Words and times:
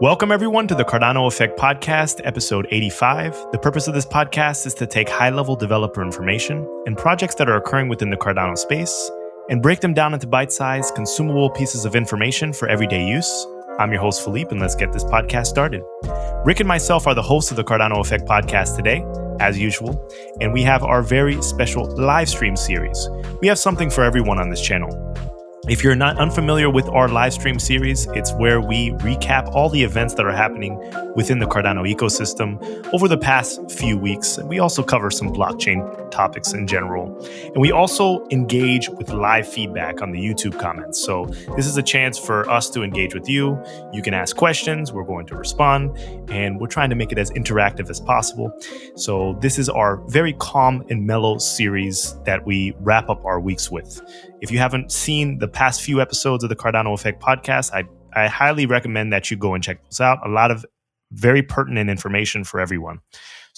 Welcome, 0.00 0.30
everyone, 0.30 0.68
to 0.68 0.76
the 0.76 0.84
Cardano 0.84 1.26
Effect 1.26 1.58
Podcast, 1.58 2.20
episode 2.22 2.68
85. 2.70 3.48
The 3.50 3.58
purpose 3.58 3.88
of 3.88 3.94
this 3.94 4.06
podcast 4.06 4.64
is 4.64 4.74
to 4.74 4.86
take 4.86 5.08
high 5.08 5.30
level 5.30 5.56
developer 5.56 6.02
information 6.02 6.64
and 6.86 6.96
projects 6.96 7.34
that 7.34 7.48
are 7.48 7.56
occurring 7.56 7.88
within 7.88 8.08
the 8.08 8.16
Cardano 8.16 8.56
space 8.56 9.10
and 9.50 9.60
break 9.60 9.80
them 9.80 9.94
down 9.94 10.14
into 10.14 10.28
bite 10.28 10.52
sized, 10.52 10.94
consumable 10.94 11.50
pieces 11.50 11.84
of 11.84 11.96
information 11.96 12.52
for 12.52 12.68
everyday 12.68 13.08
use. 13.08 13.44
I'm 13.80 13.90
your 13.90 14.00
host, 14.00 14.22
Philippe, 14.22 14.52
and 14.52 14.60
let's 14.60 14.76
get 14.76 14.92
this 14.92 15.02
podcast 15.02 15.46
started. 15.46 15.82
Rick 16.44 16.60
and 16.60 16.68
myself 16.68 17.08
are 17.08 17.14
the 17.16 17.20
hosts 17.20 17.50
of 17.50 17.56
the 17.56 17.64
Cardano 17.64 17.98
Effect 17.98 18.24
Podcast 18.24 18.76
today, 18.76 19.04
as 19.40 19.58
usual, 19.58 20.00
and 20.40 20.52
we 20.52 20.62
have 20.62 20.84
our 20.84 21.02
very 21.02 21.42
special 21.42 21.86
live 21.96 22.28
stream 22.28 22.54
series. 22.54 23.08
We 23.40 23.48
have 23.48 23.58
something 23.58 23.90
for 23.90 24.04
everyone 24.04 24.38
on 24.38 24.48
this 24.48 24.62
channel. 24.62 24.90
If 25.68 25.84
you're 25.84 25.94
not 25.94 26.16
unfamiliar 26.18 26.70
with 26.70 26.88
our 26.88 27.08
live 27.08 27.34
stream 27.34 27.58
series, 27.58 28.06
it's 28.14 28.32
where 28.32 28.58
we 28.58 28.92
recap 28.92 29.48
all 29.48 29.68
the 29.68 29.82
events 29.82 30.14
that 30.14 30.24
are 30.24 30.32
happening 30.32 30.78
within 31.14 31.40
the 31.40 31.46
Cardano 31.46 31.86
ecosystem 31.86 32.58
over 32.94 33.06
the 33.06 33.18
past 33.18 33.70
few 33.70 33.98
weeks. 33.98 34.38
We 34.44 34.60
also 34.60 34.82
cover 34.82 35.10
some 35.10 35.28
blockchain 35.28 36.07
topics 36.10 36.52
in 36.52 36.66
general. 36.66 37.16
And 37.46 37.56
we 37.56 37.72
also 37.72 38.26
engage 38.28 38.88
with 38.88 39.10
live 39.10 39.46
feedback 39.46 40.02
on 40.02 40.12
the 40.12 40.18
YouTube 40.18 40.58
comments. 40.58 41.00
So 41.04 41.26
this 41.56 41.66
is 41.66 41.76
a 41.76 41.82
chance 41.82 42.18
for 42.18 42.48
us 42.50 42.70
to 42.70 42.82
engage 42.82 43.14
with 43.14 43.28
you. 43.28 43.62
You 43.92 44.02
can 44.02 44.14
ask 44.14 44.36
questions, 44.36 44.92
we're 44.92 45.04
going 45.04 45.26
to 45.26 45.36
respond, 45.36 45.96
and 46.30 46.60
we're 46.60 46.66
trying 46.68 46.90
to 46.90 46.96
make 46.96 47.12
it 47.12 47.18
as 47.18 47.30
interactive 47.32 47.90
as 47.90 48.00
possible. 48.00 48.52
So 48.96 49.38
this 49.40 49.58
is 49.58 49.68
our 49.68 49.98
very 50.08 50.32
calm 50.34 50.84
and 50.90 51.06
mellow 51.06 51.38
series 51.38 52.16
that 52.24 52.46
we 52.46 52.74
wrap 52.80 53.08
up 53.08 53.24
our 53.24 53.40
weeks 53.40 53.70
with. 53.70 54.00
If 54.40 54.50
you 54.50 54.58
haven't 54.58 54.92
seen 54.92 55.38
the 55.38 55.48
past 55.48 55.82
few 55.82 56.00
episodes 56.00 56.44
of 56.44 56.50
the 56.50 56.56
Cardano 56.56 56.94
Effect 56.94 57.22
podcast, 57.22 57.72
I, 57.72 57.84
I 58.18 58.28
highly 58.28 58.66
recommend 58.66 59.12
that 59.12 59.30
you 59.30 59.36
go 59.36 59.54
and 59.54 59.62
check 59.62 59.82
those 59.84 60.00
out. 60.00 60.18
A 60.24 60.28
lot 60.28 60.50
of 60.50 60.64
very 61.12 61.42
pertinent 61.42 61.88
information 61.90 62.44
for 62.44 62.60
everyone. 62.60 63.00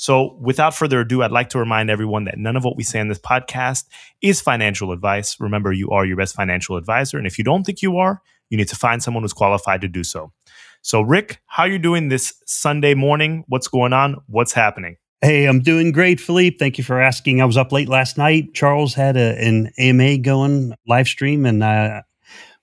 So, 0.00 0.38
without 0.40 0.74
further 0.74 1.00
ado, 1.00 1.22
I'd 1.22 1.30
like 1.30 1.50
to 1.50 1.58
remind 1.58 1.90
everyone 1.90 2.24
that 2.24 2.38
none 2.38 2.56
of 2.56 2.64
what 2.64 2.74
we 2.74 2.82
say 2.82 3.00
in 3.00 3.08
this 3.08 3.18
podcast 3.18 3.84
is 4.22 4.40
financial 4.40 4.92
advice. 4.92 5.38
Remember, 5.38 5.74
you 5.74 5.90
are 5.90 6.06
your 6.06 6.16
best 6.16 6.34
financial 6.34 6.78
advisor. 6.78 7.18
And 7.18 7.26
if 7.26 7.36
you 7.36 7.44
don't 7.44 7.64
think 7.64 7.82
you 7.82 7.98
are, 7.98 8.22
you 8.48 8.56
need 8.56 8.68
to 8.68 8.76
find 8.76 9.02
someone 9.02 9.24
who's 9.24 9.34
qualified 9.34 9.82
to 9.82 9.88
do 9.88 10.02
so. 10.02 10.32
So, 10.80 11.02
Rick, 11.02 11.42
how 11.44 11.64
are 11.64 11.68
you 11.68 11.78
doing 11.78 12.08
this 12.08 12.32
Sunday 12.46 12.94
morning? 12.94 13.44
What's 13.48 13.68
going 13.68 13.92
on? 13.92 14.16
What's 14.26 14.54
happening? 14.54 14.96
Hey, 15.20 15.44
I'm 15.44 15.60
doing 15.60 15.92
great, 15.92 16.18
Philippe. 16.18 16.56
Thank 16.56 16.78
you 16.78 16.84
for 16.84 16.98
asking. 16.98 17.42
I 17.42 17.44
was 17.44 17.58
up 17.58 17.70
late 17.70 17.90
last 17.90 18.16
night. 18.16 18.54
Charles 18.54 18.94
had 18.94 19.18
a, 19.18 19.38
an 19.38 19.70
AMA 19.78 20.16
going 20.16 20.72
live 20.88 21.08
stream, 21.08 21.44
and 21.44 21.62
uh, 21.62 22.00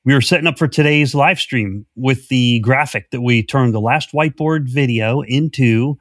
we 0.05 0.15
were 0.15 0.21
setting 0.21 0.47
up 0.47 0.57
for 0.57 0.67
today's 0.67 1.13
live 1.13 1.39
stream 1.39 1.85
with 1.95 2.29
the 2.29 2.61
graphic 2.61 3.11
that 3.11 3.21
we 3.21 3.43
turned 3.43 3.75
the 3.75 3.79
last 3.79 4.11
whiteboard 4.11 4.67
video 4.67 5.21
into 5.21 5.99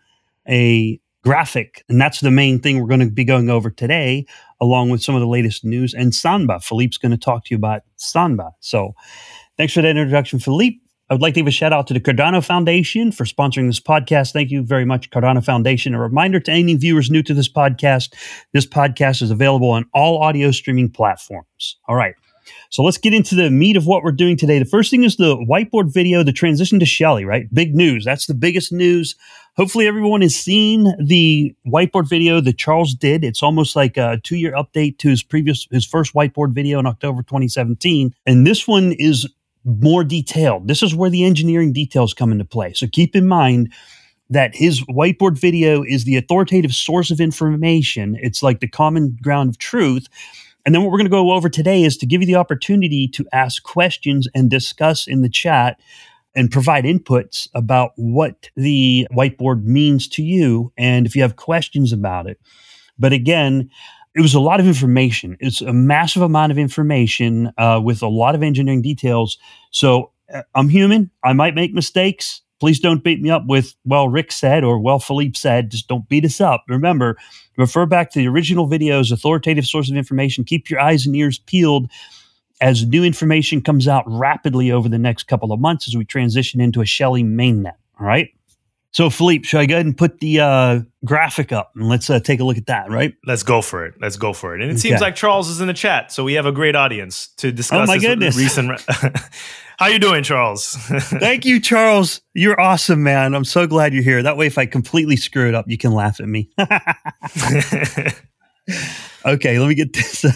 a 0.49 0.99
graphic. 1.27 1.85
And 1.89 2.01
that's 2.01 2.21
the 2.21 2.31
main 2.31 2.61
thing 2.61 2.81
we're 2.81 2.87
going 2.87 3.01
to 3.01 3.11
be 3.11 3.25
going 3.25 3.51
over 3.51 3.69
today, 3.69 4.27
along 4.61 4.91
with 4.91 5.03
some 5.03 5.17
of 5.17 5.21
the 5.21 5.27
latest 5.27 5.65
news 5.65 5.93
and 5.93 6.13
SANBA. 6.13 6.63
Philippe's 6.63 6.99
going 6.99 7.11
to 7.11 7.19
talk 7.19 7.45
to 7.45 7.49
you 7.51 7.57
about 7.57 7.83
SANBA. 7.99 8.53
So 8.61 8.95
thanks 9.57 9.73
for 9.75 9.83
that 9.83 9.97
introduction, 9.97 10.39
Philippe. 10.39 10.79
I 11.11 11.15
would 11.15 11.23
like 11.23 11.35
to 11.35 11.41
give 11.41 11.49
a 11.49 11.51
shout 11.51 11.73
out 11.73 11.89
to 11.89 11.95
the 11.95 12.01
Cardano 12.01 12.45
Foundation 12.45 13.11
for 13.11 13.25
sponsoring 13.25 13.67
this 13.67 13.81
podcast. 13.81 14.33
Thank 14.33 14.53
you 14.53 14.63
very 14.63 14.85
much, 14.85 15.11
Cardano 15.11 15.45
Foundation. 15.45 15.95
A 15.95 16.01
reminder 16.01 16.39
to 16.39 16.53
any 16.53 16.77
viewers 16.77 17.11
new 17.11 17.25
to 17.25 17.35
this 17.35 17.49
podcast 17.49 18.15
this 18.53 18.67
podcast 18.67 19.21
is 19.21 19.33
available 19.33 19.71
on 19.71 19.85
all 19.93 20.23
audio 20.23 20.53
streaming 20.53 20.89
platforms. 20.91 21.77
All 21.89 21.97
right. 21.97 22.15
So 22.71 22.85
let's 22.85 22.99
get 22.99 23.15
into 23.15 23.35
the 23.35 23.51
meat 23.51 23.77
of 23.77 23.87
what 23.87 24.05
we're 24.05 24.13
doing 24.13 24.37
today. 24.37 24.61
The 24.61 24.65
first 24.65 24.93
thing 24.93 25.03
is 25.03 25.17
the 25.17 25.37
whiteboard 25.37 25.93
video, 25.93 26.23
the 26.23 26.33
transition 26.33 26.79
to 26.79 26.87
Shelley, 26.87 27.25
right? 27.25 27.53
Big 27.53 27.75
news. 27.75 28.05
That's 28.05 28.27
the 28.27 28.35
biggest 28.35 28.73
news. 28.73 29.17
Hopefully, 29.57 29.87
everyone 29.87 30.21
has 30.21 30.37
seen 30.37 30.93
the 31.03 31.55
whiteboard 31.67 32.07
video 32.07 32.43
that 32.43 32.59
Charles 32.59 32.93
did. 32.93 33.25
It's 33.25 33.43
almost 33.43 33.75
like 33.75 33.97
a 33.97 34.21
two 34.23 34.37
year 34.37 34.53
update 34.53 34.99
to 34.99 35.09
his 35.09 35.23
previous, 35.23 35.67
his 35.71 35.87
first 35.87 36.13
whiteboard 36.13 36.53
video 36.53 36.79
in 36.79 36.85
October 36.85 37.23
2017. 37.23 38.15
And 38.27 38.47
this 38.47 38.69
one 38.69 38.93
is 38.93 39.27
more 39.65 40.05
detailed. 40.05 40.69
This 40.69 40.83
is 40.83 40.95
where 40.95 41.09
the 41.09 41.25
engineering 41.25 41.73
details 41.73 42.13
come 42.13 42.33
into 42.33 42.45
play. 42.45 42.75
So 42.75 42.87
keep 42.87 43.17
in 43.17 43.27
mind 43.27 43.73
that 44.29 44.55
his 44.55 44.83
whiteboard 44.83 45.39
video 45.39 45.83
is 45.83 46.05
the 46.05 46.17
authoritative 46.17 46.73
source 46.73 47.11
of 47.11 47.19
information. 47.19 48.19
It's 48.21 48.43
like 48.43 48.61
the 48.61 48.69
common 48.69 49.17
ground 49.23 49.49
of 49.49 49.57
truth. 49.57 50.07
And 50.67 50.75
then 50.75 50.83
what 50.83 50.91
we're 50.91 50.99
going 50.99 51.07
to 51.07 51.11
go 51.11 51.33
over 51.33 51.49
today 51.49 51.83
is 51.83 51.97
to 51.99 52.07
give 52.07 52.21
you 52.21 52.27
the 52.27 52.35
opportunity 52.35 53.09
to 53.09 53.25
ask 53.33 53.63
questions 53.63 54.29
and 54.35 54.51
discuss 54.51 55.07
in 55.07 55.23
the 55.23 55.31
chat 55.31 55.81
and 56.37 56.51
provide 56.51 56.85
inputs 56.85 57.49
about 57.55 57.93
what 57.97 58.51
the 58.55 59.09
whiteboard 59.13 59.65
means 59.65 60.07
to 60.07 60.23
you 60.23 60.71
and 60.77 61.07
if 61.07 61.17
you 61.17 61.23
have 61.23 61.37
questions 61.37 61.93
about 61.93 62.29
it. 62.29 62.39
But 62.99 63.13
again, 63.13 63.71
it 64.15 64.21
was 64.21 64.35
a 64.35 64.41
lot 64.41 64.61
of 64.61 64.67
information. 64.67 65.37
It's 65.41 65.61
a 65.61 65.73
massive 65.73 66.23
amount 66.23 66.53
of 66.53 66.59
information 66.59 67.53
uh, 67.59 67.81
with 67.83 68.03
a 68.03 68.09
lot 68.09 68.35
of 68.35 68.43
engineering 68.43 68.83
details. 68.83 69.39
So 69.71 70.13
uh, 70.33 70.43
I'm 70.55 70.69
human. 70.69 71.11
I 71.25 71.33
might 71.33 71.55
make 71.55 71.75
mistakes. 71.75 72.43
Please 72.59 72.81
don't 72.81 73.05
beat 73.05 73.21
me 73.21 73.29
up 73.29 73.45
with, 73.47 73.75
well, 73.85 74.09
Rick 74.09 74.33
said 74.33 74.65
or, 74.65 74.79
well, 74.79 74.99
Philippe 74.99 75.37
said. 75.37 75.71
Just 75.71 75.89
don't 75.89 76.09
beat 76.09 76.25
us 76.25 76.41
up. 76.41 76.65
Remember, 76.69 77.19
refer 77.59 77.85
back 77.85 78.11
to 78.13 78.19
the 78.19 78.29
original 78.29 78.67
videos, 78.67 79.13
authoritative 79.13 79.67
source 79.67 79.91
of 79.91 79.97
information. 79.97 80.45
Keep 80.45 80.71
your 80.71 80.81
eyes 80.81 81.05
and 81.05 81.15
ears 81.15 81.39
peeled 81.39 81.91
as 82.61 82.87
new 82.87 83.05
information 83.05 83.61
comes 83.61 83.87
out 83.87 84.05
rapidly 84.07 84.71
over 84.71 84.89
the 84.89 84.99
next 84.99 85.25
couple 85.25 85.53
of 85.53 85.61
months 85.61 85.89
as 85.89 85.97
we 85.97 86.05
transition 86.05 86.61
into 86.61 86.81
a 86.81 86.87
Shelley 86.87 87.23
mainnet. 87.23 87.75
All 88.01 88.07
right. 88.07 88.31
So, 88.93 89.11
Philippe, 89.11 89.45
should 89.45 89.61
I 89.61 89.67
go 89.67 89.75
ahead 89.75 89.85
and 89.85 89.95
put 89.97 90.21
the 90.21 90.41
uh, 90.41 90.81
graphic 91.05 91.53
up 91.53 91.73
and 91.75 91.87
let's 91.87 92.09
uh, 92.09 92.19
take 92.19 92.41
a 92.41 92.45
look 92.45 92.57
at 92.57 92.65
that, 92.67 92.91
right? 92.91 93.15
Let's 93.27 93.43
go 93.43 93.61
for 93.61 93.85
it. 93.85 93.93
Let's 94.01 94.17
go 94.17 94.33
for 94.33 94.55
it. 94.55 94.63
And 94.63 94.71
it 94.71 94.75
okay. 94.75 94.81
seems 94.81 95.03
like 95.03 95.15
Charles 95.15 95.51
is 95.51 95.61
in 95.61 95.67
the 95.67 95.75
chat, 95.75 96.13
so 96.13 96.25
we 96.25 96.33
have 96.33 96.47
a 96.47 96.53
great 96.53 96.75
audience 96.75 97.29
to 97.37 97.53
discuss. 97.53 97.91
Oh 97.91 97.93
my 97.93 97.99
goodness! 97.99 98.39
Recent. 98.39 98.71
Re- 98.71 99.11
How 99.79 99.89
you 99.89 99.99
doing, 99.99 100.23
Charles? 100.23 100.73
Thank 100.77 101.45
you, 101.45 101.61
Charles. 101.61 102.23
You're 102.33 102.59
awesome, 102.59 103.03
man. 103.03 103.35
I'm 103.35 103.45
so 103.45 103.67
glad 103.67 103.93
you're 103.93 104.03
here. 104.03 104.23
That 104.23 104.39
way, 104.39 104.47
if 104.47 104.57
I 104.57 104.65
completely 104.65 105.17
screw 105.17 105.47
it 105.47 105.55
up, 105.55 105.67
you 105.69 105.77
can 105.77 105.93
laugh 105.93 106.19
at 106.19 106.27
me. 106.27 106.49
okay, 109.25 109.59
let 109.59 109.69
me 109.69 109.75
get 109.75 109.93
this 109.93 110.25
a 110.25 110.33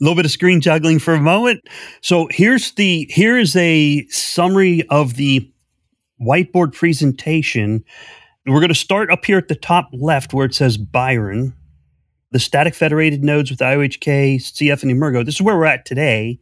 little 0.00 0.16
bit 0.16 0.24
of 0.24 0.30
screen 0.30 0.60
juggling 0.60 0.98
for 0.98 1.14
a 1.14 1.20
moment. 1.20 1.60
So 2.00 2.28
here's 2.30 2.72
the 2.72 3.06
here 3.10 3.38
is 3.38 3.56
a 3.56 4.06
summary 4.08 4.86
of 4.88 5.14
the 5.14 5.50
whiteboard 6.20 6.74
presentation. 6.74 7.84
We're 8.46 8.60
going 8.60 8.68
to 8.68 8.74
start 8.74 9.10
up 9.10 9.24
here 9.24 9.38
at 9.38 9.48
the 9.48 9.54
top 9.54 9.88
left 9.92 10.32
where 10.32 10.46
it 10.46 10.54
says 10.54 10.76
Byron, 10.76 11.54
the 12.32 12.40
static 12.40 12.74
federated 12.74 13.22
nodes 13.22 13.50
with 13.50 13.60
IOHK, 13.60 14.36
CF, 14.36 14.82
and 14.82 14.90
Emurgo. 14.90 15.24
This 15.24 15.36
is 15.36 15.42
where 15.42 15.56
we're 15.56 15.66
at 15.66 15.84
today, 15.84 16.40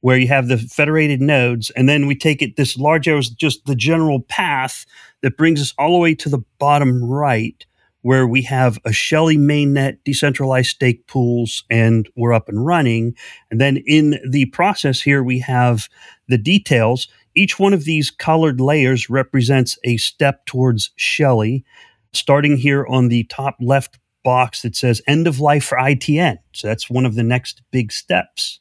where 0.00 0.16
you 0.16 0.26
have 0.28 0.48
the 0.48 0.58
federated 0.58 1.20
nodes. 1.20 1.70
And 1.70 1.88
then 1.88 2.06
we 2.06 2.16
take 2.16 2.42
it, 2.42 2.56
this 2.56 2.76
large 2.76 3.06
arrow 3.06 3.18
is 3.18 3.30
just 3.30 3.64
the 3.66 3.76
general 3.76 4.20
path 4.22 4.86
that 5.22 5.36
brings 5.36 5.60
us 5.60 5.74
all 5.78 5.92
the 5.92 5.98
way 5.98 6.14
to 6.16 6.28
the 6.28 6.42
bottom 6.58 7.04
right, 7.04 7.64
where 8.02 8.26
we 8.26 8.42
have 8.42 8.78
a 8.84 8.92
Shelley 8.92 9.36
mainnet, 9.36 9.98
decentralized 10.04 10.70
stake 10.70 11.06
pools, 11.06 11.64
and 11.70 12.08
we're 12.16 12.32
up 12.32 12.48
and 12.48 12.64
running. 12.64 13.14
And 13.50 13.60
then 13.60 13.78
in 13.86 14.18
the 14.28 14.46
process 14.46 15.00
here, 15.00 15.22
we 15.22 15.38
have 15.40 15.88
the 16.28 16.38
details. 16.38 17.08
Each 17.34 17.58
one 17.58 17.74
of 17.74 17.84
these 17.84 18.10
colored 18.10 18.60
layers 18.60 19.10
represents 19.10 19.78
a 19.84 19.98
step 19.98 20.46
towards 20.46 20.90
Shelley, 20.96 21.64
starting 22.12 22.56
here 22.56 22.86
on 22.86 23.08
the 23.08 23.24
top 23.24 23.56
left 23.60 23.98
box 24.22 24.62
that 24.62 24.76
says 24.76 25.02
end 25.06 25.26
of 25.26 25.40
life 25.40 25.64
for 25.64 25.78
ITN. 25.78 26.38
So 26.52 26.68
that's 26.68 26.90
one 26.90 27.06
of 27.06 27.14
the 27.14 27.22
next 27.22 27.62
big 27.70 27.92
steps 27.92 28.60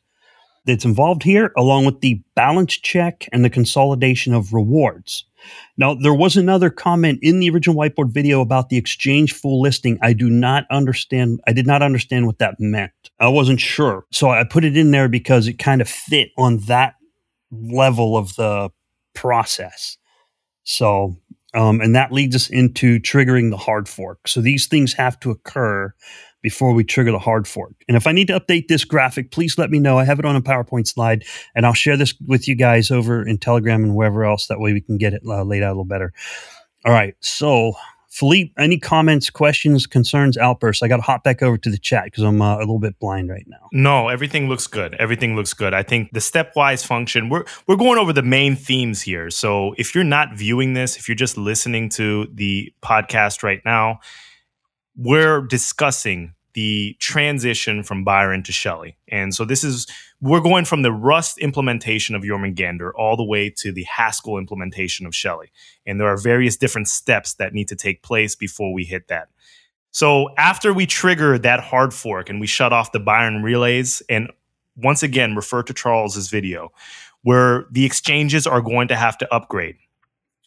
that's 0.65 0.85
involved 0.85 1.23
here, 1.23 1.51
along 1.57 1.85
with 1.85 2.01
the 2.01 2.21
balance 2.35 2.73
check 2.73 3.27
and 3.31 3.43
the 3.43 3.49
consolidation 3.49 4.33
of 4.33 4.53
rewards. 4.53 5.25
Now, 5.77 5.93
there 5.93 6.13
was 6.13 6.35
another 6.35 6.69
comment 6.69 7.19
in 7.21 7.39
the 7.39 7.49
original 7.49 7.75
whiteboard 7.75 8.11
video 8.11 8.41
about 8.41 8.69
the 8.69 8.77
exchange 8.77 9.33
full 9.33 9.61
listing. 9.61 9.97
I 10.01 10.13
do 10.13 10.29
not 10.29 10.65
understand. 10.69 11.41
I 11.47 11.53
did 11.53 11.67
not 11.67 11.81
understand 11.81 12.25
what 12.25 12.39
that 12.39 12.59
meant. 12.59 12.91
I 13.19 13.29
wasn't 13.29 13.59
sure. 13.59 14.05
So 14.11 14.29
I 14.29 14.43
put 14.43 14.65
it 14.65 14.77
in 14.77 14.91
there 14.91 15.07
because 15.07 15.47
it 15.47 15.53
kind 15.53 15.81
of 15.81 15.89
fit 15.89 16.31
on 16.37 16.57
that 16.67 16.95
level 17.51 18.17
of 18.17 18.35
the 18.35 18.69
process. 19.15 19.97
So, 20.63 21.17
um, 21.53 21.81
and 21.81 21.95
that 21.95 22.11
leads 22.11 22.35
us 22.35 22.49
into 22.49 22.99
triggering 22.99 23.49
the 23.49 23.57
hard 23.57 23.89
fork. 23.89 24.27
So 24.27 24.41
these 24.41 24.67
things 24.67 24.93
have 24.93 25.19
to 25.21 25.31
occur 25.31 25.93
before 26.41 26.73
we 26.73 26.83
trigger 26.83 27.11
the 27.11 27.19
hard 27.19 27.47
fork. 27.47 27.73
And 27.87 27.97
if 27.97 28.07
I 28.07 28.11
need 28.11 28.27
to 28.27 28.39
update 28.39 28.67
this 28.67 28.85
graphic, 28.85 29.31
please 29.31 29.57
let 29.57 29.69
me 29.69 29.79
know. 29.79 29.97
I 29.97 30.05
have 30.05 30.19
it 30.19 30.25
on 30.25 30.35
a 30.35 30.41
PowerPoint 30.41 30.87
slide, 30.87 31.25
and 31.55 31.65
I'll 31.65 31.73
share 31.73 31.97
this 31.97 32.13
with 32.25 32.47
you 32.47 32.55
guys 32.55 32.91
over 32.91 33.25
in 33.25 33.37
Telegram 33.37 33.83
and 33.83 33.95
wherever 33.95 34.23
else. 34.23 34.47
That 34.47 34.59
way 34.59 34.73
we 34.73 34.81
can 34.81 34.97
get 34.97 35.13
it 35.13 35.21
uh, 35.25 35.43
laid 35.43 35.63
out 35.63 35.69
a 35.69 35.73
little 35.73 35.85
better. 35.85 36.13
All 36.85 36.93
right. 36.93 37.15
So 37.19 37.73
Philippe, 38.09 38.51
any 38.57 38.79
comments, 38.79 39.29
questions, 39.29 39.85
concerns, 39.85 40.37
outbursts? 40.37 40.81
I 40.81 40.87
got 40.87 40.97
to 40.97 41.03
hop 41.03 41.23
back 41.23 41.43
over 41.43 41.57
to 41.57 41.69
the 41.69 41.77
chat 41.77 42.05
because 42.05 42.23
I'm 42.23 42.41
uh, 42.41 42.57
a 42.57 42.59
little 42.59 42.79
bit 42.79 42.97
blind 42.99 43.29
right 43.29 43.45
now. 43.47 43.69
No, 43.71 44.07
everything 44.07 44.49
looks 44.49 44.65
good. 44.65 44.95
Everything 44.95 45.35
looks 45.35 45.53
good. 45.53 45.73
I 45.73 45.83
think 45.83 46.11
the 46.11 46.19
stepwise 46.19 46.85
function. 46.85 47.29
We're 47.29 47.45
we're 47.67 47.75
going 47.75 47.99
over 47.99 48.11
the 48.11 48.23
main 48.23 48.55
themes 48.55 49.01
here. 49.01 49.29
So 49.29 49.75
if 49.77 49.93
you're 49.93 50.03
not 50.03 50.33
viewing 50.33 50.73
this, 50.73 50.97
if 50.97 51.07
you're 51.07 51.15
just 51.15 51.37
listening 51.37 51.89
to 51.89 52.27
the 52.33 52.73
podcast 52.81 53.43
right 53.43 53.61
now, 53.63 53.99
we're 54.99 55.41
discussing 55.41 56.33
the 56.53 56.93
transition 56.99 57.83
from 57.83 58.03
Byron 58.03 58.43
to 58.43 58.51
Shelley. 58.51 58.97
And 59.07 59.33
so 59.33 59.45
this 59.45 59.63
is 59.63 59.87
we're 60.19 60.41
going 60.41 60.65
from 60.65 60.81
the 60.81 60.91
Rust 60.91 61.37
implementation 61.37 62.15
of 62.15 62.23
Jormungandr 62.23 62.91
all 62.95 63.15
the 63.15 63.23
way 63.23 63.49
to 63.59 63.71
the 63.71 63.83
Haskell 63.83 64.37
implementation 64.37 65.05
of 65.05 65.15
Shelley. 65.15 65.51
And 65.85 66.01
there 66.01 66.09
are 66.09 66.17
various 66.17 66.57
different 66.57 66.89
steps 66.89 67.35
that 67.35 67.53
need 67.53 67.69
to 67.69 67.77
take 67.77 68.03
place 68.03 68.35
before 68.35 68.73
we 68.73 68.83
hit 68.83 69.07
that. 69.07 69.29
So 69.91 70.29
after 70.37 70.73
we 70.73 70.85
trigger 70.85 71.37
that 71.39 71.61
hard 71.61 71.93
fork 71.93 72.29
and 72.29 72.41
we 72.41 72.47
shut 72.47 72.73
off 72.73 72.91
the 72.91 72.99
Byron 72.99 73.41
relays, 73.41 74.01
and 74.09 74.29
once 74.75 75.01
again 75.01 75.33
refer 75.33 75.63
to 75.63 75.73
Charles's 75.73 76.29
video, 76.29 76.73
where 77.21 77.67
the 77.71 77.85
exchanges 77.85 78.45
are 78.45 78.61
going 78.61 78.89
to 78.89 78.97
have 78.97 79.17
to 79.19 79.33
upgrade. 79.33 79.77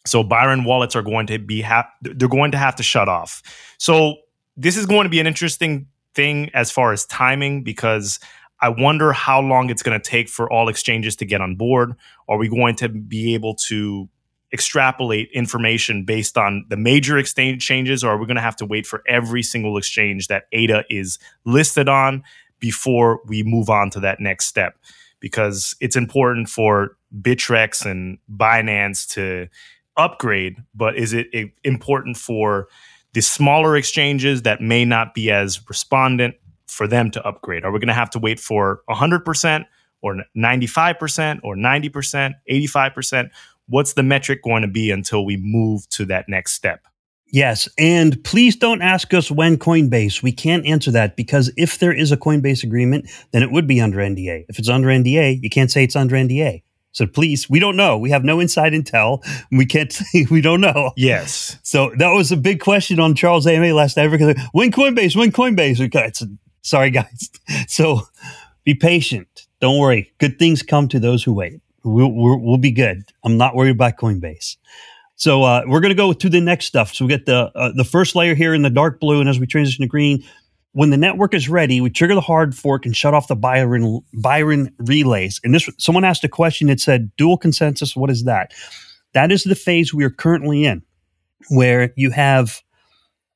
So 0.05 0.23
Byron 0.23 0.63
wallets 0.63 0.95
are 0.95 1.01
going 1.01 1.25
to 1.27 1.39
be 1.39 1.61
ha- 1.61 1.89
they're 2.01 2.27
going 2.27 2.51
to 2.51 2.57
have 2.57 2.75
to 2.75 2.83
shut 2.83 3.09
off. 3.09 3.41
So 3.79 4.17
this 4.55 4.77
is 4.77 4.85
going 4.85 5.03
to 5.03 5.09
be 5.09 5.19
an 5.19 5.27
interesting 5.27 5.87
thing 6.15 6.49
as 6.53 6.71
far 6.71 6.93
as 6.93 7.05
timing 7.05 7.63
because 7.63 8.19
I 8.61 8.69
wonder 8.69 9.11
how 9.11 9.41
long 9.41 9.69
it's 9.69 9.83
going 9.83 9.99
to 9.99 10.09
take 10.09 10.29
for 10.29 10.51
all 10.51 10.69
exchanges 10.69 11.15
to 11.17 11.25
get 11.25 11.41
on 11.41 11.55
board. 11.55 11.93
Are 12.29 12.37
we 12.37 12.47
going 12.47 12.75
to 12.77 12.89
be 12.89 13.33
able 13.33 13.55
to 13.67 14.07
extrapolate 14.53 15.29
information 15.33 16.05
based 16.05 16.37
on 16.37 16.63
the 16.69 16.77
major 16.77 17.17
exchange 17.17 17.65
changes, 17.65 18.03
or 18.03 18.11
are 18.11 18.17
we 18.17 18.27
going 18.27 18.35
to 18.35 18.41
have 18.41 18.55
to 18.57 18.65
wait 18.65 18.85
for 18.85 19.01
every 19.07 19.41
single 19.41 19.77
exchange 19.77 20.27
that 20.27 20.43
ADA 20.51 20.85
is 20.89 21.17
listed 21.43 21.89
on 21.89 22.23
before 22.59 23.19
we 23.25 23.41
move 23.41 23.69
on 23.69 23.89
to 23.89 23.99
that 23.99 24.19
next 24.19 24.45
step? 24.45 24.77
Because 25.19 25.75
it's 25.81 25.95
important 25.95 26.49
for 26.49 26.97
Bittrex 27.19 27.85
and 27.85 28.19
Binance 28.31 29.09
to 29.13 29.47
upgrade, 29.97 30.57
but 30.75 30.95
is 30.95 31.13
it 31.13 31.27
important 31.63 32.17
for 32.17 32.67
the 33.13 33.21
smaller 33.21 33.75
exchanges 33.75 34.41
that 34.43 34.61
may 34.61 34.85
not 34.85 35.13
be 35.13 35.31
as 35.31 35.61
respondent 35.69 36.35
for 36.67 36.87
them 36.87 37.11
to 37.11 37.25
upgrade? 37.25 37.63
Are 37.63 37.71
we 37.71 37.79
going 37.79 37.87
to 37.87 37.93
have 37.93 38.09
to 38.11 38.19
wait 38.19 38.39
for 38.39 38.81
100% 38.89 39.65
or 40.01 40.23
95% 40.35 41.39
or 41.43 41.55
90%, 41.55 42.33
85%? 42.49 43.29
What's 43.67 43.93
the 43.93 44.03
metric 44.03 44.43
going 44.43 44.61
to 44.63 44.67
be 44.67 44.91
until 44.91 45.25
we 45.25 45.37
move 45.37 45.87
to 45.89 46.05
that 46.05 46.27
next 46.27 46.53
step? 46.53 46.87
Yes. 47.27 47.67
And 47.79 48.23
please 48.23 48.55
don't 48.55 48.83
ask 48.83 49.11
us 49.13 49.31
when 49.31 49.57
Coinbase. 49.57 50.21
We 50.21 50.31
can't 50.31 50.65
answer 50.67 50.91
that 50.91 51.15
because 51.15 51.51
if 51.57 51.79
there 51.79 51.91
is 51.91 52.11
a 52.11 52.17
Coinbase 52.17 52.63
agreement, 52.63 53.09
then 53.31 53.41
it 53.41 53.51
would 53.51 53.65
be 53.65 53.81
under 53.81 53.97
NDA. 53.97 54.45
If 54.49 54.59
it's 54.59 54.69
under 54.69 54.89
NDA, 54.89 55.41
you 55.41 55.49
can't 55.49 55.71
say 55.71 55.83
it's 55.83 55.95
under 55.95 56.15
NDA. 56.15 56.61
So 56.93 57.07
please, 57.07 57.49
we 57.49 57.59
don't 57.59 57.75
know. 57.75 57.97
We 57.97 58.11
have 58.11 58.23
no 58.23 58.39
inside 58.39 58.73
intel. 58.73 59.23
We 59.51 59.65
can't 59.65 59.91
say 59.91 60.25
we 60.31 60.41
don't 60.41 60.61
know. 60.61 60.93
Yes. 60.95 61.57
So 61.63 61.91
that 61.97 62.11
was 62.11 62.31
a 62.31 62.37
big 62.37 62.61
question 62.61 62.99
on 62.99 63.15
Charles 63.15 63.45
AMA 63.45 63.73
last 63.73 63.97
night 63.97 64.09
because 64.09 64.35
when 64.53 64.71
Coinbase, 64.71 65.15
when 65.15 65.31
Coinbase. 65.31 65.81
Okay, 65.81 66.05
it's, 66.05 66.23
sorry 66.61 66.89
guys. 66.89 67.29
So 67.67 68.01
be 68.63 68.73
patient. 68.73 69.47
Don't 69.59 69.79
worry. 69.79 70.13
Good 70.19 70.39
things 70.39 70.63
come 70.63 70.87
to 70.89 70.99
those 70.99 71.23
who 71.23 71.33
wait. 71.33 71.61
We'll, 71.83 72.11
we'll, 72.11 72.39
we'll 72.39 72.57
be 72.57 72.71
good. 72.71 73.03
I'm 73.23 73.37
not 73.37 73.55
worried 73.55 73.71
about 73.71 73.97
Coinbase. 73.97 74.55
So 75.15 75.43
uh, 75.43 75.63
we're 75.67 75.81
going 75.81 75.91
to 75.91 75.95
go 75.95 76.13
to 76.13 76.29
the 76.29 76.41
next 76.41 76.65
stuff. 76.65 76.93
So 76.93 77.05
we 77.05 77.09
get 77.09 77.25
the 77.25 77.51
uh, 77.55 77.71
the 77.75 77.83
first 77.83 78.15
layer 78.15 78.35
here 78.35 78.53
in 78.53 78.61
the 78.61 78.69
dark 78.69 78.99
blue, 78.99 79.19
and 79.19 79.29
as 79.29 79.39
we 79.39 79.45
transition 79.45 79.83
to 79.83 79.87
green, 79.87 80.23
when 80.73 80.89
the 80.89 80.97
network 80.97 81.33
is 81.33 81.47
ready, 81.47 81.81
we 81.81 81.89
trigger 81.89 82.15
the 82.15 82.21
hard 82.21 82.55
fork 82.55 82.85
and 82.85 82.95
shut 82.95 83.13
off 83.13 83.27
the 83.27 83.35
Byron 83.35 84.01
Byron 84.13 84.73
relays. 84.79 85.39
And 85.43 85.53
this 85.53 85.69
someone 85.77 86.03
asked 86.03 86.23
a 86.23 86.29
question 86.29 86.67
that 86.67 86.79
said 86.79 87.11
dual 87.15 87.37
consensus, 87.37 87.95
what 87.95 88.09
is 88.09 88.25
that? 88.25 88.53
That 89.13 89.31
is 89.31 89.43
the 89.43 89.55
phase 89.55 89.93
we 89.93 90.03
are 90.03 90.09
currently 90.09 90.65
in, 90.65 90.81
where 91.49 91.93
you 91.95 92.09
have 92.09 92.61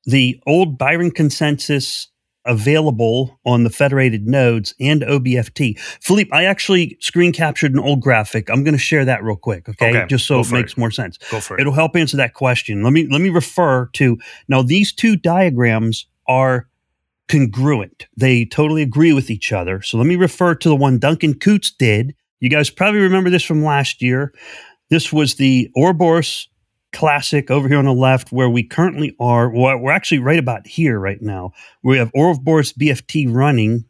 the 0.06 0.42
old 0.48 0.78
Byron 0.78 1.12
consensus 1.12 2.08
available 2.46 3.40
on 3.46 3.66
the 3.66 3.70
federated 3.70 4.26
nodes 4.26 4.74
and 4.80 5.02
OBFT. 5.02 5.78
Philippe, 5.80 6.32
I 6.32 6.46
actually 6.46 6.98
screen 7.02 7.34
captured 7.34 7.74
an 7.74 7.80
old 7.80 8.02
graphic. 8.02 8.50
I'm 8.50 8.64
going 8.64 8.74
to 8.74 8.80
share 8.80 9.04
that 9.06 9.22
real 9.22 9.36
quick, 9.36 9.68
okay? 9.68 9.90
okay 9.90 10.06
Just 10.08 10.26
so 10.26 10.40
it 10.40 10.52
makes 10.52 10.72
it. 10.72 10.78
more 10.78 10.90
sense. 10.90 11.18
Go 11.30 11.42
for 11.42 11.58
it. 11.58 11.62
It'll 11.62 11.74
help 11.74 11.96
answer 11.96 12.18
that 12.18 12.34
question. 12.34 12.82
Let 12.82 12.94
me 12.94 13.08
let 13.12 13.22
me 13.22 13.30
refer 13.30 13.90
to 13.94 14.18
now 14.48 14.64
these 14.64 14.94
two 14.94 15.18
diagrams 15.18 16.08
are 16.28 16.68
congruent. 17.30 18.08
They 18.16 18.46
totally 18.46 18.82
agree 18.82 19.14
with 19.14 19.30
each 19.30 19.52
other. 19.52 19.82
So 19.82 19.98
let 19.98 20.08
me 20.08 20.16
refer 20.16 20.56
to 20.56 20.70
the 20.70 20.76
one 20.76 21.00
Duncan 21.00 21.34
Coutts 21.34 21.72
did. 21.72 22.16
You 22.40 22.50
guys 22.50 22.70
probably 22.70 23.02
remember 23.02 23.30
this 23.30 23.44
from 23.44 23.64
last 23.64 24.02
year. 24.02 24.34
This 24.90 25.12
was 25.12 25.36
the 25.36 25.70
Ouroboros 25.76 26.48
Classic 26.94 27.52
over 27.52 27.68
here 27.68 27.80
on 27.80 27.86
the 27.86 27.94
left, 27.94 28.32
where 28.32 28.50
we 28.50 28.64
currently 28.64 29.16
are. 29.20 29.50
Well, 29.50 29.78
we're 29.78 29.92
actually 29.92 30.20
right 30.20 30.40
about 30.40 30.66
here 30.66 31.00
right 31.00 31.22
now. 31.22 31.52
We 31.84 31.98
have 31.98 32.12
Ouroboros 32.16 32.74
BFT 32.74 33.28
running, 33.30 33.84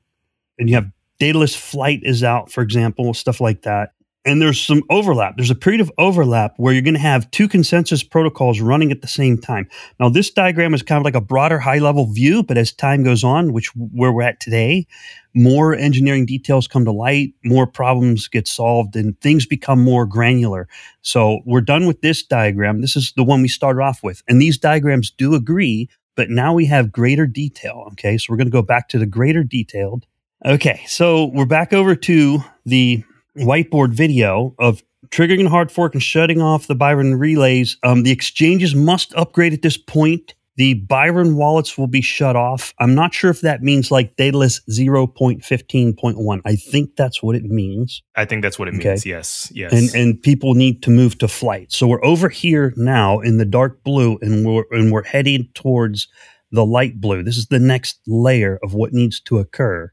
and 0.58 0.70
you 0.70 0.76
have 0.76 0.92
Daedalus 1.20 1.56
Flight 1.56 2.00
is 2.04 2.24
out, 2.24 2.52
for 2.52 2.62
example, 2.62 3.14
stuff 3.14 3.40
like 3.40 3.62
that 3.64 3.92
and 4.28 4.42
there's 4.42 4.60
some 4.60 4.84
overlap. 4.90 5.38
There's 5.38 5.50
a 5.50 5.56
period 5.56 5.80
of 5.80 5.92
overlap 5.98 6.54
where 6.58 6.74
you're 6.74 6.82
going 6.82 6.94
to 6.94 7.00
have 7.00 7.32
two 7.32 7.48
consensus 7.48 8.04
protocols 8.04 8.60
running 8.60 8.92
at 8.92 9.02
the 9.02 9.08
same 9.08 9.38
time. 9.38 9.70
Now, 10.02 10.10
this 10.10 10.30
diagram 10.30 10.74
is 10.74 10.84
kind 10.84 11.00
of 11.00 11.06
like 11.06 11.16
a 11.16 11.22
broader, 11.22 11.58
high 11.60 11.80
level 11.80 12.12
view, 12.12 12.44
but 12.44 12.58
as 12.58 12.74
time 12.74 13.04
goes 13.04 13.24
on, 13.24 13.54
which 13.54 13.70
where 13.76 14.12
we're 14.12 14.24
at 14.24 14.42
today, 14.42 14.86
more 15.34 15.74
engineering 15.74 16.26
details 16.26 16.68
come 16.68 16.84
to 16.84 16.92
light, 16.92 17.34
more 17.46 17.66
problems 17.66 18.28
get 18.28 18.48
solved, 18.48 18.98
and 18.98 19.20
things 19.22 19.46
become 19.46 19.82
more 19.82 20.06
granular. 20.06 20.68
So 21.02 21.40
we're 21.46 21.62
done 21.62 21.88
with 21.88 22.02
this 22.02 22.22
diagram. 22.22 22.82
This 22.82 22.98
is 22.98 23.14
the 23.16 23.24
one 23.24 23.42
we 23.42 23.48
started 23.48 23.82
off 23.82 24.04
with, 24.04 24.24
and 24.28 24.42
these 24.42 24.58
diagrams 24.58 25.10
do 25.10 25.36
agree, 25.36 25.90
but 26.16 26.30
now 26.30 26.54
we 26.54 26.66
have 26.66 26.92
greater 26.92 27.28
detail. 27.28 27.86
Okay, 27.94 28.18
so 28.18 28.26
we're 28.30 28.38
going 28.38 28.48
to 28.48 28.52
go 28.52 28.62
back 28.62 28.90
to 28.90 29.00
the 29.00 29.06
greater 29.06 29.44
detailed. 29.46 30.06
Okay, 30.46 30.84
so 30.86 31.32
we're 31.34 31.46
back 31.46 31.72
over 31.72 31.96
to 31.96 32.40
the 32.66 33.04
whiteboard 33.40 33.94
video 33.94 34.56
of 34.60 34.84
triggering 35.10 35.46
a 35.46 35.50
hard 35.50 35.72
fork 35.72 35.94
and 35.94 36.04
shutting 36.04 36.42
off 36.42 36.68
the 36.68 36.76
Byron 36.76 37.16
relays. 37.16 37.78
Um, 37.84 38.04
the 38.04 38.12
exchanges 38.12 38.76
must 38.76 39.14
upgrade 39.16 39.54
at 39.54 39.62
this 39.62 39.78
point. 39.78 40.34
The 40.58 40.74
Byron 40.74 41.36
wallets 41.36 41.78
will 41.78 41.88
be 41.88 42.02
shut 42.02 42.36
off. 42.36 42.74
I'm 42.80 42.96
not 42.96 43.14
sure 43.14 43.30
if 43.30 43.42
that 43.42 43.62
means 43.62 43.92
like 43.92 44.16
Daedalus 44.16 44.60
0.15.1. 44.68 46.42
I 46.46 46.56
think 46.56 46.96
that's 46.96 47.22
what 47.22 47.36
it 47.36 47.44
means. 47.44 48.02
I 48.16 48.26
think 48.26 48.42
that's 48.42 48.58
what 48.58 48.68
it 48.68 48.74
okay. 48.76 48.90
means. 48.90 49.06
Yes. 49.06 49.52
Yes. 49.54 49.72
And 49.72 49.94
and 49.94 50.22
people 50.22 50.56
need 50.56 50.82
to 50.84 50.90
move 50.90 51.20
to 51.20 51.28
flight. 51.28 51.72
So 51.72 51.86
we're 51.86 52.04
over 52.04 52.28
here 52.28 52.74
now 52.76 53.20
in 53.20 53.38
the 53.38 53.46
dark 53.46 53.84
blue 53.84 54.18
and 54.24 54.46
we're 54.46 54.64
and 54.72 54.92
we're 54.92 55.04
heading 55.04 55.48
towards 55.54 56.08
the 56.52 56.66
light 56.66 57.00
blue. 57.00 57.22
This 57.22 57.38
is 57.38 57.48
the 57.48 57.60
next 57.60 58.00
layer 58.08 58.60
of 58.64 58.74
what 58.74 58.94
needs 58.94 59.20
to 59.22 59.38
occur. 59.38 59.92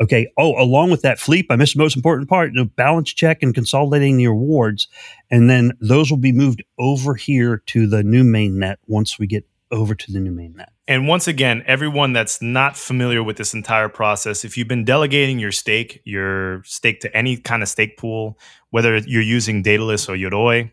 Okay. 0.00 0.30
Oh, 0.38 0.60
along 0.62 0.90
with 0.90 1.02
that, 1.02 1.18
Philippe, 1.18 1.48
I 1.50 1.56
missed 1.56 1.74
the 1.74 1.82
most 1.82 1.96
important 1.96 2.28
part, 2.28 2.52
the 2.54 2.64
balance 2.64 3.12
check 3.12 3.42
and 3.42 3.54
consolidating 3.54 4.16
the 4.16 4.26
awards. 4.26 4.86
And 5.30 5.50
then 5.50 5.72
those 5.80 6.10
will 6.10 6.18
be 6.18 6.32
moved 6.32 6.62
over 6.78 7.14
here 7.14 7.62
to 7.66 7.86
the 7.86 8.02
new 8.02 8.22
main 8.22 8.58
net 8.58 8.78
once 8.86 9.18
we 9.18 9.26
get 9.26 9.44
over 9.70 9.94
to 9.94 10.12
the 10.12 10.20
new 10.20 10.30
main 10.30 10.54
net. 10.56 10.72
And 10.86 11.06
once 11.06 11.28
again, 11.28 11.62
everyone 11.66 12.12
that's 12.12 12.40
not 12.40 12.76
familiar 12.76 13.22
with 13.22 13.36
this 13.36 13.52
entire 13.52 13.88
process, 13.88 14.44
if 14.44 14.56
you've 14.56 14.68
been 14.68 14.84
delegating 14.84 15.38
your 15.38 15.52
stake, 15.52 16.00
your 16.04 16.62
stake 16.64 17.00
to 17.00 17.14
any 17.14 17.36
kind 17.36 17.62
of 17.62 17.68
stake 17.68 17.98
pool, 17.98 18.38
whether 18.70 18.96
you're 18.98 19.20
using 19.20 19.62
Daedalus 19.62 20.08
or 20.08 20.16
Yoroi, 20.16 20.70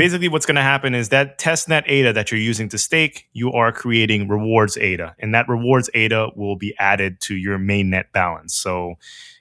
basically 0.00 0.28
what's 0.28 0.46
going 0.46 0.56
to 0.56 0.62
happen 0.62 0.94
is 0.94 1.10
that 1.10 1.38
testnet 1.38 1.82
ADA 1.84 2.14
that 2.14 2.30
you're 2.30 2.40
using 2.40 2.70
to 2.70 2.78
stake, 2.78 3.28
you 3.34 3.52
are 3.52 3.70
creating 3.70 4.28
rewards 4.28 4.78
ADA, 4.78 5.14
and 5.18 5.34
that 5.34 5.46
rewards 5.46 5.90
ADA 5.92 6.30
will 6.34 6.56
be 6.56 6.74
added 6.78 7.20
to 7.20 7.36
your 7.36 7.58
mainnet 7.58 8.04
balance. 8.10 8.54
So 8.54 8.94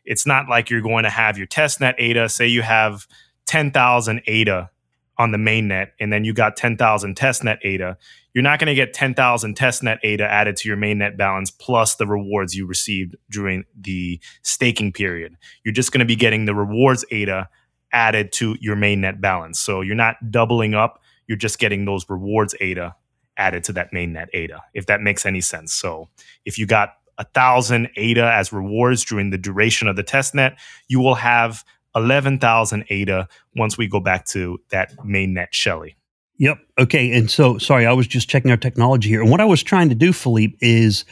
it's 0.03 0.27
not 0.27 0.49
like 0.49 0.69
you're 0.69 0.81
going 0.81 1.05
to 1.05 1.09
have 1.09 1.37
your 1.37 1.47
testnet 1.47 1.93
ADA. 1.97 2.27
Say 2.27 2.47
you 2.47 2.61
have 2.61 3.07
10,000 3.45 4.21
ADA 4.27 4.69
on 5.17 5.31
the 5.31 5.37
mainnet, 5.37 5.91
and 5.97 6.11
then 6.11 6.25
you 6.25 6.33
got 6.33 6.57
10,000 6.57 7.15
testnet 7.15 7.59
ADA. 7.63 7.97
You're 8.33 8.43
not 8.43 8.59
going 8.59 8.67
to 8.67 8.75
get 8.75 8.93
10,000 8.93 9.55
testnet 9.55 9.99
ADA 10.03 10.29
added 10.29 10.57
to 10.57 10.67
your 10.67 10.77
mainnet 10.77 11.15
balance 11.15 11.51
plus 11.51 11.95
the 11.95 12.05
rewards 12.05 12.53
you 12.53 12.65
received 12.65 13.15
during 13.31 13.63
the 13.79 14.19
staking 14.41 14.91
period. 14.91 15.37
You're 15.63 15.73
just 15.73 15.93
going 15.93 15.99
to 15.99 16.05
be 16.05 16.17
getting 16.17 16.43
the 16.43 16.53
rewards 16.53 17.05
ADA 17.11 17.47
added 17.91 18.31
to 18.33 18.55
your 18.59 18.75
main 18.75 19.01
net 19.01 19.21
balance. 19.21 19.59
So 19.59 19.81
you're 19.81 19.95
not 19.95 20.15
doubling 20.31 20.73
up, 20.73 21.01
you're 21.27 21.37
just 21.37 21.59
getting 21.59 21.85
those 21.85 22.09
rewards 22.09 22.55
ADA 22.59 22.95
added 23.37 23.63
to 23.65 23.73
that 23.73 23.93
main 23.93 24.13
net 24.13 24.29
ADA, 24.33 24.61
if 24.73 24.85
that 24.87 25.01
makes 25.01 25.25
any 25.25 25.41
sense. 25.41 25.73
So 25.73 26.09
if 26.45 26.57
you 26.57 26.65
got 26.65 26.95
a 27.17 27.23
thousand 27.23 27.89
ADA 27.95 28.31
as 28.33 28.53
rewards 28.53 29.03
during 29.03 29.29
the 29.29 29.37
duration 29.37 29.87
of 29.87 29.95
the 29.95 30.03
test 30.03 30.35
net, 30.35 30.57
you 30.87 30.99
will 30.99 31.15
have 31.15 31.63
11,000 31.95 32.85
ADA 32.89 33.27
once 33.55 33.77
we 33.77 33.87
go 33.87 33.99
back 33.99 34.25
to 34.27 34.59
that 34.69 34.93
main 35.03 35.33
net 35.33 35.49
Shelley. 35.51 35.95
Yep. 36.37 36.59
Okay. 36.79 37.11
And 37.17 37.29
so, 37.29 37.57
sorry, 37.57 37.85
I 37.85 37.91
was 37.91 38.07
just 38.07 38.29
checking 38.29 38.49
our 38.49 38.57
technology 38.57 39.09
here. 39.09 39.21
And 39.21 39.29
what 39.29 39.41
I 39.41 39.45
was 39.45 39.61
trying 39.61 39.89
to 39.89 39.95
do, 39.95 40.13
Philippe, 40.13 40.55
is 40.61 41.03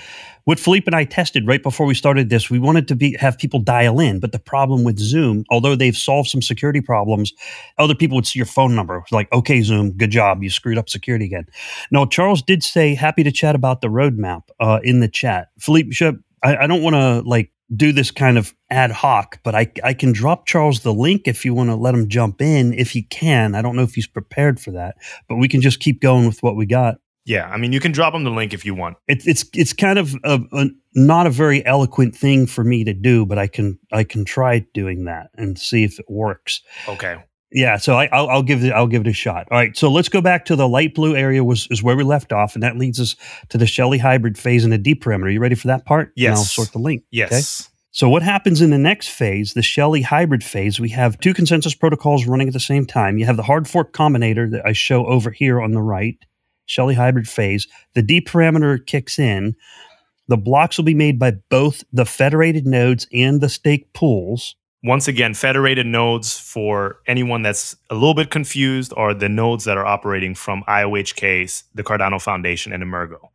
what 0.47 0.61
Philippe 0.61 0.85
and 0.85 0.95
I 0.95 1.03
tested 1.03 1.45
right 1.45 1.61
before 1.61 1.85
we 1.85 1.93
started 1.93 2.29
this. 2.29 2.49
We 2.49 2.57
wanted 2.57 2.87
to 2.87 2.95
be 2.95 3.17
have 3.19 3.37
people 3.37 3.59
dial 3.59 3.99
in, 3.99 4.21
but 4.21 4.31
the 4.31 4.39
problem 4.39 4.85
with 4.85 4.97
Zoom, 4.97 5.43
although 5.49 5.75
they've 5.75 5.95
solved 5.95 6.29
some 6.29 6.41
security 6.41 6.79
problems, 6.79 7.33
other 7.77 7.93
people 7.93 8.15
would 8.15 8.25
see 8.25 8.39
your 8.39 8.45
phone 8.45 8.73
number. 8.73 8.95
It's 8.99 9.11
like, 9.11 9.29
okay, 9.33 9.61
Zoom, 9.61 9.91
good 9.91 10.09
job, 10.09 10.41
you 10.41 10.49
screwed 10.49 10.77
up 10.77 10.87
security 10.87 11.25
again. 11.25 11.47
No, 11.91 12.05
Charles 12.05 12.41
did 12.41 12.63
say 12.63 12.95
happy 12.95 13.23
to 13.23 13.31
chat 13.31 13.55
about 13.55 13.81
the 13.81 13.89
roadmap 13.89 14.43
uh, 14.61 14.79
in 14.83 15.01
the 15.01 15.09
chat. 15.09 15.49
Philippe, 15.59 15.89
I, 16.41 16.55
I 16.55 16.67
don't 16.67 16.81
want 16.81 16.95
to 16.95 17.27
like 17.27 17.51
do 17.75 17.91
this 17.91 18.11
kind 18.11 18.37
of 18.37 18.55
ad 18.69 18.91
hoc, 18.91 19.41
but 19.43 19.53
I, 19.53 19.69
I 19.83 19.93
can 19.93 20.13
drop 20.13 20.45
Charles 20.45 20.79
the 20.79 20.93
link 20.93 21.23
if 21.25 21.43
you 21.43 21.53
want 21.53 21.71
to 21.71 21.75
let 21.75 21.93
him 21.93 22.07
jump 22.07 22.41
in, 22.41 22.71
if 22.71 22.91
he 22.91 23.01
can. 23.01 23.53
I 23.53 23.61
don't 23.61 23.75
know 23.75 23.83
if 23.83 23.95
he's 23.95 24.07
prepared 24.07 24.61
for 24.61 24.71
that, 24.71 24.95
but 25.27 25.35
we 25.35 25.49
can 25.49 25.59
just 25.59 25.81
keep 25.81 25.99
going 25.99 26.25
with 26.25 26.41
what 26.41 26.55
we 26.55 26.65
got. 26.65 26.99
Yeah, 27.27 27.49
I 27.49 27.57
mean, 27.57 27.73
you 27.73 27.81
can 27.81 27.91
drop 27.91 28.13
him 28.13 28.23
the 28.23 28.31
link 28.31 28.53
if 28.53 28.65
you 28.65 28.73
want. 28.73 28.95
It, 29.09 29.27
it's 29.27 29.43
it's 29.53 29.73
kind 29.73 29.99
of 29.99 30.15
a, 30.23 30.39
a, 30.53 30.67
not 30.95 31.27
a 31.27 31.29
very 31.29 31.63
eloquent 31.65 32.15
thing 32.15 32.47
for 32.47 32.63
me 32.63 32.85
to 32.85 32.93
do, 32.93 33.25
but 33.25 33.37
I 33.37 33.47
can 33.47 33.77
I 33.91 34.05
can 34.05 34.23
try 34.23 34.65
doing 34.73 35.03
that 35.05 35.29
and 35.35 35.59
see 35.59 35.83
if 35.83 35.99
it 35.99 36.05
works. 36.07 36.61
Okay. 36.87 37.17
Yeah, 37.51 37.77
so 37.77 37.95
I, 37.95 38.07
will 38.13 38.29
I'll 38.29 38.43
give 38.43 38.63
it 38.63 38.71
I'll 38.71 38.87
give 38.87 39.01
it 39.01 39.07
a 39.07 39.13
shot. 39.13 39.47
All 39.51 39.57
right, 39.57 39.75
so 39.75 39.91
let's 39.91 40.07
go 40.07 40.21
back 40.21 40.45
to 40.45 40.55
the 40.55 40.69
light 40.69 40.95
blue 40.95 41.17
area 41.17 41.43
was 41.43 41.67
is 41.69 41.83
where 41.83 41.97
we 41.97 42.03
left 42.05 42.31
off, 42.31 42.55
and 42.55 42.63
that 42.63 42.77
leads 42.77 42.97
us 42.97 43.17
to 43.49 43.57
the 43.57 43.67
Shelley 43.67 43.97
hybrid 43.97 44.37
phase 44.37 44.63
and 44.63 44.71
the 44.71 44.77
D 44.77 44.95
parameter. 44.95 45.31
You 45.33 45.41
ready 45.41 45.55
for 45.55 45.67
that 45.67 45.85
part? 45.85 46.13
Yes. 46.15 46.29
And 46.29 46.37
I'll 46.37 46.43
sort 46.45 46.71
the 46.71 46.79
link. 46.79 47.03
Yes. 47.11 47.31
Okay? 47.31 47.73
So 47.91 48.07
what 48.07 48.21
happens 48.21 48.61
in 48.61 48.69
the 48.69 48.77
next 48.77 49.09
phase, 49.09 49.53
the 49.53 49.61
Shelley 49.61 50.01
hybrid 50.01 50.45
phase? 50.45 50.79
We 50.79 50.89
have 50.89 51.19
two 51.19 51.33
consensus 51.33 51.73
protocols 51.75 52.25
running 52.25 52.47
at 52.47 52.53
the 52.53 52.59
same 52.59 52.85
time. 52.85 53.17
You 53.17 53.25
have 53.25 53.37
the 53.37 53.43
hard 53.43 53.67
fork 53.67 53.91
combinator 53.91 54.49
that 54.51 54.65
I 54.65 54.71
show 54.71 55.05
over 55.07 55.31
here 55.31 55.59
on 55.59 55.71
the 55.71 55.81
right, 55.81 56.17
Shelley 56.67 56.93
hybrid 56.93 57.27
phase. 57.27 57.67
The 57.95 58.03
D 58.03 58.21
parameter 58.21 58.85
kicks 58.85 59.17
in. 59.17 59.55
The 60.27 60.37
blocks 60.37 60.77
will 60.77 60.85
be 60.85 60.93
made 60.93 61.17
by 61.17 61.31
both 61.49 61.83
the 61.91 62.05
federated 62.05 62.67
nodes 62.67 63.07
and 63.11 63.41
the 63.41 63.49
stake 63.49 63.91
pools 63.93 64.55
once 64.83 65.07
again, 65.07 65.33
federated 65.33 65.85
nodes 65.85 66.39
for 66.39 66.99
anyone 67.07 67.41
that's 67.41 67.75
a 67.89 67.95
little 67.95 68.13
bit 68.13 68.29
confused 68.29 68.93
are 68.95 69.13
the 69.13 69.27
nodes 69.27 69.65
that 69.65 69.77
are 69.77 69.85
operating 69.85 70.35
from 70.35 70.63
IOHK, 70.67 71.63
the 71.73 71.83
Cardano 71.83 72.21
Foundation, 72.21 72.71
and 72.71 72.83
Emurgo. 72.83 73.31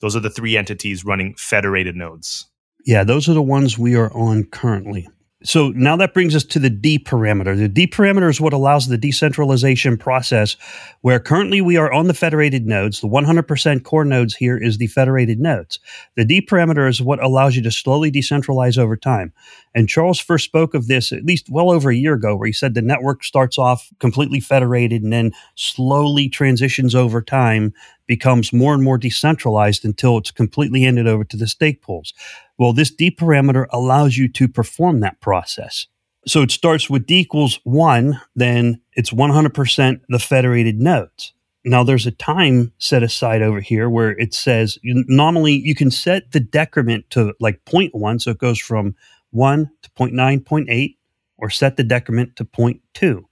Those 0.00 0.14
are 0.14 0.20
the 0.20 0.30
three 0.30 0.56
entities 0.56 1.04
running 1.04 1.34
federated 1.36 1.96
nodes. 1.96 2.46
Yeah, 2.84 3.02
those 3.02 3.28
are 3.28 3.34
the 3.34 3.42
ones 3.42 3.78
we 3.78 3.96
are 3.96 4.12
on 4.12 4.44
currently. 4.44 5.08
So 5.44 5.68
now 5.70 5.94
that 5.96 6.14
brings 6.14 6.34
us 6.34 6.42
to 6.44 6.58
the 6.58 6.70
D 6.70 6.98
parameter. 6.98 7.56
The 7.56 7.68
D 7.68 7.86
parameter 7.86 8.30
is 8.30 8.40
what 8.40 8.54
allows 8.54 8.88
the 8.88 8.96
decentralization 8.96 9.98
process 9.98 10.56
where 11.02 11.20
currently 11.20 11.60
we 11.60 11.76
are 11.76 11.92
on 11.92 12.06
the 12.06 12.14
federated 12.14 12.66
nodes. 12.66 13.00
The 13.00 13.08
100% 13.08 13.84
core 13.84 14.06
nodes 14.06 14.34
here 14.34 14.56
is 14.56 14.78
the 14.78 14.86
federated 14.86 15.38
nodes. 15.38 15.78
The 16.16 16.24
D 16.24 16.40
parameter 16.40 16.88
is 16.88 17.02
what 17.02 17.22
allows 17.22 17.56
you 17.56 17.62
to 17.62 17.70
slowly 17.70 18.10
decentralize 18.10 18.78
over 18.78 18.96
time. 18.96 19.34
And 19.74 19.88
Charles 19.88 20.18
first 20.18 20.46
spoke 20.46 20.72
of 20.72 20.86
this 20.86 21.12
at 21.12 21.26
least 21.26 21.50
well 21.50 21.70
over 21.70 21.90
a 21.90 21.96
year 21.96 22.14
ago, 22.14 22.36
where 22.36 22.46
he 22.46 22.52
said 22.52 22.72
the 22.72 22.80
network 22.80 23.22
starts 23.22 23.58
off 23.58 23.90
completely 24.00 24.40
federated 24.40 25.02
and 25.02 25.12
then 25.12 25.32
slowly 25.56 26.30
transitions 26.30 26.94
over 26.94 27.20
time, 27.20 27.74
becomes 28.06 28.52
more 28.52 28.74
and 28.74 28.82
more 28.82 28.98
decentralized 28.98 29.84
until 29.84 30.18
it's 30.18 30.30
completely 30.30 30.82
handed 30.82 31.06
over 31.06 31.24
to 31.24 31.36
the 31.36 31.46
stake 31.46 31.82
pools. 31.82 32.12
Well, 32.58 32.72
this 32.72 32.90
D 32.90 33.10
parameter 33.10 33.66
allows 33.70 34.16
you 34.16 34.28
to 34.28 34.48
perform 34.48 35.00
that 35.00 35.20
process. 35.20 35.86
So 36.26 36.42
it 36.42 36.50
starts 36.50 36.88
with 36.88 37.06
D 37.06 37.20
equals 37.20 37.60
one, 37.64 38.20
then 38.34 38.80
it's 38.94 39.10
100% 39.10 40.00
the 40.08 40.18
federated 40.18 40.80
nodes. 40.80 41.34
Now 41.64 41.82
there's 41.82 42.06
a 42.06 42.10
time 42.10 42.72
set 42.78 43.02
aside 43.02 43.42
over 43.42 43.60
here 43.60 43.88
where 43.88 44.10
it 44.10 44.34
says 44.34 44.78
normally 44.82 45.54
you 45.54 45.74
can 45.74 45.90
set 45.90 46.32
the 46.32 46.40
decrement 46.40 47.10
to 47.10 47.34
like 47.40 47.64
0.1, 47.64 48.20
so 48.22 48.30
it 48.30 48.38
goes 48.38 48.58
from 48.58 48.94
1 49.30 49.70
to 49.82 49.90
0.9, 49.90 50.44
0.8, 50.44 50.96
or 51.38 51.50
set 51.50 51.76
the 51.76 51.84
decrement 51.84 52.36
to 52.36 52.44
0.2, 52.44 53.24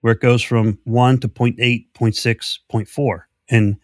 where 0.00 0.14
it 0.14 0.20
goes 0.20 0.42
from 0.42 0.78
1 0.84 1.18
to 1.20 1.28
0.8, 1.28 1.56
0.6, 1.58 2.58
0.4. 2.70 3.20
And 3.50 3.76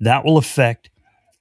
that 0.00 0.24
will 0.24 0.38
affect 0.38 0.90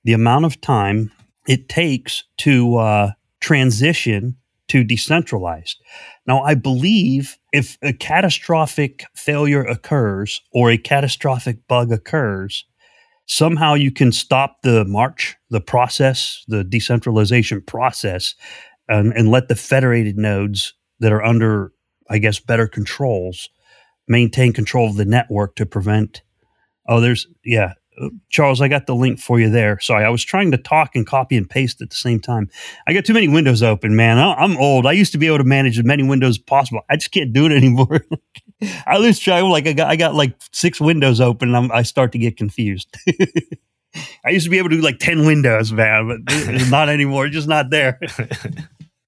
the 0.03 0.13
amount 0.13 0.45
of 0.45 0.59
time 0.59 1.11
it 1.47 1.69
takes 1.69 2.23
to 2.37 2.77
uh, 2.77 3.11
transition 3.39 4.37
to 4.67 4.83
decentralized. 4.83 5.81
Now, 6.25 6.41
I 6.41 6.53
believe 6.53 7.37
if 7.53 7.77
a 7.81 7.93
catastrophic 7.93 9.05
failure 9.15 9.63
occurs 9.63 10.41
or 10.51 10.69
a 10.69 10.77
catastrophic 10.77 11.65
bug 11.67 11.91
occurs, 11.91 12.65
somehow 13.27 13.75
you 13.75 13.91
can 13.91 14.11
stop 14.11 14.61
the 14.63 14.83
march, 14.85 15.37
the 15.49 15.61
process, 15.61 16.43
the 16.47 16.63
decentralization 16.63 17.61
process, 17.61 18.35
and, 18.89 19.13
and 19.13 19.29
let 19.29 19.47
the 19.47 19.55
federated 19.55 20.17
nodes 20.17 20.73
that 20.99 21.13
are 21.13 21.23
under, 21.23 21.71
I 22.09 22.17
guess, 22.17 22.39
better 22.39 22.67
controls 22.67 23.49
maintain 24.07 24.53
control 24.53 24.89
of 24.89 24.95
the 24.95 25.05
network 25.05 25.55
to 25.55 25.65
prevent. 25.65 26.21
Oh, 26.87 27.01
there's, 27.01 27.27
yeah, 27.43 27.73
Charles, 28.29 28.61
I 28.61 28.67
got 28.67 28.85
the 28.85 28.95
link 28.95 29.19
for 29.19 29.39
you 29.39 29.49
there. 29.49 29.79
Sorry, 29.79 30.05
I 30.05 30.09
was 30.09 30.23
trying 30.23 30.51
to 30.51 30.57
talk 30.57 30.95
and 30.95 31.05
copy 31.05 31.35
and 31.35 31.49
paste 31.49 31.81
at 31.81 31.89
the 31.89 31.95
same 31.95 32.19
time. 32.19 32.49
I 32.87 32.93
got 32.93 33.05
too 33.05 33.13
many 33.13 33.27
windows 33.27 33.63
open, 33.63 33.95
man. 33.95 34.17
I'm 34.19 34.57
old. 34.57 34.85
I 34.85 34.91
used 34.91 35.11
to 35.13 35.17
be 35.17 35.27
able 35.27 35.39
to 35.39 35.43
manage 35.43 35.79
as 35.79 35.85
many 35.85 36.03
windows 36.03 36.31
as 36.31 36.37
possible. 36.37 36.81
I 36.89 36.97
just 36.97 37.11
can't 37.11 37.33
do 37.33 37.45
it 37.45 37.51
anymore. 37.53 38.01
I 38.85 38.97
lose 38.97 39.19
track. 39.19 39.43
Like 39.43 39.67
I 39.67 39.73
got, 39.73 39.89
I 39.89 39.95
got 39.95 40.15
like 40.15 40.35
six 40.51 40.79
windows 40.79 41.21
open, 41.21 41.49
and 41.49 41.57
I'm, 41.57 41.71
i 41.71 41.81
start 41.81 42.11
to 42.13 42.17
get 42.17 42.37
confused. 42.37 42.95
I 44.25 44.29
used 44.29 44.45
to 44.45 44.49
be 44.49 44.57
able 44.57 44.69
to 44.69 44.75
do 44.75 44.81
like 44.81 44.99
ten 44.99 45.25
windows, 45.25 45.71
man, 45.71 46.07
but 46.25 46.35
not 46.69 46.89
anymore. 46.89 47.27
Just 47.29 47.47
not 47.47 47.69
there. 47.69 47.99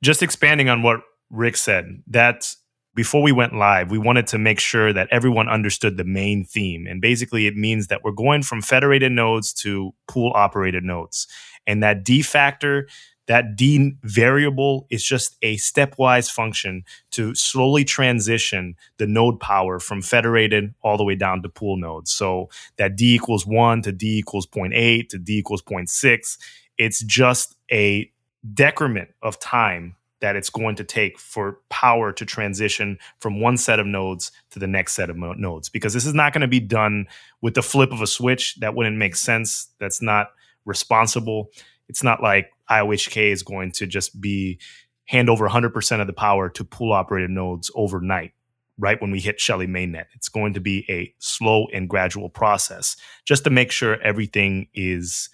just 0.02 0.24
expanding 0.24 0.70
on 0.70 0.82
what 0.82 1.02
Rick 1.30 1.58
said, 1.58 2.02
that's 2.08 2.58
before 3.00 3.22
we 3.22 3.32
went 3.32 3.56
live, 3.56 3.90
we 3.90 3.98
wanted 3.98 4.28
to 4.28 4.38
make 4.38 4.60
sure 4.60 4.92
that 4.92 5.08
everyone 5.10 5.48
understood 5.48 5.96
the 5.96 6.04
main 6.04 6.44
theme. 6.44 6.86
And 6.86 7.00
basically, 7.00 7.48
it 7.48 7.56
means 7.56 7.88
that 7.88 8.04
we're 8.04 8.12
going 8.12 8.44
from 8.44 8.62
federated 8.62 9.14
nodes 9.14 9.54
to 9.54 9.94
pool 10.10 10.34
operated 10.36 10.84
nodes. 10.84 11.26
And 11.66 11.82
that 11.82 12.04
D 12.04 12.22
factor, 12.22 12.90
that 13.28 13.56
D 13.56 13.94
variable 14.04 14.86
is 14.90 15.02
just 15.02 15.38
a 15.42 15.56
stepwise 15.56 16.30
function 16.30 16.84
to 17.12 17.34
slowly 17.36 17.86
transition 17.86 18.76
the 18.98 19.08
node 19.08 19.40
power 19.40 19.80
from 19.80 20.02
federated 20.02 20.76
all 20.82 20.98
the 20.98 21.06
way 21.06 21.16
down 21.16 21.42
to 21.44 21.48
pool 21.48 21.78
nodes. 21.78 22.12
So 22.12 22.50
that 22.76 22.98
D 22.98 23.16
equals 23.16 23.48
1 23.48 23.82
to 23.84 23.94
D 23.94 24.18
equals 24.18 24.46
0.8 24.46 25.08
to 25.08 25.18
D 25.18 25.38
equals 25.38 25.62
0.6. 25.62 26.38
It's 26.78 27.02
just 27.02 27.56
a 27.72 28.12
decrement 28.54 29.12
of 29.22 29.40
time 29.40 29.96
that 30.22 30.36
it's 30.36 30.50
going 30.50 30.76
to 30.76 30.84
take 30.84 31.18
for 31.18 31.60
power 31.70 32.12
to 32.12 32.26
transition 32.26 32.98
from 33.20 33.40
one 33.40 33.58
set 33.58 33.80
of 33.80 33.88
nodes 33.88 34.32
to 34.52 34.60
the 34.60 34.68
next 34.68 34.94
set 34.94 35.10
of 35.10 35.16
mo- 35.16 35.34
nodes 35.34 35.70
because 35.70 35.94
this 35.94 36.06
is 36.06 36.14
not 36.14 36.34
going 36.34 36.42
to 36.42 36.48
be 36.48 36.60
done 36.60 37.08
with 37.42 37.54
the 37.54 37.62
flip 37.62 37.92
of 37.92 38.02
a 38.02 38.08
switch. 38.08 38.56
That 38.56 38.76
wouldn't 38.76 38.98
make 38.98 39.16
sense. 39.16 39.68
That's 39.80 40.02
not 40.02 40.32
responsible. 40.66 41.52
It's 41.88 42.04
not 42.04 42.22
like 42.22 42.52
IOHK 42.70 43.32
is 43.32 43.44
going 43.44 43.72
to 43.74 43.88
just 43.88 44.20
be 44.20 44.60
hand 45.06 45.30
over 45.30 45.50
100% 45.50 46.02
of 46.02 46.08
the 46.08 46.14
power 46.14 46.50
to 46.50 46.64
pool 46.64 46.94
operated 46.94 47.32
nodes 47.32 47.72
overnight 47.74 48.34
right 48.78 49.02
when 49.02 49.12
we 49.12 49.20
hit 49.20 49.40
Shelley 49.40 49.68
mainnet. 49.68 50.06
It's 50.14 50.30
going 50.30 50.54
to 50.54 50.60
be 50.60 50.86
a 50.90 51.14
slow 51.20 51.68
and 51.74 51.90
gradual 51.90 52.30
process 52.30 52.96
just 53.26 53.44
to 53.44 53.50
make 53.50 53.72
sure 53.72 54.02
everything 54.02 54.68
is 54.74 55.30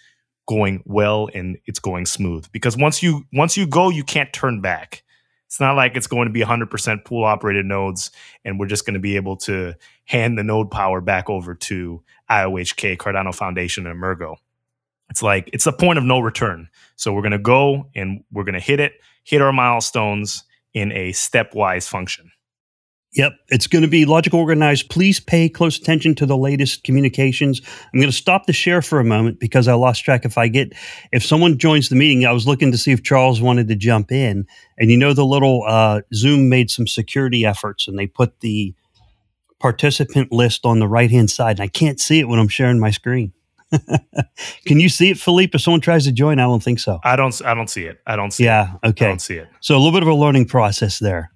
going 0.48 0.84
well 0.86 1.30
and 1.34 1.58
it's 1.66 1.80
going 1.80 2.06
smooth. 2.06 2.46
Because 2.52 2.78
once 2.78 3.02
you 3.02 3.26
once 3.34 3.58
you 3.58 3.68
go 3.68 3.90
you 3.90 4.04
can't 4.04 4.32
turn 4.34 4.62
back. 4.62 5.04
It's 5.48 5.60
not 5.60 5.76
like 5.76 5.96
it's 5.96 6.08
going 6.08 6.28
to 6.28 6.34
be 6.34 6.42
100% 6.42 7.06
pool 7.06 7.24
operated 7.24 7.66
nodes 7.66 8.10
and 8.44 8.60
we're 8.60 8.66
just 8.66 8.86
going 8.86 8.96
to 8.96 9.00
be 9.00 9.16
able 9.16 9.38
to 9.38 9.76
hand 10.04 10.38
the 10.38 10.44
node 10.44 10.72
power 10.72 11.02
back 11.02 11.30
over 11.30 11.54
to 11.54 12.04
IOHK 12.30 12.98
Cardano 12.98 13.34
Foundation 13.34 13.86
and 13.86 13.96
Emurgo 13.96 14.38
it's 15.10 15.22
like 15.22 15.50
it's 15.54 15.68
a 15.68 15.72
point 15.72 15.98
of 15.98 16.04
no 16.04 16.20
return. 16.20 16.70
So 16.96 17.14
we're 17.14 17.22
going 17.22 17.32
to 17.32 17.38
go 17.38 17.90
and 17.96 18.24
we're 18.32 18.44
going 18.44 18.56
to 18.56 18.60
hit 18.60 18.80
it 18.80 18.94
hit 19.24 19.42
our 19.42 19.54
milestones 19.54 20.44
in 20.74 20.92
a 20.92 21.12
stepwise 21.12 21.88
function 21.88 22.32
Yep, 23.16 23.34
it's 23.48 23.68
going 23.68 23.82
to 23.82 23.88
be 23.88 24.04
logical 24.04 24.42
organized. 24.42 24.90
Please 24.90 25.22
pay 25.22 25.48
close 25.48 25.78
attention 25.78 26.16
to 26.16 26.26
the 26.26 26.38
latest 26.38 26.84
communications. 26.84 27.62
I'm 27.94 28.00
going 28.00 28.12
to 28.12 28.16
stop 28.16 28.46
the 28.46 28.52
share 28.52 28.82
for 28.82 29.00
a 29.00 29.06
moment 29.06 29.40
because 29.40 29.70
I 29.70 29.74
lost 29.74 30.04
track. 30.04 30.26
If 30.26 30.38
I 30.38 30.50
get, 30.50 30.74
if 31.14 31.26
someone 31.26 31.58
joins 31.58 31.88
the 31.88 31.96
meeting, 31.96 32.26
I 32.26 32.34
was 32.34 32.46
looking 32.46 32.74
to 32.74 32.78
see 32.78 32.92
if 32.92 33.04
Charles 33.04 33.40
wanted 33.40 33.70
to 33.70 33.76
jump 33.76 34.12
in. 34.12 34.46
And 34.78 34.92
you 34.92 34.98
know, 34.98 35.14
the 35.14 35.26
little 35.26 35.64
uh, 35.66 36.02
Zoom 36.14 36.50
made 36.50 36.70
some 36.70 36.88
security 36.88 37.46
efforts 37.46 37.88
and 37.88 37.98
they 37.98 38.06
put 38.06 38.42
the 38.42 38.76
participant 39.60 40.34
list 40.34 40.66
on 40.66 40.80
the 40.80 40.88
right 40.88 41.10
hand 41.10 41.32
side. 41.32 41.60
And 41.60 41.64
I 41.64 41.68
can't 41.68 42.02
see 42.02 42.20
it 42.20 42.28
when 42.28 42.40
I'm 42.40 42.50
sharing 42.50 42.82
my 42.82 42.92
screen. 42.92 43.32
Can 44.66 44.82
you 44.82 44.90
see 44.90 45.10
it, 45.10 45.18
Philippe? 45.18 45.56
If 45.56 45.62
someone 45.62 45.80
tries 45.80 46.04
to 46.04 46.12
join, 46.12 46.40
I 46.40 46.44
don't 46.44 46.62
think 46.62 46.80
so. 46.80 47.00
I 47.04 47.16
don't. 47.16 47.42
I 47.46 47.54
don't 47.54 47.70
see 47.70 47.86
it. 47.86 48.00
I 48.06 48.16
don't 48.18 48.32
see. 48.32 48.44
Yeah. 48.44 48.74
It. 48.84 48.90
Okay. 48.90 49.06
I 49.06 49.08
don't 49.08 49.22
see 49.22 49.36
it. 49.36 49.48
So 49.62 49.76
a 49.76 49.80
little 49.80 49.94
bit 49.94 50.04
of 50.04 50.10
a 50.10 50.14
learning 50.14 50.48
process 50.48 51.00
there 51.00 51.32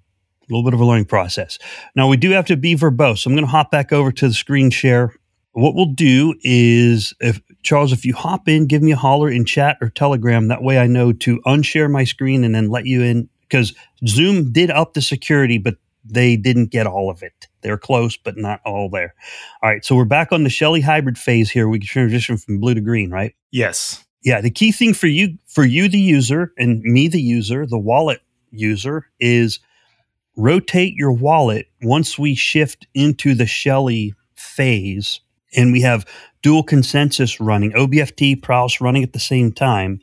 a 0.50 0.52
little 0.52 0.68
bit 0.68 0.74
of 0.74 0.80
a 0.80 0.84
learning 0.84 1.06
process. 1.06 1.58
Now 1.94 2.08
we 2.08 2.16
do 2.16 2.30
have 2.30 2.46
to 2.46 2.56
be 2.56 2.74
verbose. 2.76 3.24
I'm 3.24 3.32
going 3.32 3.44
to 3.44 3.50
hop 3.50 3.70
back 3.70 3.92
over 3.92 4.10
to 4.12 4.28
the 4.28 4.34
screen 4.34 4.70
share 4.70 5.14
What 5.52 5.74
we'll 5.74 5.86
do 5.86 6.34
is, 6.42 7.12
if 7.20 7.40
Charles, 7.62 7.92
if 7.92 8.04
you 8.04 8.14
hop 8.14 8.48
in, 8.48 8.66
give 8.66 8.82
me 8.82 8.92
a 8.92 8.96
holler 8.96 9.28
in 9.28 9.44
chat 9.44 9.78
or 9.80 9.90
Telegram. 9.90 10.48
That 10.48 10.62
way, 10.62 10.78
I 10.78 10.86
know 10.86 11.12
to 11.12 11.40
unshare 11.40 11.90
my 11.90 12.04
screen 12.04 12.44
and 12.44 12.54
then 12.54 12.70
let 12.70 12.86
you 12.86 13.02
in 13.02 13.28
because 13.42 13.74
Zoom 14.06 14.52
did 14.52 14.70
up 14.70 14.94
the 14.94 15.02
security, 15.02 15.58
but 15.58 15.74
they 16.04 16.36
didn't 16.36 16.66
get 16.66 16.86
all 16.86 17.10
of 17.10 17.22
it. 17.22 17.48
They're 17.62 17.76
close, 17.76 18.16
but 18.16 18.36
not 18.36 18.60
all 18.64 18.88
there. 18.88 19.14
All 19.62 19.68
right, 19.68 19.84
so 19.84 19.96
we're 19.96 20.04
back 20.04 20.30
on 20.32 20.44
the 20.44 20.50
Shelley 20.50 20.80
hybrid 20.80 21.18
phase 21.18 21.50
here. 21.50 21.68
We 21.68 21.80
can 21.80 21.88
transition 21.88 22.36
from 22.36 22.60
blue 22.60 22.74
to 22.74 22.80
green, 22.80 23.10
right? 23.10 23.34
Yes. 23.50 24.04
Yeah, 24.22 24.40
the 24.40 24.50
key 24.50 24.70
thing 24.70 24.94
for 24.94 25.08
you, 25.08 25.36
for 25.46 25.64
you, 25.64 25.88
the 25.88 25.98
user, 25.98 26.52
and 26.56 26.80
me, 26.82 27.08
the 27.08 27.20
user, 27.20 27.66
the 27.66 27.78
wallet 27.78 28.20
user, 28.52 29.06
is 29.18 29.58
rotate 30.40 30.94
your 30.94 31.12
wallet 31.12 31.66
once 31.82 32.18
we 32.18 32.34
shift 32.34 32.86
into 32.94 33.34
the 33.34 33.46
Shelley 33.46 34.14
phase 34.34 35.20
and 35.54 35.72
we 35.72 35.82
have 35.82 36.06
dual 36.42 36.62
consensus 36.62 37.40
running, 37.40 37.72
OBFT, 37.72 38.40
Praos 38.40 38.80
running 38.80 39.02
at 39.02 39.12
the 39.12 39.18
same 39.20 39.52
time, 39.52 40.00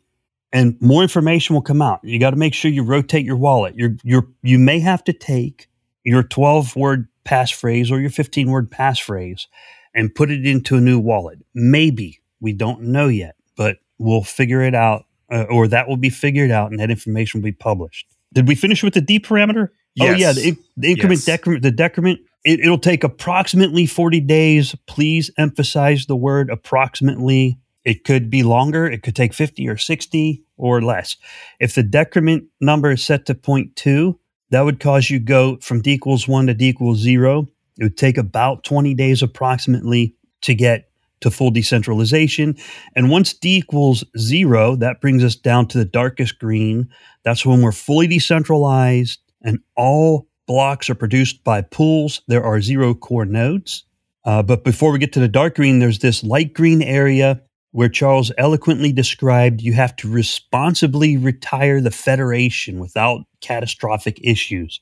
and 0.54 0.78
more 0.80 1.02
information 1.02 1.56
will 1.56 1.62
come 1.62 1.82
out. 1.82 2.00
You 2.04 2.20
got 2.20 2.32
to 2.32 2.36
make 2.36 2.54
sure 2.54 2.70
you 2.70 2.84
rotate 2.84 3.26
your 3.26 3.36
wallet. 3.36 3.76
You're, 3.76 3.96
you're, 4.04 4.28
you 4.44 4.60
may 4.60 4.80
have 4.80 5.04
to 5.06 5.14
take 5.14 5.68
your 6.04 6.24
12 6.24 6.76
word 6.76 7.08
passphrase 7.26 7.92
or 7.92 8.00
your 8.00 8.10
15 8.10 8.50
word 8.50 8.70
passphrase 8.70 9.48
and 9.94 10.14
put 10.14 10.30
it 10.30 10.46
into 10.46 10.76
a 10.76 10.82
new 10.82 11.00
wallet. 11.00 11.40
Maybe. 11.54 12.22
We 12.40 12.54
don't 12.54 12.84
know 12.84 13.08
yet, 13.08 13.36
but 13.56 13.78
we'll 13.98 14.24
figure 14.24 14.62
it 14.62 14.76
out, 14.76 15.06
uh, 15.32 15.46
or 15.50 15.68
that 15.68 15.88
will 15.88 15.98
be 15.98 16.10
figured 16.10 16.52
out 16.52 16.70
and 16.70 16.80
that 16.80 16.92
information 16.92 17.42
will 17.42 17.46
be 17.46 17.52
published. 17.52 18.06
Did 18.34 18.48
we 18.48 18.56
finish 18.56 18.84
with 18.84 18.94
the 18.94 19.02
D 19.02 19.20
parameter? 19.20 19.70
Yes. 19.98 20.16
Oh, 20.16 20.18
yeah. 20.18 20.32
The, 20.34 20.58
the 20.78 20.92
increment, 20.92 21.20
Yes. 21.20 21.26
decrement, 21.26 21.64
the 21.64 21.72
decrement. 21.72 22.20
It, 22.46 22.60
it'll 22.62 22.78
take 22.78 23.04
approximately 23.04 23.86
40 23.86 24.22
days. 24.22 24.76
Please 24.86 25.32
emphasize 25.38 26.06
the 26.06 26.16
word 26.16 26.50
approximately. 26.50 27.60
It 27.84 28.04
could 28.04 28.30
be 28.30 28.44
longer. 28.44 28.86
It 28.86 29.02
could 29.04 29.16
take 29.16 29.34
50 29.34 29.68
or 29.68 29.78
60 29.78 30.44
or 30.58 30.82
less. 30.82 31.18
If 31.60 31.76
the 31.76 31.84
decrement 31.84 32.46
number 32.62 32.92
is 32.92 33.04
set 33.04 33.26
to 33.28 33.34
0.2, 33.36 34.18
that 34.52 34.62
would 34.62 34.80
cause 34.80 35.10
you 35.10 35.20
go 35.20 35.58
from 35.62 35.82
D 35.82 35.94
equals 35.94 36.28
1 36.28 36.48
to 36.48 36.54
D 36.54 36.70
equals 36.70 37.00
0. 37.00 37.48
It 37.80 37.84
would 37.84 37.98
take 37.98 38.18
about 38.18 38.64
20 38.64 38.94
days 38.94 39.22
approximately 39.22 40.16
to 40.42 40.54
get 40.54 40.90
to 41.22 41.32
full 41.32 41.50
decentralization. 41.52 42.56
And 42.96 43.10
once 43.10 43.34
D 43.34 43.58
equals 43.58 44.04
0, 44.18 44.76
that 44.78 45.02
brings 45.02 45.24
us 45.24 45.36
down 45.36 45.68
to 45.70 45.78
the 45.78 45.86
darkest 45.86 46.40
green. 46.40 46.90
That's 47.24 47.46
when 47.46 47.62
we're 47.62 47.72
fully 47.72 48.08
decentralized 48.08 49.20
and 49.42 49.60
all 49.76 50.28
blocks 50.48 50.90
are 50.90 50.96
produced 50.96 51.44
by 51.44 51.62
pools. 51.62 52.22
There 52.28 52.44
are 52.44 52.62
zero 52.62 52.94
core 52.94 53.26
nodes. 53.26 53.84
Uh, 54.26 54.44
but 54.44 54.64
before 54.64 54.92
we 54.92 55.00
get 55.00 55.14
to 55.14 55.20
the 55.20 55.28
dark 55.28 55.56
green, 55.56 55.80
there's 55.80 56.00
this 56.00 56.24
light 56.24 56.54
green 56.54 56.82
area 56.82 57.42
where 57.72 57.90
Charles 57.90 58.32
eloquently 58.38 58.92
described 58.92 59.62
you 59.62 59.74
have 59.74 59.96
to 59.98 60.10
responsibly 60.10 61.18
retire 61.18 61.80
the 61.80 61.92
Federation 61.92 62.80
without 62.80 63.22
catastrophic 63.42 64.20
issues. 64.24 64.82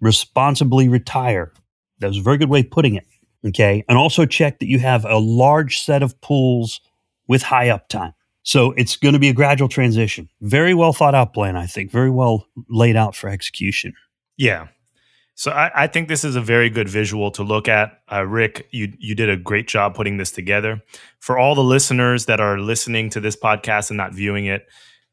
Responsibly 0.00 0.88
retire. 0.88 1.52
That 2.00 2.08
was 2.08 2.18
a 2.18 2.22
very 2.22 2.38
good 2.38 2.50
way 2.50 2.60
of 2.60 2.70
putting 2.70 2.96
it. 2.96 3.06
Okay. 3.46 3.84
And 3.88 3.96
also 3.96 4.26
check 4.26 4.58
that 4.58 4.68
you 4.68 4.78
have 4.78 5.04
a 5.04 5.18
large 5.18 5.78
set 5.78 6.02
of 6.02 6.20
pools 6.20 6.80
with 7.26 7.42
high 7.42 7.68
uptime. 7.68 8.14
So 8.44 8.72
it's 8.72 8.96
going 8.96 9.14
to 9.14 9.18
be 9.18 9.30
a 9.30 9.32
gradual 9.32 9.68
transition. 9.68 10.28
Very 10.42 10.74
well 10.74 10.92
thought 10.92 11.14
out 11.14 11.32
plan, 11.32 11.56
I 11.56 11.66
think. 11.66 11.90
Very 11.90 12.10
well 12.10 12.46
laid 12.68 12.94
out 12.94 13.16
for 13.16 13.28
execution. 13.28 13.94
Yeah. 14.36 14.68
So 15.34 15.50
I, 15.50 15.84
I 15.84 15.86
think 15.88 16.08
this 16.08 16.24
is 16.24 16.36
a 16.36 16.40
very 16.40 16.70
good 16.70 16.88
visual 16.88 17.30
to 17.32 17.42
look 17.42 17.68
at. 17.68 18.00
Uh, 18.12 18.24
Rick, 18.24 18.68
you 18.70 18.92
you 18.98 19.14
did 19.14 19.28
a 19.28 19.36
great 19.36 19.66
job 19.66 19.94
putting 19.94 20.18
this 20.18 20.30
together. 20.30 20.80
For 21.18 21.38
all 21.38 21.54
the 21.54 21.64
listeners 21.64 22.26
that 22.26 22.38
are 22.38 22.58
listening 22.58 23.10
to 23.10 23.20
this 23.20 23.34
podcast 23.34 23.90
and 23.90 23.96
not 23.96 24.14
viewing 24.14 24.46
it, 24.46 24.66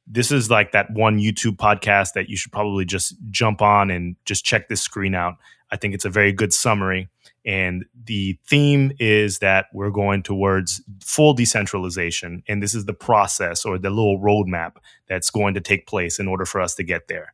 this 0.05 0.31
is 0.31 0.51
like 0.51 0.73
that 0.73 0.91
one 0.91 1.17
YouTube 1.17 1.55
podcast 1.55 2.13
that 2.13 2.29
you 2.29 2.35
should 2.35 2.51
probably 2.51 2.85
just 2.85 3.15
jump 3.29 3.61
on 3.61 3.89
and 3.89 4.15
just 4.25 4.43
check 4.45 4.67
this 4.67 4.81
screen 4.81 5.15
out. 5.15 5.37
I 5.71 5.77
think 5.77 5.93
it's 5.95 6.05
a 6.05 6.09
very 6.09 6.33
good 6.33 6.53
summary. 6.53 7.09
And 7.45 7.85
the 8.05 8.37
theme 8.47 8.91
is 8.99 9.39
that 9.39 9.65
we're 9.73 9.89
going 9.89 10.23
towards 10.23 10.81
full 11.03 11.33
decentralization. 11.33 12.43
And 12.47 12.61
this 12.61 12.75
is 12.75 12.85
the 12.85 12.93
process 12.93 13.65
or 13.65 13.77
the 13.77 13.89
little 13.89 14.19
roadmap 14.19 14.73
that's 15.07 15.29
going 15.29 15.53
to 15.55 15.61
take 15.61 15.87
place 15.87 16.19
in 16.19 16.27
order 16.27 16.45
for 16.45 16.61
us 16.61 16.75
to 16.75 16.83
get 16.83 17.07
there. 17.07 17.33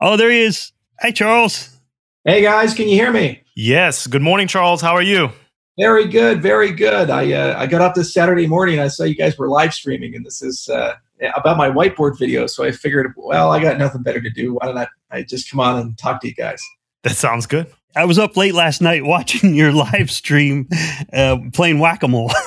Oh, 0.00 0.16
there 0.16 0.30
he 0.30 0.42
is. 0.42 0.72
Hey, 1.00 1.12
Charles. 1.12 1.70
Hey 2.24 2.42
guys, 2.42 2.74
can 2.74 2.88
you 2.88 2.96
hear 2.96 3.12
me? 3.12 3.40
Yes. 3.54 4.08
Good 4.08 4.20
morning, 4.20 4.48
Charles. 4.48 4.80
How 4.80 4.96
are 4.96 5.02
you? 5.02 5.30
Very 5.78 6.08
good, 6.08 6.42
very 6.42 6.72
good. 6.72 7.08
I 7.08 7.30
uh, 7.32 7.54
I 7.56 7.66
got 7.66 7.82
up 7.82 7.94
this 7.94 8.12
Saturday 8.12 8.46
morning. 8.46 8.80
I 8.80 8.88
saw 8.88 9.04
you 9.04 9.14
guys 9.14 9.38
were 9.38 9.48
live 9.48 9.74
streaming, 9.74 10.16
and 10.16 10.26
this 10.26 10.42
is 10.42 10.68
uh, 10.68 10.94
about 11.36 11.56
my 11.56 11.70
whiteboard 11.70 12.18
video. 12.18 12.46
So 12.46 12.64
I 12.64 12.72
figured, 12.72 13.12
well, 13.16 13.52
I 13.52 13.60
got 13.60 13.78
nothing 13.78 14.02
better 14.02 14.20
to 14.20 14.30
do. 14.30 14.54
Why 14.54 14.66
don't 14.66 14.78
I, 14.78 14.88
I 15.10 15.22
just 15.22 15.50
come 15.50 15.60
on 15.60 15.78
and 15.78 15.96
talk 15.98 16.20
to 16.22 16.26
you 16.26 16.34
guys? 16.34 16.62
That 17.02 17.14
sounds 17.14 17.46
good. 17.46 17.70
I 17.96 18.04
was 18.04 18.18
up 18.18 18.36
late 18.36 18.54
last 18.54 18.80
night 18.82 19.04
watching 19.06 19.54
your 19.54 19.72
live 19.72 20.10
stream 20.10 20.68
uh, 21.12 21.38
playing 21.52 21.78
whack 21.78 22.02
a 22.02 22.08
mole. 22.08 22.30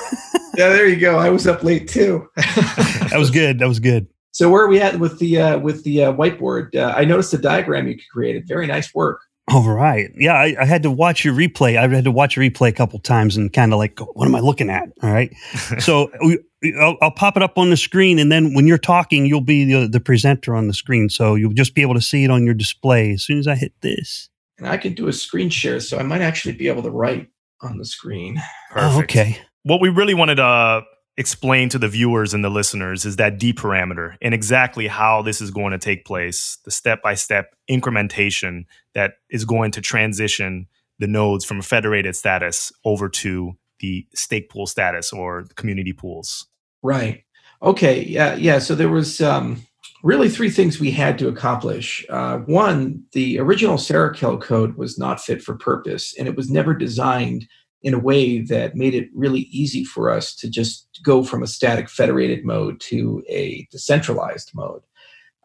Yeah, 0.56 0.68
there 0.70 0.88
you 0.88 0.96
go. 0.96 1.16
I 1.16 1.30
was 1.30 1.46
up 1.46 1.62
late 1.62 1.88
too. 1.88 2.28
that 2.36 3.14
was 3.16 3.30
good. 3.30 3.60
That 3.60 3.68
was 3.68 3.78
good. 3.78 4.08
so 4.32 4.50
where 4.50 4.64
are 4.64 4.68
we 4.68 4.80
at 4.80 4.98
with 4.98 5.18
the 5.20 5.40
uh, 5.40 5.58
with 5.58 5.84
the 5.84 6.04
uh, 6.04 6.12
whiteboard? 6.12 6.74
Uh, 6.74 6.92
I 6.94 7.04
noticed 7.04 7.30
the 7.30 7.38
diagram 7.38 7.86
you 7.86 7.96
created. 8.12 8.48
Very 8.48 8.66
nice 8.66 8.92
work. 8.92 9.20
All 9.48 9.70
right. 9.70 10.10
Yeah, 10.16 10.34
I, 10.34 10.56
I 10.60 10.64
had 10.64 10.82
to 10.82 10.90
watch 10.90 11.24
your 11.24 11.34
replay. 11.34 11.78
I 11.78 11.88
had 11.88 12.04
to 12.04 12.10
watch 12.10 12.36
your 12.36 12.44
replay 12.44 12.68
a 12.68 12.72
couple 12.72 12.98
times 12.98 13.36
and 13.36 13.52
kind 13.52 13.72
of 13.72 13.78
like, 13.78 13.98
what 14.00 14.26
am 14.26 14.34
I 14.34 14.40
looking 14.40 14.70
at? 14.70 14.88
All 15.02 15.10
right. 15.10 15.32
so 15.78 16.10
we, 16.20 16.38
I'll, 16.80 16.96
I'll 17.00 17.10
pop 17.12 17.36
it 17.36 17.42
up 17.42 17.56
on 17.56 17.70
the 17.70 17.76
screen, 17.76 18.18
and 18.18 18.30
then 18.30 18.52
when 18.52 18.66
you're 18.66 18.76
talking, 18.76 19.26
you'll 19.26 19.40
be 19.40 19.64
the, 19.64 19.88
the 19.88 20.00
presenter 20.00 20.54
on 20.56 20.66
the 20.66 20.74
screen. 20.74 21.08
So 21.08 21.36
you'll 21.36 21.52
just 21.52 21.74
be 21.74 21.82
able 21.82 21.94
to 21.94 22.02
see 22.02 22.24
it 22.24 22.30
on 22.30 22.44
your 22.44 22.54
display 22.54 23.12
as 23.12 23.22
soon 23.22 23.38
as 23.38 23.46
I 23.46 23.54
hit 23.54 23.72
this. 23.82 24.28
And 24.60 24.68
I 24.68 24.76
can 24.76 24.94
do 24.94 25.08
a 25.08 25.12
screen 25.12 25.50
share, 25.50 25.80
so 25.80 25.98
I 25.98 26.02
might 26.02 26.20
actually 26.20 26.54
be 26.54 26.68
able 26.68 26.82
to 26.82 26.90
write 26.90 27.28
on 27.62 27.78
the 27.78 27.84
screen. 27.84 28.40
Oh, 28.76 29.00
okay. 29.00 29.38
What 29.62 29.80
we 29.80 29.88
really 29.88 30.14
wanted 30.14 30.36
to 30.36 30.82
explain 31.16 31.68
to 31.68 31.78
the 31.78 31.88
viewers 31.88 32.32
and 32.32 32.44
the 32.44 32.48
listeners 32.48 33.04
is 33.04 33.16
that 33.16 33.38
D 33.38 33.52
parameter 33.52 34.16
and 34.22 34.32
exactly 34.32 34.86
how 34.86 35.22
this 35.22 35.40
is 35.40 35.50
going 35.50 35.72
to 35.72 35.78
take 35.78 36.04
place, 36.04 36.58
the 36.64 36.70
step 36.70 37.02
by 37.02 37.14
step 37.14 37.54
incrementation 37.70 38.64
that 38.94 39.14
is 39.28 39.44
going 39.44 39.70
to 39.72 39.80
transition 39.80 40.66
the 40.98 41.06
nodes 41.06 41.44
from 41.44 41.58
a 41.58 41.62
federated 41.62 42.14
status 42.14 42.72
over 42.84 43.08
to 43.08 43.56
the 43.80 44.06
stake 44.14 44.50
pool 44.50 44.66
status 44.66 45.12
or 45.12 45.44
community 45.56 45.92
pools. 45.92 46.46
Right. 46.82 47.24
Okay. 47.62 48.04
Yeah. 48.04 48.34
Yeah. 48.36 48.58
So 48.58 48.74
there 48.74 48.88
was 48.88 49.20
um, 49.20 49.62
really 50.02 50.28
three 50.28 50.50
things 50.50 50.80
we 50.80 50.90
had 50.90 51.18
to 51.18 51.28
accomplish. 51.28 52.04
Uh, 52.08 52.38
one, 52.38 53.02
the 53.12 53.38
original 53.38 53.76
Sarakel 53.76 54.40
code 54.40 54.76
was 54.76 54.98
not 54.98 55.20
fit 55.20 55.42
for 55.42 55.56
purpose, 55.56 56.14
and 56.18 56.26
it 56.26 56.36
was 56.36 56.50
never 56.50 56.74
designed 56.74 57.46
in 57.82 57.94
a 57.94 57.98
way 57.98 58.40
that 58.40 58.76
made 58.76 58.94
it 58.94 59.08
really 59.14 59.42
easy 59.50 59.84
for 59.84 60.10
us 60.10 60.34
to 60.34 60.50
just 60.50 60.86
go 61.02 61.24
from 61.24 61.42
a 61.42 61.46
static 61.46 61.88
federated 61.88 62.44
mode 62.44 62.78
to 62.80 63.22
a 63.28 63.66
decentralized 63.70 64.50
mode. 64.54 64.82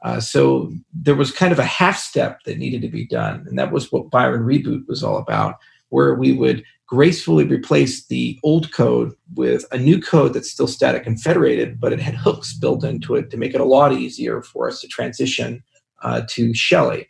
Uh, 0.04 0.20
so 0.20 0.72
there 0.94 1.16
was 1.16 1.32
kind 1.32 1.52
of 1.52 1.60
a 1.60 1.66
half 1.66 1.98
step 1.98 2.40
that 2.46 2.58
needed 2.58 2.82
to 2.82 2.90
be 2.90 3.08
done, 3.08 3.46
and 3.48 3.58
that 3.58 3.72
was 3.72 3.92
what 3.92 4.12
Byron 4.12 4.44
Reboot 4.44 4.88
was 4.88 5.04
all 5.04 5.18
about, 5.18 5.56
where 5.90 6.16
we 6.16 6.34
would 6.34 6.64
gracefully 6.88 7.46
replace 7.46 8.06
the 8.08 8.40
old 8.44 8.72
code 8.72 9.14
with 9.36 9.66
a 9.72 9.78
new 9.78 10.00
code 10.00 10.34
that's 10.34 10.52
still 10.52 10.68
static 10.68 11.08
and 11.08 11.20
federated, 11.22 11.80
but 11.80 11.92
it 11.92 12.00
had 12.00 12.16
hooks 12.16 12.54
built 12.54 12.84
into 12.84 13.16
it 13.16 13.32
to 13.32 13.38
make 13.38 13.56
it 13.56 13.62
a 13.62 13.66
lot 13.66 13.94
easier 13.94 14.42
for 14.42 14.68
us 14.68 14.82
to 14.82 14.88
transition 14.88 15.64
uh, 16.04 16.22
to 16.30 16.54
Shelley. 16.54 17.08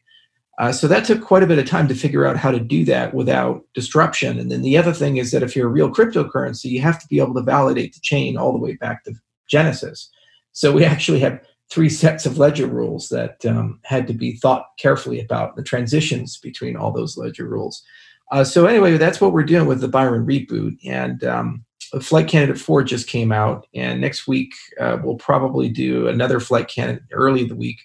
Uh, 0.58 0.72
so 0.72 0.88
that 0.88 1.04
took 1.04 1.22
quite 1.22 1.44
a 1.44 1.48
bit 1.48 1.60
of 1.60 1.66
time 1.66 1.88
to 1.90 1.96
figure 1.96 2.26
out 2.26 2.38
how 2.38 2.50
to 2.50 2.60
do 2.60 2.86
that 2.86 3.14
without 3.14 3.66
disruption. 3.74 4.40
And 4.40 4.50
then 4.50 4.62
the 4.62 4.78
other 4.78 4.94
thing 4.94 5.18
is 5.18 5.32
that 5.32 5.44
if 5.44 5.56
you're 5.56 5.68
a 5.68 5.72
real 5.72 5.92
cryptocurrency, 5.92 6.66
you 6.66 6.80
have 6.80 7.00
to 7.02 7.08
be 7.08 7.20
able 7.20 7.34
to 7.34 7.42
validate 7.42 7.94
the 7.94 8.00
chain 8.00 8.38
all 8.38 8.54
the 8.54 8.60
way 8.60 8.76
back 8.76 9.04
to 9.04 9.14
Genesis. 9.50 10.10
So 10.54 10.72
we 10.72 10.86
actually 10.94 11.20
have 11.20 11.46
three 11.70 11.90
sets 11.90 12.26
of 12.26 12.38
ledger 12.38 12.68
rules 12.68 13.10
that 13.10 13.46
um, 13.46 13.80
had 13.84 14.08
to 14.08 14.14
be 14.14 14.38
thought 14.38 14.68
carefully 14.80 15.20
about 15.20 15.56
the 15.56 15.64
transitions 15.64 16.38
between 16.38 16.78
all 16.78 16.92
those 16.92 17.18
ledger 17.18 17.48
rules. 17.48 17.84
Uh, 18.32 18.44
so 18.44 18.66
anyway, 18.66 18.98
that's 18.98 19.22
what 19.22 19.34
we're 19.34 19.44
doing 19.44 19.68
with 19.68 19.82
the 19.82 19.88
Byron 19.88 20.26
reboot. 20.26 20.78
And 20.86 21.24
um, 21.24 21.66
Flight 22.02 22.28
Candidate 22.28 22.60
4 22.60 22.84
just 22.84 23.08
came 23.08 23.32
out. 23.32 23.68
And 23.74 24.02
next 24.02 24.28
week, 24.28 24.54
uh, 24.80 24.98
we'll 25.04 25.18
probably 25.18 25.70
do 25.70 26.08
another 26.08 26.40
Flight 26.40 26.68
Candidate 26.68 27.04
early 27.12 27.42
in 27.42 27.48
the 27.48 27.56
week. 27.56 27.80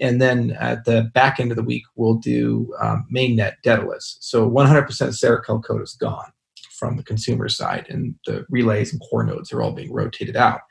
And 0.00 0.20
then 0.20 0.52
at 0.52 0.84
the 0.86 1.10
back 1.14 1.38
end 1.38 1.50
of 1.50 1.56
the 1.56 1.62
week, 1.62 1.82
we'll 1.94 2.14
do 2.14 2.72
um, 2.80 3.06
mainnet 3.14 3.54
Daedalus. 3.62 4.16
So 4.20 4.48
100% 4.50 4.88
of 4.88 5.14
Sarakel 5.14 5.62
code 5.62 5.82
is 5.82 5.92
gone 5.92 6.32
from 6.80 6.96
the 6.96 7.02
consumer 7.02 7.48
side, 7.48 7.86
and 7.90 8.14
the 8.24 8.46
relays 8.48 8.90
and 8.90 9.02
core 9.10 9.22
nodes 9.22 9.52
are 9.52 9.60
all 9.60 9.72
being 9.72 9.92
rotated 9.92 10.34
out. 10.34 10.62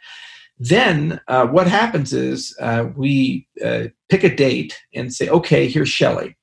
Then 0.58 1.22
uh, 1.28 1.46
what 1.46 1.68
happens 1.68 2.12
is 2.12 2.58
uh, 2.60 2.88
we 2.96 3.48
uh, 3.64 3.86
pick 4.10 4.24
a 4.24 4.36
date 4.36 4.78
and 4.96 5.14
say, 5.14 5.30
okay, 5.30 5.70
here's 5.70 5.88
Shelley. 5.88 6.36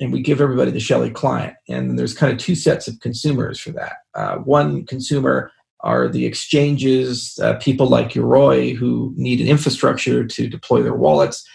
And 0.00 0.12
we 0.12 0.20
give 0.20 0.40
everybody 0.40 0.70
the 0.70 0.80
Shelley 0.80 1.10
client. 1.10 1.54
And 1.68 1.98
there's 1.98 2.14
kind 2.14 2.32
of 2.32 2.38
two 2.38 2.54
sets 2.54 2.88
of 2.88 3.00
consumers 3.00 3.58
for 3.60 3.70
that. 3.72 3.94
Uh, 4.14 4.36
one 4.36 4.86
consumer 4.86 5.50
are 5.80 6.08
the 6.08 6.24
exchanges, 6.24 7.38
uh, 7.42 7.54
people 7.54 7.86
like 7.86 8.10
Yoroi 8.10 8.74
who 8.74 9.12
need 9.16 9.40
an 9.40 9.48
infrastructure 9.48 10.24
to 10.26 10.48
deploy 10.48 10.82
their 10.82 10.94
wallets. 10.94 11.46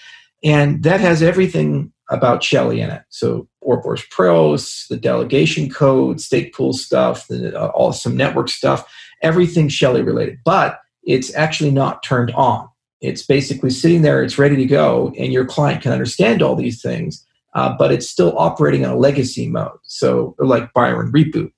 And 0.43 0.83
that 0.83 0.99
has 0.99 1.23
everything 1.23 1.91
about 2.09 2.43
Shelley 2.43 2.81
in 2.81 2.89
it. 2.89 3.03
So 3.09 3.47
Ouroboros 3.61 4.05
Praos, 4.07 4.87
the 4.87 4.97
delegation 4.97 5.69
code, 5.69 6.21
stake 6.21 6.53
pool 6.53 6.73
stuff, 6.73 7.27
the, 7.27 7.59
uh, 7.59 7.67
all 7.69 7.91
some 7.91 8.15
network 8.15 8.49
stuff, 8.49 8.91
everything 9.21 9.67
Shelley 9.67 10.01
related. 10.01 10.39
But 10.45 10.79
it's 11.03 11.33
actually 11.35 11.71
not 11.71 12.03
turned 12.03 12.31
on. 12.31 12.69
It's 13.01 13.25
basically 13.25 13.69
sitting 13.69 14.01
there, 14.01 14.23
it's 14.23 14.37
ready 14.37 14.57
to 14.57 14.65
go, 14.65 15.13
and 15.17 15.31
your 15.31 15.45
client 15.45 15.81
can 15.81 15.93
understand 15.93 16.41
all 16.41 16.55
these 16.55 16.81
things, 16.81 17.25
uh, 17.53 17.75
but 17.77 17.91
it's 17.91 18.09
still 18.09 18.37
operating 18.37 18.83
in 18.83 18.89
a 18.89 18.97
legacy 18.97 19.47
mode. 19.47 19.77
So, 19.83 20.35
like 20.39 20.73
Byron 20.73 21.11
reboot. 21.11 21.51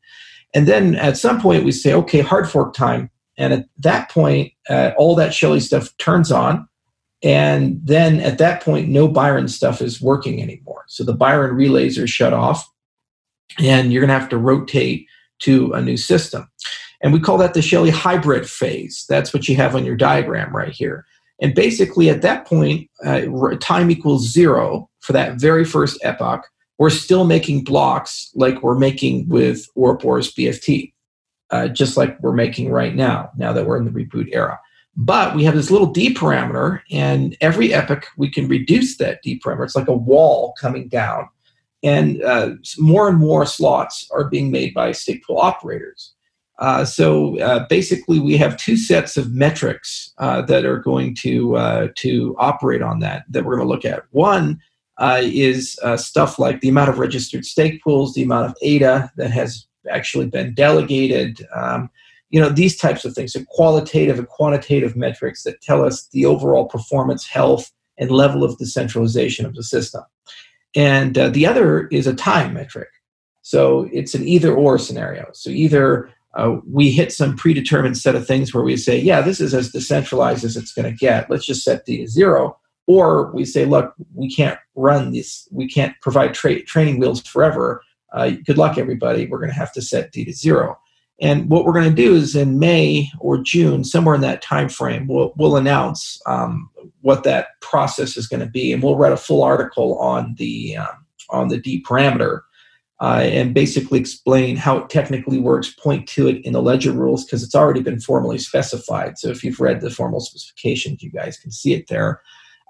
And 0.53 0.67
then 0.67 0.95
at 0.95 1.17
some 1.17 1.39
point, 1.39 1.63
we 1.63 1.71
say, 1.71 1.93
okay, 1.93 2.19
hard 2.21 2.49
fork 2.49 2.73
time. 2.73 3.09
And 3.37 3.53
at 3.53 3.65
that 3.79 4.09
point, 4.09 4.51
uh, 4.69 4.91
all 4.97 5.15
that 5.15 5.33
Shelley 5.33 5.61
stuff 5.61 5.95
turns 5.97 6.31
on. 6.31 6.67
And 7.23 7.79
then 7.83 8.19
at 8.19 8.37
that 8.39 8.61
point, 8.61 8.89
no 8.89 9.07
Byron 9.07 9.47
stuff 9.47 9.81
is 9.81 10.01
working 10.01 10.41
anymore. 10.41 10.83
So 10.87 11.03
the 11.03 11.13
Byron 11.13 11.55
relays 11.55 11.97
are 11.97 12.07
shut 12.07 12.33
off, 12.33 12.67
and 13.59 13.93
you're 13.93 14.01
going 14.01 14.09
to 14.09 14.19
have 14.19 14.29
to 14.29 14.37
rotate 14.37 15.07
to 15.39 15.71
a 15.73 15.81
new 15.81 15.97
system. 15.97 16.49
And 17.01 17.13
we 17.13 17.19
call 17.19 17.37
that 17.37 17.53
the 17.53 17.61
Shelley 17.61 17.89
hybrid 17.89 18.49
phase. 18.49 19.05
That's 19.07 19.33
what 19.33 19.47
you 19.47 19.55
have 19.55 19.75
on 19.75 19.85
your 19.85 19.95
diagram 19.95 20.55
right 20.55 20.71
here. 20.71 21.05
And 21.41 21.55
basically, 21.55 22.09
at 22.09 22.21
that 22.21 22.45
point, 22.45 22.89
uh, 23.03 23.25
time 23.59 23.89
equals 23.89 24.31
zero 24.31 24.89
for 24.99 25.13
that 25.13 25.39
very 25.39 25.65
first 25.65 25.99
epoch. 26.03 26.47
We're 26.77 26.91
still 26.91 27.25
making 27.25 27.63
blocks 27.63 28.31
like 28.35 28.63
we're 28.63 28.77
making 28.77 29.27
with 29.27 29.67
Ouroboros 29.75 30.33
BFT, 30.33 30.93
uh, 31.49 31.67
just 31.67 31.97
like 31.97 32.19
we're 32.21 32.33
making 32.33 32.71
right 32.71 32.95
now, 32.95 33.31
now 33.37 33.53
that 33.53 33.65
we're 33.65 33.77
in 33.77 33.85
the 33.85 33.91
reboot 33.91 34.29
era. 34.31 34.59
But 34.95 35.35
we 35.35 35.43
have 35.43 35.55
this 35.55 35.71
little 35.71 35.87
D 35.87 36.13
parameter, 36.13 36.81
and 36.91 37.35
every 37.41 37.73
epoch 37.73 38.07
we 38.17 38.29
can 38.29 38.47
reduce 38.47 38.97
that 38.97 39.21
D 39.23 39.39
parameter. 39.39 39.65
It's 39.65 39.75
like 39.75 39.87
a 39.87 39.93
wall 39.93 40.53
coming 40.59 40.87
down. 40.87 41.27
And 41.83 42.21
uh, 42.23 42.51
more 42.77 43.09
and 43.09 43.17
more 43.17 43.45
slots 43.45 44.07
are 44.11 44.25
being 44.25 44.51
made 44.51 44.73
by 44.73 44.91
stake 44.91 45.25
pool 45.25 45.39
operators. 45.39 46.13
Uh, 46.61 46.85
so 46.85 47.39
uh, 47.39 47.65
basically, 47.69 48.19
we 48.19 48.37
have 48.37 48.55
two 48.55 48.77
sets 48.77 49.17
of 49.17 49.33
metrics 49.33 50.13
uh, 50.19 50.43
that 50.43 50.63
are 50.63 50.77
going 50.77 51.15
to 51.15 51.55
uh, 51.57 51.87
to 51.95 52.35
operate 52.37 52.83
on 52.83 52.99
that 52.99 53.23
that 53.29 53.43
we're 53.43 53.55
going 53.55 53.67
to 53.67 53.73
look 53.73 53.83
at. 53.83 54.03
One 54.11 54.61
uh, 54.99 55.21
is 55.23 55.77
uh, 55.81 55.97
stuff 55.97 56.37
like 56.37 56.61
the 56.61 56.69
amount 56.69 56.91
of 56.91 56.99
registered 56.99 57.45
stake 57.45 57.81
pools, 57.83 58.13
the 58.13 58.21
amount 58.21 58.45
of 58.45 58.55
ADA 58.61 59.11
that 59.17 59.31
has 59.31 59.65
actually 59.89 60.27
been 60.27 60.53
delegated. 60.53 61.45
Um, 61.55 61.89
you 62.29 62.39
know 62.39 62.49
these 62.49 62.77
types 62.77 63.05
of 63.05 63.15
things, 63.15 63.33
so 63.33 63.43
qualitative 63.45 64.19
and 64.19 64.27
quantitative 64.27 64.95
metrics 64.95 65.41
that 65.43 65.61
tell 65.61 65.83
us 65.83 66.07
the 66.09 66.27
overall 66.27 66.65
performance, 66.65 67.25
health, 67.25 67.71
and 67.97 68.11
level 68.11 68.43
of 68.43 68.59
decentralization 68.59 69.47
of 69.47 69.55
the 69.55 69.63
system. 69.63 70.03
And 70.75 71.15
the 71.15 71.45
other 71.47 71.87
is 71.87 72.05
a 72.05 72.13
time 72.13 72.53
metric. 72.53 72.87
So 73.41 73.89
it's 73.91 74.13
an 74.13 74.25
either 74.25 74.53
or 74.53 74.77
scenario. 74.77 75.27
So 75.33 75.49
either 75.49 76.09
uh, 76.33 76.57
we 76.65 76.91
hit 76.91 77.11
some 77.11 77.35
predetermined 77.35 77.97
set 77.97 78.15
of 78.15 78.25
things 78.25 78.53
where 78.53 78.63
we 78.63 78.77
say, 78.77 78.97
yeah, 78.97 79.21
this 79.21 79.41
is 79.41 79.53
as 79.53 79.71
decentralized 79.71 80.43
as 80.43 80.55
it's 80.55 80.73
going 80.73 80.89
to 80.89 80.97
get. 80.97 81.29
Let's 81.29 81.45
just 81.45 81.63
set 81.63 81.85
D 81.85 81.97
to 81.97 82.07
zero. 82.07 82.57
Or 82.87 83.31
we 83.31 83.45
say, 83.45 83.65
look, 83.65 83.93
we 84.15 84.33
can't 84.33 84.59
run 84.75 85.11
this, 85.11 85.47
we 85.51 85.67
can't 85.67 85.95
provide 86.01 86.33
tra- 86.33 86.63
training 86.63 86.99
wheels 86.99 87.21
forever. 87.21 87.83
Uh, 88.13 88.31
good 88.45 88.57
luck, 88.57 88.77
everybody. 88.77 89.27
We're 89.27 89.39
going 89.39 89.51
to 89.51 89.55
have 89.55 89.71
to 89.73 89.81
set 89.81 90.11
D 90.11 90.25
to 90.25 90.33
zero. 90.33 90.77
And 91.21 91.49
what 91.49 91.65
we're 91.65 91.73
going 91.73 91.89
to 91.89 91.95
do 91.95 92.15
is 92.15 92.35
in 92.35 92.57
May 92.57 93.09
or 93.19 93.37
June, 93.37 93.83
somewhere 93.83 94.15
in 94.15 94.21
that 94.21 94.41
time 94.41 94.69
frame, 94.69 95.07
we'll, 95.07 95.33
we'll 95.37 95.55
announce 95.55 96.19
um, 96.25 96.69
what 97.01 97.23
that 97.23 97.59
process 97.61 98.17
is 98.17 98.27
going 98.27 98.39
to 98.39 98.47
be, 98.47 98.73
and 98.73 98.81
we'll 98.81 98.97
write 98.97 99.13
a 99.13 99.17
full 99.17 99.43
article 99.43 99.99
on 99.99 100.35
the 100.39 100.77
um, 100.77 101.05
on 101.29 101.47
the 101.47 101.57
D 101.57 101.83
parameter 101.87 102.41
uh, 103.01 103.21
and 103.23 103.55
basically 103.55 103.99
explain 103.99 104.55
how 104.55 104.77
it 104.77 104.89
technically 104.89 105.39
works, 105.39 105.73
point 105.73 106.07
to 106.07 106.27
it 106.27 106.45
in 106.45 106.53
the 106.53 106.61
ledger 106.61 106.91
rules 106.91 107.25
because 107.25 107.41
it's 107.41 107.55
already 107.55 107.81
been 107.81 107.99
formally 107.99 108.37
specified. 108.37 109.17
So 109.17 109.29
if 109.29 109.43
you've 109.43 109.59
read 109.59 109.81
the 109.81 109.89
formal 109.89 110.19
specifications, 110.19 111.01
you 111.01 111.11
guys 111.11 111.37
can 111.37 111.51
see 111.51 111.73
it 111.73 111.87
there. 111.87 112.21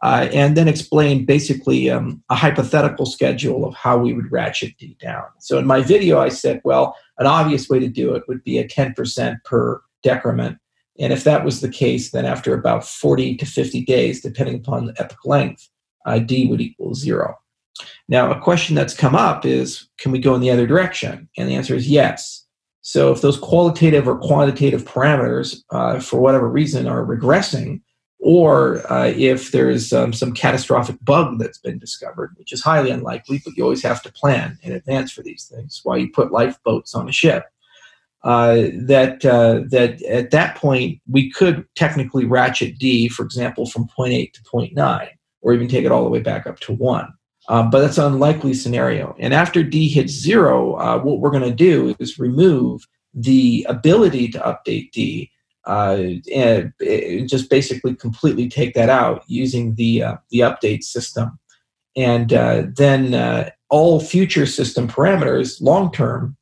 Uh, 0.03 0.29
and 0.33 0.55
then 0.55 0.69
explain 0.69 1.25
basically 1.25 1.89
um, 1.89 2.23
a 2.29 2.35
hypothetical 2.35 3.05
schedule 3.05 3.65
of 3.65 3.75
how 3.75 3.97
we 3.97 4.13
would 4.13 4.31
ratchet 4.31 4.75
D 4.79 4.97
down. 4.99 5.25
So 5.39 5.59
in 5.59 5.67
my 5.67 5.81
video, 5.81 6.19
I 6.19 6.29
said, 6.29 6.61
well, 6.63 6.95
an 7.19 7.27
obvious 7.27 7.69
way 7.69 7.79
to 7.79 7.89
do 7.89 8.15
it 8.15 8.23
would 8.27 8.43
be 8.43 8.57
a 8.57 8.67
10% 8.67 9.35
per 9.43 9.81
decrement. 10.01 10.57
And 10.97 11.11
if 11.13 11.23
that 11.25 11.43
was 11.43 11.59
the 11.59 11.69
case, 11.69 12.11
then 12.11 12.25
after 12.25 12.53
about 12.53 12.87
40 12.87 13.35
to 13.35 13.45
50 13.45 13.83
days, 13.83 14.21
depending 14.21 14.55
upon 14.55 14.85
the 14.85 14.93
epoch 14.99 15.25
length, 15.25 15.69
uh, 16.05 16.19
D 16.19 16.47
would 16.47 16.61
equal 16.61 16.95
zero. 16.95 17.35
Now, 18.11 18.29
a 18.29 18.41
question 18.41 18.75
that's 18.75 18.93
come 18.93 19.15
up 19.15 19.45
is 19.45 19.87
can 19.97 20.11
we 20.11 20.19
go 20.19 20.35
in 20.35 20.41
the 20.41 20.51
other 20.51 20.67
direction? 20.67 21.29
And 21.37 21.47
the 21.47 21.55
answer 21.55 21.73
is 21.73 21.87
yes. 21.87 22.45
So, 22.81 23.13
if 23.13 23.21
those 23.21 23.39
qualitative 23.39 24.05
or 24.05 24.19
quantitative 24.19 24.83
parameters, 24.83 25.63
uh, 25.69 26.01
for 26.01 26.19
whatever 26.19 26.49
reason, 26.49 26.87
are 26.87 27.05
regressing, 27.05 27.81
or 28.19 28.85
uh, 28.91 29.13
if 29.15 29.53
there's 29.53 29.93
um, 29.93 30.11
some 30.11 30.33
catastrophic 30.33 30.97
bug 31.01 31.39
that's 31.39 31.59
been 31.59 31.79
discovered, 31.79 32.33
which 32.35 32.51
is 32.51 32.61
highly 32.61 32.91
unlikely, 32.91 33.41
but 33.45 33.55
you 33.55 33.63
always 33.63 33.81
have 33.81 34.03
to 34.03 34.11
plan 34.11 34.59
in 34.61 34.73
advance 34.73 35.13
for 35.13 35.23
these 35.23 35.45
things. 35.45 35.79
Why 35.83 35.95
you 35.95 36.11
put 36.11 36.33
lifeboats 36.33 36.93
on 36.93 37.07
a 37.07 37.13
ship? 37.13 37.45
Uh, 38.25 38.67
that 38.73 39.23
uh, 39.23 39.61
that 39.69 40.01
at 40.03 40.31
that 40.31 40.57
point 40.57 40.99
we 41.09 41.31
could 41.31 41.65
technically 41.75 42.25
ratchet 42.25 42.77
D, 42.77 43.07
for 43.07 43.23
example, 43.23 43.67
from 43.67 43.87
0.8 43.97 44.33
to 44.33 44.41
0.9, 44.43 45.07
or 45.41 45.53
even 45.53 45.69
take 45.69 45.85
it 45.85 45.93
all 45.93 46.03
the 46.03 46.09
way 46.09 46.19
back 46.19 46.45
up 46.45 46.59
to 46.59 46.73
one. 46.73 47.07
Um, 47.51 47.69
but 47.69 47.81
that's 47.81 47.97
an 47.97 48.05
unlikely 48.05 48.53
scenario. 48.53 49.13
And 49.19 49.33
after 49.33 49.61
D 49.61 49.89
hits 49.89 50.13
zero, 50.13 50.75
uh, 50.75 50.99
what 50.99 51.19
we're 51.19 51.31
going 51.31 51.43
to 51.43 51.53
do 51.53 51.93
is 51.99 52.17
remove 52.17 52.87
the 53.13 53.65
ability 53.67 54.29
to 54.29 54.39
update 54.39 54.91
D 54.91 55.29
uh, 55.67 56.01
and, 56.33 56.71
just 57.27 57.49
basically 57.49 57.93
completely 57.93 58.47
take 58.47 58.73
that 58.75 58.87
out 58.87 59.25
using 59.27 59.75
the 59.75 60.01
uh, 60.01 60.15
the 60.29 60.39
update 60.39 60.83
system. 60.83 61.37
And 61.97 62.31
uh, 62.31 62.67
then 62.73 63.13
uh, 63.13 63.49
all 63.69 63.99
future 63.99 64.45
system 64.45 64.87
parameters, 64.87 65.59
long 65.59 65.91
term, 65.91 66.37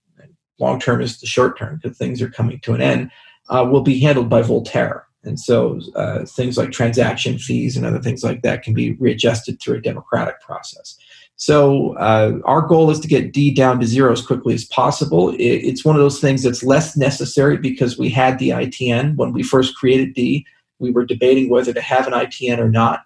long 0.60 0.80
term 0.80 1.02
is 1.02 1.20
the 1.20 1.26
short 1.26 1.58
term 1.58 1.80
because 1.82 1.98
things 1.98 2.22
are 2.22 2.30
coming 2.30 2.60
to 2.60 2.76
an 2.76 2.82
end, 2.82 3.10
will 3.50 3.82
be 3.82 4.00
handled 4.00 4.30
by 4.30 4.44
Voltaire. 4.44 5.08
And 5.24 5.40
so 5.40 5.80
uh, 5.96 6.26
things 6.26 6.58
like 6.58 6.72
transaction 6.72 7.38
fees 7.38 7.76
and 7.76 7.86
other 7.86 8.00
things 8.00 8.24
like 8.24 8.42
that 8.44 8.64
can 8.64 8.74
be 8.74 8.94
readjusted 8.94 9.62
through 9.62 9.78
a 9.78 9.82
democratic 9.82 10.40
process. 10.42 10.98
So 11.36 11.96
uh, 11.96 12.40
our 12.46 12.62
goal 12.62 12.90
is 12.90 13.00
to 13.00 13.08
get 13.08 13.32
D 13.32 13.54
down 13.54 13.80
to 13.80 13.86
zero 13.86 14.12
as 14.12 14.22
quickly 14.22 14.54
as 14.54 14.66
possible. 14.66 15.34
It's 15.38 15.86
one 15.86 15.96
of 15.96 16.02
those 16.02 16.20
things 16.20 16.44
that's 16.44 16.64
less 16.64 16.98
necessary 16.98 17.58
because 17.58 17.98
we 17.98 18.10
had 18.10 18.40
the 18.40 18.50
ITN 18.50 19.16
when 19.16 19.32
we 19.32 19.44
first 19.44 19.76
created 19.76 20.14
D. 20.14 20.46
We 20.80 20.92
were 20.92 21.06
debating 21.06 21.50
whether 21.50 21.74
to 21.74 21.82
have 21.82 22.08
an 22.08 22.14
ITN 22.14 22.60
or 22.60 22.70
not. 22.70 23.04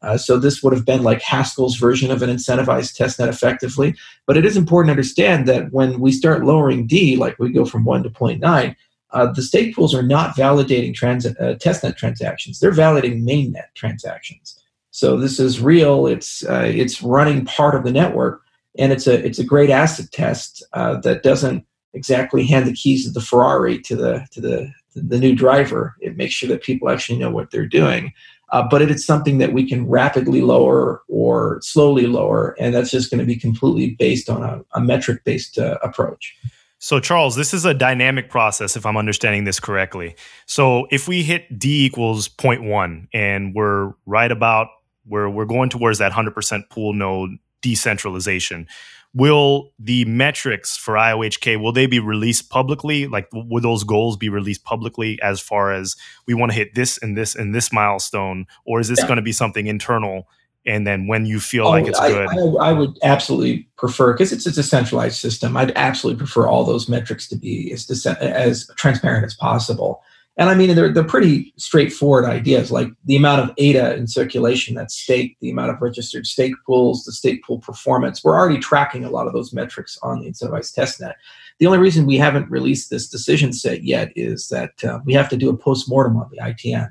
Uh, 0.00 0.18
so 0.18 0.38
this 0.38 0.62
would 0.62 0.72
have 0.74 0.84
been 0.84 1.02
like 1.02 1.22
Haskell's 1.22 1.76
version 1.76 2.10
of 2.10 2.22
an 2.22 2.30
incentivized 2.30 2.98
testnet 2.98 3.28
effectively. 3.28 3.94
But 4.26 4.36
it 4.36 4.44
is 4.44 4.56
important 4.56 4.88
to 4.88 4.92
understand 4.92 5.48
that 5.48 5.72
when 5.72 6.00
we 6.00 6.12
start 6.12 6.44
lowering 6.44 6.86
D, 6.86 7.16
like 7.16 7.38
we 7.38 7.50
go 7.52 7.64
from 7.64 7.84
1 7.84 8.02
to 8.02 8.10
0.9, 8.10 8.76
uh, 9.14 9.32
the 9.32 9.42
stake 9.42 9.74
pools 9.74 9.94
are 9.94 10.02
not 10.02 10.36
validating 10.36 10.90
uh, 10.92 11.54
testnet 11.56 11.96
transactions; 11.96 12.60
they're 12.60 12.72
validating 12.72 13.22
mainnet 13.22 13.72
transactions. 13.74 14.60
So 14.90 15.16
this 15.16 15.40
is 15.40 15.60
real. 15.60 16.06
It's 16.06 16.44
uh, 16.44 16.64
it's 16.66 17.02
running 17.02 17.44
part 17.44 17.74
of 17.74 17.84
the 17.84 17.92
network, 17.92 18.42
and 18.78 18.92
it's 18.92 19.06
a 19.06 19.24
it's 19.24 19.38
a 19.38 19.44
great 19.44 19.70
acid 19.70 20.12
test 20.12 20.62
uh, 20.72 21.00
that 21.00 21.22
doesn't 21.22 21.64
exactly 21.94 22.44
hand 22.44 22.66
the 22.66 22.74
keys 22.74 23.06
of 23.06 23.14
the 23.14 23.20
Ferrari 23.20 23.80
to 23.82 23.96
the 23.96 24.26
to 24.32 24.40
the 24.40 24.72
the 24.94 25.18
new 25.18 25.34
driver. 25.34 25.96
It 26.00 26.16
makes 26.16 26.34
sure 26.34 26.48
that 26.48 26.62
people 26.62 26.88
actually 26.88 27.18
know 27.18 27.30
what 27.30 27.50
they're 27.50 27.66
doing. 27.66 28.12
Uh, 28.50 28.62
but 28.68 28.82
it 28.82 28.90
is 28.90 29.04
something 29.04 29.38
that 29.38 29.52
we 29.52 29.68
can 29.68 29.88
rapidly 29.88 30.40
lower 30.40 31.02
or 31.08 31.58
slowly 31.62 32.06
lower, 32.06 32.54
and 32.60 32.72
that's 32.72 32.90
just 32.90 33.10
going 33.10 33.18
to 33.18 33.26
be 33.26 33.34
completely 33.34 33.96
based 33.96 34.30
on 34.30 34.44
a, 34.44 34.62
a 34.74 34.80
metric 34.80 35.24
based 35.24 35.58
uh, 35.58 35.76
approach. 35.82 36.36
So, 36.84 37.00
Charles, 37.00 37.34
this 37.34 37.54
is 37.54 37.64
a 37.64 37.72
dynamic 37.72 38.28
process, 38.28 38.76
if 38.76 38.84
I'm 38.84 38.98
understanding 38.98 39.44
this 39.44 39.58
correctly. 39.58 40.16
So, 40.44 40.86
if 40.90 41.08
we 41.08 41.22
hit 41.22 41.58
D 41.58 41.86
equals 41.86 42.28
0.1 42.28 43.08
and 43.14 43.54
we're 43.54 43.94
right 44.04 44.30
about 44.30 44.68
where 45.06 45.30
we're 45.30 45.46
going 45.46 45.70
towards 45.70 45.98
that 46.00 46.12
100% 46.12 46.68
pool 46.68 46.92
node 46.92 47.38
decentralization, 47.62 48.66
will 49.14 49.72
the 49.78 50.04
metrics 50.04 50.76
for 50.76 50.92
IOHK 50.96 51.58
will 51.58 51.72
they 51.72 51.86
be 51.86 52.00
released 52.00 52.50
publicly? 52.50 53.06
Like, 53.06 53.28
will 53.32 53.62
those 53.62 53.82
goals 53.82 54.18
be 54.18 54.28
released 54.28 54.64
publicly 54.64 55.18
as 55.22 55.40
far 55.40 55.72
as 55.72 55.96
we 56.26 56.34
want 56.34 56.52
to 56.52 56.58
hit 56.58 56.74
this 56.74 56.98
and 56.98 57.16
this 57.16 57.34
and 57.34 57.54
this 57.54 57.72
milestone, 57.72 58.44
or 58.66 58.78
is 58.78 58.88
this 58.88 58.98
yeah. 58.98 59.06
going 59.06 59.16
to 59.16 59.22
be 59.22 59.32
something 59.32 59.68
internal 59.68 60.28
and 60.66 60.86
then 60.86 61.06
when 61.06 61.26
you 61.26 61.40
feel 61.40 61.66
oh, 61.66 61.70
like 61.70 61.86
it's 61.86 61.98
I, 61.98 62.08
good. 62.08 62.28
I, 62.28 62.68
I, 62.68 62.72
would 62.72 62.98
absolutely 63.02 63.68
prefer 63.76 64.12
because 64.12 64.32
it's, 64.32 64.46
it's 64.46 64.58
a 64.58 64.62
centralized 64.62 65.16
system. 65.16 65.56
I'd 65.56 65.72
absolutely 65.76 66.18
prefer 66.18 66.46
all 66.46 66.64
those 66.64 66.88
metrics 66.88 67.28
to 67.28 67.36
be 67.36 67.72
as, 67.72 68.06
as 68.06 68.70
transparent 68.76 69.24
as 69.24 69.34
possible. 69.34 70.02
And 70.36 70.50
i 70.50 70.54
mean 70.56 70.74
they're, 70.74 70.92
they're 70.92 71.04
pretty 71.04 71.54
straightforward 71.56 72.24
ideas 72.24 72.72
like 72.72 72.88
the 73.04 73.14
amount 73.14 73.42
of 73.42 73.54
ada 73.56 73.94
in 73.94 74.08
circulation 74.08 74.74
that's 74.74 74.96
stake 74.96 75.36
the 75.40 75.48
amount 75.48 75.70
of 75.70 75.80
registered 75.80 76.26
stake 76.26 76.54
pools 76.66 77.04
the 77.04 77.12
stake 77.12 77.44
pool 77.44 77.60
performance. 77.60 78.24
We're 78.24 78.36
already 78.36 78.58
tracking 78.58 79.04
a 79.04 79.10
lot 79.10 79.28
of 79.28 79.32
those 79.32 79.52
metrics 79.52 79.96
on 80.02 80.20
the 80.20 80.28
incentivized 80.28 80.76
testnet 80.76 81.14
the 81.58 81.66
only 81.66 81.78
reason 81.78 82.06
we 82.06 82.16
haven't 82.16 82.50
released 82.50 82.90
this 82.90 83.08
decision 83.08 83.52
set 83.52 83.84
yet 83.84 84.12
is 84.16 84.48
that 84.48 84.82
uh, 84.84 85.00
we 85.04 85.14
have 85.14 85.28
to 85.28 85.36
do 85.36 85.50
a 85.50 85.56
post-mortem 85.56 86.16
on 86.16 86.28
the 86.30 86.38
itn 86.38 86.90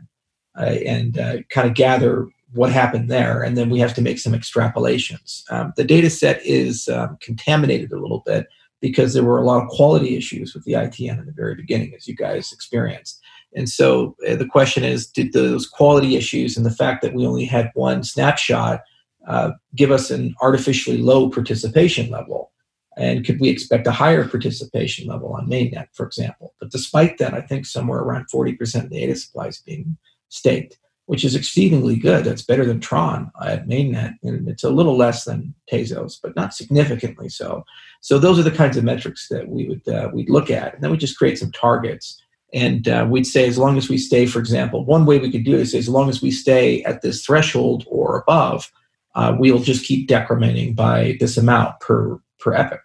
uh, 0.57 0.63
and 0.85 1.17
uh, 1.17 1.37
kind 1.49 1.67
of 1.67 1.73
gather 1.73 2.27
what 2.53 2.71
happened 2.71 3.09
there, 3.09 3.41
and 3.41 3.57
then 3.57 3.69
we 3.69 3.79
have 3.79 3.93
to 3.95 4.01
make 4.01 4.19
some 4.19 4.33
extrapolations. 4.33 5.43
Um, 5.51 5.73
the 5.75 5.83
data 5.83 6.09
set 6.09 6.43
is 6.45 6.87
um, 6.87 7.17
contaminated 7.21 7.91
a 7.91 7.99
little 7.99 8.23
bit 8.25 8.47
because 8.79 9.13
there 9.13 9.23
were 9.23 9.37
a 9.37 9.45
lot 9.45 9.63
of 9.63 9.69
quality 9.69 10.17
issues 10.17 10.53
with 10.53 10.63
the 10.65 10.73
ITN 10.73 11.19
in 11.19 11.25
the 11.25 11.31
very 11.31 11.55
beginning, 11.55 11.93
as 11.95 12.07
you 12.07 12.15
guys 12.15 12.51
experienced. 12.51 13.19
And 13.55 13.69
so 13.69 14.15
uh, 14.27 14.35
the 14.35 14.45
question 14.45 14.83
is 14.83 15.07
did 15.07 15.33
those 15.33 15.67
quality 15.67 16.15
issues 16.15 16.57
and 16.57 16.65
the 16.65 16.71
fact 16.71 17.01
that 17.01 17.13
we 17.13 17.25
only 17.25 17.45
had 17.45 17.71
one 17.75 18.03
snapshot 18.03 18.81
uh, 19.27 19.51
give 19.75 19.91
us 19.91 20.11
an 20.11 20.35
artificially 20.41 20.97
low 20.97 21.29
participation 21.29 22.09
level? 22.09 22.51
And 22.97 23.25
could 23.25 23.39
we 23.39 23.49
expect 23.49 23.87
a 23.87 23.91
higher 23.91 24.27
participation 24.27 25.07
level 25.07 25.33
on 25.33 25.47
mainnet, 25.47 25.87
for 25.93 26.05
example? 26.05 26.53
But 26.59 26.69
despite 26.69 27.17
that, 27.17 27.33
I 27.33 27.41
think 27.41 27.65
somewhere 27.65 28.01
around 28.01 28.27
40% 28.31 28.83
of 28.83 28.89
the 28.89 28.99
data 28.99 29.15
supply 29.15 29.47
is 29.47 29.63
being 29.65 29.97
staked 30.29 30.77
which 31.05 31.25
is 31.25 31.35
exceedingly 31.35 31.95
good. 31.95 32.23
That's 32.23 32.43
better 32.43 32.65
than 32.65 32.79
Tron 32.79 33.31
at 33.45 33.67
mainnet, 33.67 34.15
and 34.23 34.47
it's 34.47 34.63
a 34.63 34.69
little 34.69 34.95
less 34.95 35.25
than 35.25 35.53
Tezos, 35.71 36.17
but 36.21 36.35
not 36.35 36.53
significantly 36.53 37.29
so. 37.29 37.65
So 38.01 38.19
those 38.19 38.39
are 38.39 38.43
the 38.43 38.51
kinds 38.51 38.77
of 38.77 38.83
metrics 38.83 39.27
that 39.29 39.49
we 39.49 39.67
would 39.67 39.87
uh, 39.87 40.09
we'd 40.13 40.29
look 40.29 40.49
at, 40.49 40.73
and 40.73 40.83
then 40.83 40.91
we 40.91 40.97
just 40.97 41.17
create 41.17 41.37
some 41.37 41.51
targets. 41.51 42.19
And 42.53 42.87
uh, 42.87 43.07
we'd 43.09 43.25
say 43.25 43.47
as 43.47 43.57
long 43.57 43.77
as 43.77 43.89
we 43.89 43.97
stay, 43.97 44.27
for 44.27 44.37
example, 44.37 44.85
one 44.85 45.07
way 45.07 45.17
we 45.17 45.31
could 45.31 45.43
do 45.43 45.55
is 45.55 45.73
as 45.73 45.89
long 45.89 46.07
as 46.07 46.21
we 46.21 46.29
stay 46.29 46.83
at 46.83 47.01
this 47.01 47.25
threshold 47.25 47.83
or 47.87 48.19
above, 48.19 48.71
uh, 49.15 49.35
we'll 49.39 49.57
just 49.57 49.85
keep 49.85 50.07
decrementing 50.07 50.75
by 50.75 51.17
this 51.19 51.35
amount 51.35 51.79
per 51.79 52.19
per 52.39 52.53
epoch, 52.53 52.83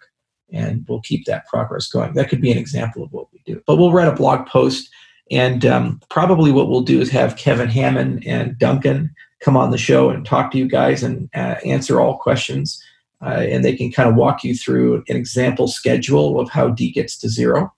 and 0.51 0.85
we'll 0.89 1.01
keep 1.01 1.25
that 1.25 1.45
progress 1.47 1.87
going. 1.87 2.13
That 2.13 2.29
could 2.29 2.41
be 2.41 2.51
an 2.51 2.57
example 2.57 3.03
of 3.03 3.13
what 3.13 3.31
we 3.31 3.41
do. 3.45 3.61
But 3.65 3.77
we'll 3.77 3.93
write 3.93 4.07
a 4.07 4.15
blog 4.15 4.47
post 4.47 4.89
and 5.31 5.65
um, 5.65 6.01
probably 6.09 6.51
what 6.51 6.69
we'll 6.69 6.81
do 6.81 7.01
is 7.01 7.09
have 7.11 7.37
Kevin 7.37 7.69
Hammond 7.69 8.25
and 8.25 8.57
Duncan 8.57 9.13
come 9.41 9.55
on 9.55 9.71
the 9.71 9.77
show 9.77 10.09
and 10.09 10.25
talk 10.25 10.51
to 10.51 10.57
you 10.57 10.67
guys 10.67 11.03
and 11.03 11.29
uh, 11.33 11.55
answer 11.65 11.99
all 11.99 12.17
questions. 12.17 12.83
Uh, 13.21 13.45
and 13.49 13.65
they 13.65 13.75
can 13.75 13.91
kind 13.91 14.07
of 14.07 14.15
walk 14.15 14.43
you 14.43 14.55
through 14.55 15.03
an 15.09 15.15
example 15.15 15.67
schedule 15.67 16.39
of 16.39 16.49
how 16.49 16.69
D 16.69 16.89
gets 16.91 17.17
to 17.17 17.29
zero. 17.29 17.73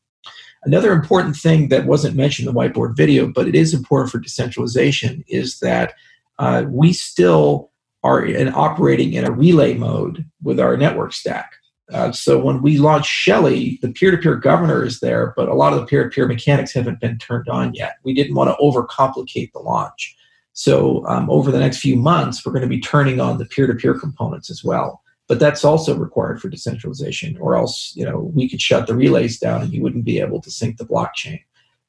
Another 0.63 0.91
important 0.93 1.35
thing 1.35 1.69
that 1.69 1.87
wasn't 1.87 2.15
mentioned 2.15 2.47
in 2.47 2.53
the 2.53 2.59
whiteboard 2.59 2.95
video, 2.95 3.27
but 3.27 3.47
it 3.47 3.55
is 3.55 3.73
important 3.73 4.11
for 4.11 4.19
decentralization, 4.19 5.23
is 5.27 5.59
that 5.59 5.93
uh, 6.37 6.65
we 6.69 6.93
still 6.93 7.71
are 8.03 8.23
in 8.23 8.53
operating 8.53 9.13
in 9.13 9.25
a 9.25 9.31
relay 9.31 9.73
mode 9.73 10.25
with 10.43 10.59
our 10.59 10.77
network 10.77 11.13
stack. 11.13 11.53
Uh, 11.91 12.11
so 12.11 12.39
when 12.39 12.61
we 12.61 12.77
launched 12.77 13.09
Shelley, 13.09 13.79
the 13.81 13.91
peer-to-peer 13.91 14.35
governor 14.35 14.83
is 14.83 14.99
there, 14.99 15.33
but 15.35 15.49
a 15.49 15.53
lot 15.53 15.73
of 15.73 15.79
the 15.79 15.85
peer-to-peer 15.85 16.27
mechanics 16.27 16.73
haven't 16.73 16.99
been 16.99 17.17
turned 17.17 17.49
on 17.49 17.73
yet. 17.73 17.97
We 18.03 18.13
didn't 18.13 18.35
want 18.35 18.49
to 18.49 18.63
overcomplicate 18.63 19.51
the 19.51 19.59
launch. 19.59 20.15
So 20.53 21.05
um, 21.07 21.29
over 21.29 21.51
the 21.51 21.59
next 21.59 21.79
few 21.79 21.95
months, 21.95 22.45
we're 22.45 22.53
going 22.53 22.61
to 22.63 22.67
be 22.67 22.79
turning 22.79 23.19
on 23.19 23.37
the 23.37 23.45
peer-to-peer 23.45 23.99
components 23.99 24.49
as 24.49 24.63
well. 24.63 25.01
But 25.27 25.39
that's 25.39 25.63
also 25.63 25.95
required 25.95 26.41
for 26.41 26.49
decentralization, 26.49 27.37
or 27.37 27.55
else 27.55 27.93
you 27.95 28.03
know 28.03 28.31
we 28.33 28.49
could 28.49 28.59
shut 28.59 28.85
the 28.85 28.95
relays 28.95 29.39
down 29.39 29.61
and 29.61 29.71
you 29.71 29.81
wouldn't 29.81 30.03
be 30.03 30.19
able 30.19 30.41
to 30.41 30.51
sync 30.51 30.77
the 30.77 30.85
blockchain. 30.85 31.39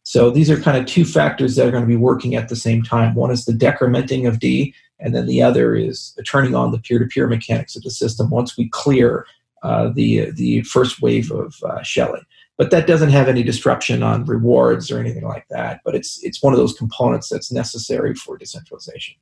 So 0.04 0.30
these 0.30 0.48
are 0.48 0.60
kind 0.60 0.76
of 0.76 0.86
two 0.86 1.04
factors 1.04 1.56
that 1.56 1.66
are 1.66 1.72
going 1.72 1.82
to 1.82 1.88
be 1.88 1.96
working 1.96 2.36
at 2.36 2.48
the 2.48 2.56
same 2.56 2.84
time. 2.84 3.16
One 3.16 3.32
is 3.32 3.44
the 3.44 3.52
decrementing 3.52 4.28
of 4.28 4.38
D, 4.38 4.74
and 5.00 5.12
then 5.12 5.26
the 5.26 5.42
other 5.42 5.74
is 5.74 6.16
turning 6.24 6.54
on 6.54 6.70
the 6.70 6.78
peer-to-peer 6.78 7.26
mechanics 7.26 7.74
of 7.74 7.82
the 7.82 7.90
system 7.90 8.30
once 8.30 8.56
we 8.56 8.68
clear 8.68 9.26
uh, 9.62 9.90
the 9.94 10.30
the 10.32 10.62
first 10.62 11.02
wave 11.02 11.30
of 11.30 11.54
uh, 11.64 11.82
Shelley. 11.82 12.20
But 12.58 12.70
that 12.70 12.86
doesn't 12.86 13.10
have 13.10 13.28
any 13.28 13.42
disruption 13.42 14.02
on 14.02 14.24
rewards 14.24 14.90
or 14.90 14.98
anything 14.98 15.24
like 15.24 15.46
that. 15.50 15.80
But 15.84 15.94
it's 15.94 16.22
it's 16.22 16.42
one 16.42 16.52
of 16.52 16.58
those 16.58 16.74
components 16.74 17.28
that's 17.28 17.50
necessary 17.50 18.14
for 18.14 18.36
decentralization. 18.36 19.16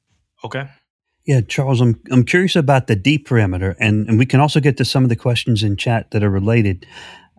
Okay. 0.44 0.68
Yeah, 1.26 1.42
Charles, 1.42 1.80
I'm 1.80 2.00
I'm 2.10 2.24
curious 2.24 2.56
about 2.56 2.86
the 2.86 2.96
D 2.96 3.18
parameter, 3.18 3.76
and, 3.78 4.08
and 4.08 4.18
we 4.18 4.26
can 4.26 4.40
also 4.40 4.58
get 4.58 4.76
to 4.78 4.84
some 4.84 5.04
of 5.04 5.10
the 5.10 5.16
questions 5.16 5.62
in 5.62 5.76
chat 5.76 6.10
that 6.10 6.24
are 6.24 6.30
related. 6.30 6.86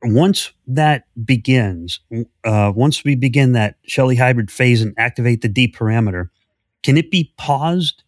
Once 0.03 0.51
that 0.65 1.05
begins, 1.25 1.99
uh, 2.43 2.71
once 2.75 3.03
we 3.03 3.15
begin 3.15 3.51
that 3.51 3.75
Shelley 3.83 4.15
hybrid 4.15 4.49
phase 4.49 4.81
and 4.81 4.93
activate 4.97 5.41
the 5.41 5.49
D 5.49 5.71
parameter, 5.71 6.29
can 6.83 6.95
it 6.95 7.11
be 7.11 7.33
paused, 7.37 8.03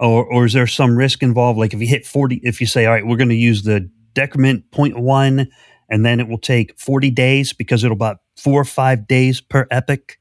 or 0.00 0.24
or 0.24 0.46
is 0.46 0.54
there 0.54 0.66
some 0.66 0.96
risk 0.96 1.22
involved? 1.22 1.58
Like 1.58 1.74
if 1.74 1.80
you 1.80 1.86
hit 1.86 2.06
forty, 2.06 2.40
if 2.42 2.60
you 2.60 2.66
say, 2.66 2.86
all 2.86 2.92
right, 2.92 3.06
we're 3.06 3.16
going 3.16 3.28
to 3.28 3.34
use 3.34 3.62
the 3.62 3.88
decrement 4.16 4.68
0.1 4.72 5.46
and 5.88 6.04
then 6.04 6.18
it 6.18 6.28
will 6.28 6.38
take 6.38 6.76
40 6.80 7.10
days 7.10 7.52
because 7.52 7.84
it'll 7.84 7.94
about 7.94 8.18
four 8.36 8.60
or 8.60 8.64
five 8.64 9.06
days 9.06 9.40
per 9.40 9.68
epoch, 9.70 10.18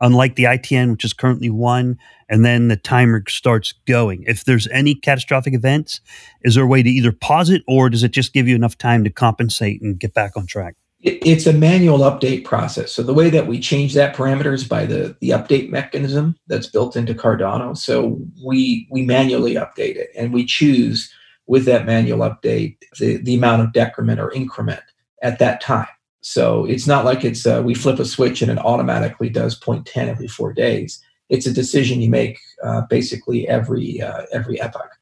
unlike 0.00 0.34
the 0.34 0.44
itn 0.44 0.90
which 0.90 1.04
is 1.04 1.12
currently 1.14 1.48
one 1.48 1.96
and 2.28 2.44
then 2.44 2.68
the 2.68 2.76
timer 2.76 3.22
starts 3.28 3.72
going 3.86 4.24
if 4.26 4.44
there's 4.44 4.66
any 4.68 4.94
catastrophic 4.94 5.54
events 5.54 6.00
is 6.42 6.54
there 6.54 6.64
a 6.64 6.66
way 6.66 6.82
to 6.82 6.90
either 6.90 7.12
pause 7.12 7.50
it 7.50 7.62
or 7.68 7.88
does 7.88 8.02
it 8.02 8.10
just 8.10 8.32
give 8.32 8.48
you 8.48 8.54
enough 8.54 8.76
time 8.76 9.04
to 9.04 9.10
compensate 9.10 9.80
and 9.80 10.00
get 10.00 10.12
back 10.12 10.36
on 10.36 10.46
track 10.46 10.74
it's 11.02 11.46
a 11.46 11.52
manual 11.54 12.00
update 12.00 12.44
process. 12.44 12.92
So 12.92 13.02
the 13.02 13.14
way 13.14 13.30
that 13.30 13.46
we 13.46 13.58
change 13.58 13.94
that 13.94 14.14
parameter 14.14 14.52
is 14.52 14.64
by 14.64 14.84
the, 14.84 15.16
the 15.20 15.30
update 15.30 15.70
mechanism 15.70 16.36
that's 16.46 16.66
built 16.66 16.94
into 16.94 17.14
Cardano. 17.14 17.74
So 17.74 18.20
we 18.44 18.86
we 18.90 19.02
manually 19.02 19.54
update 19.54 19.96
it 19.96 20.10
and 20.14 20.30
we 20.30 20.44
choose 20.44 21.10
with 21.50 21.64
that 21.64 21.84
manual 21.84 22.20
update 22.20 22.76
the, 23.00 23.16
the 23.16 23.34
amount 23.34 23.60
of 23.60 23.72
decrement 23.72 24.20
or 24.20 24.30
increment 24.30 24.84
at 25.20 25.40
that 25.40 25.60
time. 25.60 25.88
So 26.20 26.64
it's 26.64 26.86
not 26.86 27.04
like 27.04 27.24
it's 27.24 27.44
uh, 27.44 27.60
we 27.64 27.74
flip 27.74 27.98
a 27.98 28.04
switch 28.04 28.40
and 28.40 28.52
it 28.52 28.58
automatically 28.58 29.28
does 29.28 29.58
0.10 29.58 30.06
every 30.06 30.28
four 30.28 30.52
days. 30.52 31.02
It's 31.28 31.48
a 31.48 31.52
decision 31.52 32.00
you 32.00 32.08
make 32.08 32.38
uh, 32.62 32.82
basically 32.88 33.48
every 33.48 34.00
uh, 34.00 34.26
every 34.30 34.60
epoch. 34.60 34.92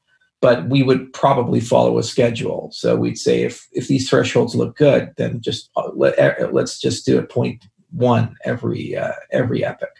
But 0.41 0.67
we 0.69 0.81
would 0.81 1.13
probably 1.13 1.59
follow 1.59 1.99
a 1.99 2.03
schedule. 2.03 2.71
So 2.73 2.95
we'd 2.95 3.19
say 3.19 3.43
if 3.43 3.67
if 3.73 3.87
these 3.87 4.09
thresholds 4.09 4.55
look 4.55 4.75
good, 4.75 5.13
then 5.17 5.41
just 5.41 5.69
uh, 5.75 5.91
let, 5.93 6.17
uh, 6.17 6.49
let's 6.51 6.79
just 6.79 7.05
do 7.05 7.19
a 7.19 7.27
0.1 7.27 8.33
every 8.43 8.95
uh, 8.97 9.11
every 9.31 9.63
epoch. 9.63 9.97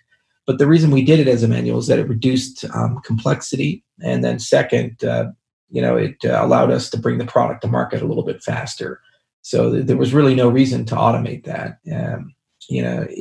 But 0.48 0.58
the 0.58 0.66
reason 0.66 0.90
we 0.90 1.04
did 1.04 1.20
it 1.20 1.28
as 1.28 1.44
a 1.44 1.48
manual 1.48 1.78
is 1.78 1.86
that 1.88 2.00
it 2.00 2.10
reduced 2.10 2.66
um, 2.74 3.02
complexity, 3.06 3.84
and 4.02 4.24
then 4.24 4.40
second, 4.40 5.04
you 5.70 5.82
know, 5.82 5.96
it 5.96 6.18
uh, 6.26 6.40
allowed 6.44 6.72
us 6.72 6.90
to 6.90 6.98
bring 6.98 7.18
the 7.18 7.26
product 7.26 7.62
to 7.62 7.68
market 7.68 8.02
a 8.02 8.06
little 8.06 8.24
bit 8.24 8.44
faster. 8.44 9.02
So 9.42 9.72
th- 9.72 9.86
there 9.86 9.98
was 9.98 10.14
really 10.14 10.36
no 10.36 10.50
reason 10.50 10.86
to 10.86 10.96
automate 10.96 11.46
that. 11.46 11.80
Um, 11.94 12.34
you 12.68 12.82
know, 12.82 13.06
it, 13.10 13.14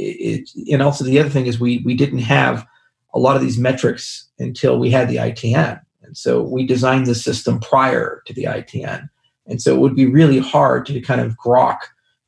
it, 0.54 0.72
and 0.72 0.82
also 0.82 1.04
the 1.04 1.18
other 1.18 1.30
thing 1.30 1.46
is 1.46 1.61
we 1.61 1.78
we 1.84 1.94
didn't 1.94 2.18
have 2.18 2.66
a 3.14 3.18
lot 3.18 3.37
of 3.37 3.42
these 3.42 3.58
metrics 3.58 4.28
until 4.38 4.78
we 4.78 4.90
had 4.90 5.08
the 5.08 5.16
ITN, 5.16 5.80
and 6.02 6.16
so 6.16 6.42
we 6.42 6.66
designed 6.66 7.06
the 7.06 7.14
system 7.14 7.61
prior 7.61 8.22
to 8.26 8.34
the 8.34 8.44
ITN, 8.44 9.08
and 9.46 9.62
so 9.62 9.74
it 9.74 9.78
would 9.78 9.96
be 9.96 10.06
really 10.06 10.38
hard 10.38 10.87
to 10.87 11.00
kind 11.00 11.20
of 11.20 11.37
grok 11.38 11.78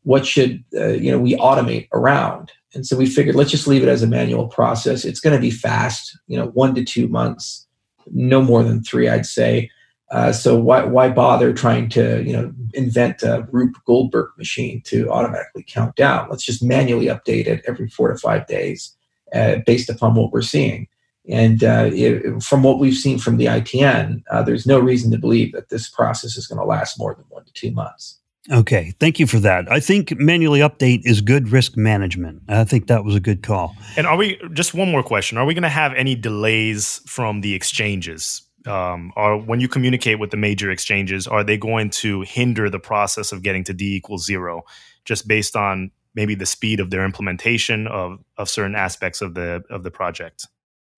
what 0.03 0.25
should 0.25 0.65
uh, 0.75 0.89
you 0.89 1.11
know 1.11 1.19
we 1.19 1.37
automate 1.37 1.89
around. 1.93 2.53
And 2.73 2.87
so 2.87 2.97
we 2.97 3.07
figured 3.07 3.35
let's 3.35 3.51
just 3.51 3.67
leave 3.67 3.83
it 3.83 3.89
as 3.89 4.03
a 4.03 4.07
manual 4.07 4.47
process. 4.47 5.05
It's 5.05 5.21
going 5.21 5.35
to 5.35 5.43
be 5.43 5.51
fast, 5.51 6.17
you 6.29 6.39
know, 6.39 6.47
one 6.49 6.73
to 6.77 6.85
two 6.85 7.09
months, 7.09 7.67
no 8.13 8.41
more 8.41 8.63
than 8.63 8.85
three, 8.85 9.09
I'd 9.09 9.27
say 9.27 9.71
uh, 10.11 10.33
so 10.33 10.59
why 10.59 10.85
why 10.85 11.09
bother 11.09 11.53
trying 11.53 11.89
to 11.91 12.23
you 12.25 12.33
know 12.33 12.53
invent 12.75 13.23
a 13.23 13.47
Rube 13.53 13.75
Goldberg 13.87 14.31
machine 14.37 14.83
to 14.87 15.11
automatically 15.11 15.65
count 15.67 15.97
down? 15.97 16.29
Let's 16.29 16.45
just 16.45 16.63
manually 16.63 17.07
update 17.07 17.47
it 17.47 17.63
every 17.67 17.89
four 17.89 18.13
to 18.13 18.19
five 18.19 18.47
days, 18.47 18.97
uh, 19.35 19.57
based 19.67 19.89
upon 19.89 20.15
what 20.15 20.33
we're 20.33 20.43
seeing. 20.43 20.89
And 21.29 21.63
uh, 21.63 21.91
it, 21.93 22.43
from 22.43 22.63
what 22.63 22.81
we've 22.81 22.97
seen 22.97 23.19
from 23.19 23.37
the 23.37 23.47
ITN, 23.47 24.23
uh, 24.31 24.43
there's 24.43 24.67
no 24.67 24.81
reason 24.81 25.13
to 25.13 25.19
believe 25.19 25.53
that 25.53 25.69
this 25.69 25.89
process 25.89 26.37
is 26.37 26.47
going 26.47 26.59
to 26.59 26.65
last 26.65 26.99
more 26.99 27.15
than 27.15 27.27
one 27.29 27.45
to 27.45 27.53
two 27.53 27.71
months. 27.71 28.19
Okay, 28.51 28.95
thank 28.99 29.21
you 29.21 29.27
for 29.27 29.39
that. 29.39 29.71
I 29.71 29.79
think 29.81 30.19
manually 30.19 30.61
update 30.61 31.03
is 31.05 31.21
good 31.21 31.51
risk 31.51 31.77
management. 31.77 32.43
I 32.49 32.65
think 32.65 32.89
that 32.89 33.05
was 33.05 33.15
a 33.15 33.21
good 33.21 33.43
call. 33.43 33.77
And 33.97 34.07
are 34.07 34.17
we 34.17 34.41
just 34.55 34.75
one 34.75 34.91
more 34.91 35.03
question? 35.03 35.37
Are 35.39 35.45
we 35.45 35.55
going 35.55 35.63
to 35.63 35.69
have 35.69 35.93
any 35.95 36.15
delays 36.15 37.01
from 37.07 37.43
the 37.43 37.55
exchanges? 37.55 38.43
Um, 38.67 39.13
or 39.17 39.39
when 39.39 39.61
you 39.61 39.69
communicate 39.69 40.19
with 40.19 40.31
the 40.31 40.37
major 40.37 40.71
exchanges, 40.71 41.27
are 41.27 41.45
they 41.45 41.57
going 41.57 41.91
to 41.91 42.23
hinder 42.23 42.69
the 42.69 42.79
process 42.79 43.33
of 43.33 43.43
getting 43.43 43.65
to 43.65 43.73
D 43.73 43.97
equals 43.97 44.25
zero 44.25 44.63
just 45.05 45.27
based 45.27 45.57
on 45.57 45.91
maybe 46.15 46.35
the 46.35 46.47
speed 46.47 46.81
of 46.81 46.91
their 46.91 47.05
implementation 47.05 47.87
of, 47.87 48.19
of 48.37 48.49
certain 48.49 48.75
aspects 48.75 49.21
of 49.21 49.35
the 49.35 49.63
of 49.71 49.83
the 49.83 49.91
project? 49.91 50.47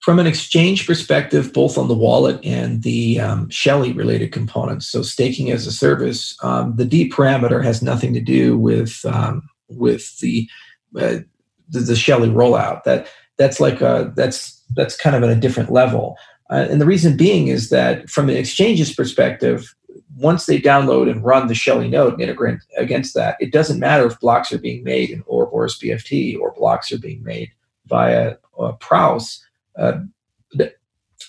From 0.01 0.19
an 0.19 0.27
exchange 0.27 0.85
perspective, 0.85 1.53
both 1.53 1.79
on 1.79 1.87
the 1.87 1.95
wallet 1.95 2.45
and 2.45 2.83
the 2.83 3.21
um, 3.21 3.49
Shelley 3.51 3.93
related 3.93 4.33
components, 4.33 4.87
so 4.87 5.03
staking 5.03 5.53
as 5.53 5.65
a 5.65 5.73
service, 5.73 6.37
um, 6.43 6.75
the 6.75 6.85
D 6.85 7.09
parameter 7.09 7.63
has 7.63 7.83
nothing 7.83 8.13
to 8.15 8.21
do 8.21 8.59
with 8.59 9.05
um, 9.05 9.43
with 9.69 10.19
the, 10.19 10.49
uh, 10.99 11.19
the 11.69 11.81
the 11.81 11.95
Shelley 11.95 12.31
rollout. 12.31 12.83
That 12.83 13.07
that's 13.39 13.61
like 13.61 13.81
a 13.81 14.13
that's 14.17 14.61
that's 14.75 14.97
kind 14.97 15.15
of 15.15 15.23
at 15.23 15.31
a 15.31 15.41
different 15.41 15.71
level. 15.71 16.17
Uh, 16.53 16.67
and 16.71 16.83
the 16.83 16.87
reason 16.87 17.17
being 17.17 17.49
is 17.49 17.71
that 17.71 18.11
from 18.11 18.29
an 18.29 18.37
exchange's 18.37 18.95
perspective, 18.95 19.75
once 20.17 20.45
they 20.45 20.61
download 20.61 21.11
and 21.11 21.25
run 21.25 21.47
the 21.47 21.55
Shelley 21.55 21.89
node 21.89 22.13
and 22.13 22.23
integrate 22.23 22.59
against 22.77 23.15
that, 23.15 23.39
it 23.41 23.53
doesn't 23.53 23.81
matter 23.81 24.07
if 24.07 24.21
blocks 24.21 24.53
are 24.53 24.59
being 24.59 24.85
made 24.85 25.09
in 25.09 25.23
Ouroboros 25.23 25.79
BFT 25.79 26.39
or 26.39 26.53
blocks 26.53 26.93
are 26.93 26.99
being 26.99 27.25
made 27.25 27.51
via 27.87 28.37
uh, 28.59 28.73
Praos. 28.73 29.39
Uh, 29.79 30.01
the, 30.53 30.75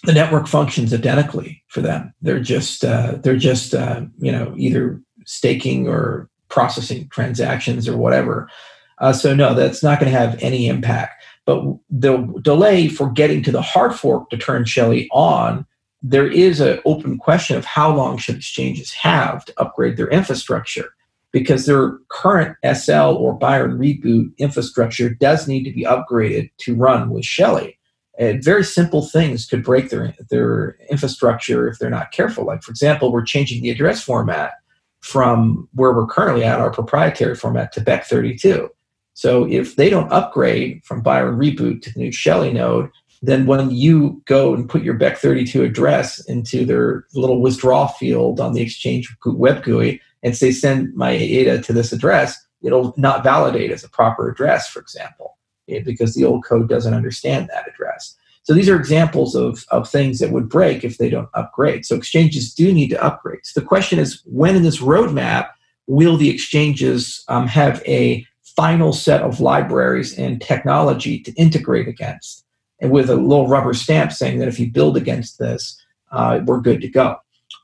the, 0.03 0.12
network 0.12 0.45
functions 0.45 0.93
identically 0.93 1.63
for 1.69 1.79
them. 1.79 2.13
They're 2.21 2.41
just 2.41 2.83
uh, 2.83 3.15
they're 3.23 3.38
just 3.38 3.73
uh, 3.73 4.01
you 4.17 4.31
know 4.31 4.53
either 4.57 5.01
staking 5.25 5.88
or 5.88 6.29
processing 6.49 7.07
transactions 7.07 7.88
or 7.88 7.95
whatever. 7.95 8.49
Uh, 8.97 9.13
so 9.13 9.33
no, 9.33 9.53
that's 9.53 9.81
not 9.81 10.01
going 10.01 10.12
to 10.12 10.17
have 10.17 10.38
any 10.43 10.67
impact. 10.67 11.22
But 11.45 11.63
the 11.89 12.17
delay 12.41 12.88
for 12.88 13.12
getting 13.12 13.43
to 13.43 13.51
the 13.51 13.62
hard 13.62 13.95
fork 13.95 14.29
to 14.29 14.38
turn 14.38 14.65
Shelley 14.65 15.10
on 15.12 15.65
there 16.03 16.27
is 16.27 16.60
an 16.60 16.79
open 16.84 17.17
question 17.17 17.56
of 17.58 17.63
how 17.63 17.95
long 17.95 18.17
should 18.17 18.36
exchanges 18.36 18.91
have 18.91 19.45
to 19.45 19.53
upgrade 19.58 19.95
their 19.95 20.10
infrastructure 20.10 20.93
because 21.32 21.65
their 21.65 21.97
current 22.10 22.58
SL 22.75 23.15
or 23.17 23.34
Byron 23.34 23.79
reboot 23.79 24.38
infrastructure 24.38 25.10
does 25.10 25.47
need 25.47 25.63
to 25.63 25.71
be 25.71 25.86
upgraded 25.86 26.51
to 26.60 26.75
run 26.75 27.10
with 27.10 27.23
Shelley. 27.23 27.79
And 28.19 28.43
very 28.43 28.63
simple 28.63 29.08
things 29.08 29.47
could 29.47 29.63
break 29.63 29.89
their, 29.89 30.13
their 30.29 30.77
infrastructure 30.91 31.67
if 31.67 31.79
they're 31.79 31.89
not 31.89 32.12
careful. 32.12 32.45
Like, 32.45 32.62
for 32.62 32.69
example, 32.69 33.12
we're 33.12 33.25
changing 33.25 33.63
the 33.63 33.71
address 33.71 34.03
format 34.03 34.51
from 34.99 35.67
where 35.73 35.93
we're 35.93 36.06
currently 36.06 36.43
at, 36.43 36.60
our 36.60 36.69
proprietary 36.69 37.36
format, 37.36 37.71
to 37.73 37.82
Bech32. 37.82 38.69
So 39.13 39.47
if 39.49 39.76
they 39.76 39.89
don't 39.89 40.12
upgrade 40.12 40.84
from 40.84 41.02
Byron 41.02 41.38
reboot 41.38 41.82
to 41.84 41.93
the 41.93 41.99
new 41.99 42.12
Shelley 42.12 42.52
node, 42.52 42.89
then 43.21 43.45
when 43.45 43.71
you 43.71 44.21
go 44.26 44.54
and 44.54 44.69
put 44.69 44.84
your 44.84 44.97
Bech32 44.99 45.65
address 45.65 46.19
into 46.26 46.65
their 46.65 47.06
little 47.13 47.41
withdraw 47.41 47.88
field 47.88 48.39
on 48.39 48.54
the 48.54 48.62
Exchange 48.62 49.15
web 49.26 49.63
GUI 49.63 50.02
and 50.23 50.36
say, 50.36 50.52
send 50.52 50.93
my 50.93 51.12
ADA 51.12 51.62
to 51.62 51.73
this 51.73 51.93
address, 51.93 52.38
it'll 52.62 52.93
not 52.97 53.23
validate 53.23 53.71
as 53.71 53.84
a 53.84 53.89
proper 53.89 54.30
address, 54.30 54.67
for 54.67 54.80
example, 54.80 55.38
eh, 55.69 55.82
because 55.86 56.15
the 56.15 56.26
old 56.26 56.43
code 56.43 56.67
doesn't 56.67 56.93
understand 56.93 57.49
that 57.49 57.67
address. 57.67 58.15
So 58.43 58.54
these 58.54 58.67
are 58.67 58.76
examples 58.76 59.36
of, 59.36 59.63
of 59.69 59.89
things 59.89 60.19
that 60.19 60.32
would 60.32 60.49
break 60.49 60.84
if 60.84 60.97
they 60.97 61.10
don't 61.10 61.30
upgrade. 61.34 61.86
So 61.86 61.95
exchanges 61.95 62.54
do 62.54 62.73
need 62.73 62.89
to 62.89 63.02
upgrade. 63.02 63.45
So 63.45 63.60
the 63.60 63.65
question 63.65 63.99
is, 63.99 64.21
when 64.26 64.56
in 64.58 64.63
this 64.63 64.82
roadmap 64.82 65.49
will 65.88 66.17
the 66.17 66.30
exchanges 66.30 67.23
um, 67.30 67.47
have 67.47 67.82
a 67.88 68.26
final 68.55 68.93
set 68.93 69.21
of 69.21 69.39
libraries 69.39 70.17
and 70.17 70.41
technology 70.41 71.19
to 71.19 71.31
integrate 71.33 71.87
against? 71.87 72.43
and 72.83 72.91
with 72.91 73.09
a 73.09 73.15
little 73.15 73.47
rubber 73.47 73.73
stamp 73.73 74.11
saying 74.11 74.39
that 74.39 74.49
if 74.49 74.59
you 74.59 74.69
build 74.69 74.97
against 74.97 75.39
this, 75.39 75.81
uh, 76.11 76.41
we're 76.45 76.59
good 76.59 76.81
to 76.81 76.89
go. 76.89 77.17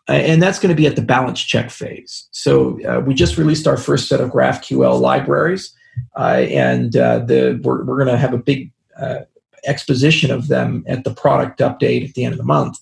And 0.08 0.42
that's 0.42 0.58
going 0.58 0.70
to 0.70 0.82
be 0.82 0.88
at 0.88 0.96
the 0.96 1.04
balance 1.04 1.42
check 1.42 1.70
phase. 1.70 2.28
So 2.32 2.80
uh, 2.88 3.02
we 3.02 3.14
just 3.14 3.38
released 3.38 3.68
our 3.68 3.78
first 3.78 4.08
set 4.08 4.22
of 4.22 4.32
GraphQL 4.32 5.00
libraries, 5.00 5.76
uh, 6.18 6.46
and 6.50 6.96
uh, 6.96 7.20
the, 7.20 7.60
we're, 7.64 7.84
we're 7.84 7.98
going 7.98 8.08
to 8.08 8.18
have 8.18 8.34
a 8.34 8.40
big 8.40 8.72
uh, 8.98 9.20
exposition 9.66 10.32
of 10.32 10.48
them 10.48 10.84
at 10.88 11.04
the 11.04 11.14
product 11.14 11.60
update 11.60 12.08
at 12.08 12.16
the 12.16 12.24
end 12.24 12.34
of 12.34 12.40
the 12.40 12.46
month. 12.46 12.80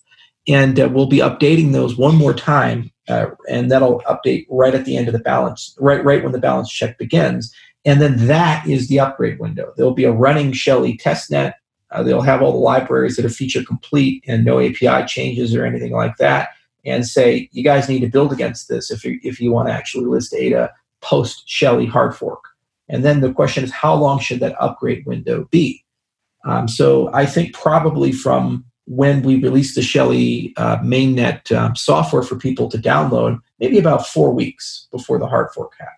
And 0.48 0.80
uh, 0.80 0.88
we'll 0.90 1.08
be 1.08 1.18
updating 1.18 1.74
those 1.74 1.98
one 1.98 2.16
more 2.16 2.34
time, 2.34 2.92
and 3.10 3.72
that'll 3.72 4.02
update 4.02 4.46
right 4.50 4.76
at 4.76 4.86
the 4.86 4.96
end 4.96 5.08
of 5.08 5.14
the 5.14 5.20
balance, 5.20 5.76
right, 5.80 6.04
right 6.06 6.24
when 6.24 6.34
the 6.34 6.40
balance 6.40 6.72
check 6.72 6.98
begins. 6.98 7.54
And 7.86 8.02
then 8.02 8.28
that 8.28 8.68
is 8.68 8.88
the 8.88 9.00
upgrade 9.00 9.40
window. 9.40 9.74
There'll 9.76 9.94
be 9.94 10.04
a 10.04 10.12
running 10.12 10.52
Shelley 10.52 10.98
testnet 10.98 11.54
uh, 11.92 12.04
they'll 12.04 12.22
have 12.22 12.42
all 12.42 12.52
the 12.52 12.58
libraries 12.58 13.16
that 13.16 13.26
are 13.26 13.30
feature 13.30 13.64
complete 13.64 14.24
and 14.28 14.44
no 14.44 14.60
API 14.60 15.06
changes 15.08 15.56
or 15.56 15.66
anything 15.66 15.94
like 15.94 16.18
that, 16.18 16.50
and 16.86 17.06
say 17.06 17.50
you 17.52 17.64
guys 17.64 17.88
need 17.88 18.02
to 18.02 18.10
build 18.10 18.34
against 18.34 18.68
this 18.68 18.92
if 18.92 19.06
you 19.06 19.20
if 19.24 19.40
you 19.40 19.52
want 19.52 19.70
to 19.70 19.74
actually 19.74 20.06
list 20.06 20.32
data 20.32 20.72
post 21.02 21.44
Shelley 21.48 21.86
hard 21.86 22.16
fork. 22.16 22.44
And 22.90 23.04
then 23.04 23.22
the 23.22 23.34
question 23.34 23.64
is 23.64 23.72
how 23.72 23.96
long 23.96 24.20
should 24.20 24.40
that 24.40 24.62
upgrade 24.62 25.06
window 25.06 25.48
be? 25.52 25.84
Um, 26.46 26.68
so 26.68 27.14
I 27.14 27.26
think 27.26 27.54
probably 27.54 28.12
from 28.12 28.66
when 28.86 29.22
we 29.22 29.42
release 29.42 29.76
the 29.76 29.82
Shelley 29.82 30.54
uh, 30.56 30.78
mainnet 30.78 31.56
um, 31.56 31.76
software 31.76 32.24
for 32.24 32.38
people 32.38 32.70
to 32.70 32.78
download, 32.78 33.40
maybe 33.60 33.78
about 33.78 34.08
four 34.08 34.34
weeks 34.34 34.88
before 34.92 35.20
the 35.20 35.28
hard 35.28 35.52
fork 35.54 35.74
happens. 35.78 35.97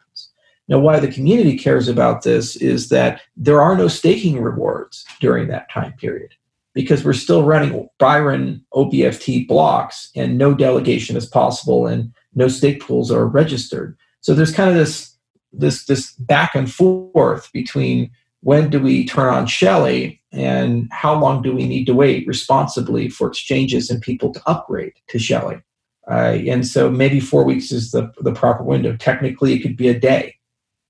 Now, 0.69 0.77
why 0.77 0.99
the 0.99 1.11
community 1.11 1.57
cares 1.57 1.87
about 1.87 2.21
this 2.21 2.55
is 2.55 2.89
that 2.89 3.21
there 3.35 3.59
are 3.59 3.75
no 3.75 3.87
staking 3.87 4.39
rewards 4.39 5.03
during 5.19 5.47
that 5.47 5.69
time 5.71 5.93
period 5.93 6.35
because 6.75 7.03
we're 7.03 7.13
still 7.13 7.43
running 7.43 7.89
Byron 7.97 8.63
OBFT 8.73 9.47
blocks 9.47 10.11
and 10.15 10.37
no 10.37 10.53
delegation 10.53 11.17
is 11.17 11.25
possible 11.25 11.87
and 11.87 12.13
no 12.35 12.47
stake 12.47 12.81
pools 12.81 13.11
are 13.11 13.25
registered. 13.25 13.97
So 14.21 14.35
there's 14.35 14.53
kind 14.53 14.69
of 14.69 14.75
this 14.75 15.15
this 15.51 15.85
this 15.85 16.11
back 16.13 16.53
and 16.53 16.71
forth 16.71 17.51
between 17.51 18.11
when 18.41 18.69
do 18.69 18.79
we 18.79 19.05
turn 19.05 19.33
on 19.33 19.47
Shelley 19.47 20.21
and 20.31 20.87
how 20.91 21.19
long 21.19 21.41
do 21.41 21.55
we 21.55 21.67
need 21.67 21.85
to 21.85 21.95
wait 21.95 22.27
responsibly 22.27 23.09
for 23.09 23.27
exchanges 23.27 23.89
and 23.89 24.01
people 24.01 24.31
to 24.33 24.41
upgrade 24.45 24.93
to 25.07 25.17
Shelley. 25.17 25.61
Uh, 26.09 26.37
and 26.47 26.65
so 26.65 26.89
maybe 26.89 27.19
four 27.19 27.43
weeks 27.43 27.71
is 27.71 27.89
the, 27.91 28.11
the 28.21 28.31
proper 28.31 28.63
window. 28.63 28.95
Technically, 28.95 29.53
it 29.53 29.59
could 29.59 29.75
be 29.75 29.89
a 29.89 29.99
day. 29.99 30.38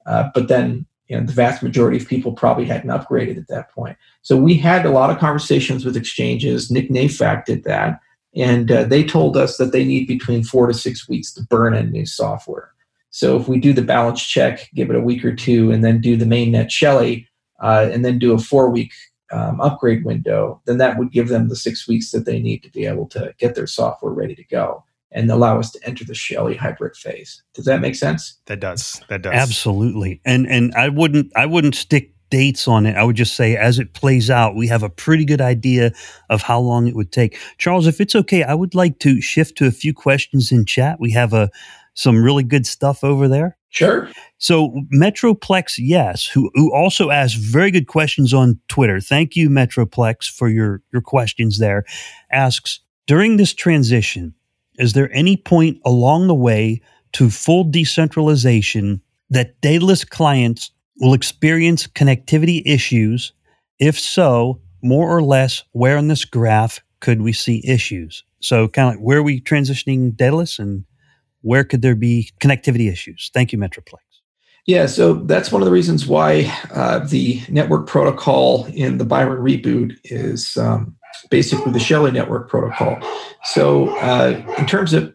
Uh, 0.10 0.30
but 0.34 0.48
then 0.48 0.86
you 1.08 1.18
know, 1.18 1.26
the 1.26 1.34
vast 1.34 1.64
majority 1.64 1.98
of 1.98 2.08
people 2.08 2.32
probably 2.34 2.66
hadn't 2.66 2.90
upgraded 2.90 3.38
at 3.38 3.48
that 3.48 3.72
point. 3.72 3.98
So 4.22 4.36
we 4.36 4.56
had 4.56 4.86
a 4.86 4.92
lot 4.92 5.10
of 5.10 5.18
conversations 5.18 5.86
with 5.86 5.96
exchanges. 5.96 6.70
Nick 6.70 6.90
Nayfack 6.90 7.46
did 7.46 7.64
that. 7.64 8.00
And 8.36 8.72
uh, 8.72 8.84
they 8.84 9.04
told 9.04 9.36
us 9.36 9.58
that 9.58 9.72
they 9.72 9.84
need 9.84 10.08
between 10.08 10.44
four 10.44 10.68
to 10.68 10.74
six 10.74 11.10
weeks 11.10 11.34
to 11.34 11.44
burn 11.44 11.74
in 11.74 11.92
new 11.92 12.06
software. 12.06 12.72
So 13.10 13.38
if 13.38 13.48
we 13.48 13.60
do 13.60 13.74
the 13.74 13.82
balance 13.82 14.24
check, 14.24 14.70
give 14.76 14.92
it 14.92 14.96
a 14.96 15.02
week 15.02 15.26
or 15.26 15.36
two, 15.36 15.72
and 15.72 15.84
then 15.84 16.00
do 16.00 16.16
the 16.16 16.26
mainnet 16.26 16.70
Shelley, 16.70 17.28
uh, 17.60 17.90
and 17.92 18.06
then 18.06 18.20
do 18.20 18.34
a 18.34 18.38
four 18.38 18.70
week 18.70 18.92
um, 19.32 19.60
upgrade 19.62 20.06
window, 20.06 20.62
then 20.66 20.78
that 20.78 21.00
would 21.00 21.12
give 21.12 21.28
them 21.28 21.50
the 21.50 21.56
six 21.56 21.88
weeks 21.88 22.12
that 22.12 22.26
they 22.26 22.40
need 22.40 22.62
to 22.62 22.70
be 22.70 22.86
able 22.86 23.08
to 23.08 23.34
get 23.40 23.56
their 23.56 23.68
software 23.68 24.14
ready 24.14 24.36
to 24.36 24.44
go 24.44 24.84
and 25.12 25.30
allow 25.32 25.60
us 25.60 25.72
to 25.72 25.80
enter 25.86 26.06
the 26.06 26.14
Shelley 26.14 26.56
hybrid 26.56 26.96
phase. 26.96 27.42
Does 27.54 27.66
that 27.66 27.82
make 27.82 27.96
sense? 27.96 28.40
That 28.46 28.60
does. 28.60 29.02
That 29.10 29.22
does. 29.22 29.34
Absolutely. 29.34 30.22
And 30.26 30.48
and 30.48 30.74
I 30.76 30.90
wouldn't 30.90 31.32
I 31.36 31.46
wouldn't 31.46 31.76
stick 31.76 32.14
dates 32.30 32.68
on 32.68 32.86
it. 32.86 32.96
I 32.96 33.04
would 33.04 33.16
just 33.16 33.36
say 33.36 33.56
as 33.56 33.80
it 33.80 33.94
plays 33.94 34.30
out, 34.30 34.56
we 34.56 34.68
have 34.68 34.84
a 34.84 34.90
pretty 34.90 35.26
good 35.26 35.42
idea 35.42 35.92
of 36.30 36.42
how 36.42 36.60
long 36.60 36.88
it 36.88 36.96
would 36.96 37.12
take. 37.12 37.38
Charles, 37.58 37.88
if 37.88 38.00
it's 38.00 38.16
okay, 38.16 38.44
I 38.44 38.54
would 38.54 38.76
like 38.76 39.00
to 39.00 39.20
shift 39.22 39.58
to 39.58 39.66
a 39.66 39.72
few 39.72 39.94
questions 39.94 40.52
in 40.52 40.66
chat. 40.66 41.00
We 41.00 41.12
have 41.12 41.34
a 41.34 41.50
some 41.96 42.24
really 42.24 42.44
good 42.44 42.66
stuff 42.66 43.04
over 43.04 43.28
there. 43.28 43.58
Sure. 43.70 44.10
So 44.38 44.74
Metroplex, 44.94 45.76
yes, 45.78 46.26
who 46.26 46.50
who 46.54 46.74
also 46.74 47.10
asked 47.10 47.38
very 47.38 47.72
good 47.72 47.88
questions 47.88 48.34
on 48.34 48.60
Twitter. 48.68 49.00
Thank 49.00 49.36
you, 49.36 49.50
Metroplex, 49.50 50.30
for 50.30 50.50
your 50.50 50.82
your 50.94 51.02
questions 51.02 51.60
there. 51.60 51.84
Asks 52.32 52.80
during 53.06 53.38
this 53.38 53.54
transition, 53.54 54.34
is 54.80 54.94
there 54.94 55.12
any 55.14 55.38
point 55.38 55.80
along 55.86 56.28
the 56.28 56.36
way 56.36 56.82
to 57.14 57.30
full 57.30 57.64
decentralization 57.66 59.02
that 59.30 59.60
Daedalus 59.62 60.06
clients 60.06 60.72
will 61.00 61.14
experience 61.14 61.86
connectivity 61.86 62.64
issues? 62.66 63.34
If 63.80 64.00
so, 64.00 64.62
more 64.82 65.16
or 65.16 65.22
less, 65.22 65.64
where 65.74 65.98
in 65.98 66.08
this 66.08 66.26
graph 66.26 66.80
could 67.02 67.22
we 67.22 67.34
see 67.34 67.62
issues? 67.68 68.24
So, 68.42 68.68
kind 68.68 68.88
of 68.90 68.96
like 68.96 69.04
where 69.04 69.20
are 69.20 69.24
we 69.24 69.42
transitioning 69.42 70.16
Daedalus 70.16 70.60
and 70.60 70.86
where 71.42 71.64
could 71.64 71.82
there 71.82 71.96
be 71.96 72.32
connectivity 72.42 72.92
issues? 72.92 73.32
Thank 73.34 73.52
you, 73.52 73.60
Metroplex. 73.60 74.09
Yeah, 74.66 74.86
so 74.86 75.14
that's 75.14 75.52
one 75.52 75.62
of 75.62 75.66
the 75.66 75.72
reasons 75.72 76.06
why 76.06 76.54
uh, 76.74 77.00
the 77.00 77.42
network 77.50 77.88
protocol 77.88 78.66
in 78.66 78.98
the 78.98 79.06
Byron 79.06 79.42
reboot 79.42 79.98
is 80.04 80.58
um, 80.58 80.96
basically 81.32 81.72
the 81.72 81.80
Shelley 81.80 82.12
network 82.12 82.50
protocol. 82.50 83.00
So, 83.46 83.90
uh, 83.98 84.44
in 84.58 84.66
terms 84.66 84.94
of 84.94 85.14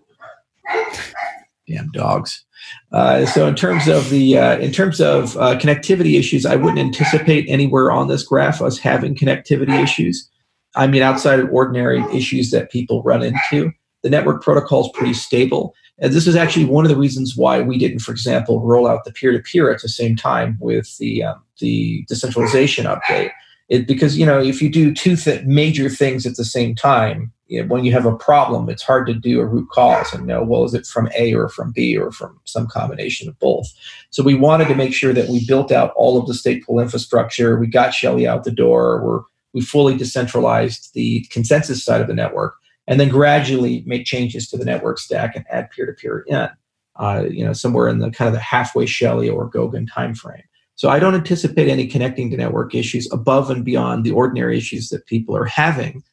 damn 1.68 1.90
dogs. 1.92 2.44
Uh, 2.92 3.26
so, 3.26 3.46
in 3.46 3.54
terms 3.54 3.88
of 3.88 4.10
the 4.10 4.38
uh, 4.38 4.58
in 4.58 4.72
terms 4.72 5.00
of 5.00 5.36
uh, 5.36 5.58
connectivity 5.58 6.18
issues, 6.18 6.46
I 6.46 6.56
wouldn't 6.56 6.78
anticipate 6.78 7.46
anywhere 7.48 7.90
on 7.90 8.08
this 8.08 8.22
graph 8.22 8.62
us 8.62 8.78
having 8.78 9.14
connectivity 9.14 9.82
issues. 9.82 10.28
I 10.76 10.86
mean, 10.86 11.02
outside 11.02 11.40
of 11.40 11.52
ordinary 11.52 12.02
issues 12.12 12.50
that 12.50 12.70
people 12.70 13.02
run 13.02 13.22
into, 13.22 13.72
the 14.02 14.10
network 14.10 14.42
protocol 14.42 14.86
is 14.86 14.90
pretty 14.94 15.14
stable. 15.14 15.74
And 16.00 16.12
this 16.12 16.26
is 16.26 16.34
actually 16.34 16.64
one 16.64 16.84
of 16.84 16.88
the 16.88 16.96
reasons 16.96 17.36
why 17.36 17.60
we 17.60 17.78
didn't, 17.78 18.00
for 18.00 18.10
example, 18.10 18.60
roll 18.60 18.88
out 18.88 19.04
the 19.04 19.12
peer-to-peer 19.12 19.72
at 19.72 19.80
the 19.80 19.88
same 19.88 20.16
time 20.16 20.56
with 20.60 20.96
the 20.98 21.22
um, 21.22 21.42
the 21.58 22.04
decentralization 22.08 22.84
update 22.84 23.30
It, 23.68 23.86
because 23.86 24.18
you 24.18 24.26
know 24.26 24.42
if 24.42 24.60
you 24.60 24.68
do 24.68 24.92
two 24.92 25.16
th- 25.16 25.44
major 25.44 25.88
things 25.88 26.26
at 26.26 26.36
the 26.36 26.44
same 26.44 26.74
time, 26.74 27.32
you 27.46 27.62
know, 27.62 27.68
when 27.68 27.84
you 27.84 27.92
have 27.92 28.06
a 28.06 28.16
problem, 28.16 28.68
it's 28.68 28.82
hard 28.82 29.06
to 29.06 29.14
do 29.14 29.40
a 29.40 29.46
root 29.46 29.68
cause 29.70 30.12
and 30.12 30.26
know 30.26 30.42
well 30.42 30.64
is 30.64 30.74
it 30.74 30.84
from 30.86 31.08
A 31.16 31.32
or 31.34 31.48
from 31.48 31.70
B 31.70 31.96
or 31.96 32.10
from 32.10 32.40
some 32.44 32.66
combination 32.66 33.28
of 33.28 33.38
both. 33.38 33.68
So 34.10 34.22
we 34.22 34.34
wanted 34.34 34.68
to 34.68 34.74
make 34.74 34.92
sure 34.92 35.12
that 35.12 35.28
we 35.28 35.46
built 35.46 35.70
out 35.70 35.92
all 35.94 36.20
of 36.20 36.26
the 36.26 36.32
stateful 36.32 36.82
infrastructure. 36.82 37.56
We 37.56 37.68
got 37.68 37.94
Shelley 37.94 38.26
out 38.26 38.44
the 38.44 38.50
door. 38.50 39.02
We're 39.04 39.20
we 39.54 39.60
fully 39.60 39.96
decentralized 39.96 40.92
the 40.94 41.24
consensus 41.30 41.84
side 41.84 42.00
of 42.00 42.08
the 42.08 42.14
network, 42.14 42.56
and 42.86 43.00
then 43.00 43.08
gradually 43.08 43.82
make 43.86 44.04
changes 44.04 44.48
to 44.48 44.56
the 44.56 44.64
network 44.64 44.98
stack 44.98 45.34
and 45.36 45.44
add 45.50 45.70
peer-to-peer 45.70 46.24
in. 46.26 46.48
Uh, 46.96 47.24
you 47.28 47.44
know, 47.44 47.52
somewhere 47.52 47.88
in 47.88 47.98
the 47.98 48.08
kind 48.08 48.28
of 48.28 48.34
the 48.34 48.38
halfway 48.38 48.86
Shelley 48.86 49.28
or 49.28 49.50
Goguen 49.50 49.88
timeframe. 49.88 50.44
So 50.76 50.88
I 50.88 51.00
don't 51.00 51.16
anticipate 51.16 51.68
any 51.68 51.88
connecting 51.88 52.30
to 52.30 52.36
network 52.36 52.72
issues 52.72 53.10
above 53.12 53.50
and 53.50 53.64
beyond 53.64 54.04
the 54.04 54.12
ordinary 54.12 54.56
issues 54.56 54.90
that 54.90 55.06
people 55.06 55.36
are 55.36 55.44
having. 55.44 56.04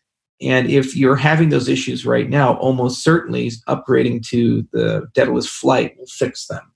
And 0.41 0.71
if 0.71 0.95
you're 0.95 1.15
having 1.15 1.49
those 1.49 1.67
issues 1.69 2.03
right 2.03 2.27
now, 2.27 2.55
almost 2.57 3.03
certainly 3.03 3.51
upgrading 3.67 4.25
to 4.29 4.67
the 4.73 5.07
Daedalus 5.13 5.47
flight 5.47 5.95
will 5.99 6.07
fix 6.07 6.47
them. 6.47 6.70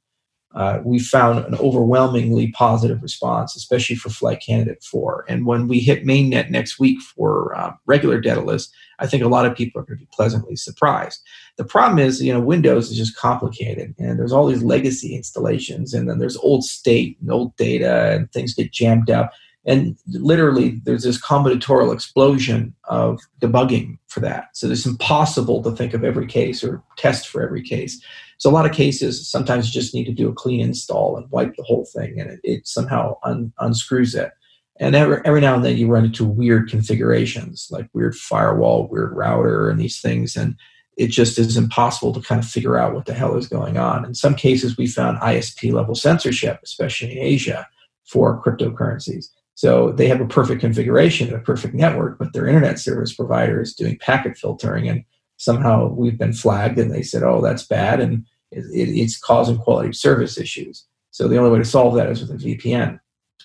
Uh, 0.56 0.80
we 0.86 0.99
found 0.99 1.43
an 1.45 1.56
overwhelmingly 1.56 2.51
positive 2.51 3.01
response, 3.01 3.56
especially 3.56 3.95
for 3.95 4.10
Flight 4.10 4.41
Candidate 4.41 4.82
4. 4.84 5.26
And 5.28 5.45
when 5.45 5.68
we 5.68 5.80
hit 5.80 6.06
mainnet 6.06 6.49
next 6.49 6.80
week 6.80 6.99
for 7.01 7.53
uh, 7.56 7.74
regular 7.86 8.22
Daedalus, 8.22 8.72
I 8.99 9.08
think 9.08 9.24
a 9.24 9.28
lot 9.28 9.45
of 9.45 9.56
people 9.56 9.82
are 9.82 9.84
going 9.84 9.99
to 9.99 10.06
be 10.06 10.10
pleasantly 10.14 10.56
surprised. 10.56 11.22
The 11.58 11.66
problem 11.66 11.99
is, 11.99 12.22
you 12.22 12.34
know, 12.34 12.39
Windows 12.39 12.89
is 12.89 12.97
just 12.97 13.18
complicated, 13.18 13.93
and 13.99 14.18
there's 14.18 14.32
all 14.32 14.47
these 14.47 14.64
legacy 14.64 15.16
installations, 15.16 15.93
and 15.93 16.10
then 16.10 16.20
there's 16.20 16.38
old 16.38 16.64
state 16.64 17.18
and 17.20 17.32
old 17.32 17.56
data, 17.58 18.12
and 18.12 18.32
things 18.32 18.53
get 18.53 18.72
jammed 18.72 19.10
up. 19.10 19.34
And 19.66 19.97
literally, 20.07 20.82
there's 20.84 21.03
this 21.03 21.22
combinatorial 21.22 21.93
explosion 21.93 22.76
of 22.86 23.20
debugging 23.41 23.97
for 24.07 24.20
that. 24.20 24.49
So 24.53 24.68
it's 24.68 24.86
impossible 24.86 25.63
to 25.63 25.72
think 25.72 25.93
of 25.93 26.03
every 26.03 26.28
case 26.28 26.63
or 26.63 26.84
test 26.97 27.28
for 27.28 27.41
every 27.41 27.63
case. 27.63 27.99
So 28.38 28.49
a 28.49 28.53
lot 28.53 28.66
of 28.66 28.74
cases, 28.74 29.28
sometimes 29.28 29.68
you 29.68 29.82
just 29.82 29.93
need 29.93 30.05
to 30.05 30.11
do 30.11 30.30
a 30.30 30.34
clean 30.34 30.59
install 30.59 31.18
and 31.18 31.30
wipe 31.32 31.55
the 31.55 31.63
whole 31.63 31.86
thing, 31.86 32.20
and 32.20 32.30
it, 32.32 32.39
it 32.43 32.68
somehow 32.68 33.18
un, 33.24 33.53
unscrews 33.59 34.13
it. 34.13 34.32
And 34.78 34.93
every, 34.93 35.22
every 35.24 35.41
now 35.41 35.55
and 35.55 35.63
then 35.63 35.78
you 35.78 35.88
run 35.88 36.05
into 36.05 36.26
weird 36.26 36.70
configurations, 36.70 37.68
like 37.72 37.88
weird 37.93 38.16
firewall, 38.16 38.88
weird 38.88 39.13
router, 39.13 39.70
and 39.70 39.80
these 39.80 40.01
things, 40.01 40.36
and 40.36 40.55
it 40.97 41.07
just 41.07 41.39
is 41.39 41.57
impossible 41.57 42.13
to 42.13 42.22
kind 42.22 42.43
of 42.43 42.49
figure 42.49 42.78
out 42.78 42.93
what 42.93 43.05
the 43.05 43.13
hell 43.13 43.36
is 43.36 43.47
going 43.47 43.78
on. 43.78 44.05
In 44.05 44.13
some 44.13 44.36
cases, 44.36 44.78
we 44.78 44.88
found 44.88 45.18
ISP 45.20 45.72
level 45.74 45.95
censorship, 45.95 46.59
especially 46.63 47.13
in 47.13 47.18
Asia, 47.18 47.68
for 48.05 48.41
cryptocurrencies. 48.43 49.28
So 49.56 49.93
they 49.93 50.08
have 50.08 50.22
a 50.22 50.28
perfect 50.28 50.62
configuration, 50.62 51.34
a 51.34 51.39
perfect 51.39 51.74
network, 51.74 52.20
but 52.20 52.34
their 52.34 52.45
internet 52.45 52.78
service 52.78 53.14
provider 53.14 53.62
is 53.62 53.74
doing 53.74 53.97
packet 53.97 54.38
filtering 54.38 54.88
and 54.88 55.03
somehow 55.38 55.88
we've 55.88 56.18
been 56.18 56.34
flagged 56.34 56.78
and 56.78 56.91
they 56.91 57.01
said, 57.01 57.24
oh, 57.24 57.41
that's 57.41 57.64
bad. 57.64 57.99
And 57.99 58.26
it, 58.51 58.66
it, 58.66 58.89
it's 58.97 59.18
causing 59.18 59.58
quality 59.58 59.89
of 59.89 59.95
service 59.95 60.38
issues. 60.38 60.86
So 61.12 61.28
the 61.28 61.38
only 61.38 61.51
way 61.51 61.60
to 61.60 61.66
solve 61.66 61.95
that 61.95 62.10
is 62.10 62.22
with 62.22 62.32
a 62.32 62.45
VPN. 62.45 62.99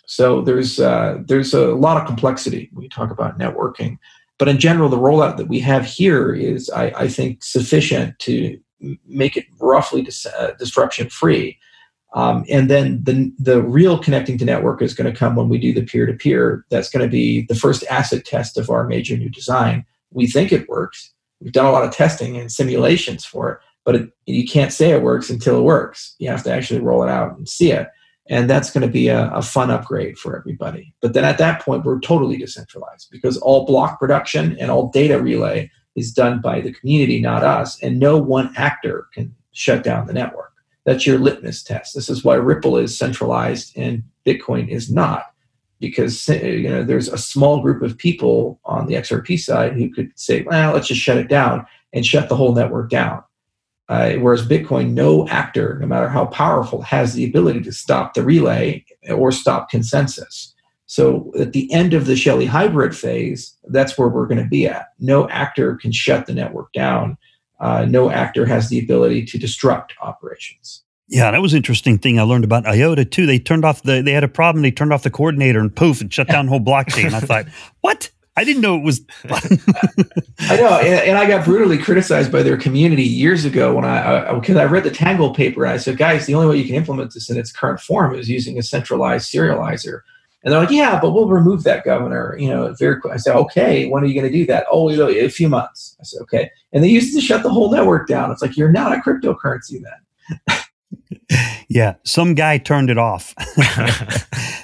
So 0.07 0.43
there's, 0.43 0.81
uh, 0.81 1.19
there's 1.25 1.55
a 1.55 1.75
lot 1.75 1.97
of 1.97 2.07
complexity 2.07 2.69
when 2.73 2.83
you 2.83 2.89
talk 2.89 3.13
about 3.13 3.39
networking. 3.39 3.99
But 4.39 4.49
in 4.49 4.59
general, 4.59 4.89
the 4.89 4.97
rollout 4.97 5.37
that 5.37 5.49
we 5.49 5.61
have 5.61 5.85
here 5.85 6.33
is, 6.35 6.71
I, 6.71 6.87
I 6.97 7.09
think, 7.09 7.45
sufficient 7.45 8.19
to 8.21 8.59
make 9.07 9.37
it 9.37 9.45
roughly 9.61 10.03
dis- 10.03 10.27
uh, 10.27 10.53
disruption 10.59 11.11
free. 11.11 11.59
Um, 12.13 12.45
and 12.51 12.69
then 12.69 13.03
the, 13.05 13.33
the 13.39 13.63
real 13.63 13.99
connecting 13.99 14.37
to 14.39 14.45
network 14.45 14.83
is 14.83 14.95
going 14.95 15.13
to 15.13 15.17
come 15.17 15.37
when 15.37 15.49
we 15.49 15.59
do 15.59 15.73
the 15.73 15.83
peer 15.83 16.07
to 16.07 16.13
peer. 16.13 16.65
That's 16.69 16.91
going 16.91 17.05
to 17.05 17.11
be 17.11 17.43
the 17.43 17.55
first 17.55 17.85
acid 17.89 18.25
test 18.25 18.59
of 18.59 18.69
our 18.69 18.87
major 18.87 19.17
new 19.17 19.29
design. 19.29 19.85
We 20.11 20.27
think 20.27 20.53
it 20.53 20.69
works. 20.69 21.13
We've 21.41 21.53
done 21.53 21.67
a 21.67 21.73
lot 21.73 21.85
of 21.85 21.93
testing 21.93 22.37
and 22.37 22.51
simulations 22.51 23.25
for 23.25 23.53
it, 23.53 23.59
but 23.85 23.95
it, 23.95 24.11
you 24.27 24.47
can't 24.47 24.73
say 24.73 24.91
it 24.91 25.03
works 25.03 25.31
until 25.31 25.59
it 25.59 25.63
works. 25.63 26.17
You 26.19 26.29
have 26.29 26.43
to 26.45 26.53
actually 26.53 26.81
roll 26.81 27.03
it 27.03 27.09
out 27.09 27.37
and 27.37 27.49
see 27.49 27.71
it. 27.71 27.89
And 28.29 28.49
that's 28.49 28.71
going 28.71 28.87
to 28.87 28.93
be 28.93 29.09
a, 29.09 29.31
a 29.31 29.43
fun 29.43 29.71
upgrade 29.71 30.19
for 30.19 30.37
everybody. 30.37 30.95
But 31.01 31.15
then 31.15 31.25
at 31.25 31.39
that 31.39 31.63
point, 31.63 31.85
we're 31.85 32.01
totally 32.01 32.37
decentralized 32.37 33.09
because 33.11 33.39
all 33.39 33.67
block 33.67 33.99
production 33.99 34.57
and 34.61 34.71
all 34.71 34.91
data 34.91 35.21
relay 35.21 35.71
is 35.97 36.13
done 36.13 36.41
by 36.41 36.61
the 36.61 36.73
community, 36.73 37.21
not 37.21 37.43
us. 37.43 37.83
And 37.83 37.99
no 37.99 38.19
one 38.19 38.53
actor 38.57 39.09
can 39.15 39.35
shut 39.53 39.83
down 39.83 40.07
the 40.07 40.13
network. 40.13 40.50
That's 40.85 41.07
your 41.07 41.19
litmus 41.19 41.63
test. 41.63 41.95
This 41.95 42.09
is 42.09 42.25
why 42.25 42.37
Ripple 42.37 42.77
is 42.77 42.97
centralized 42.97 43.77
and 43.77 44.03
Bitcoin 44.27 44.69
is 44.69 44.91
not 44.91 45.25
because 45.81 46.29
you 46.29 46.69
know 46.69 46.85
there's 46.85 47.09
a 47.09 47.19
small 47.19 47.61
group 47.63 47.83
of 47.83 47.99
people 47.99 48.61
on 48.65 48.87
the 48.87 48.95
XRP 48.95 49.39
side 49.39 49.75
who 49.75 49.91
could 49.91 50.13
say, 50.17 50.43
"Well, 50.43 50.75
let's 50.75 50.89
just 50.89 51.01
shut 51.01 51.19
it 51.19 51.29
down 51.29 51.67
and 51.93 52.07
shut 52.07 52.29
the 52.29 52.37
whole 52.37 52.55
network 52.55 52.91
down." 52.91 53.23
Uh, 53.89 54.13
whereas 54.15 54.47
Bitcoin, 54.47 54.93
no 54.93 55.27
actor, 55.27 55.77
no 55.81 55.87
matter 55.87 56.09
how 56.09 56.27
powerful, 56.27 56.81
has 56.81 57.15
the 57.15 57.25
ability 57.25 57.61
to 57.63 57.73
stop 57.73 58.15
the 58.15 58.23
relay 58.23 58.85
or 59.11 59.33
stop 59.33 59.69
consensus. 59.69 60.55
So 60.87 61.33
at 61.39 61.53
the 61.53 61.73
end 61.73 61.93
of 61.93 62.07
the 62.07 62.15
Shelley 62.15 62.47
hybrid 62.47 62.97
phase, 62.97 63.57
that's 63.69 63.99
where 63.99 64.09
we're 64.09 64.27
going 64.27 64.43
to 64.43 64.49
be 64.49 64.67
at. 64.67 64.87
No 65.01 65.29
actor 65.29 65.75
can 65.77 65.91
shut 65.91 66.27
the 66.27 66.35
network 66.35 66.73
down. 66.73 67.19
Uh, 67.61 67.85
no 67.85 68.11
actor 68.11 68.47
has 68.47 68.69
the 68.69 68.79
ability 68.79 69.25
to 69.27 69.39
disrupt 69.39 69.95
operations. 70.01 70.83
Yeah, 71.09 71.33
that 71.33 71.43
was 71.43 71.53
an 71.53 71.59
interesting 71.59 71.99
thing 71.99 72.19
I 72.19 72.23
learned 72.23 72.45
about 72.45 72.67
IOTA 72.67 73.05
too. 73.07 73.27
They 73.27 73.39
turned 73.39 73.65
off 73.65 73.83
the 73.83 74.01
they 74.01 74.13
had 74.13 74.25
a 74.25 74.29
problem. 74.29 74.63
They 74.63 74.71
turned 74.71 74.93
off 74.93 75.03
the 75.03 75.11
coordinator 75.11 75.59
and 75.59 75.75
poof, 75.75 76.01
and 76.01 76.13
shut 76.13 76.29
down 76.29 76.47
the 76.47 76.51
whole 76.51 76.61
blockchain. 76.61 77.13
I 77.13 77.21
thought, 77.21 77.47
what? 77.81 78.11
I 78.37 78.45
didn't 78.45 78.63
know 78.63 78.77
it 78.77 78.85
was. 78.85 79.03
I 79.29 80.57
know, 80.57 80.79
and, 80.79 81.09
and, 81.11 81.19
I 81.19 81.27
got 81.27 81.45
brutally 81.45 81.77
criticized 81.77 82.31
by 82.31 82.43
their 82.45 82.57
community 82.57 83.03
years 83.03 83.45
ago 83.45 83.75
when 83.75 83.85
I 83.85 84.33
because 84.35 84.57
I, 84.57 84.63
I, 84.63 84.67
read 84.67 84.85
the 84.85 84.91
Tangle 84.91 85.35
paper 85.35 85.65
and 85.65 85.75
I 85.75 85.77
said, 85.79 85.99
guys, 85.99 86.27
the 86.27 86.35
only 86.37 86.47
way 86.47 86.57
you 86.57 86.65
can 86.65 86.77
implement 86.77 87.13
this 87.13 87.29
in 87.29 87.37
its 87.37 87.51
current 87.53 87.81
form 87.81 88.15
is 88.15 88.31
using 88.31 88.57
a 88.57 88.63
centralized 88.63 89.31
serializer. 89.31 90.03
And 90.43 90.53
they're 90.53 90.61
like, 90.61 90.71
yeah, 90.71 90.99
but 90.99 91.11
we'll 91.11 91.29
remove 91.29 91.65
that, 91.65 91.85
governor. 91.85 92.35
You 92.39 92.49
know, 92.49 92.75
very 92.79 92.99
quick. 92.99 93.13
I 93.13 93.19
said, 93.19 93.37
okay, 93.37 93.89
when 93.89 94.03
are 94.03 94.07
you 94.07 94.15
going 94.15 94.31
to 94.31 94.37
do 94.37 94.47
that? 94.47 94.67
Oh, 94.71 94.89
you 94.89 94.97
know, 94.97 95.09
a 95.09 95.29
few 95.29 95.49
months. 95.49 95.97
I 96.01 96.05
said, 96.05 96.23
okay. 96.23 96.51
And 96.73 96.83
they 96.83 96.89
used 96.89 97.15
to 97.15 97.21
shut 97.21 97.43
the 97.43 97.51
whole 97.51 97.71
network 97.71 98.09
down. 98.09 98.31
It's 98.31 98.41
like 98.41 98.57
you're 98.57 98.73
not 98.73 98.97
a 98.97 99.01
cryptocurrency 99.01 99.83
then. 99.83 100.61
yeah, 101.69 101.95
some 102.05 102.35
guy 102.35 102.59
turned 102.59 102.91
it 102.91 102.99
off. 102.99 103.35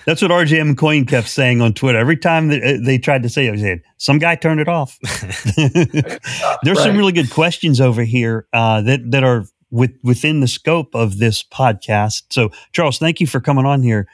That's 0.07 0.23
what 0.23 0.31
RJM 0.31 0.77
Coin 0.79 1.05
kept 1.05 1.29
saying 1.29 1.61
on 1.61 1.75
Twitter. 1.75 1.99
Every 1.99 2.17
time 2.17 2.49
that 2.49 2.63
uh, 2.63 2.79
they 2.85 2.97
tried 2.97 3.23
to 3.25 3.29
say 3.29 3.47
it, 3.47 3.55
I 3.55 3.57
said, 3.57 3.83
some 3.99 4.19
guy 4.19 4.37
turned 4.37 4.61
it 4.61 4.69
off. 4.69 4.99
There's 5.57 6.19
right. 6.65 6.77
some 6.77 6.97
really 6.97 7.13
good 7.13 7.31
questions 7.31 7.81
over 7.81 8.03
here 8.03 8.47
uh, 8.53 8.81
that, 8.83 9.11
that 9.11 9.25
are 9.25 9.47
with, 9.71 9.93
within 10.03 10.41
the 10.41 10.49
scope 10.49 10.95
of 10.95 11.19
this 11.19 11.43
podcast. 11.43 12.23
So, 12.31 12.51
Charles, 12.73 12.99
thank 12.99 13.21
you 13.21 13.27
for 13.27 13.41
coming 13.41 13.67
on 13.67 13.83
here. 13.83 14.09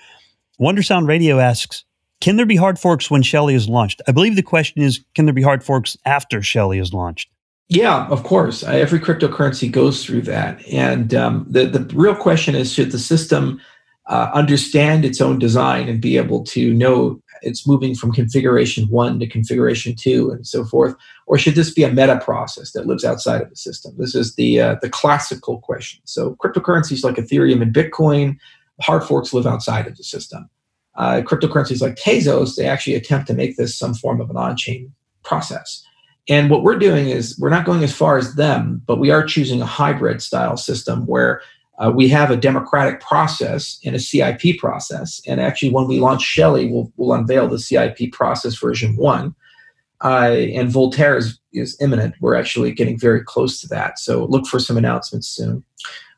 Wonder 0.62 0.84
Sound 0.84 1.08
Radio 1.08 1.40
asks, 1.40 1.82
can 2.20 2.36
there 2.36 2.46
be 2.46 2.54
hard 2.54 2.78
forks 2.78 3.10
when 3.10 3.22
Shelley 3.22 3.56
is 3.56 3.68
launched? 3.68 4.00
I 4.06 4.12
believe 4.12 4.36
the 4.36 4.44
question 4.44 4.80
is, 4.80 5.04
can 5.16 5.26
there 5.26 5.34
be 5.34 5.42
hard 5.42 5.64
forks 5.64 5.96
after 6.04 6.40
Shelley 6.40 6.78
is 6.78 6.94
launched? 6.94 7.28
Yeah, 7.68 8.06
of 8.06 8.22
course. 8.22 8.62
Every 8.62 9.00
cryptocurrency 9.00 9.68
goes 9.68 10.04
through 10.04 10.22
that. 10.22 10.64
And 10.68 11.14
um, 11.14 11.46
the, 11.48 11.66
the 11.66 11.80
real 11.96 12.14
question 12.14 12.54
is 12.54 12.72
should 12.72 12.92
the 12.92 13.00
system 13.00 13.60
uh, 14.06 14.30
understand 14.34 15.04
its 15.04 15.20
own 15.20 15.40
design 15.40 15.88
and 15.88 16.00
be 16.00 16.16
able 16.16 16.44
to 16.44 16.72
know 16.72 17.20
it's 17.42 17.66
moving 17.66 17.96
from 17.96 18.12
configuration 18.12 18.84
one 18.84 19.18
to 19.18 19.26
configuration 19.26 19.96
two 19.96 20.30
and 20.30 20.46
so 20.46 20.64
forth? 20.64 20.94
Or 21.26 21.38
should 21.38 21.56
this 21.56 21.74
be 21.74 21.82
a 21.82 21.90
meta 21.90 22.20
process 22.20 22.70
that 22.70 22.86
lives 22.86 23.04
outside 23.04 23.42
of 23.42 23.50
the 23.50 23.56
system? 23.56 23.94
This 23.98 24.14
is 24.14 24.36
the, 24.36 24.60
uh, 24.60 24.76
the 24.80 24.90
classical 24.90 25.58
question. 25.58 26.02
So, 26.04 26.36
cryptocurrencies 26.36 27.02
like 27.02 27.16
Ethereum 27.16 27.62
and 27.62 27.74
Bitcoin, 27.74 28.36
hard 28.80 29.04
forks 29.04 29.32
live 29.32 29.46
outside 29.46 29.86
of 29.86 29.96
the 29.96 30.04
system. 30.04 30.48
Uh, 30.94 31.22
cryptocurrencies 31.22 31.80
like 31.80 31.96
Tezos, 31.96 32.56
they 32.56 32.66
actually 32.66 32.94
attempt 32.94 33.26
to 33.28 33.34
make 33.34 33.56
this 33.56 33.76
some 33.78 33.94
form 33.94 34.20
of 34.20 34.28
an 34.30 34.36
on 34.36 34.56
chain 34.56 34.92
process. 35.22 35.84
And 36.28 36.50
what 36.50 36.62
we're 36.62 36.78
doing 36.78 37.08
is 37.08 37.38
we're 37.38 37.50
not 37.50 37.64
going 37.64 37.82
as 37.82 37.94
far 37.94 38.16
as 38.16 38.34
them, 38.34 38.82
but 38.86 38.98
we 38.98 39.10
are 39.10 39.24
choosing 39.24 39.60
a 39.60 39.66
hybrid 39.66 40.22
style 40.22 40.56
system 40.56 41.06
where 41.06 41.42
uh, 41.78 41.90
we 41.90 42.08
have 42.08 42.30
a 42.30 42.36
democratic 42.36 43.00
process 43.00 43.78
and 43.84 43.96
a 43.96 43.98
CIP 43.98 44.58
process. 44.58 45.20
And 45.26 45.40
actually, 45.40 45.70
when 45.70 45.88
we 45.88 45.98
launch 45.98 46.22
Shelley, 46.22 46.70
we'll, 46.70 46.92
we'll 46.96 47.14
unveil 47.14 47.48
the 47.48 47.58
CIP 47.58 48.12
process 48.12 48.54
version 48.56 48.96
one. 48.96 49.34
Uh, 50.04 50.34
and 50.54 50.70
Voltaire 50.70 51.16
is, 51.16 51.38
is 51.52 51.76
imminent. 51.80 52.14
We're 52.20 52.34
actually 52.34 52.72
getting 52.72 52.98
very 52.98 53.22
close 53.24 53.60
to 53.60 53.68
that. 53.68 53.98
So 53.98 54.26
look 54.26 54.46
for 54.46 54.58
some 54.58 54.76
announcements 54.76 55.28
soon. 55.28 55.64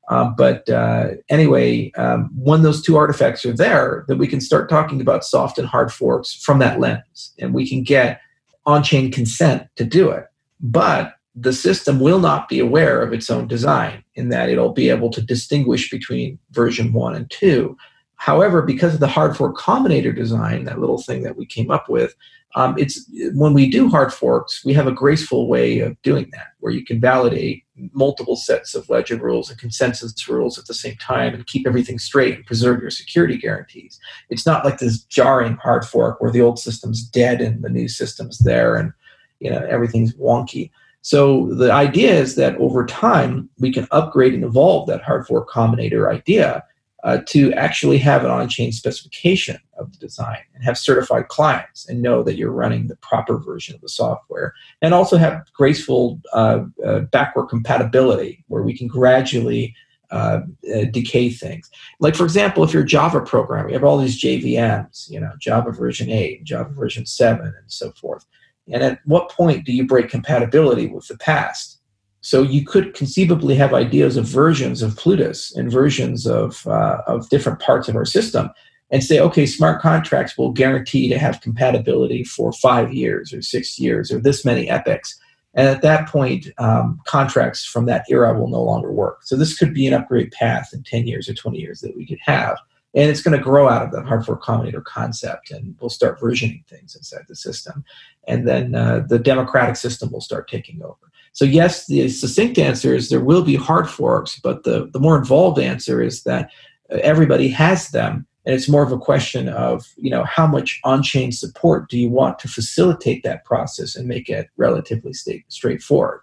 Uh, 0.08 0.30
but 0.36 0.68
uh, 0.68 1.10
anyway, 1.28 1.90
um, 1.92 2.30
when 2.36 2.62
those 2.62 2.82
two 2.82 2.96
artifacts 2.96 3.44
are 3.46 3.52
there, 3.52 4.04
then 4.08 4.18
we 4.18 4.26
can 4.26 4.40
start 4.40 4.68
talking 4.68 5.00
about 5.00 5.24
soft 5.24 5.58
and 5.58 5.66
hard 5.66 5.92
forks 5.92 6.34
from 6.34 6.58
that 6.58 6.78
lens. 6.78 7.34
And 7.38 7.54
we 7.54 7.68
can 7.68 7.82
get 7.82 8.20
on 8.66 8.82
chain 8.82 9.10
consent 9.10 9.66
to 9.76 9.84
do 9.84 10.10
it. 10.10 10.26
But 10.60 11.14
the 11.34 11.52
system 11.52 11.98
will 12.00 12.20
not 12.20 12.48
be 12.48 12.60
aware 12.60 13.02
of 13.02 13.12
its 13.12 13.28
own 13.28 13.48
design 13.48 14.04
in 14.14 14.28
that 14.28 14.48
it'll 14.48 14.72
be 14.72 14.88
able 14.88 15.10
to 15.10 15.20
distinguish 15.20 15.90
between 15.90 16.38
version 16.52 16.92
one 16.92 17.14
and 17.14 17.28
two. 17.30 17.76
However, 18.16 18.62
because 18.62 18.94
of 18.94 19.00
the 19.00 19.08
hard 19.08 19.36
fork 19.36 19.56
combinator 19.56 20.14
design, 20.14 20.64
that 20.64 20.78
little 20.78 21.02
thing 21.02 21.22
that 21.24 21.36
we 21.36 21.44
came 21.44 21.70
up 21.70 21.88
with, 21.88 22.14
um, 22.56 22.76
it's 22.78 23.10
when 23.34 23.52
we 23.52 23.68
do 23.68 23.88
hard 23.88 24.12
forks, 24.12 24.64
we 24.64 24.74
have 24.74 24.86
a 24.86 24.92
graceful 24.92 25.48
way 25.48 25.80
of 25.80 26.00
doing 26.02 26.28
that, 26.32 26.48
where 26.60 26.72
you 26.72 26.84
can 26.84 27.00
validate 27.00 27.64
multiple 27.92 28.36
sets 28.36 28.74
of 28.76 28.88
ledger 28.88 29.16
rules 29.16 29.50
and 29.50 29.58
consensus 29.58 30.28
rules 30.28 30.56
at 30.58 30.66
the 30.66 30.74
same 30.74 30.96
time 30.96 31.34
and 31.34 31.46
keep 31.46 31.66
everything 31.66 31.98
straight 31.98 32.36
and 32.36 32.46
preserve 32.46 32.80
your 32.80 32.90
security 32.90 33.36
guarantees. 33.36 33.98
It's 34.30 34.46
not 34.46 34.64
like 34.64 34.78
this 34.78 35.02
jarring 35.02 35.56
hard 35.56 35.84
fork 35.84 36.20
where 36.20 36.30
the 36.30 36.42
old 36.42 36.60
system's 36.60 37.04
dead 37.04 37.40
and 37.40 37.62
the 37.62 37.68
new 37.68 37.88
system's 37.88 38.38
there 38.38 38.76
and 38.76 38.92
you 39.40 39.50
know 39.50 39.66
everything's 39.68 40.14
wonky. 40.14 40.70
So 41.02 41.52
the 41.54 41.72
idea 41.72 42.14
is 42.14 42.36
that 42.36 42.56
over 42.56 42.86
time 42.86 43.50
we 43.58 43.72
can 43.72 43.88
upgrade 43.90 44.32
and 44.32 44.44
evolve 44.44 44.86
that 44.86 45.02
hard 45.02 45.26
fork 45.26 45.50
combinator 45.50 46.10
idea 46.10 46.64
uh, 47.02 47.18
to 47.26 47.52
actually 47.54 47.98
have 47.98 48.24
an 48.24 48.30
on-chain 48.30 48.72
specification 48.72 49.58
of 49.78 49.92
the 49.92 49.98
design 49.98 50.38
and 50.54 50.64
have 50.64 50.78
certified 50.78 51.28
clients 51.28 51.88
and 51.88 52.02
know 52.02 52.22
that 52.22 52.36
you're 52.36 52.50
running 52.50 52.86
the 52.86 52.96
proper 52.96 53.38
version 53.38 53.74
of 53.74 53.80
the 53.80 53.88
software 53.88 54.54
and 54.82 54.94
also 54.94 55.16
have 55.16 55.44
graceful 55.52 56.20
uh, 56.32 56.64
uh, 56.84 57.00
backward 57.00 57.46
compatibility 57.46 58.44
where 58.48 58.62
we 58.62 58.76
can 58.76 58.86
gradually 58.86 59.74
uh, 60.10 60.40
uh, 60.74 60.84
decay 60.90 61.30
things. 61.30 61.70
Like 61.98 62.14
for 62.14 62.24
example 62.24 62.62
if 62.62 62.72
you're 62.72 62.84
a 62.84 62.86
java 62.86 63.20
programmer 63.20 63.68
you 63.68 63.74
have 63.74 63.84
all 63.84 63.98
these 63.98 64.20
jvms 64.20 65.10
you 65.10 65.18
know 65.18 65.32
java 65.38 65.70
version 65.72 66.10
8 66.10 66.44
java 66.44 66.70
version 66.70 67.06
7 67.06 67.46
and 67.46 67.54
so 67.66 67.90
forth. 67.92 68.24
And 68.72 68.82
at 68.82 69.00
what 69.04 69.30
point 69.30 69.66
do 69.66 69.72
you 69.72 69.86
break 69.86 70.08
compatibility 70.08 70.86
with 70.86 71.06
the 71.08 71.18
past? 71.18 71.80
So 72.24 72.40
you 72.40 72.64
could 72.64 72.94
conceivably 72.94 73.54
have 73.56 73.74
ideas 73.74 74.16
of 74.16 74.24
versions 74.24 74.80
of 74.80 74.96
Plutus 74.96 75.54
and 75.54 75.70
versions 75.70 76.26
of, 76.26 76.66
uh, 76.66 77.02
of 77.06 77.28
different 77.28 77.60
parts 77.60 77.86
of 77.86 77.96
our 77.96 78.06
system 78.06 78.48
and 78.94 79.02
say, 79.02 79.18
okay, 79.18 79.44
smart 79.44 79.82
contracts 79.82 80.38
will 80.38 80.52
guarantee 80.52 81.08
to 81.08 81.18
have 81.18 81.40
compatibility 81.40 82.22
for 82.22 82.52
five 82.52 82.94
years 82.94 83.32
or 83.32 83.42
six 83.42 83.76
years 83.76 84.12
or 84.12 84.20
this 84.20 84.44
many 84.44 84.70
epochs. 84.70 85.18
And 85.52 85.66
at 85.66 85.82
that 85.82 86.08
point, 86.08 86.46
um, 86.58 87.00
contracts 87.04 87.64
from 87.64 87.86
that 87.86 88.04
era 88.08 88.38
will 88.38 88.46
no 88.46 88.62
longer 88.62 88.92
work. 88.92 89.24
So 89.24 89.34
this 89.34 89.58
could 89.58 89.74
be 89.74 89.88
an 89.88 89.94
upgrade 89.94 90.30
path 90.30 90.70
in 90.72 90.84
10 90.84 91.08
years 91.08 91.28
or 91.28 91.34
20 91.34 91.58
years 91.58 91.80
that 91.80 91.96
we 91.96 92.06
could 92.06 92.20
have. 92.22 92.56
And 92.94 93.10
it's 93.10 93.20
going 93.20 93.36
to 93.36 93.42
grow 93.42 93.68
out 93.68 93.82
of 93.82 93.90
that 93.90 94.06
hard 94.06 94.24
fork 94.24 94.44
combinator 94.44 94.84
concept, 94.84 95.50
and 95.50 95.74
we'll 95.80 95.90
start 95.90 96.20
versioning 96.20 96.64
things 96.66 96.94
inside 96.94 97.24
the 97.26 97.34
system. 97.34 97.84
And 98.28 98.46
then 98.46 98.76
uh, 98.76 99.02
the 99.08 99.18
democratic 99.18 99.74
system 99.74 100.12
will 100.12 100.20
start 100.20 100.46
taking 100.46 100.80
over. 100.84 101.10
So, 101.32 101.44
yes, 101.44 101.88
the 101.88 102.08
succinct 102.10 102.60
answer 102.60 102.94
is 102.94 103.08
there 103.08 103.18
will 103.18 103.42
be 103.42 103.56
hard 103.56 103.90
forks, 103.90 104.38
but 104.38 104.62
the, 104.62 104.88
the 104.92 105.00
more 105.00 105.18
involved 105.18 105.58
answer 105.58 106.00
is 106.00 106.22
that 106.22 106.52
uh, 106.92 106.98
everybody 107.02 107.48
has 107.48 107.88
them. 107.88 108.28
And 108.46 108.54
it's 108.54 108.68
more 108.68 108.82
of 108.82 108.92
a 108.92 108.98
question 108.98 109.48
of, 109.48 109.86
you 109.96 110.10
know, 110.10 110.24
how 110.24 110.46
much 110.46 110.80
on-chain 110.84 111.32
support 111.32 111.88
do 111.88 111.98
you 111.98 112.10
want 112.10 112.38
to 112.40 112.48
facilitate 112.48 113.22
that 113.22 113.44
process 113.44 113.96
and 113.96 114.06
make 114.06 114.28
it 114.28 114.48
relatively 114.56 115.12
straight 115.12 115.44
straightforward? 115.48 116.20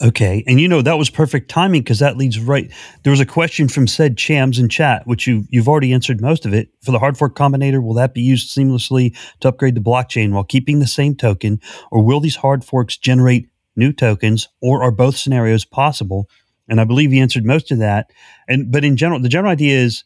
Okay. 0.00 0.44
And 0.46 0.60
you 0.60 0.68
know, 0.68 0.80
that 0.80 0.96
was 0.96 1.10
perfect 1.10 1.50
timing 1.50 1.82
because 1.82 1.98
that 1.98 2.16
leads 2.16 2.38
right. 2.38 2.70
There 3.02 3.10
was 3.10 3.18
a 3.18 3.26
question 3.26 3.66
from 3.66 3.88
said 3.88 4.16
Chams 4.16 4.60
in 4.60 4.68
chat, 4.68 5.04
which 5.08 5.26
you, 5.26 5.44
you've 5.50 5.68
already 5.68 5.92
answered 5.92 6.20
most 6.20 6.46
of 6.46 6.54
it. 6.54 6.68
For 6.82 6.92
the 6.92 7.00
hard 7.00 7.18
fork 7.18 7.34
combinator, 7.34 7.82
will 7.82 7.94
that 7.94 8.14
be 8.14 8.20
used 8.20 8.56
seamlessly 8.56 9.16
to 9.40 9.48
upgrade 9.48 9.74
the 9.74 9.80
blockchain 9.80 10.30
while 10.30 10.44
keeping 10.44 10.78
the 10.78 10.86
same 10.86 11.16
token? 11.16 11.60
Or 11.90 12.04
will 12.04 12.20
these 12.20 12.36
hard 12.36 12.64
forks 12.64 12.96
generate 12.96 13.48
new 13.74 13.92
tokens, 13.92 14.48
or 14.60 14.82
are 14.82 14.92
both 14.92 15.16
scenarios 15.16 15.64
possible? 15.64 16.28
And 16.68 16.80
I 16.80 16.84
believe 16.84 17.10
he 17.10 17.20
answered 17.20 17.44
most 17.44 17.72
of 17.72 17.78
that. 17.78 18.12
And 18.46 18.70
but 18.70 18.84
in 18.84 18.96
general, 18.96 19.20
the 19.20 19.28
general 19.28 19.50
idea 19.50 19.78
is 19.78 20.04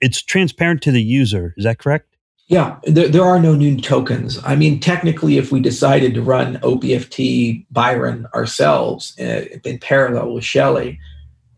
it's 0.00 0.22
transparent 0.22 0.82
to 0.82 0.90
the 0.90 1.02
user. 1.02 1.54
Is 1.56 1.64
that 1.64 1.78
correct? 1.78 2.06
Yeah, 2.48 2.78
there, 2.82 3.08
there 3.08 3.24
are 3.24 3.38
no 3.38 3.54
new 3.54 3.80
tokens. 3.80 4.40
I 4.44 4.56
mean, 4.56 4.80
technically, 4.80 5.38
if 5.38 5.52
we 5.52 5.60
decided 5.60 6.14
to 6.14 6.22
run 6.22 6.56
OBFT 6.58 7.64
Byron 7.70 8.26
ourselves 8.34 9.16
uh, 9.20 9.44
in 9.64 9.78
parallel 9.78 10.34
with 10.34 10.44
Shelley, 10.44 10.98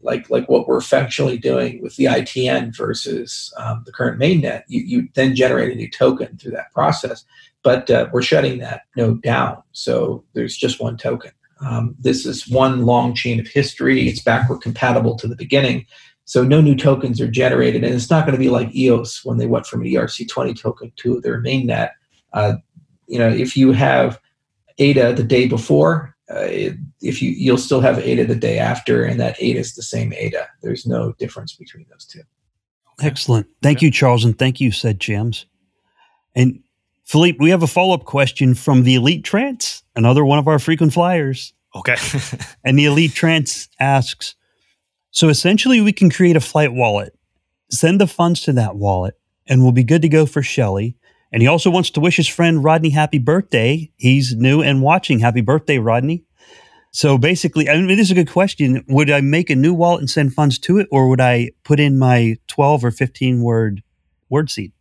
like 0.03 0.29
like 0.29 0.49
what 0.49 0.69
we're 0.69 0.79
effectually 0.79 1.39
doing 1.39 1.81
with 1.81 1.97
the 1.97 2.07
ITN 2.07 2.77
versus 2.77 3.55
um, 3.57 3.85
the 3.87 3.93
current 3.93 4.21
mainnet, 4.21 4.65
you, 4.67 4.83
you 4.83 5.09
then 5.15 5.35
generate 5.35 5.73
a 5.73 5.77
new 5.77 5.89
token 5.89 6.37
through 6.37 6.53
that 6.53 6.73
process 6.73 7.25
but 7.63 7.91
uh, 7.91 8.09
we're 8.13 8.23
shutting 8.23 8.59
that 8.59 8.83
node 8.97 9.23
down. 9.23 9.63
So 9.73 10.25
there's 10.35 10.57
just 10.57 10.81
one 10.81 10.97
token. 10.97 11.33
Um, 11.61 11.95
this 11.99 12.27
is 12.27 12.49
one 12.49 12.85
long 12.85 13.15
chain 13.15 13.39
of 13.39 13.47
history. 13.47 14.09
It's 14.09 14.23
backward 14.23 14.63
compatible 14.63 15.17
to 15.19 15.29
the 15.29 15.37
beginning. 15.37 15.87
So 16.33 16.43
no 16.43 16.63
new 16.63 16.75
tokens 16.75 17.21
are 17.21 17.29
generated. 17.29 17.85
And 17.85 17.95
it's 17.95 18.09
not 18.09 18.25
going 18.25 18.33
to 18.33 18.39
be 18.39 18.49
like 18.49 18.75
EOS 18.75 19.23
when 19.23 19.37
they 19.37 19.45
went 19.45 19.67
from 19.67 19.83
an 19.83 19.87
ERC20 19.87 20.59
token 20.59 20.91
to 20.97 21.21
their 21.21 21.43
mainnet. 21.43 21.91
Uh, 22.33 22.55
you 23.07 23.19
know, 23.19 23.29
if 23.29 23.55
you 23.55 23.73
have 23.73 24.19
ADA 24.79 25.13
the 25.13 25.25
day 25.25 25.47
before, 25.47 26.17
uh, 26.31 26.47
if 27.03 27.21
you 27.21 27.33
you'll 27.33 27.59
still 27.59 27.83
have 27.83 27.99
ADA 27.99 28.25
the 28.25 28.35
day 28.35 28.59
after, 28.59 29.05
and 29.05 29.21
that 29.21 29.37
ADA 29.41 29.59
is 29.59 29.75
the 29.75 29.83
same 29.83 30.15
ADA. 30.15 30.49
There's 30.63 30.87
no 30.87 31.13
difference 31.19 31.55
between 31.55 31.85
those 31.91 32.07
two. 32.07 32.23
Excellent. 33.03 33.47
Thank 33.61 33.83
you, 33.83 33.91
Charles, 33.91 34.25
and 34.25 34.39
thank 34.39 34.59
you, 34.59 34.73
said 34.73 35.01
Chams. 35.01 35.45
And 36.35 36.61
Philippe, 37.05 37.41
we 37.41 37.51
have 37.51 37.63
a 37.63 37.67
follow 37.67 37.93
up 37.93 38.07
question 38.07 38.55
from 38.55 38.85
the 38.85 38.95
Elite 38.95 39.25
Trance, 39.25 39.83
another 39.97 40.25
one 40.25 40.39
of 40.39 40.49
our 40.49 40.59
frequent 40.59 40.95
flyers. 40.95 41.53
Okay. 41.77 41.97
and 42.65 42.79
the 42.79 42.87
Elite 42.87 43.13
Trance 43.13 43.69
asks 43.79 44.35
So 45.13 45.29
essentially, 45.29 45.81
we 45.81 45.93
can 45.93 46.11
create 46.11 46.37
a 46.37 46.41
flight 46.41 46.73
wallet, 46.73 47.17
send 47.71 48.01
the 48.01 48.07
funds 48.07 48.41
to 48.43 48.53
that 48.55 48.77
wallet, 48.77 49.15
and 49.47 49.63
we'll 49.63 49.73
be 49.73 49.85
good 49.85 50.03
to 50.03 50.09
go 50.09 50.25
for 50.25 50.43
Shelley. 50.43 50.97
And 51.31 51.43
he 51.43 51.49
also 51.49 51.71
wants 51.71 51.91
to 51.91 52.01
wish 52.01 52.17
his 52.17 52.29
friend 52.29 52.65
Rodney 52.65 52.91
happy 52.91 53.19
birthday. 53.19 53.91
He's 53.97 54.35
new 54.35 54.63
and 54.63 54.83
watching. 54.83 55.19
Happy 55.19 55.43
birthday, 55.43 55.79
Rodney. 55.79 56.25
So 56.93 57.17
basically, 57.19 57.69
I 57.69 57.77
mean, 57.77 57.89
this 57.89 58.09
is 58.09 58.11
a 58.11 58.15
good 58.15 58.31
question. 58.31 58.85
Would 58.89 59.11
I 59.11 59.21
make 59.21 59.51
a 59.51 59.55
new 59.55 59.75
wallet 59.75 60.01
and 60.01 60.11
send 60.11 60.33
funds 60.33 60.59
to 60.61 60.79
it, 60.79 60.89
or 60.91 61.09
would 61.09 61.21
I 61.21 61.51
put 61.63 61.79
in 61.79 61.99
my 61.99 62.37
12 62.49 62.85
or 62.85 62.91
15 62.91 63.43
word 63.43 63.83
word 64.31 64.51
seed? 64.51 64.73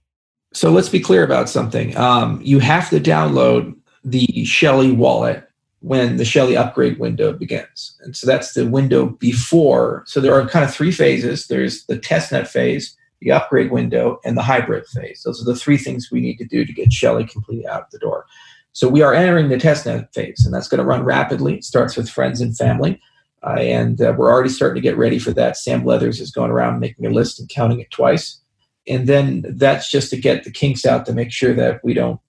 So 0.53 0.71
let's 0.71 0.89
be 0.89 0.99
clear 0.99 1.23
about 1.23 1.49
something. 1.49 1.95
Um, 1.97 2.41
you 2.41 2.59
have 2.59 2.89
to 2.89 2.99
download 2.99 3.75
the 4.03 4.45
Shelley 4.45 4.91
wallet 4.91 5.47
when 5.81 6.17
the 6.17 6.25
Shelley 6.25 6.55
upgrade 6.55 6.99
window 6.99 7.33
begins. 7.33 7.97
And 8.01 8.15
so 8.15 8.25
that's 8.27 8.53
the 8.53 8.67
window 8.67 9.07
before. 9.07 10.03
So 10.05 10.19
there 10.19 10.33
are 10.33 10.47
kind 10.47 10.65
of 10.65 10.73
three 10.73 10.91
phases 10.91 11.47
there's 11.47 11.85
the 11.85 11.97
testnet 11.97 12.47
phase, 12.47 12.95
the 13.19 13.31
upgrade 13.31 13.71
window, 13.71 14.19
and 14.23 14.37
the 14.37 14.43
hybrid 14.43 14.85
phase. 14.87 15.23
Those 15.25 15.41
are 15.41 15.51
the 15.51 15.59
three 15.59 15.77
things 15.77 16.09
we 16.11 16.21
need 16.21 16.37
to 16.37 16.45
do 16.45 16.65
to 16.65 16.73
get 16.73 16.93
Shelley 16.93 17.25
completely 17.25 17.67
out 17.67 17.83
of 17.83 17.91
the 17.91 17.99
door. 17.99 18.25
So 18.73 18.87
we 18.87 19.01
are 19.01 19.13
entering 19.13 19.49
the 19.49 19.57
testnet 19.57 20.13
phase, 20.13 20.43
and 20.45 20.53
that's 20.53 20.67
going 20.67 20.79
to 20.79 20.85
run 20.85 21.03
rapidly. 21.03 21.55
It 21.55 21.65
starts 21.65 21.97
with 21.97 22.09
friends 22.09 22.39
and 22.39 22.55
family. 22.55 23.01
Uh, 23.43 23.59
and 23.59 24.01
uh, 24.01 24.13
we're 24.15 24.31
already 24.31 24.49
starting 24.49 24.81
to 24.81 24.87
get 24.87 24.97
ready 24.97 25.17
for 25.17 25.31
that. 25.31 25.57
Sam 25.57 25.83
Leathers 25.83 26.21
is 26.21 26.31
going 26.31 26.51
around 26.51 26.79
making 26.79 27.05
a 27.07 27.09
list 27.09 27.39
and 27.39 27.49
counting 27.49 27.79
it 27.79 27.89
twice 27.89 28.41
and 28.87 29.07
then 29.07 29.45
that's 29.47 29.89
just 29.91 30.09
to 30.09 30.17
get 30.17 30.43
the 30.43 30.51
kinks 30.51 30.85
out 30.85 31.05
to 31.05 31.13
make 31.13 31.31
sure 31.31 31.53
that 31.53 31.83
we 31.83 31.93
don't 31.93 32.19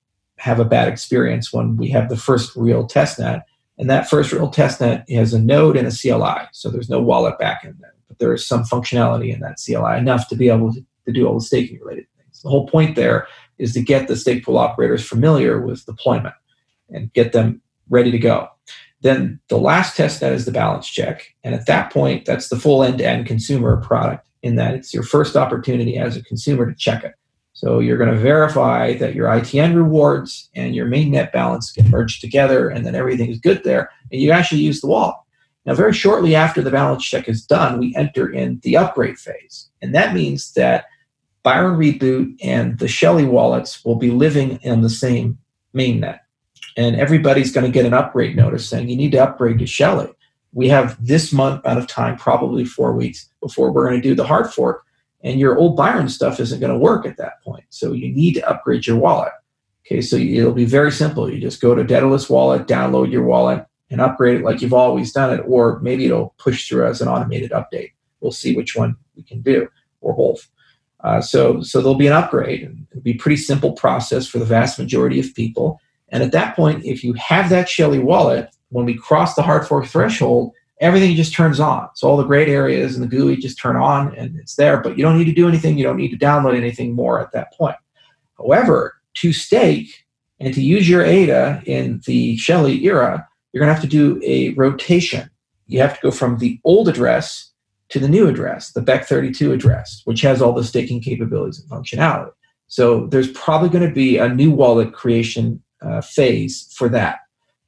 have 0.42 0.58
a 0.58 0.64
bad 0.64 0.88
experience 0.88 1.52
when 1.52 1.76
we 1.76 1.88
have 1.88 2.08
the 2.08 2.16
first 2.16 2.56
real 2.56 2.84
testnet. 2.84 3.42
And 3.78 3.88
that 3.88 4.10
first 4.10 4.32
real 4.32 4.50
testnet 4.50 5.08
has 5.08 5.32
a 5.32 5.40
node 5.40 5.76
and 5.76 5.86
a 5.86 5.92
CLI. 5.92 6.48
So 6.50 6.68
there's 6.68 6.90
no 6.90 7.00
wallet 7.00 7.36
backend 7.40 7.78
there, 7.78 7.94
but 8.08 8.18
there 8.18 8.34
is 8.34 8.44
some 8.44 8.64
functionality 8.64 9.32
in 9.32 9.38
that 9.38 9.58
CLI 9.64 9.96
enough 9.96 10.26
to 10.28 10.34
be 10.34 10.48
able 10.48 10.72
to, 10.74 10.84
to 11.06 11.12
do 11.12 11.28
all 11.28 11.34
the 11.34 11.44
staking 11.44 11.78
related 11.78 12.06
things. 12.16 12.42
The 12.42 12.48
whole 12.48 12.66
point 12.66 12.96
there 12.96 13.28
is 13.58 13.72
to 13.74 13.80
get 13.80 14.08
the 14.08 14.16
stake 14.16 14.44
pool 14.44 14.58
operators 14.58 15.08
familiar 15.08 15.60
with 15.60 15.86
deployment 15.86 16.34
and 16.90 17.12
get 17.12 17.32
them 17.32 17.62
ready 17.88 18.10
to 18.10 18.18
go. 18.18 18.48
Then 19.02 19.38
the 19.48 19.58
last 19.58 19.96
test 19.96 20.22
net 20.22 20.32
is 20.32 20.44
the 20.44 20.50
balance 20.50 20.88
check. 20.88 21.36
And 21.44 21.54
at 21.54 21.66
that 21.66 21.92
point, 21.92 22.24
that's 22.24 22.48
the 22.48 22.58
full 22.58 22.82
end 22.82 22.98
to 22.98 23.06
end 23.06 23.26
consumer 23.26 23.76
product 23.76 24.26
in 24.42 24.56
that 24.56 24.74
it's 24.74 24.92
your 24.92 25.04
first 25.04 25.36
opportunity 25.36 25.98
as 25.98 26.16
a 26.16 26.24
consumer 26.24 26.68
to 26.68 26.74
check 26.74 27.04
it. 27.04 27.14
So 27.52 27.80
you're 27.80 27.98
going 27.98 28.10
to 28.10 28.16
verify 28.16 28.94
that 28.94 29.14
your 29.14 29.28
ITN 29.28 29.76
rewards 29.76 30.48
and 30.54 30.74
your 30.74 30.86
main 30.86 31.10
net 31.10 31.32
balance 31.32 31.70
get 31.70 31.88
merged 31.88 32.20
together 32.20 32.68
and 32.68 32.84
then 32.84 32.94
everything 32.94 33.30
is 33.30 33.38
good 33.38 33.62
there. 33.64 33.90
And 34.10 34.20
you 34.20 34.30
actually 34.30 34.62
use 34.62 34.80
the 34.80 34.86
wallet. 34.86 35.16
Now, 35.64 35.74
very 35.74 35.92
shortly 35.92 36.34
after 36.34 36.60
the 36.60 36.70
balance 36.70 37.04
check 37.04 37.28
is 37.28 37.44
done, 37.44 37.78
we 37.78 37.94
enter 37.94 38.28
in 38.28 38.60
the 38.64 38.76
upgrade 38.76 39.18
phase. 39.18 39.68
And 39.80 39.94
that 39.94 40.14
means 40.14 40.52
that 40.54 40.86
Byron 41.44 41.78
Reboot 41.78 42.36
and 42.42 42.78
the 42.78 42.88
Shelley 42.88 43.24
wallets 43.24 43.84
will 43.84 43.96
be 43.96 44.10
living 44.10 44.58
in 44.62 44.80
the 44.80 44.90
same 44.90 45.38
mainnet. 45.74 46.18
And 46.76 46.96
everybody's 46.96 47.52
going 47.52 47.66
to 47.66 47.72
get 47.72 47.86
an 47.86 47.94
upgrade 47.94 48.34
notice 48.34 48.68
saying 48.68 48.88
you 48.88 48.96
need 48.96 49.12
to 49.12 49.22
upgrade 49.22 49.58
to 49.58 49.66
Shelley 49.66 50.12
we 50.52 50.68
have 50.68 51.04
this 51.04 51.32
month 51.32 51.64
out 51.66 51.78
of 51.78 51.86
time, 51.86 52.16
probably 52.16 52.64
four 52.64 52.92
weeks 52.92 53.28
before 53.40 53.72
we're 53.72 53.88
going 53.88 54.00
to 54.00 54.08
do 54.08 54.14
the 54.14 54.26
hard 54.26 54.52
fork. 54.52 54.84
And 55.22 55.38
your 55.38 55.56
old 55.56 55.76
Byron 55.76 56.08
stuff 56.08 56.40
isn't 56.40 56.60
going 56.60 56.72
to 56.72 56.78
work 56.78 57.06
at 57.06 57.16
that 57.18 57.42
point. 57.42 57.64
So 57.70 57.92
you 57.92 58.12
need 58.12 58.34
to 58.34 58.48
upgrade 58.48 58.86
your 58.86 58.96
wallet. 58.96 59.32
Okay, 59.86 60.00
so 60.00 60.16
it'll 60.16 60.52
be 60.52 60.64
very 60.64 60.92
simple. 60.92 61.30
You 61.30 61.40
just 61.40 61.60
go 61.60 61.74
to 61.74 61.84
Daedalus 61.84 62.30
Wallet, 62.30 62.66
download 62.66 63.10
your 63.10 63.24
wallet, 63.24 63.66
and 63.90 64.00
upgrade 64.00 64.40
it 64.40 64.44
like 64.44 64.62
you've 64.62 64.72
always 64.72 65.12
done 65.12 65.38
it, 65.38 65.42
or 65.46 65.78
maybe 65.80 66.06
it'll 66.06 66.34
push 66.38 66.68
through 66.68 66.86
as 66.86 67.00
an 67.00 67.08
automated 67.08 67.50
update. 67.50 67.92
We'll 68.20 68.32
see 68.32 68.56
which 68.56 68.74
one 68.74 68.96
we 69.16 69.22
can 69.22 69.42
do, 69.42 69.68
or 70.00 70.14
both. 70.16 70.48
Uh, 71.00 71.20
so, 71.20 71.60
so 71.62 71.80
there'll 71.80 71.96
be 71.96 72.06
an 72.06 72.12
upgrade, 72.12 72.62
and 72.62 72.86
it'll 72.90 73.02
be 73.02 73.12
a 73.12 73.18
pretty 73.18 73.36
simple 73.36 73.72
process 73.72 74.26
for 74.26 74.38
the 74.38 74.44
vast 74.44 74.78
majority 74.78 75.18
of 75.18 75.34
people. 75.34 75.80
And 76.08 76.22
at 76.22 76.32
that 76.32 76.54
point, 76.54 76.84
if 76.84 77.02
you 77.02 77.12
have 77.14 77.50
that 77.50 77.68
Shelley 77.68 77.98
wallet, 77.98 78.48
when 78.68 78.86
we 78.86 78.94
cross 78.94 79.34
the 79.34 79.42
hard 79.42 79.66
fork 79.66 79.86
threshold, 79.86 80.52
everything 80.82 81.14
just 81.14 81.32
turns 81.32 81.60
on. 81.60 81.88
So 81.94 82.08
all 82.08 82.16
the 82.16 82.24
great 82.24 82.48
areas 82.48 82.96
and 82.96 83.02
the 83.02 83.16
GUI 83.16 83.36
just 83.36 83.58
turn 83.58 83.76
on, 83.76 84.14
and 84.16 84.36
it's 84.36 84.56
there. 84.56 84.80
But 84.80 84.98
you 84.98 85.04
don't 85.04 85.16
need 85.16 85.24
to 85.26 85.32
do 85.32 85.48
anything. 85.48 85.78
You 85.78 85.84
don't 85.84 85.96
need 85.96 86.10
to 86.10 86.18
download 86.18 86.56
anything 86.56 86.94
more 86.94 87.20
at 87.20 87.32
that 87.32 87.54
point. 87.54 87.76
However, 88.36 88.96
to 89.14 89.32
stake 89.32 90.04
and 90.40 90.52
to 90.52 90.60
use 90.60 90.88
your 90.88 91.04
ADA 91.04 91.62
in 91.64 92.02
the 92.06 92.36
Shelley 92.36 92.84
era, 92.84 93.26
you're 93.52 93.60
going 93.60 93.68
to 93.68 93.74
have 93.74 93.82
to 93.82 93.88
do 93.88 94.20
a 94.24 94.50
rotation. 94.54 95.30
You 95.68 95.80
have 95.80 95.94
to 95.94 96.02
go 96.02 96.10
from 96.10 96.38
the 96.38 96.60
old 96.64 96.88
address 96.88 97.50
to 97.90 98.00
the 98.00 98.08
new 98.08 98.26
address, 98.26 98.72
the 98.72 98.80
Bech32 98.80 99.52
address, 99.52 100.02
which 100.04 100.22
has 100.22 100.42
all 100.42 100.52
the 100.52 100.64
staking 100.64 101.00
capabilities 101.00 101.60
and 101.60 101.70
functionality. 101.70 102.32
So 102.66 103.06
there's 103.06 103.30
probably 103.32 103.68
going 103.68 103.86
to 103.86 103.94
be 103.94 104.16
a 104.16 104.28
new 104.28 104.50
wallet 104.50 104.94
creation 104.94 105.62
uh, 105.82 106.00
phase 106.00 106.72
for 106.74 106.88
that. 106.88 107.18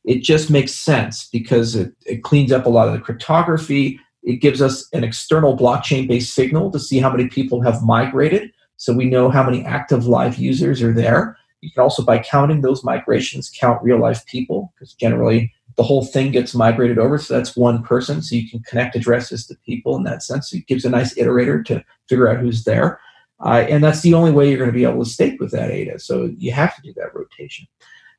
It 0.04 0.22
just 0.22 0.50
makes 0.50 0.72
sense 0.72 1.28
because 1.32 1.74
it, 1.74 1.92
it 2.04 2.22
cleans 2.22 2.52
up 2.52 2.66
a 2.66 2.70
lot 2.70 2.88
of 2.88 2.94
the 2.94 3.00
cryptography. 3.00 3.98
It 4.22 4.36
gives 4.36 4.60
us 4.60 4.88
an 4.92 5.04
external 5.04 5.56
blockchain 5.56 6.06
based 6.06 6.34
signal 6.34 6.70
to 6.72 6.78
see 6.78 6.98
how 6.98 7.10
many 7.10 7.28
people 7.28 7.62
have 7.62 7.82
migrated. 7.82 8.52
So 8.76 8.92
we 8.92 9.06
know 9.06 9.30
how 9.30 9.42
many 9.42 9.64
active 9.64 10.06
live 10.06 10.36
users 10.36 10.82
are 10.82 10.92
there. 10.92 11.38
You 11.60 11.70
can 11.70 11.82
also, 11.82 12.04
by 12.04 12.18
counting 12.18 12.60
those 12.60 12.84
migrations, 12.84 13.50
count 13.50 13.82
real 13.82 13.98
life 13.98 14.26
people 14.26 14.72
because 14.74 14.92
generally 14.92 15.52
the 15.76 15.82
whole 15.82 16.04
thing 16.04 16.30
gets 16.30 16.54
migrated 16.54 16.98
over. 16.98 17.18
So 17.18 17.34
that's 17.34 17.56
one 17.56 17.82
person. 17.82 18.22
So 18.22 18.36
you 18.36 18.48
can 18.48 18.62
connect 18.62 18.96
addresses 18.96 19.46
to 19.46 19.56
people 19.64 19.96
in 19.96 20.04
that 20.04 20.22
sense. 20.22 20.50
So 20.50 20.58
it 20.58 20.66
gives 20.66 20.84
a 20.84 20.90
nice 20.90 21.14
iterator 21.14 21.64
to 21.66 21.84
figure 22.08 22.28
out 22.28 22.38
who's 22.38 22.64
there. 22.64 23.00
Uh, 23.44 23.64
and 23.68 23.82
that's 23.82 24.02
the 24.02 24.14
only 24.14 24.30
way 24.30 24.48
you're 24.48 24.58
going 24.58 24.70
to 24.70 24.74
be 24.74 24.84
able 24.84 25.02
to 25.02 25.10
stake 25.10 25.40
with 25.40 25.50
that 25.50 25.70
ADA. 25.70 25.98
So 25.98 26.30
you 26.36 26.52
have 26.52 26.76
to 26.76 26.82
do 26.82 26.92
that 26.94 27.14
rotation. 27.14 27.66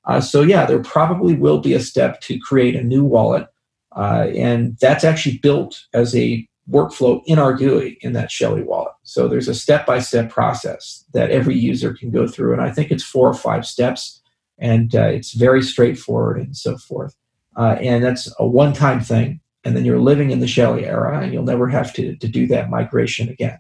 Uh, 0.06 0.22
so 0.22 0.42
yeah, 0.42 0.66
there 0.66 0.82
probably 0.82 1.36
will 1.36 1.60
be 1.60 1.74
a 1.74 1.80
step 1.80 2.22
to 2.22 2.40
create 2.40 2.76
a 2.76 2.84
new 2.84 3.04
wallet. 3.04 3.48
Uh, 3.96 4.28
and 4.36 4.78
that's 4.80 5.04
actually 5.04 5.38
built 5.38 5.86
as 5.94 6.16
a 6.16 6.48
workflow 6.70 7.22
in 7.26 7.40
our 7.40 7.54
GUI 7.54 7.98
in 8.02 8.14
that 8.14 8.32
Shelley 8.32 8.64
wallet. 8.64 8.94
So 9.04 9.28
there's 9.28 9.48
a 9.48 9.54
step-by-step 9.54 10.30
process 10.30 11.06
that 11.14 11.32
every 11.32 11.56
user 11.56 11.94
can 11.94 12.12
go 12.12 12.28
through. 12.28 12.54
And 12.54 12.62
I 12.62 12.72
think 12.72 12.92
it's 12.92 13.04
four 13.04 13.28
or 13.28 13.34
five 13.34 13.66
steps. 13.66 14.22
And 14.58 14.96
uh, 14.96 15.08
it's 15.08 15.34
very 15.34 15.62
straightforward 15.62 16.38
and 16.38 16.56
so 16.56 16.78
forth. 16.78 17.16
Uh, 17.56 17.78
and 17.80 18.04
that's 18.04 18.34
a 18.40 18.46
one 18.46 18.74
time 18.74 19.00
thing. 19.00 19.40
And 19.64 19.76
then 19.76 19.86
you're 19.86 20.00
living 20.00 20.32
in 20.32 20.40
the 20.40 20.48
Shelley 20.48 20.86
era, 20.86 21.20
and 21.20 21.34
you'll 21.34 21.44
never 21.44 21.68
have 21.68 21.92
to, 21.94 22.16
to 22.16 22.28
do 22.28 22.46
that 22.48 22.70
migration 22.70 23.30
again. 23.30 23.60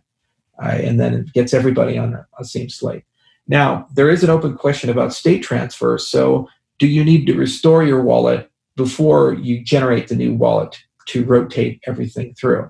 Uh, 0.62 0.68
and 0.68 1.00
then 1.00 1.14
it 1.14 1.34
gets 1.34 1.54
everybody 1.54 1.98
on 1.98 2.12
the, 2.12 2.46
same 2.46 2.70
slate. 2.70 3.04
Now, 3.48 3.88
there 3.94 4.10
is 4.10 4.24
an 4.24 4.30
open 4.30 4.56
question 4.56 4.90
about 4.90 5.14
state 5.14 5.44
transfer. 5.44 5.98
So, 5.98 6.50
do 6.80 6.88
you 6.88 7.04
need 7.04 7.26
to 7.28 7.36
restore 7.36 7.84
your 7.84 8.02
wallet 8.02 8.52
before 8.76 9.34
you 9.34 9.64
generate 9.64 10.10
the 10.10 10.16
new 10.16 10.34
wallet 10.34 10.78
to 11.08 11.24
rotate 11.24 11.82
everything 11.88 12.34
through? 12.34 12.70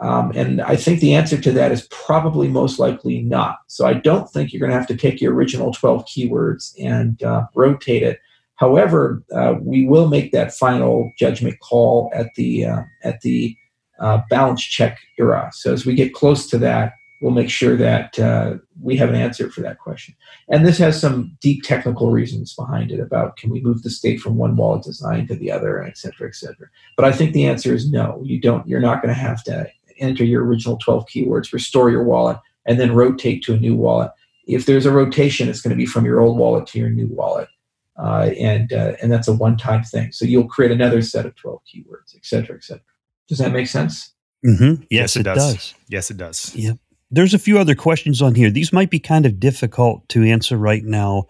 Um, 0.00 0.32
and 0.34 0.60
I 0.60 0.74
think 0.74 0.98
the 0.98 1.14
answer 1.14 1.40
to 1.40 1.52
that 1.52 1.70
is 1.70 1.86
probably 1.92 2.48
most 2.48 2.80
likely 2.80 3.22
not. 3.22 3.58
So 3.68 3.86
I 3.86 3.92
don't 3.92 4.28
think 4.28 4.52
you're 4.52 4.58
going 4.58 4.72
to 4.72 4.76
have 4.76 4.88
to 4.88 4.96
take 4.96 5.20
your 5.20 5.32
original 5.32 5.72
12 5.72 6.04
keywords 6.06 6.74
and 6.80 7.22
uh, 7.22 7.46
rotate 7.54 8.02
it 8.02 8.18
However, 8.56 9.22
uh, 9.34 9.54
we 9.60 9.86
will 9.86 10.08
make 10.08 10.32
that 10.32 10.54
final 10.54 11.12
judgment 11.18 11.58
call 11.60 12.10
at 12.14 12.34
the 12.36 12.66
uh, 12.66 12.82
at 13.02 13.20
the 13.22 13.56
uh, 14.00 14.20
balance 14.30 14.62
check 14.62 14.98
era. 15.18 15.50
So 15.52 15.72
as 15.72 15.84
we 15.84 15.94
get 15.94 16.14
close 16.14 16.46
to 16.48 16.58
that, 16.58 16.92
we'll 17.20 17.32
make 17.32 17.50
sure 17.50 17.76
that 17.76 18.18
uh, 18.18 18.54
we 18.80 18.96
have 18.96 19.08
an 19.08 19.14
answer 19.14 19.50
for 19.50 19.60
that 19.62 19.78
question. 19.78 20.14
And 20.48 20.66
this 20.66 20.78
has 20.78 21.00
some 21.00 21.36
deep 21.40 21.62
technical 21.62 22.10
reasons 22.10 22.54
behind 22.54 22.90
it 22.90 23.00
about 23.00 23.36
can 23.36 23.50
we 23.50 23.60
move 23.60 23.82
the 23.82 23.90
state 23.90 24.20
from 24.20 24.36
one 24.36 24.56
wallet 24.56 24.84
design 24.84 25.26
to 25.28 25.34
the 25.34 25.50
other, 25.50 25.82
et 25.82 25.96
cetera, 25.96 26.28
et 26.28 26.34
cetera. 26.34 26.68
But 26.96 27.06
I 27.06 27.12
think 27.12 27.32
the 27.32 27.46
answer 27.46 27.74
is 27.74 27.90
no. 27.90 28.20
You 28.24 28.40
don't. 28.40 28.66
You're 28.66 28.80
not 28.80 29.02
going 29.02 29.14
to 29.14 29.20
have 29.20 29.42
to 29.44 29.68
enter 29.98 30.24
your 30.24 30.44
original 30.44 30.76
12 30.78 31.06
keywords, 31.06 31.52
restore 31.52 31.90
your 31.90 32.04
wallet, 32.04 32.38
and 32.66 32.80
then 32.80 32.94
rotate 32.94 33.42
to 33.44 33.54
a 33.54 33.58
new 33.58 33.76
wallet. 33.76 34.10
If 34.46 34.66
there's 34.66 34.86
a 34.86 34.90
rotation, 34.90 35.48
it's 35.48 35.62
going 35.62 35.70
to 35.70 35.76
be 35.76 35.86
from 35.86 36.04
your 36.04 36.20
old 36.20 36.36
wallet 36.36 36.66
to 36.68 36.78
your 36.78 36.90
new 36.90 37.06
wallet 37.06 37.48
uh, 37.96 38.30
and 38.38 38.72
uh, 38.72 38.92
and 39.00 39.10
that's 39.10 39.28
a 39.28 39.32
one-time 39.32 39.84
thing. 39.84 40.12
So 40.12 40.24
you'll 40.24 40.48
create 40.48 40.72
another 40.72 41.02
set 41.02 41.26
of 41.26 41.34
12 41.36 41.60
keywords, 41.64 42.14
et 42.14 42.24
cetera, 42.24 42.56
et 42.56 42.64
cetera. 42.64 42.82
Does 43.28 43.38
that 43.38 43.52
make 43.52 43.66
sense? 43.66 44.12
Mm-hmm. 44.44 44.82
Yes, 44.90 44.90
yes, 44.90 45.16
it, 45.16 45.22
does. 45.22 45.36
does. 45.36 45.74
Yes, 45.88 46.10
it 46.10 46.16
does. 46.16 46.54
Yep. 46.54 46.78
There's 47.14 47.34
a 47.34 47.38
few 47.38 47.58
other 47.58 47.76
questions 47.76 48.20
on 48.20 48.34
here. 48.34 48.50
These 48.50 48.72
might 48.72 48.90
be 48.90 48.98
kind 48.98 49.24
of 49.24 49.38
difficult 49.38 50.08
to 50.08 50.24
answer 50.24 50.56
right 50.56 50.82
now, 50.82 51.26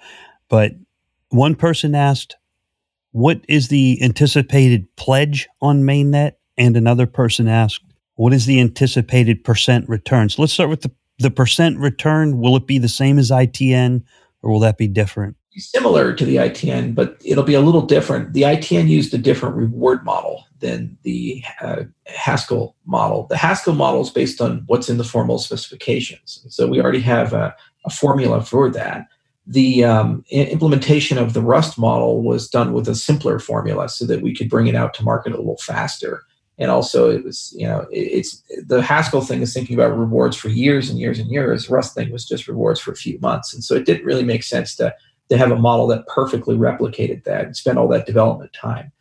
but 0.48 0.72
one 1.28 1.54
person 1.54 1.94
asked, 1.94 2.36
"What 3.12 3.44
is 3.48 3.68
the 3.68 4.02
anticipated 4.02 4.86
pledge 4.96 5.46
on 5.60 5.82
mainnet?" 5.82 6.32
And 6.56 6.76
another 6.76 7.06
person 7.06 7.48
asked, 7.48 7.84
"What 8.14 8.32
is 8.32 8.46
the 8.46 8.60
anticipated 8.60 9.44
percent 9.44 9.86
return?" 9.86 10.30
So 10.30 10.40
let's 10.40 10.54
start 10.54 10.70
with 10.70 10.80
the 10.80 10.90
the 11.18 11.30
percent 11.30 11.78
return. 11.78 12.38
Will 12.40 12.56
it 12.56 12.66
be 12.66 12.78
the 12.78 12.88
same 12.88 13.18
as 13.18 13.30
ITN, 13.30 14.02
or 14.42 14.50
will 14.50 14.60
that 14.60 14.78
be 14.78 14.88
different? 14.88 15.36
similar 15.56 16.12
to 16.12 16.24
the 16.24 16.36
ITN, 16.36 16.94
but 16.94 17.16
it'll 17.24 17.44
be 17.44 17.54
a 17.54 17.60
little 17.60 17.82
different. 17.82 18.32
The 18.32 18.42
ITN 18.42 18.88
used 18.88 19.14
a 19.14 19.18
different 19.18 19.54
reward 19.54 20.04
model 20.04 20.44
than 20.64 20.96
the 21.02 21.44
uh, 21.60 21.82
Haskell 22.06 22.74
model. 22.86 23.26
The 23.28 23.36
Haskell 23.36 23.74
model 23.74 24.00
is 24.00 24.08
based 24.08 24.40
on 24.40 24.64
what's 24.66 24.88
in 24.88 24.96
the 24.96 25.04
formal 25.04 25.38
specifications. 25.38 26.44
So 26.48 26.66
we 26.66 26.80
already 26.80 27.00
have 27.00 27.34
a, 27.34 27.54
a 27.84 27.90
formula 27.90 28.42
for 28.42 28.70
that. 28.70 29.06
The 29.46 29.84
um, 29.84 30.24
implementation 30.30 31.18
of 31.18 31.34
the 31.34 31.42
Rust 31.42 31.78
model 31.78 32.22
was 32.22 32.48
done 32.48 32.72
with 32.72 32.88
a 32.88 32.94
simpler 32.94 33.38
formula 33.38 33.90
so 33.90 34.06
that 34.06 34.22
we 34.22 34.34
could 34.34 34.48
bring 34.48 34.66
it 34.66 34.74
out 34.74 34.94
to 34.94 35.04
market 35.04 35.34
a 35.34 35.36
little 35.36 35.58
faster. 35.58 36.22
And 36.56 36.70
also, 36.70 37.10
it 37.10 37.22
was, 37.24 37.52
you 37.54 37.66
know, 37.66 37.86
it's 37.90 38.42
the 38.66 38.80
Haskell 38.80 39.20
thing 39.20 39.42
is 39.42 39.52
thinking 39.52 39.74
about 39.74 39.98
rewards 39.98 40.36
for 40.36 40.48
years 40.48 40.88
and 40.88 40.98
years 40.98 41.18
and 41.18 41.30
years. 41.30 41.68
Rust 41.68 41.94
thing 41.94 42.10
was 42.10 42.24
just 42.24 42.48
rewards 42.48 42.80
for 42.80 42.92
a 42.92 42.96
few 42.96 43.18
months. 43.18 43.52
And 43.52 43.62
so 43.62 43.74
it 43.74 43.84
didn't 43.84 44.06
really 44.06 44.24
make 44.24 44.44
sense 44.44 44.74
to 44.76 44.94
to 45.30 45.38
have 45.38 45.50
a 45.50 45.56
model 45.56 45.86
that 45.88 46.06
perfectly 46.06 46.56
replicated 46.56 47.24
that 47.24 47.44
and 47.44 47.56
spent 47.56 47.78
all 47.78 47.88
that 47.88 48.06
development 48.06 48.52
time. 48.52 48.92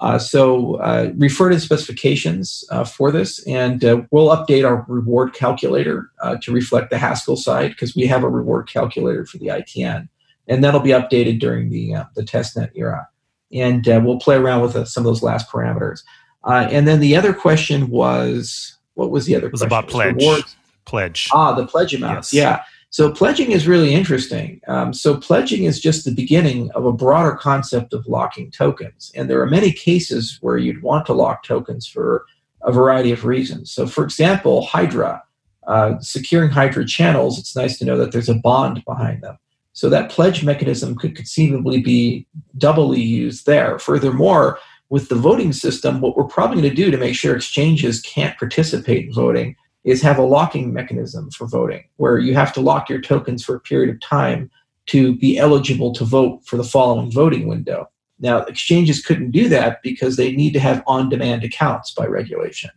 Uh, 0.00 0.18
so 0.18 0.76
uh, 0.76 1.12
refer 1.16 1.50
to 1.50 1.56
the 1.56 1.60
specifications 1.60 2.64
uh, 2.70 2.84
for 2.84 3.12
this, 3.12 3.46
and 3.46 3.84
uh, 3.84 4.00
we'll 4.10 4.34
update 4.34 4.66
our 4.66 4.84
reward 4.88 5.34
calculator 5.34 6.10
uh, 6.22 6.36
to 6.40 6.52
reflect 6.52 6.88
the 6.88 6.96
Haskell 6.96 7.36
side 7.36 7.70
because 7.70 7.94
we 7.94 8.06
have 8.06 8.24
a 8.24 8.28
reward 8.28 8.66
calculator 8.66 9.26
for 9.26 9.36
the 9.36 9.48
ITN, 9.48 10.08
and 10.48 10.64
that'll 10.64 10.80
be 10.80 10.90
updated 10.90 11.38
during 11.38 11.68
the 11.68 11.94
the 12.16 12.22
testnet 12.22 12.70
era. 12.74 13.08
And 13.52 13.84
we'll 14.04 14.20
play 14.20 14.36
around 14.36 14.62
with 14.62 14.88
some 14.88 15.02
of 15.02 15.04
those 15.06 15.22
last 15.22 15.50
parameters. 15.50 16.02
and 16.44 16.86
then 16.88 17.00
the 17.00 17.16
other 17.16 17.34
question 17.34 17.90
was, 17.90 18.78
what 18.94 19.10
was 19.10 19.26
the 19.26 19.34
other? 19.34 19.46
It 19.46 19.52
was 19.52 19.60
question? 19.60 19.78
about 19.78 19.90
pledge. 19.90 20.16
Rewards. 20.16 20.56
Pledge. 20.86 21.28
Ah, 21.32 21.52
the 21.52 21.66
pledge 21.66 21.94
amount. 21.94 22.16
Yes. 22.16 22.32
Yeah. 22.32 22.62
So 22.90 23.12
pledging 23.12 23.52
is 23.52 23.68
really 23.68 23.94
interesting. 23.94 24.60
Um, 24.66 24.92
so 24.92 25.16
pledging 25.16 25.62
is 25.62 25.80
just 25.80 26.04
the 26.04 26.14
beginning 26.14 26.72
of 26.72 26.84
a 26.84 26.92
broader 26.92 27.36
concept 27.36 27.92
of 27.92 28.06
locking 28.06 28.50
tokens, 28.50 29.12
and 29.14 29.30
there 29.30 29.40
are 29.40 29.46
many 29.46 29.72
cases 29.72 30.38
where 30.40 30.58
you'd 30.58 30.82
want 30.82 31.06
to 31.06 31.12
lock 31.12 31.44
tokens 31.44 31.86
for 31.86 32.26
a 32.62 32.72
variety 32.72 33.12
of 33.12 33.24
reasons. 33.24 33.70
So, 33.70 33.86
for 33.86 34.04
example, 34.04 34.66
Hydra, 34.66 35.22
uh, 35.66 36.00
securing 36.00 36.50
Hydra 36.50 36.84
channels, 36.84 37.38
it's 37.38 37.56
nice 37.56 37.78
to 37.78 37.84
know 37.84 37.96
that 37.96 38.10
there's 38.10 38.28
a 38.28 38.34
bond 38.34 38.84
behind 38.84 39.22
them. 39.22 39.38
So 39.72 39.88
that 39.88 40.10
pledge 40.10 40.42
mechanism 40.44 40.96
could 40.96 41.14
conceivably 41.14 41.80
be 41.80 42.26
doubly 42.58 43.00
used 43.00 43.46
there. 43.46 43.78
Furthermore, 43.78 44.58
with 44.88 45.08
the 45.08 45.14
voting 45.14 45.52
system, 45.52 46.00
what 46.00 46.16
we're 46.16 46.24
probably 46.24 46.60
going 46.60 46.74
to 46.74 46.82
do 46.82 46.90
to 46.90 46.98
make 46.98 47.14
sure 47.14 47.36
exchanges 47.36 48.02
can't 48.02 48.36
participate 48.36 49.06
in 49.06 49.12
voting 49.12 49.54
is 49.84 50.02
have 50.02 50.18
a 50.18 50.22
locking 50.22 50.72
mechanism 50.72 51.30
for 51.30 51.46
voting, 51.46 51.84
where 51.96 52.18
you 52.18 52.34
have 52.34 52.52
to 52.52 52.60
lock 52.60 52.88
your 52.88 53.00
tokens 53.00 53.44
for 53.44 53.54
a 53.54 53.60
period 53.60 53.94
of 53.94 54.00
time 54.00 54.50
to 54.86 55.16
be 55.16 55.38
eligible 55.38 55.92
to 55.94 56.04
vote 56.04 56.44
for 56.44 56.56
the 56.56 56.64
following 56.64 57.10
voting 57.10 57.46
window. 57.46 57.88
Now, 58.18 58.38
exchanges 58.42 59.04
couldn't 59.04 59.30
do 59.30 59.48
that 59.48 59.82
because 59.82 60.16
they 60.16 60.32
need 60.32 60.52
to 60.52 60.60
have 60.60 60.82
on 60.86 61.08
demand 61.08 61.42
accounts 61.44 61.92
by 61.92 62.06
regulation. 62.06 62.70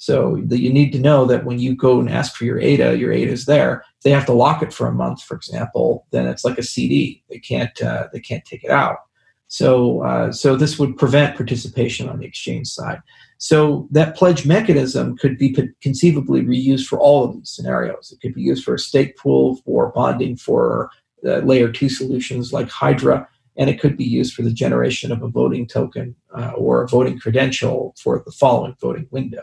So 0.00 0.40
the, 0.46 0.58
you 0.58 0.72
need 0.72 0.92
to 0.92 0.98
know 0.98 1.26
that 1.26 1.44
when 1.44 1.58
you 1.58 1.76
go 1.76 2.00
and 2.00 2.08
ask 2.08 2.34
for 2.34 2.44
your 2.44 2.58
ADA, 2.58 2.96
your 2.96 3.12
ADA 3.12 3.32
is 3.32 3.44
there. 3.44 3.84
If 3.98 4.02
they 4.02 4.10
have 4.10 4.24
to 4.26 4.32
lock 4.32 4.62
it 4.62 4.72
for 4.72 4.86
a 4.86 4.92
month, 4.92 5.22
for 5.22 5.34
example, 5.36 6.06
then 6.10 6.26
it's 6.26 6.44
like 6.44 6.56
a 6.58 6.62
CD. 6.62 7.22
They 7.28 7.38
can't 7.38 7.80
uh, 7.82 8.08
they 8.10 8.20
can't 8.20 8.44
take 8.46 8.64
it 8.64 8.70
out. 8.70 8.96
So 9.48 10.02
uh, 10.02 10.32
so 10.32 10.56
this 10.56 10.78
would 10.78 10.96
prevent 10.96 11.36
participation 11.36 12.08
on 12.08 12.18
the 12.18 12.24
exchange 12.24 12.68
side. 12.68 13.02
So 13.40 13.88
that 13.90 14.16
pledge 14.16 14.44
mechanism 14.44 15.16
could 15.16 15.38
be 15.38 15.56
conceivably 15.80 16.42
reused 16.42 16.86
for 16.86 17.00
all 17.00 17.24
of 17.24 17.34
these 17.34 17.48
scenarios. 17.48 18.12
It 18.12 18.20
could 18.20 18.34
be 18.34 18.42
used 18.42 18.62
for 18.62 18.74
a 18.74 18.78
stake 18.78 19.16
pool, 19.16 19.56
for 19.64 19.90
bonding, 19.92 20.36
for 20.36 20.90
uh, 21.26 21.38
layer 21.38 21.72
two 21.72 21.88
solutions 21.88 22.52
like 22.52 22.68
Hydra, 22.68 23.26
and 23.56 23.70
it 23.70 23.80
could 23.80 23.96
be 23.96 24.04
used 24.04 24.34
for 24.34 24.42
the 24.42 24.52
generation 24.52 25.10
of 25.10 25.22
a 25.22 25.28
voting 25.28 25.66
token 25.66 26.14
uh, 26.36 26.50
or 26.50 26.82
a 26.82 26.88
voting 26.88 27.18
credential 27.18 27.94
for 27.98 28.22
the 28.26 28.30
following 28.30 28.76
voting 28.78 29.08
window. 29.10 29.42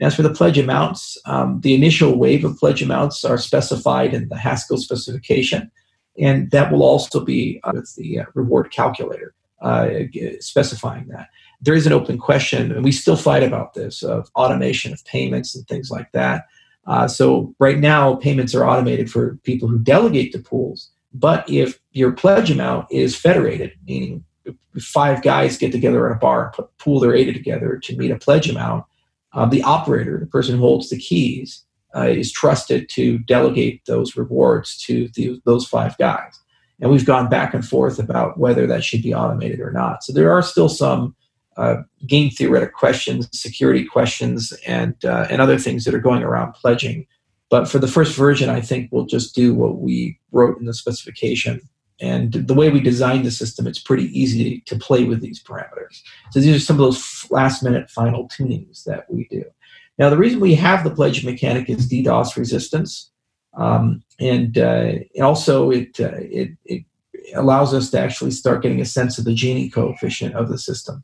as 0.00 0.16
for 0.16 0.22
the 0.22 0.34
pledge 0.34 0.58
amounts, 0.58 1.16
um, 1.26 1.60
the 1.60 1.74
initial 1.74 2.18
wave 2.18 2.44
of 2.44 2.58
pledge 2.58 2.82
amounts 2.82 3.24
are 3.24 3.38
specified 3.38 4.12
in 4.12 4.28
the 4.28 4.36
Haskell 4.36 4.78
specification, 4.78 5.70
and 6.18 6.50
that 6.50 6.72
will 6.72 6.82
also 6.82 7.24
be 7.24 7.60
uh, 7.62 7.70
with 7.74 7.94
the 7.96 8.18
uh, 8.18 8.24
reward 8.34 8.72
calculator 8.72 9.36
uh, 9.62 9.88
specifying 10.40 11.06
that. 11.08 11.28
There 11.60 11.74
is 11.74 11.86
an 11.86 11.92
open 11.92 12.18
question, 12.18 12.72
and 12.72 12.84
we 12.84 12.92
still 12.92 13.16
fight 13.16 13.42
about 13.42 13.74
this 13.74 14.02
of 14.02 14.30
automation 14.34 14.92
of 14.92 15.04
payments 15.04 15.54
and 15.54 15.66
things 15.66 15.90
like 15.90 16.12
that. 16.12 16.46
Uh, 16.86 17.08
so 17.08 17.54
right 17.58 17.78
now, 17.78 18.14
payments 18.16 18.54
are 18.54 18.64
automated 18.64 19.10
for 19.10 19.36
people 19.42 19.68
who 19.68 19.78
delegate 19.78 20.32
to 20.32 20.38
pools. 20.38 20.90
But 21.12 21.48
if 21.50 21.80
your 21.92 22.12
pledge 22.12 22.50
amount 22.50 22.86
is 22.90 23.16
federated, 23.16 23.72
meaning 23.86 24.24
five 24.80 25.22
guys 25.22 25.56
get 25.56 25.72
together 25.72 26.08
at 26.08 26.16
a 26.16 26.18
bar, 26.18 26.52
pool 26.78 27.00
their 27.00 27.14
ADA 27.14 27.32
together 27.32 27.78
to 27.82 27.96
meet 27.96 28.10
a 28.10 28.18
pledge 28.18 28.48
amount, 28.48 28.84
uh, 29.32 29.46
the 29.46 29.62
operator, 29.62 30.18
the 30.18 30.26
person 30.26 30.56
who 30.56 30.60
holds 30.60 30.90
the 30.90 30.98
keys, 30.98 31.64
uh, 31.94 32.06
is 32.06 32.30
trusted 32.30 32.88
to 32.90 33.18
delegate 33.20 33.84
those 33.86 34.16
rewards 34.16 34.76
to 34.76 35.08
the, 35.14 35.40
those 35.44 35.66
five 35.66 35.96
guys. 35.98 36.38
And 36.80 36.90
we've 36.90 37.06
gone 37.06 37.28
back 37.30 37.54
and 37.54 37.66
forth 37.66 37.98
about 37.98 38.38
whether 38.38 38.66
that 38.66 38.84
should 38.84 39.02
be 39.02 39.14
automated 39.14 39.60
or 39.60 39.72
not. 39.72 40.04
So 40.04 40.12
there 40.12 40.30
are 40.30 40.42
still 40.42 40.68
some 40.68 41.16
uh, 41.56 41.76
game 42.06 42.30
theoretic 42.30 42.74
questions, 42.74 43.28
security 43.32 43.84
questions, 43.84 44.52
and 44.66 44.94
uh, 45.04 45.26
and 45.30 45.40
other 45.40 45.58
things 45.58 45.84
that 45.84 45.94
are 45.94 46.00
going 46.00 46.22
around 46.22 46.52
pledging. 46.52 47.06
But 47.48 47.68
for 47.68 47.78
the 47.78 47.88
first 47.88 48.16
version, 48.16 48.48
I 48.50 48.60
think 48.60 48.90
we'll 48.90 49.06
just 49.06 49.34
do 49.34 49.54
what 49.54 49.78
we 49.78 50.18
wrote 50.32 50.58
in 50.58 50.66
the 50.66 50.74
specification. 50.74 51.60
And 51.98 52.32
the 52.32 52.54
way 52.54 52.68
we 52.68 52.80
designed 52.80 53.24
the 53.24 53.30
system, 53.30 53.66
it's 53.66 53.78
pretty 53.78 54.06
easy 54.18 54.60
to 54.66 54.76
play 54.76 55.04
with 55.04 55.22
these 55.22 55.42
parameters. 55.42 56.02
So 56.30 56.40
these 56.40 56.54
are 56.56 56.60
some 56.60 56.76
of 56.76 56.80
those 56.80 57.26
last 57.30 57.62
minute 57.62 57.88
final 57.88 58.28
tunings 58.28 58.84
that 58.84 59.10
we 59.10 59.26
do. 59.30 59.44
Now, 59.98 60.10
the 60.10 60.18
reason 60.18 60.40
we 60.40 60.54
have 60.56 60.84
the 60.84 60.90
pledge 60.90 61.24
mechanic 61.24 61.70
is 61.70 61.88
DDoS 61.88 62.36
resistance. 62.36 63.10
Um, 63.56 64.02
and 64.20 64.58
uh, 64.58 64.92
also, 65.22 65.70
it, 65.70 65.98
uh, 65.98 66.10
it, 66.16 66.50
it 66.66 66.84
allows 67.34 67.72
us 67.72 67.90
to 67.90 67.98
actually 67.98 68.32
start 68.32 68.62
getting 68.62 68.80
a 68.80 68.84
sense 68.84 69.16
of 69.16 69.24
the 69.24 69.34
Gini 69.34 69.72
coefficient 69.72 70.34
of 70.34 70.50
the 70.50 70.58
system. 70.58 71.02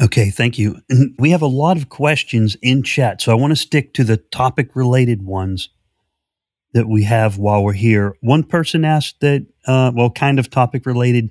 Okay, 0.00 0.30
thank 0.30 0.58
you. 0.58 0.78
And 0.88 1.14
we 1.18 1.30
have 1.30 1.42
a 1.42 1.46
lot 1.46 1.76
of 1.76 1.88
questions 1.88 2.56
in 2.62 2.82
chat, 2.82 3.20
so 3.20 3.30
I 3.30 3.34
want 3.34 3.50
to 3.50 3.56
stick 3.56 3.92
to 3.94 4.04
the 4.04 4.16
topic 4.16 4.74
related 4.74 5.22
ones 5.22 5.68
that 6.72 6.88
we 6.88 7.04
have 7.04 7.36
while 7.36 7.62
we're 7.62 7.74
here. 7.74 8.16
One 8.20 8.42
person 8.42 8.84
asked 8.84 9.20
that, 9.20 9.46
uh, 9.66 9.92
well, 9.94 10.10
kind 10.10 10.38
of 10.38 10.48
topic 10.48 10.86
related. 10.86 11.30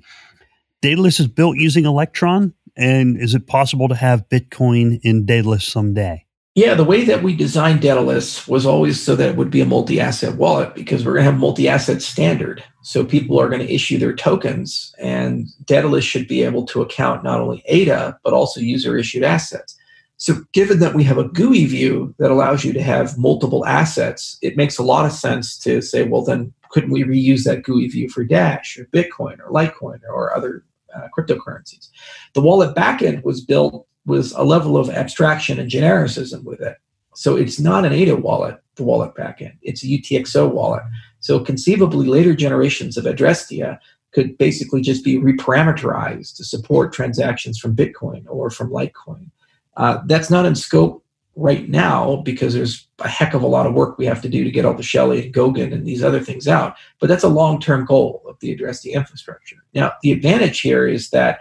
Daedalus 0.80 1.18
is 1.18 1.26
built 1.26 1.56
using 1.56 1.84
Electron, 1.84 2.54
and 2.76 3.16
is 3.16 3.34
it 3.34 3.48
possible 3.48 3.88
to 3.88 3.96
have 3.96 4.28
Bitcoin 4.28 5.00
in 5.02 5.26
Daedalus 5.26 5.64
someday? 5.64 6.24
Yeah, 6.54 6.74
the 6.74 6.84
way 6.84 7.04
that 7.04 7.22
we 7.22 7.34
designed 7.34 7.80
Daedalus 7.80 8.46
was 8.46 8.66
always 8.66 9.02
so 9.02 9.16
that 9.16 9.30
it 9.30 9.36
would 9.36 9.50
be 9.50 9.62
a 9.62 9.66
multi-asset 9.66 10.36
wallet 10.36 10.74
because 10.74 11.02
we're 11.02 11.14
going 11.14 11.24
to 11.24 11.30
have 11.30 11.40
multi-asset 11.40 12.02
standard. 12.02 12.62
So 12.82 13.06
people 13.06 13.40
are 13.40 13.48
going 13.48 13.66
to 13.66 13.74
issue 13.74 13.96
their 13.96 14.14
tokens, 14.14 14.94
and 14.98 15.48
Daedalus 15.64 16.04
should 16.04 16.28
be 16.28 16.42
able 16.42 16.66
to 16.66 16.82
account 16.82 17.24
not 17.24 17.40
only 17.40 17.62
ADA 17.66 18.18
but 18.22 18.34
also 18.34 18.60
user-issued 18.60 19.22
assets. 19.22 19.78
So, 20.18 20.44
given 20.52 20.78
that 20.78 20.94
we 20.94 21.02
have 21.04 21.18
a 21.18 21.26
GUI 21.26 21.64
view 21.64 22.14
that 22.18 22.30
allows 22.30 22.64
you 22.64 22.72
to 22.74 22.82
have 22.82 23.18
multiple 23.18 23.66
assets, 23.66 24.38
it 24.40 24.56
makes 24.56 24.78
a 24.78 24.84
lot 24.84 25.04
of 25.04 25.10
sense 25.10 25.58
to 25.60 25.80
say, 25.82 26.04
well, 26.04 26.22
then 26.22 26.52
couldn't 26.70 26.92
we 26.92 27.02
reuse 27.02 27.42
that 27.42 27.64
GUI 27.64 27.88
view 27.88 28.08
for 28.08 28.22
Dash 28.22 28.78
or 28.78 28.84
Bitcoin 28.86 29.40
or 29.40 29.50
Litecoin 29.50 29.98
or 30.08 30.32
other 30.36 30.64
uh, 30.94 31.08
cryptocurrencies? 31.16 31.88
The 32.34 32.40
wallet 32.40 32.76
backend 32.76 33.24
was 33.24 33.40
built 33.40 33.84
with 34.06 34.32
a 34.36 34.44
level 34.44 34.76
of 34.76 34.90
abstraction 34.90 35.58
and 35.58 35.70
genericism 35.70 36.44
with 36.44 36.60
it. 36.60 36.76
So 37.14 37.36
it's 37.36 37.60
not 37.60 37.84
an 37.84 37.92
ADA 37.92 38.16
wallet, 38.16 38.58
the 38.76 38.84
wallet 38.84 39.14
backend. 39.14 39.56
It's 39.62 39.84
a 39.84 39.86
UTXO 39.86 40.52
wallet. 40.52 40.82
So 41.20 41.38
conceivably, 41.40 42.06
later 42.06 42.34
generations 42.34 42.96
of 42.96 43.04
Adrestia 43.04 43.78
could 44.12 44.36
basically 44.38 44.80
just 44.80 45.04
be 45.04 45.18
reparameterized 45.18 46.36
to 46.36 46.44
support 46.44 46.92
transactions 46.92 47.58
from 47.58 47.76
Bitcoin 47.76 48.24
or 48.28 48.50
from 48.50 48.70
Litecoin. 48.70 49.30
Uh, 49.76 49.98
that's 50.06 50.30
not 50.30 50.46
in 50.46 50.54
scope 50.54 51.04
right 51.34 51.68
now 51.68 52.16
because 52.16 52.52
there's 52.52 52.86
a 52.98 53.08
heck 53.08 53.32
of 53.32 53.42
a 53.42 53.46
lot 53.46 53.66
of 53.66 53.72
work 53.72 53.96
we 53.96 54.04
have 54.04 54.20
to 54.20 54.28
do 54.28 54.44
to 54.44 54.50
get 54.50 54.66
all 54.66 54.74
the 54.74 54.82
Shelley 54.82 55.24
and 55.24 55.34
Goguen 55.34 55.72
and 55.72 55.86
these 55.86 56.02
other 56.02 56.20
things 56.20 56.46
out. 56.46 56.76
But 57.00 57.08
that's 57.08 57.24
a 57.24 57.28
long-term 57.28 57.86
goal 57.86 58.22
of 58.28 58.38
the 58.40 58.54
Adrestia 58.54 58.92
infrastructure. 58.92 59.56
Now, 59.74 59.92
the 60.02 60.12
advantage 60.12 60.60
here 60.60 60.86
is 60.86 61.10
that 61.10 61.40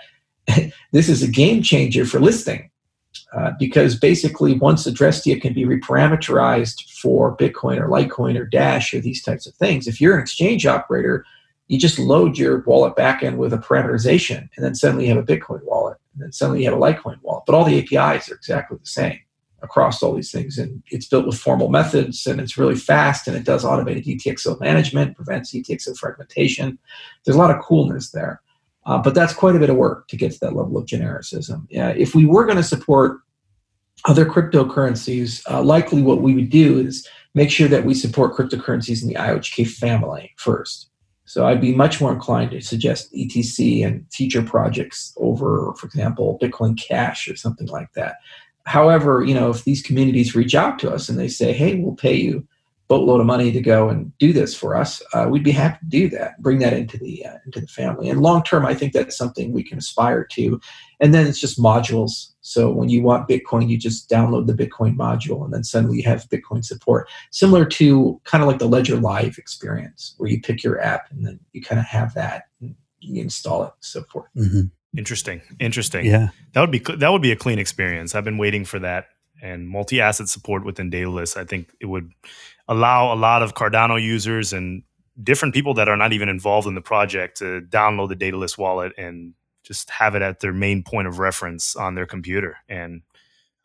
this 0.92 1.10
is 1.10 1.24
a 1.24 1.28
game 1.28 1.62
changer 1.62 2.06
for 2.06 2.20
listing. 2.20 2.70
Uh, 3.34 3.52
because 3.60 3.98
basically, 3.98 4.58
once 4.58 4.86
Adrestia 4.86 5.42
can 5.42 5.54
be 5.54 5.66
reparameterized 5.66 6.90
for 7.02 7.36
Bitcoin 7.38 7.78
or 7.78 7.88
Litecoin 7.88 8.38
or 8.38 8.46
Dash 8.46 8.94
or 8.94 9.00
these 9.00 9.24
types 9.24 9.48
of 9.48 9.54
things, 9.56 9.88
if 9.88 10.02
you're 10.02 10.16
an 10.16 10.22
exchange 10.22 10.66
operator, 10.66 11.26
you 11.68 11.80
just 11.80 11.98
load 11.98 12.38
your 12.38 12.62
wallet 12.64 12.96
backend 12.98 13.38
with 13.38 13.54
a 13.54 13.58
parameterization, 13.58 14.50
and 14.56 14.66
then 14.66 14.76
suddenly 14.76 15.08
you 15.08 15.16
have 15.16 15.24
a 15.24 15.26
Bitcoin 15.26 15.64
wallet, 15.64 15.98
and 16.14 16.24
then 16.24 16.34
suddenly 16.34 16.64
you 16.64 16.70
have 16.70 16.78
a 16.78 16.82
Litecoin 16.82 17.22
wallet. 17.22 17.44
But 17.48 17.56
all 17.56 17.64
the 17.64 17.80
APIs 17.80 18.30
are 18.30 18.36
exactly 18.36 18.78
the 18.78 18.86
same 18.86 19.20
across 19.62 20.04
all 20.04 20.14
these 20.14 20.32
things, 20.32 20.58
and 20.58 20.84
it's 20.92 21.08
built 21.08 21.26
with 21.26 21.38
formal 21.38 21.70
methods, 21.70 22.28
and 22.28 22.42
it's 22.42 22.58
really 22.58 22.76
fast, 22.76 23.28
and 23.28 23.38
it 23.38 23.46
does 23.46 23.64
automated 23.64 24.04
UTXO 24.04 24.60
management, 24.60 25.16
prevents 25.16 25.54
UTXO 25.54 25.98
fragmentation. 25.98 26.78
There's 27.24 27.38
a 27.38 27.40
lot 27.40 27.56
of 27.56 27.64
coolness 27.64 28.12
there. 28.12 28.41
Uh, 28.86 28.98
but 28.98 29.14
that's 29.14 29.34
quite 29.34 29.56
a 29.56 29.60
bit 29.60 29.70
of 29.70 29.76
work 29.76 30.08
to 30.08 30.18
get 30.18 30.32
to 30.32 30.40
that 30.40 30.56
level 30.56 30.78
of 30.78 30.86
genericism. 30.86 31.66
If 31.70 32.16
we 32.16 32.26
were 32.26 32.46
going 32.46 32.58
to 32.58 32.64
support 32.64 33.20
other 34.06 34.26
cryptocurrencies, 34.26 35.44
uh, 35.50 35.62
likely 35.62 36.02
what 36.02 36.22
we 36.22 36.34
would 36.34 36.50
do 36.50 36.80
is 36.80 37.08
make 37.36 37.52
sure 37.52 37.68
that 37.68 37.86
we 37.86 37.94
support 37.94 38.34
cryptocurrencies 38.34 39.02
in 39.02 39.08
the 39.08 39.16
IOHK 39.16 39.68
family 39.68 40.34
first. 40.38 40.90
So 41.26 41.46
I'd 41.46 41.62
be 41.62 41.74
much 41.74 42.02
more 42.02 42.12
inclined 42.12 42.52
to 42.52 42.62
suggest 42.62 43.14
ETC 43.14 43.86
and 43.86 44.06
future 44.12 44.42
projects 44.42 45.14
over, 45.18 45.74
for 45.78 45.86
example, 45.86 46.40
Bitcoin 46.42 46.78
Cash 46.78 47.30
or 47.30 47.36
something 47.36 47.68
like 47.68 47.94
that. 47.94 48.16
However, 48.66 49.24
you 49.24 49.34
know, 49.34 49.50
if 49.50 49.64
these 49.64 49.82
communities 49.82 50.36
reach 50.36 50.56
out 50.56 50.78
to 50.80 50.92
us 50.92 51.08
and 51.08 51.18
they 51.18 51.28
say, 51.28 51.54
"Hey, 51.54 51.76
we'll 51.76 51.96
pay 51.96 52.16
you 52.16 52.46
boatload 52.92 53.22
of 53.22 53.26
money 53.26 53.54
to 53.54 53.62
go 53.62 53.88
and 53.88 54.12
do 54.18 54.34
this 54.34 54.54
for 54.54 54.76
us, 54.76 55.02
uh, 55.14 55.26
we'd 55.30 55.46
be 55.46 55.52
happy 55.52 55.78
to 55.80 55.86
do 55.86 56.10
that. 56.10 56.42
Bring 56.42 56.60
that 56.60 56.74
into 56.74 56.98
the 56.98 57.26
uh, 57.26 57.38
into 57.46 57.62
the 57.62 57.68
family. 57.68 58.10
And 58.10 58.20
long 58.20 58.44
term, 58.44 58.66
I 58.66 58.74
think 58.74 58.92
that's 58.92 59.16
something 59.16 59.54
we 59.54 59.64
can 59.64 59.78
aspire 59.78 60.26
to. 60.26 60.60
And 61.00 61.14
then 61.14 61.26
it's 61.26 61.40
just 61.40 61.58
modules. 61.58 62.34
So 62.42 62.70
when 62.70 62.90
you 62.90 63.02
want 63.02 63.30
Bitcoin, 63.30 63.70
you 63.70 63.78
just 63.78 64.10
download 64.10 64.48
the 64.48 64.54
Bitcoin 64.54 64.98
module, 64.98 65.46
and 65.46 65.54
then 65.54 65.64
suddenly 65.64 66.00
you 66.00 66.04
have 66.04 66.28
Bitcoin 66.28 66.66
support. 66.66 67.08
Similar 67.32 67.64
to 67.66 68.20
kind 68.26 68.44
of 68.44 68.50
like 68.50 68.60
the 68.60 68.68
Ledger 68.68 68.98
Live 68.98 69.38
experience, 69.38 70.14
where 70.18 70.30
you 70.30 70.42
pick 70.42 70.62
your 70.62 70.82
app 70.82 71.10
and 71.12 71.26
then 71.26 71.40
you 71.54 71.62
kind 71.62 71.80
of 71.80 71.86
have 71.86 72.14
that, 72.16 72.50
and 72.60 72.76
you 73.00 73.22
install 73.22 73.64
it, 73.64 73.68
and 73.68 73.86
so 73.86 74.04
forth. 74.12 74.28
Mm-hmm. 74.36 74.64
Interesting. 74.98 75.42
Interesting. 75.62 76.06
Yeah, 76.06 76.30
that 76.52 76.60
would 76.60 76.72
be 76.72 76.80
that 76.80 77.10
would 77.10 77.22
be 77.22 77.32
a 77.32 77.38
clean 77.38 77.58
experience. 77.58 78.16
I've 78.16 78.26
been 78.26 78.38
waiting 78.38 78.66
for 78.66 78.80
that 78.80 79.06
and 79.42 79.68
multi-asset 79.68 80.30
support 80.30 80.64
within 80.64 80.90
Daedalus. 80.90 81.36
I 81.36 81.46
think 81.46 81.72
it 81.80 81.88
would 81.88 82.12
allow 82.72 83.14
a 83.14 83.16
lot 83.16 83.44
of 83.44 83.54
Cardano 83.54 84.02
users 84.02 84.54
and 84.54 84.82
different 85.22 85.54
people 85.54 85.74
that 85.74 85.90
are 85.90 85.98
not 85.98 86.14
even 86.14 86.30
involved 86.30 86.68
in 86.68 86.74
the 86.74 86.82
project 86.82 87.38
to 87.38 87.62
download 87.70 88.08
the 88.08 88.16
Daedalus 88.16 88.58
wallet 88.58 88.94
and 88.98 89.34
just 89.64 89.90
have 89.90 90.16
it 90.16 90.22
at 90.22 90.40
their 90.40 90.54
main 90.54 90.82
point 90.82 91.08
of 91.08 91.20
reference 91.20 91.76
on 91.76 91.96
their 91.96 92.06
computer. 92.06 92.58
And 92.70 93.02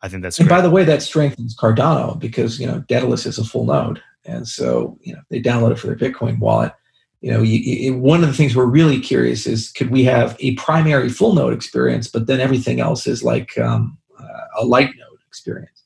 I 0.01 0.09
think 0.09 0.23
that's. 0.23 0.37
And 0.39 0.47
great. 0.47 0.57
by 0.57 0.61
the 0.61 0.69
way, 0.69 0.83
that 0.83 1.01
strengthens 1.01 1.55
Cardano 1.55 2.19
because 2.19 2.59
you 2.59 2.67
know 2.67 2.83
Daedalus 2.89 3.25
is 3.25 3.39
a 3.39 3.45
full 3.45 3.65
node, 3.65 4.03
and 4.25 4.47
so 4.47 4.99
you 5.01 5.13
know 5.13 5.21
they 5.29 5.41
download 5.41 5.71
it 5.71 5.79
for 5.79 5.87
their 5.87 5.95
Bitcoin 5.95 6.37
wallet. 6.37 6.73
You 7.21 7.31
know, 7.31 7.41
you, 7.41 7.57
you, 7.57 7.97
one 7.97 8.21
of 8.21 8.27
the 8.27 8.35
things 8.35 8.55
we're 8.55 8.65
really 8.65 8.99
curious 8.99 9.47
is 9.47 9.71
could 9.71 9.89
we 9.89 10.03
have 10.03 10.37
a 10.39 10.53
primary 10.53 11.09
full 11.09 11.33
node 11.33 11.53
experience, 11.53 12.07
but 12.07 12.27
then 12.27 12.39
everything 12.39 12.79
else 12.79 13.07
is 13.07 13.23
like 13.23 13.57
um, 13.57 13.97
uh, 14.19 14.59
a 14.59 14.65
light 14.65 14.91
node 14.97 15.19
experience. 15.27 15.76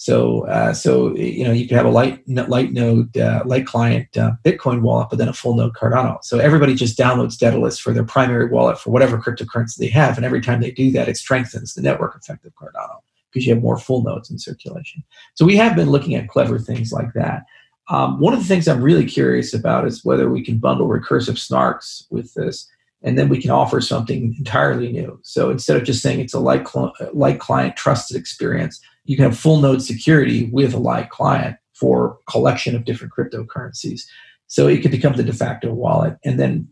So, 0.00 0.46
uh, 0.46 0.74
so 0.74 1.16
you 1.16 1.42
know, 1.42 1.50
you 1.50 1.66
can 1.66 1.76
have 1.76 1.84
a 1.84 1.90
light 1.90 2.22
light 2.28 2.70
node, 2.70 3.16
uh, 3.16 3.42
light 3.44 3.66
client 3.66 4.16
uh, 4.16 4.30
Bitcoin 4.44 4.80
wallet, 4.80 5.08
but 5.10 5.18
then 5.18 5.28
a 5.28 5.32
full 5.32 5.56
node 5.56 5.74
Cardano. 5.74 6.22
So 6.22 6.38
everybody 6.38 6.76
just 6.76 6.96
downloads 6.96 7.36
Daedalus 7.36 7.80
for 7.80 7.92
their 7.92 8.04
primary 8.04 8.46
wallet 8.46 8.78
for 8.78 8.90
whatever 8.90 9.18
cryptocurrency 9.18 9.74
they 9.76 9.88
have, 9.88 10.16
and 10.16 10.24
every 10.24 10.40
time 10.40 10.60
they 10.60 10.70
do 10.70 10.92
that, 10.92 11.08
it 11.08 11.16
strengthens 11.16 11.74
the 11.74 11.82
network 11.82 12.14
effect 12.14 12.46
of 12.46 12.54
Cardano 12.54 13.00
because 13.28 13.44
you 13.44 13.52
have 13.52 13.60
more 13.62 13.76
full 13.76 14.04
nodes 14.04 14.30
in 14.30 14.38
circulation. 14.38 15.02
So 15.34 15.44
we 15.44 15.56
have 15.56 15.74
been 15.74 15.90
looking 15.90 16.14
at 16.14 16.28
clever 16.28 16.60
things 16.60 16.92
like 16.92 17.12
that. 17.14 17.42
Um, 17.90 18.20
one 18.20 18.32
of 18.32 18.38
the 18.38 18.46
things 18.46 18.68
I'm 18.68 18.82
really 18.82 19.04
curious 19.04 19.52
about 19.52 19.84
is 19.84 20.04
whether 20.04 20.30
we 20.30 20.44
can 20.44 20.58
bundle 20.58 20.86
recursive 20.86 21.38
snarks 21.38 22.04
with 22.08 22.32
this, 22.34 22.70
and 23.02 23.18
then 23.18 23.28
we 23.28 23.42
can 23.42 23.50
offer 23.50 23.80
something 23.80 24.36
entirely 24.38 24.92
new. 24.92 25.18
So 25.24 25.50
instead 25.50 25.76
of 25.76 25.82
just 25.82 26.02
saying 26.02 26.20
it's 26.20 26.34
a 26.34 26.38
light, 26.38 26.68
cl- 26.68 26.94
light 27.12 27.40
client 27.40 27.74
trusted 27.74 28.16
experience 28.16 28.80
you 29.08 29.16
can 29.16 29.24
have 29.24 29.38
full 29.38 29.60
node 29.60 29.82
security 29.82 30.50
with 30.52 30.74
a 30.74 30.78
live 30.78 31.08
client 31.08 31.56
for 31.72 32.18
collection 32.28 32.76
of 32.76 32.84
different 32.84 33.12
cryptocurrencies. 33.12 34.02
So 34.46 34.68
it 34.68 34.82
could 34.82 34.90
become 34.90 35.14
the 35.14 35.22
de 35.22 35.32
facto 35.32 35.72
wallet. 35.72 36.18
And 36.24 36.38
then 36.38 36.68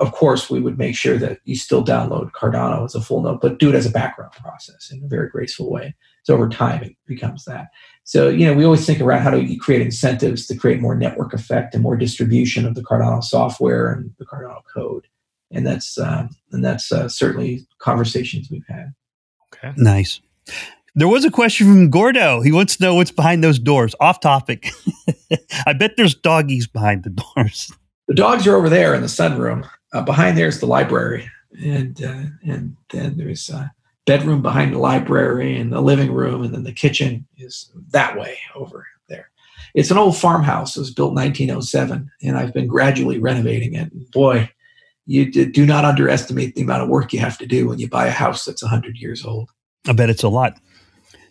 of 0.00 0.12
course, 0.12 0.50
we 0.50 0.60
would 0.60 0.78
make 0.78 0.96
sure 0.96 1.16
that 1.18 1.38
you 1.44 1.54
still 1.56 1.84
download 1.84 2.32
Cardano 2.32 2.84
as 2.84 2.94
a 2.94 3.00
full 3.00 3.22
node, 3.22 3.40
but 3.40 3.58
do 3.58 3.68
it 3.68 3.74
as 3.76 3.86
a 3.86 3.90
background 3.90 4.32
process 4.32 4.90
in 4.90 5.02
a 5.04 5.08
very 5.08 5.28
graceful 5.28 5.70
way. 5.70 5.94
So 6.24 6.34
over 6.34 6.48
time, 6.48 6.82
it 6.82 6.96
becomes 7.06 7.44
that. 7.44 7.68
So, 8.04 8.28
you 8.28 8.44
know, 8.44 8.52
we 8.52 8.64
always 8.64 8.84
think 8.84 9.00
around 9.00 9.22
how 9.22 9.30
do 9.30 9.40
you 9.40 9.58
create 9.58 9.80
incentives 9.80 10.46
to 10.48 10.56
create 10.56 10.80
more 10.80 10.96
network 10.96 11.32
effect 11.32 11.72
and 11.72 11.82
more 11.84 11.96
distribution 11.96 12.66
of 12.66 12.74
the 12.74 12.82
Cardano 12.82 13.22
software 13.22 13.92
and 13.92 14.10
the 14.18 14.26
Cardano 14.26 14.60
code. 14.74 15.06
And 15.52 15.64
that's, 15.64 15.96
uh, 15.96 16.26
and 16.50 16.64
that's 16.64 16.90
uh, 16.90 17.08
certainly 17.08 17.66
conversations 17.78 18.50
we've 18.50 18.66
had. 18.68 18.92
Okay. 19.54 19.72
Nice. 19.76 20.20
There 20.94 21.08
was 21.08 21.24
a 21.24 21.30
question 21.30 21.66
from 21.66 21.90
Gordo. 21.90 22.40
He 22.40 22.52
wants 22.52 22.76
to 22.76 22.82
know 22.82 22.94
what's 22.94 23.12
behind 23.12 23.44
those 23.44 23.58
doors. 23.58 23.94
Off 24.00 24.20
topic. 24.20 24.70
I 25.66 25.72
bet 25.72 25.96
there's 25.96 26.14
doggies 26.14 26.66
behind 26.66 27.04
the 27.04 27.10
doors. 27.10 27.72
The 28.08 28.14
dogs 28.14 28.46
are 28.46 28.56
over 28.56 28.68
there 28.68 28.94
in 28.94 29.02
the 29.02 29.06
sunroom. 29.06 29.68
Uh, 29.92 30.02
behind 30.02 30.36
there 30.36 30.48
is 30.48 30.60
the 30.60 30.66
library, 30.66 31.30
and 31.62 32.02
uh, 32.02 32.24
and 32.44 32.76
then 32.90 33.16
there's 33.16 33.48
a 33.50 33.72
bedroom 34.06 34.42
behind 34.42 34.74
the 34.74 34.78
library, 34.78 35.56
and 35.56 35.72
the 35.72 35.80
living 35.80 36.12
room, 36.12 36.42
and 36.42 36.54
then 36.54 36.64
the 36.64 36.72
kitchen 36.72 37.26
is 37.36 37.70
that 37.90 38.18
way 38.18 38.38
over 38.56 38.86
there. 39.08 39.30
It's 39.74 39.90
an 39.90 39.98
old 39.98 40.16
farmhouse. 40.16 40.76
It 40.76 40.80
was 40.80 40.92
built 40.92 41.10
in 41.10 41.16
1907, 41.16 42.10
and 42.22 42.36
I've 42.36 42.54
been 42.54 42.66
gradually 42.66 43.18
renovating 43.18 43.74
it. 43.74 44.10
boy, 44.10 44.50
you 45.06 45.30
do 45.30 45.66
not 45.66 45.84
underestimate 45.84 46.54
the 46.54 46.62
amount 46.62 46.82
of 46.82 46.88
work 46.88 47.12
you 47.12 47.20
have 47.20 47.38
to 47.38 47.46
do 47.46 47.68
when 47.68 47.78
you 47.78 47.88
buy 47.88 48.06
a 48.06 48.12
house 48.12 48.44
that's 48.44 48.62
100 48.62 48.96
years 48.96 49.24
old. 49.24 49.50
I 49.88 49.92
bet 49.92 50.10
it's 50.10 50.22
a 50.22 50.28
lot. 50.28 50.58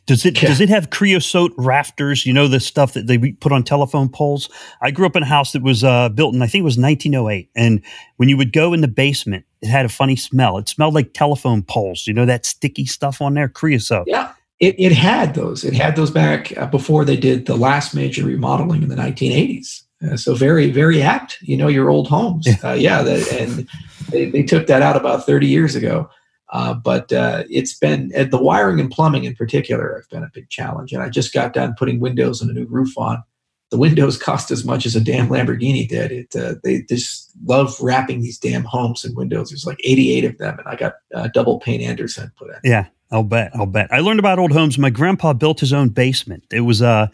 Does 0.09 0.25
it 0.25 0.41
yeah. 0.41 0.49
does 0.49 0.59
it 0.59 0.69
have 0.69 0.89
creosote 0.89 1.53
rafters? 1.55 2.25
You 2.25 2.33
know 2.33 2.47
the 2.47 2.59
stuff 2.59 2.93
that 2.93 3.05
they 3.05 3.19
put 3.19 3.51
on 3.51 3.63
telephone 3.63 4.09
poles. 4.09 4.49
I 4.81 4.89
grew 4.89 5.05
up 5.05 5.15
in 5.15 5.21
a 5.21 5.27
house 5.27 5.51
that 5.51 5.61
was 5.61 5.83
uh, 5.83 6.09
built 6.09 6.33
in 6.33 6.41
I 6.41 6.47
think 6.47 6.63
it 6.63 6.65
was 6.65 6.79
1908, 6.79 7.51
and 7.55 7.79
when 8.17 8.27
you 8.27 8.35
would 8.35 8.51
go 8.51 8.73
in 8.73 8.81
the 8.81 8.87
basement, 8.87 9.45
it 9.61 9.67
had 9.67 9.85
a 9.85 9.89
funny 9.89 10.15
smell. 10.15 10.57
It 10.57 10.67
smelled 10.67 10.95
like 10.95 11.13
telephone 11.13 11.61
poles. 11.61 12.07
You 12.07 12.15
know 12.15 12.25
that 12.25 12.43
sticky 12.47 12.87
stuff 12.87 13.21
on 13.21 13.35
there, 13.35 13.47
creosote. 13.47 14.05
Yeah, 14.07 14.33
it, 14.59 14.73
it 14.79 14.93
had 14.93 15.35
those. 15.35 15.63
It 15.63 15.75
had 15.75 15.95
those 15.95 16.09
back 16.09 16.57
uh, 16.57 16.65
before 16.65 17.05
they 17.05 17.15
did 17.15 17.45
the 17.45 17.55
last 17.55 17.93
major 17.93 18.25
remodeling 18.25 18.81
in 18.81 18.89
the 18.89 18.95
1980s. 18.95 19.83
Uh, 20.03 20.17
so 20.17 20.33
very 20.33 20.71
very 20.71 21.03
apt. 21.03 21.37
You 21.43 21.55
know 21.55 21.67
your 21.67 21.91
old 21.91 22.07
homes. 22.07 22.47
Yeah, 22.47 22.55
uh, 22.63 22.73
yeah 22.73 23.03
that, 23.03 23.31
and 23.31 23.69
they, 24.09 24.31
they 24.31 24.41
took 24.41 24.65
that 24.65 24.81
out 24.81 24.95
about 24.95 25.27
30 25.27 25.45
years 25.45 25.75
ago. 25.75 26.09
Uh, 26.51 26.73
but 26.73 27.11
uh, 27.13 27.43
it's 27.49 27.77
been 27.77 28.11
uh, 28.17 28.23
the 28.23 28.41
wiring 28.41 28.79
and 28.79 28.89
plumbing 28.89 29.23
in 29.23 29.35
particular 29.35 29.95
have 29.95 30.09
been 30.09 30.23
a 30.23 30.31
big 30.33 30.49
challenge. 30.49 30.91
And 30.91 31.03
I 31.03 31.09
just 31.09 31.33
got 31.33 31.53
done 31.53 31.75
putting 31.77 31.99
windows 31.99 32.41
and 32.41 32.49
a 32.49 32.53
new 32.53 32.65
roof 32.65 32.97
on. 32.97 33.23
The 33.69 33.77
windows 33.77 34.17
cost 34.21 34.49
as 34.49 34.65
much 34.65 34.85
as 34.85 34.95
a 34.95 35.01
damn 35.01 35.29
Lamborghini 35.29 35.87
did. 35.87 36.11
It 36.11 36.35
uh, 36.35 36.55
they 36.63 36.81
just 36.89 37.31
love 37.45 37.79
wrapping 37.79 38.21
these 38.21 38.39
damn 38.39 38.63
homes 38.63 39.05
and 39.05 39.15
windows. 39.15 39.49
There's 39.49 39.65
like 39.65 39.79
88 39.83 40.25
of 40.25 40.37
them, 40.39 40.57
and 40.57 40.67
I 40.67 40.75
got 40.75 40.93
uh, 41.13 41.27
double 41.33 41.59
pane 41.59 41.81
Andersen 41.81 42.31
put 42.35 42.49
in. 42.49 42.55
Yeah, 42.63 42.87
I'll 43.11 43.23
bet. 43.23 43.51
I'll 43.53 43.67
bet. 43.67 43.93
I 43.93 43.99
learned 43.99 44.19
about 44.19 44.39
old 44.39 44.51
homes. 44.51 44.79
My 44.79 44.89
grandpa 44.89 45.33
built 45.33 45.59
his 45.59 45.71
own 45.71 45.89
basement. 45.89 46.45
It 46.51 46.61
was 46.61 46.81
uh 46.81 47.07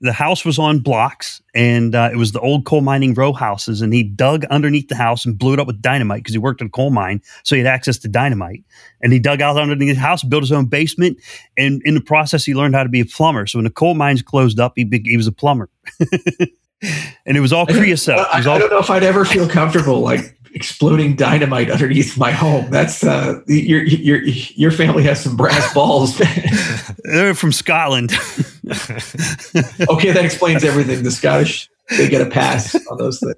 the 0.00 0.12
house 0.12 0.44
was 0.44 0.58
on 0.58 0.78
blocks 0.78 1.42
and 1.54 1.94
uh, 1.94 2.08
it 2.12 2.16
was 2.16 2.32
the 2.32 2.40
old 2.40 2.64
coal 2.64 2.80
mining 2.80 3.14
row 3.14 3.32
houses 3.32 3.80
and 3.80 3.92
he 3.92 4.02
dug 4.02 4.44
underneath 4.46 4.88
the 4.88 4.94
house 4.94 5.24
and 5.24 5.38
blew 5.38 5.52
it 5.52 5.58
up 5.58 5.66
with 5.66 5.82
dynamite 5.82 6.20
because 6.22 6.32
he 6.34 6.38
worked 6.38 6.60
in 6.60 6.68
a 6.68 6.70
coal 6.70 6.90
mine 6.90 7.20
so 7.42 7.54
he 7.56 7.60
had 7.62 7.66
access 7.66 7.98
to 7.98 8.08
dynamite 8.08 8.62
and 9.00 9.12
he 9.12 9.18
dug 9.18 9.40
out 9.40 9.56
underneath 9.56 9.94
the 9.96 10.00
house 10.00 10.22
built 10.22 10.42
his 10.42 10.52
own 10.52 10.66
basement 10.66 11.18
and 11.56 11.82
in 11.84 11.94
the 11.94 12.00
process 12.00 12.44
he 12.44 12.54
learned 12.54 12.74
how 12.74 12.82
to 12.82 12.88
be 12.88 13.00
a 13.00 13.04
plumber 13.04 13.46
so 13.46 13.58
when 13.58 13.64
the 13.64 13.70
coal 13.70 13.94
mines 13.94 14.22
closed 14.22 14.60
up 14.60 14.72
he, 14.76 14.88
he 15.04 15.16
was 15.16 15.26
a 15.26 15.32
plumber 15.32 15.68
and 16.00 17.36
it 17.36 17.40
was 17.40 17.52
all 17.52 17.66
creosote 17.66 18.18
I, 18.18 18.42
all- 18.44 18.54
I 18.54 18.58
don't 18.58 18.70
know 18.70 18.78
if 18.78 18.90
i'd 18.90 19.02
ever 19.02 19.24
feel 19.24 19.48
comfortable 19.48 20.00
like 20.00 20.38
exploding 20.54 21.14
dynamite 21.14 21.70
underneath 21.70 22.16
my 22.16 22.30
home. 22.32 22.70
That's 22.70 23.04
uh, 23.04 23.40
your 23.46 23.82
your 23.84 24.22
your 24.24 24.70
family 24.70 25.02
has 25.02 25.22
some 25.22 25.36
brass 25.36 25.72
balls. 25.74 26.18
They're 27.04 27.34
from 27.34 27.52
Scotland. 27.52 28.12
okay, 29.88 30.12
that 30.12 30.24
explains 30.24 30.64
everything. 30.64 31.02
The 31.02 31.10
Scottish 31.10 31.68
they 31.96 32.08
get 32.08 32.20
a 32.20 32.30
pass 32.30 32.74
on 32.90 32.98
those 32.98 33.20
things. 33.20 33.36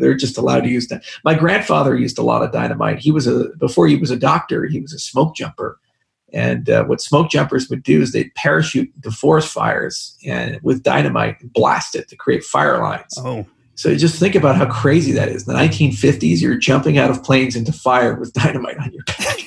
They're 0.00 0.14
just 0.14 0.38
allowed 0.38 0.60
to 0.60 0.68
use 0.68 0.88
that. 0.88 1.04
My 1.24 1.34
grandfather 1.34 1.96
used 1.96 2.18
a 2.18 2.22
lot 2.22 2.42
of 2.42 2.52
dynamite. 2.52 2.98
He 2.98 3.10
was 3.10 3.26
a 3.26 3.48
before 3.58 3.88
he 3.88 3.96
was 3.96 4.10
a 4.10 4.16
doctor. 4.16 4.66
He 4.66 4.80
was 4.80 4.92
a 4.92 4.98
smoke 4.98 5.34
jumper. 5.34 5.78
And 6.32 6.70
uh, 6.70 6.84
what 6.84 7.00
smoke 7.00 7.28
jumpers 7.28 7.68
would 7.68 7.82
do 7.82 8.00
is 8.00 8.12
they'd 8.12 8.32
parachute 8.36 8.90
into 8.94 9.10
forest 9.10 9.52
fires 9.52 10.16
and 10.24 10.60
with 10.62 10.84
dynamite 10.84 11.36
blast 11.52 11.96
it 11.96 12.08
to 12.08 12.16
create 12.16 12.44
fire 12.44 12.80
lines. 12.80 13.14
Oh. 13.18 13.46
So 13.74 13.94
just 13.96 14.20
think 14.20 14.34
about 14.34 14.56
how 14.56 14.70
crazy 14.70 15.10
that 15.12 15.28
is. 15.28 15.48
In 15.48 15.54
the 15.54 15.58
1950s, 15.58 16.40
you're 16.40 16.56
jumping 16.56 16.98
out 16.98 17.10
of 17.10 17.24
planes 17.24 17.56
into 17.56 17.72
fire 17.72 18.14
with 18.14 18.32
dynamite 18.32 18.78
on 18.78 18.92
your 18.92 19.04
back. 19.04 19.38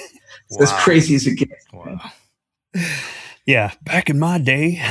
It's 0.50 0.72
wow. 0.72 0.78
as 0.78 0.84
crazy 0.84 1.16
as 1.16 1.26
it 1.26 1.36
gets. 1.36 1.66
Wow. 1.74 2.00
Yeah, 3.46 3.72
back 3.84 4.10
in 4.10 4.20
my 4.20 4.38
day, 4.38 4.82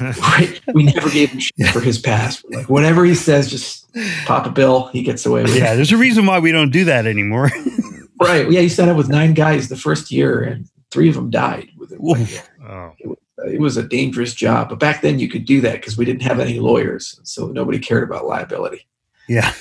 right? 0.00 0.60
We 0.74 0.84
never 0.84 1.10
gave 1.10 1.30
him 1.30 1.40
shit 1.40 1.68
for 1.72 1.80
his 1.80 1.98
past. 1.98 2.44
Like 2.50 2.68
whatever 2.68 3.04
he 3.04 3.14
says, 3.14 3.50
just 3.50 3.92
pop 4.26 4.46
a 4.46 4.50
bill. 4.50 4.88
He 4.88 5.02
gets 5.02 5.26
away 5.26 5.42
with 5.42 5.56
it. 5.56 5.58
Yeah, 5.58 5.74
there's 5.74 5.90
a 5.90 5.96
reason 5.96 6.26
why 6.26 6.38
we 6.38 6.52
don't 6.52 6.70
do 6.70 6.84
that 6.84 7.06
anymore. 7.06 7.50
right? 8.20 8.48
Yeah, 8.50 8.60
he 8.60 8.68
set 8.68 8.88
up 8.88 8.96
with 8.96 9.08
nine 9.08 9.34
guys 9.34 9.68
the 9.68 9.76
first 9.76 10.12
year, 10.12 10.40
and 10.40 10.68
three 10.90 11.08
of 11.08 11.16
them 11.16 11.30
died 11.30 11.68
within 11.76 11.98
one 11.98 12.26
year. 12.26 12.42
Oh. 12.64 12.92
It, 12.98 13.08
was, 13.08 13.18
it 13.52 13.60
was 13.60 13.76
a 13.76 13.82
dangerous 13.82 14.34
job, 14.34 14.68
but 14.68 14.78
back 14.78 15.02
then 15.02 15.18
you 15.18 15.28
could 15.28 15.44
do 15.44 15.60
that 15.62 15.74
because 15.74 15.96
we 15.96 16.04
didn't 16.04 16.22
have 16.22 16.38
any 16.38 16.60
lawyers, 16.60 17.18
so 17.24 17.48
nobody 17.48 17.80
cared 17.80 18.04
about 18.04 18.24
liability. 18.24 18.86
Yeah, 19.28 19.52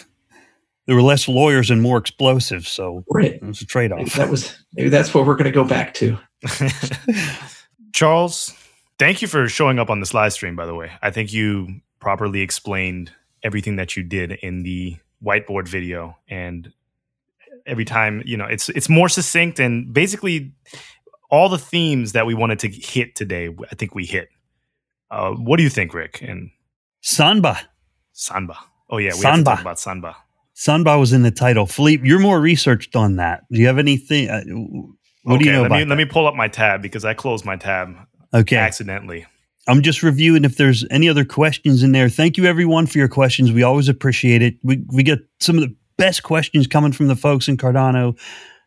there 0.86 0.96
were 0.96 1.02
less 1.02 1.28
lawyers 1.28 1.72
and 1.72 1.82
more 1.82 1.98
explosives, 1.98 2.68
so 2.68 3.04
right. 3.10 3.34
it 3.34 3.44
was 3.44 3.62
a 3.62 3.66
trade 3.66 3.92
off. 3.92 4.14
That 4.14 4.30
was 4.30 4.56
maybe 4.74 4.90
that's 4.90 5.14
what 5.14 5.26
we're 5.26 5.36
going 5.36 5.46
to 5.46 5.52
go 5.52 5.64
back 5.64 5.94
to. 5.96 6.18
Charles, 7.94 8.54
thank 9.00 9.22
you 9.22 9.28
for 9.28 9.48
showing 9.48 9.80
up 9.80 9.90
on 9.90 10.00
this 10.00 10.14
live 10.14 10.34
stream, 10.34 10.56
by 10.56 10.66
the 10.66 10.76
way. 10.76 10.92
I 11.02 11.12
think 11.12 11.32
you 11.32 11.82
properly 12.00 12.42
explained 12.42 13.12
everything 13.44 13.76
that 13.78 13.96
you 13.96 14.04
did 14.04 14.32
in 14.32 14.64
the 14.64 14.98
whiteboard 15.24 15.68
video 15.68 16.18
and 16.28 16.72
every 17.66 17.86
time 17.86 18.22
you 18.26 18.36
know 18.36 18.46
it's 18.46 18.68
it's 18.70 18.90
more 18.90 19.08
succinct 19.08 19.58
and 19.58 19.94
basically 19.94 20.54
all 21.30 21.48
the 21.48 21.58
themes 21.58 22.12
that 22.12 22.26
we 22.26 22.34
wanted 22.34 22.60
to 22.60 22.68
hit 22.68 23.16
today 23.16 23.50
i 23.72 23.76
think 23.76 23.96
we 23.96 24.06
hit. 24.06 24.28
Uh, 25.10 25.32
what 25.32 25.58
do 25.58 25.64
you 25.64 25.70
think 25.70 25.94
rick? 25.94 26.22
And 26.22 26.50
sanba 27.02 27.58
sanba 28.14 28.58
oh 28.90 28.98
yeah 28.98 29.12
we 29.14 29.22
sanba. 29.22 29.24
have 29.24 29.38
to 29.38 29.44
talk 29.44 29.62
about 29.62 29.78
sanba 29.78 30.16
sanba 30.56 31.00
was 31.00 31.14
in 31.14 31.24
the 31.24 31.32
title. 31.32 31.66
Philippe 31.66 32.06
you're 32.06 32.20
more 32.20 32.40
researched 32.42 32.96
on 32.96 33.16
that. 33.18 33.44
Do 33.52 33.60
you 33.60 33.68
have 33.68 33.80
anything 33.80 34.30
uh, 34.30 34.44
what 35.24 35.36
okay, 35.36 35.44
do 35.44 35.46
you 35.50 35.52
know 35.54 35.62
let 35.62 35.68
about 35.68 35.76
me, 35.76 35.84
that? 35.84 35.90
Let 35.90 35.98
me 35.98 36.06
pull 36.06 36.28
up 36.28 36.36
my 36.36 36.48
tab 36.48 36.82
because 36.82 37.06
I 37.06 37.14
closed 37.14 37.46
my 37.46 37.56
tab 37.56 37.96
okay. 38.34 38.58
accidentally. 38.58 39.26
I'm 39.68 39.82
just 39.82 40.04
reviewing 40.04 40.44
if 40.44 40.58
there's 40.58 40.86
any 40.92 41.08
other 41.08 41.24
questions 41.24 41.84
in 41.84 41.94
there. 41.94 42.10
Thank 42.10 42.38
you 42.38 42.46
everyone 42.46 42.86
for 42.86 42.98
your 42.98 43.08
questions. 43.08 43.52
We 43.52 43.64
always 43.64 43.88
appreciate 43.88 44.42
it. 44.42 44.56
We 44.64 44.84
we 44.92 45.04
get 45.04 45.20
some 45.40 45.58
of 45.58 45.62
the 45.62 45.74
best 45.98 46.24
questions 46.24 46.68
coming 46.68 46.92
from 46.92 47.08
the 47.08 47.16
folks 47.16 47.48
in 47.48 47.58
Cardano. 47.58 48.20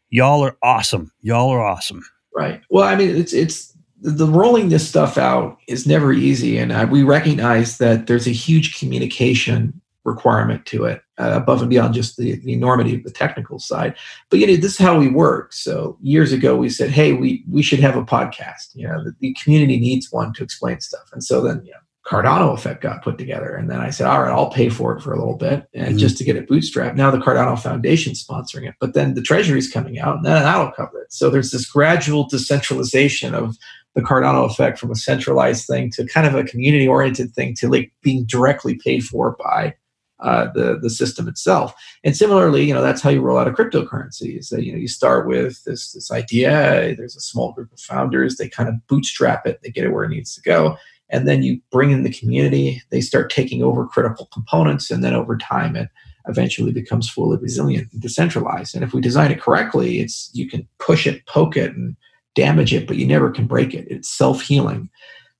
Y'all 0.08 0.42
are 0.42 0.56
awesome. 0.62 1.12
Y'all 1.20 1.50
are 1.50 1.62
awesome. 1.62 2.02
Right. 2.34 2.62
Well, 2.70 2.84
I 2.84 2.96
mean, 2.96 3.14
it's 3.14 3.34
it's 3.34 3.76
the 4.00 4.26
rolling 4.26 4.70
this 4.70 4.88
stuff 4.88 5.18
out 5.18 5.58
is 5.68 5.86
never 5.86 6.12
easy, 6.12 6.56
and 6.56 6.72
I, 6.72 6.84
we 6.86 7.02
recognize 7.02 7.78
that 7.78 8.06
there's 8.06 8.26
a 8.26 8.32
huge 8.32 8.78
communication 8.78 9.78
requirement 10.06 10.64
to 10.66 10.84
it 10.84 11.02
uh, 11.18 11.32
above 11.34 11.60
and 11.60 11.70
beyond 11.70 11.92
just 11.92 12.16
the, 12.16 12.36
the 12.40 12.52
enormity 12.52 12.94
of 12.94 13.02
the 13.02 13.10
technical 13.10 13.58
side 13.58 13.94
but 14.30 14.38
you 14.38 14.46
know 14.46 14.56
this 14.56 14.72
is 14.72 14.78
how 14.78 14.98
we 14.98 15.08
work 15.08 15.52
so 15.52 15.98
years 16.00 16.32
ago 16.32 16.56
we 16.56 16.68
said 16.68 16.90
hey 16.90 17.12
we 17.12 17.44
we 17.50 17.62
should 17.62 17.80
have 17.80 17.96
a 17.96 18.04
podcast 18.04 18.74
you 18.74 18.86
know 18.86 19.02
the, 19.04 19.12
the 19.20 19.36
community 19.42 19.78
needs 19.78 20.10
one 20.10 20.32
to 20.32 20.42
explain 20.42 20.80
stuff 20.80 21.08
and 21.12 21.22
so 21.22 21.40
then 21.40 21.60
you 21.64 21.72
know 21.72 21.78
Cardano 22.06 22.54
effect 22.54 22.82
got 22.82 23.02
put 23.02 23.18
together. 23.18 23.56
And 23.56 23.68
then 23.68 23.80
I 23.80 23.90
said, 23.90 24.06
all 24.06 24.22
right, 24.22 24.30
I'll 24.30 24.50
pay 24.50 24.68
for 24.68 24.96
it 24.96 25.02
for 25.02 25.12
a 25.12 25.18
little 25.18 25.36
bit 25.36 25.66
and 25.74 25.88
mm-hmm. 25.88 25.98
just 25.98 26.16
to 26.18 26.24
get 26.24 26.36
it 26.36 26.48
bootstrapped. 26.48 26.94
Now 26.94 27.10
the 27.10 27.18
Cardano 27.18 27.58
Foundation 27.58 28.12
sponsoring 28.12 28.68
it, 28.68 28.76
but 28.80 28.94
then 28.94 29.14
the 29.14 29.22
treasury's 29.22 29.70
coming 29.70 29.98
out 29.98 30.16
and 30.16 30.24
then 30.24 30.40
that'll 30.42 30.70
cover 30.70 31.02
it. 31.02 31.12
So 31.12 31.30
there's 31.30 31.50
this 31.50 31.68
gradual 31.68 32.28
decentralization 32.28 33.34
of 33.34 33.56
the 33.96 34.02
Cardano 34.02 34.48
effect 34.48 34.78
from 34.78 34.92
a 34.92 34.94
centralized 34.94 35.66
thing 35.66 35.90
to 35.92 36.06
kind 36.06 36.26
of 36.26 36.34
a 36.34 36.44
community 36.44 36.86
oriented 36.86 37.34
thing 37.34 37.54
to 37.56 37.68
like 37.68 37.92
being 38.02 38.24
directly 38.24 38.76
paid 38.76 39.02
for 39.02 39.36
by 39.42 39.74
uh, 40.20 40.48
the 40.54 40.78
the 40.80 40.90
system 40.90 41.28
itself. 41.28 41.74
And 42.04 42.16
similarly, 42.16 42.64
you 42.64 42.74
know, 42.74 42.82
that's 42.82 43.02
how 43.02 43.10
you 43.10 43.20
roll 43.20 43.38
out 43.38 43.48
a 43.48 43.52
cryptocurrency. 43.52 44.38
Is 44.38 44.48
that 44.48 44.64
you 44.64 44.72
know 44.72 44.78
you 44.78 44.88
start 44.88 45.26
with 45.26 45.62
this 45.64 45.92
this 45.92 46.10
idea. 46.10 46.94
There's 46.96 47.16
a 47.16 47.20
small 47.20 47.52
group 47.52 47.72
of 47.72 47.80
founders. 47.80 48.36
They 48.36 48.48
kind 48.48 48.68
of 48.68 48.86
bootstrap 48.86 49.46
it. 49.46 49.60
They 49.62 49.70
get 49.70 49.84
it 49.84 49.92
where 49.92 50.04
it 50.04 50.10
needs 50.10 50.34
to 50.34 50.40
go, 50.42 50.76
and 51.10 51.28
then 51.28 51.42
you 51.42 51.60
bring 51.70 51.90
in 51.90 52.02
the 52.02 52.12
community. 52.12 52.82
They 52.90 53.00
start 53.00 53.30
taking 53.30 53.62
over 53.62 53.86
critical 53.86 54.26
components, 54.32 54.90
and 54.90 55.04
then 55.04 55.14
over 55.14 55.36
time 55.36 55.76
it 55.76 55.88
eventually 56.28 56.72
becomes 56.72 57.08
fully 57.08 57.38
resilient 57.38 57.92
and 57.92 58.02
decentralized. 58.02 58.74
And 58.74 58.82
if 58.82 58.92
we 58.92 59.00
design 59.00 59.30
it 59.30 59.40
correctly, 59.40 60.00
it's 60.00 60.30
you 60.32 60.48
can 60.48 60.66
push 60.78 61.06
it, 61.06 61.24
poke 61.26 61.56
it, 61.56 61.74
and 61.74 61.96
damage 62.34 62.72
it, 62.72 62.86
but 62.86 62.96
you 62.96 63.06
never 63.06 63.30
can 63.30 63.46
break 63.46 63.74
it. 63.74 63.86
It's 63.90 64.08
self 64.08 64.42
healing. 64.42 64.88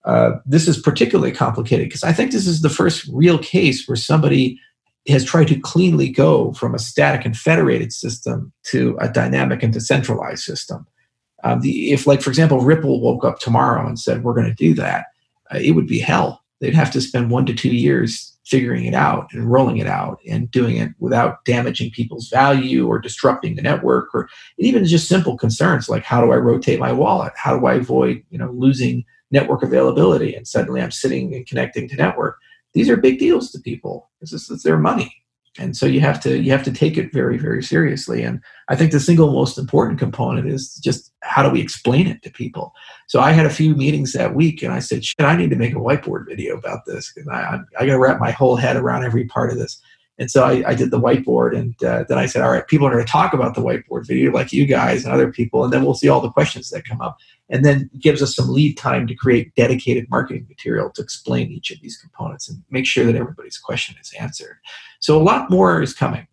Uh, 0.07 0.39
this 0.47 0.69
is 0.69 0.79
particularly 0.79 1.33
complicated 1.33 1.89
because 1.89 2.05
I 2.05 2.13
think 2.13 2.31
this 2.31 2.47
is 2.47 2.63
the 2.63 2.71
first 2.71 3.09
real 3.13 3.39
case 3.39 3.87
where 3.89 3.97
somebody 3.97 4.59
has 5.09 5.25
tried 5.25 5.49
to 5.49 5.59
cleanly 5.61 6.09
go 6.09 6.53
from 6.53 6.75
a 6.75 6.79
static 6.79 7.25
and 7.25 7.37
federated 7.37 7.93
system 7.93 8.53
to 8.65 8.97
a 9.01 9.09
dynamic 9.09 9.63
and 9.63 9.73
decentralized 9.73 10.43
system. 10.43 10.87
Um, 11.45 11.61
the, 11.61 11.93
if, 11.93 12.07
like, 12.07 12.23
for 12.23 12.31
example, 12.31 12.61
Ripple 12.61 13.01
woke 13.01 13.25
up 13.25 13.39
tomorrow 13.39 13.87
and 13.87 13.99
said, 13.99 14.25
we're 14.25 14.35
going 14.35 14.49
to 14.49 14.55
do 14.55 14.75
that, 14.75 15.07
uh, 15.53 15.59
it 15.59 15.73
would 15.73 15.87
be 15.87 15.99
hell. 15.99 16.43
They'd 16.61 16.75
have 16.75 16.91
to 16.93 17.01
spend 17.01 17.31
one 17.31 17.47
to 17.47 17.55
two 17.55 17.75
years 17.75 18.37
figuring 18.47 18.85
it 18.85 18.95
out 18.95 19.29
and 19.33 19.51
rolling 19.51 19.79
it 19.79 19.89
out 19.89 20.21
and 20.29 20.51
doing 20.51 20.77
it 20.77 20.93
without 21.01 21.45
damaging 21.45 21.91
people's 21.91 22.29
value 22.29 22.87
or 22.87 22.99
disrupting 22.99 23.57
the 23.57 23.63
network 23.63 24.15
or 24.15 24.29
even 24.59 24.85
just 24.85 25.09
simple 25.09 25.37
concerns 25.37 25.89
like 25.89 26.05
how 26.05 26.25
do 26.25 26.31
I 26.31 26.37
rotate 26.37 26.79
my 26.79 26.93
wallet? 26.93 27.33
How 27.35 27.59
do 27.59 27.67
I 27.67 27.75
avoid, 27.75 28.23
you 28.31 28.39
know, 28.39 28.53
losing 28.53 29.05
network 29.39 29.63
availability 29.63 30.35
and 30.35 30.47
suddenly 30.47 30.81
I'm 30.81 30.91
sitting 30.91 31.35
and 31.35 31.47
connecting 31.47 31.89
to 31.89 31.97
network? 31.97 32.37
These 32.75 32.89
are 32.91 32.97
big 32.97 33.19
deals 33.19 33.51
to 33.53 33.61
people. 33.61 34.11
This 34.21 34.33
is 34.33 34.63
their 34.63 34.79
money 34.79 35.15
and 35.59 35.77
so 35.77 35.87
you 35.87 36.01
have 36.01 36.21
to 36.21 36.39
you 36.39 36.51
have 36.51 36.63
to 36.65 36.73
take 36.73 36.97
it 36.97 37.13
very 37.13 37.39
very 37.39 37.63
seriously 37.63 38.23
and 38.23 38.41
i 38.69 38.77
think 38.77 38.93
the 38.93 39.01
single 39.01 39.33
most 39.33 39.59
important 39.59 39.99
component 39.99 40.49
is 40.49 40.75
just 40.77 41.13
how 41.23 41.43
do 41.43 41.51
we 41.51 41.61
explain 41.61 42.07
it 42.07 42.23
to 42.23 42.31
people 42.31 42.73
so 43.09 43.21
i 43.21 43.33
had 43.33 43.47
a 43.47 43.51
few 43.51 43.75
meetings 43.75 44.13
that 44.13 44.35
week 44.35 44.63
and 44.63 44.73
i 44.73 44.79
said 44.79 45.05
shit 45.05 45.27
i 45.27 45.37
need 45.37 45.51
to 45.51 45.57
make 45.57 45.73
a 45.73 45.79
whiteboard 45.79 46.27
video 46.27 46.57
about 46.57 46.85
this 46.87 47.13
because 47.13 47.29
i 47.29 47.59
i 47.79 47.87
got 47.87 47.93
to 47.93 47.99
wrap 47.99 48.21
my 48.21 48.31
whole 48.31 48.57
head 48.57 48.77
around 48.77 49.05
every 49.05 49.25
part 49.27 49.51
of 49.51 49.59
this 49.59 49.81
and 50.19 50.31
so 50.31 50.45
I, 50.45 50.71
I 50.71 50.75
did 50.75 50.91
the 50.91 51.01
whiteboard, 51.01 51.57
and 51.57 51.75
uh, 51.85 52.05
then 52.09 52.19
I 52.19 52.27
said, 52.27 52.43
all 52.43 52.51
right, 52.51 52.67
people 52.67 52.87
are 52.87 52.93
going 52.93 53.05
to 53.05 53.11
talk 53.11 53.35
about 53.35 53.55
the 53.55 53.61
whiteboard 53.61 54.07
video, 54.07 54.33
like 54.33 54.53
you 54.53 54.67
guys 54.67 55.05
and 55.05 55.13
other 55.13 55.31
people, 55.31 55.63
and 55.63 55.73
then 55.73 55.85
we'll 55.85 55.95
see 55.95 56.09
all 56.09 56.21
the 56.21 56.31
questions 56.31 56.71
that 56.71 56.87
come 56.87 57.01
up. 57.01 57.19
And 57.49 57.65
then 57.65 57.91
gives 58.01 58.23
us 58.23 58.35
some 58.35 58.49
lead 58.49 58.77
time 58.77 59.07
to 59.07 59.15
create 59.15 59.55
dedicated 59.55 60.09
marketing 60.11 60.47
material 60.49 60.91
to 60.91 61.03
explain 61.03 61.53
each 61.53 61.71
of 61.71 61.81
these 61.81 61.97
components 61.97 62.49
and 62.49 62.63
make 62.71 62.87
sure 62.87 63.05
that 63.05 63.15
everybody's 63.15 63.59
question 63.59 63.95
is 64.01 64.13
answered. 64.19 64.57
So 64.99 65.21
a 65.21 65.23
lot 65.23 65.49
more 65.49 65.81
is 65.81 65.95
coming. 65.95 66.27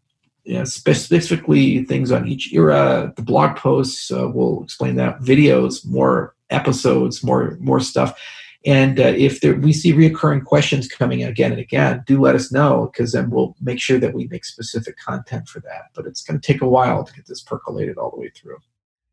You 0.44 0.56
know, 0.56 0.64
specifically 0.64 1.84
things 1.86 2.12
on 2.12 2.28
each 2.28 2.52
era. 2.52 3.14
The 3.16 3.22
blog 3.22 3.58
posts 3.58 4.12
uh, 4.12 4.28
will 4.30 4.64
explain 4.64 4.96
that. 4.96 5.20
Videos, 5.20 5.86
more 5.86 6.36
episodes, 6.50 7.24
more 7.24 7.58
more 7.62 7.80
stuff. 7.80 8.20
And 8.66 9.00
uh, 9.00 9.14
if 9.16 9.42
there, 9.42 9.56
we 9.56 9.74
see 9.74 9.92
reoccurring 9.92 10.46
questions 10.46 10.88
coming 10.88 11.24
again 11.24 11.52
and 11.52 11.60
again, 11.60 12.04
do 12.06 12.22
let 12.22 12.36
us 12.36 12.52
know 12.52 12.90
because 12.92 13.12
then 13.12 13.30
we'll 13.30 13.56
make 13.62 13.82
sure 13.82 14.00
that 14.00 14.14
we 14.14 14.28
make 14.28 14.46
specific 14.46 14.98
content 14.98 15.50
for 15.50 15.60
that. 15.62 15.90
But 15.94 16.06
it's 16.06 16.24
going 16.24 16.40
to 16.40 16.54
take 16.54 16.62
a 16.62 16.68
while 16.68 17.04
to 17.04 17.14
get 17.14 17.28
this 17.28 17.42
percolated 17.42 17.98
all 17.98 18.12
the 18.12 18.20
way 18.20 18.30
through. 18.30 18.58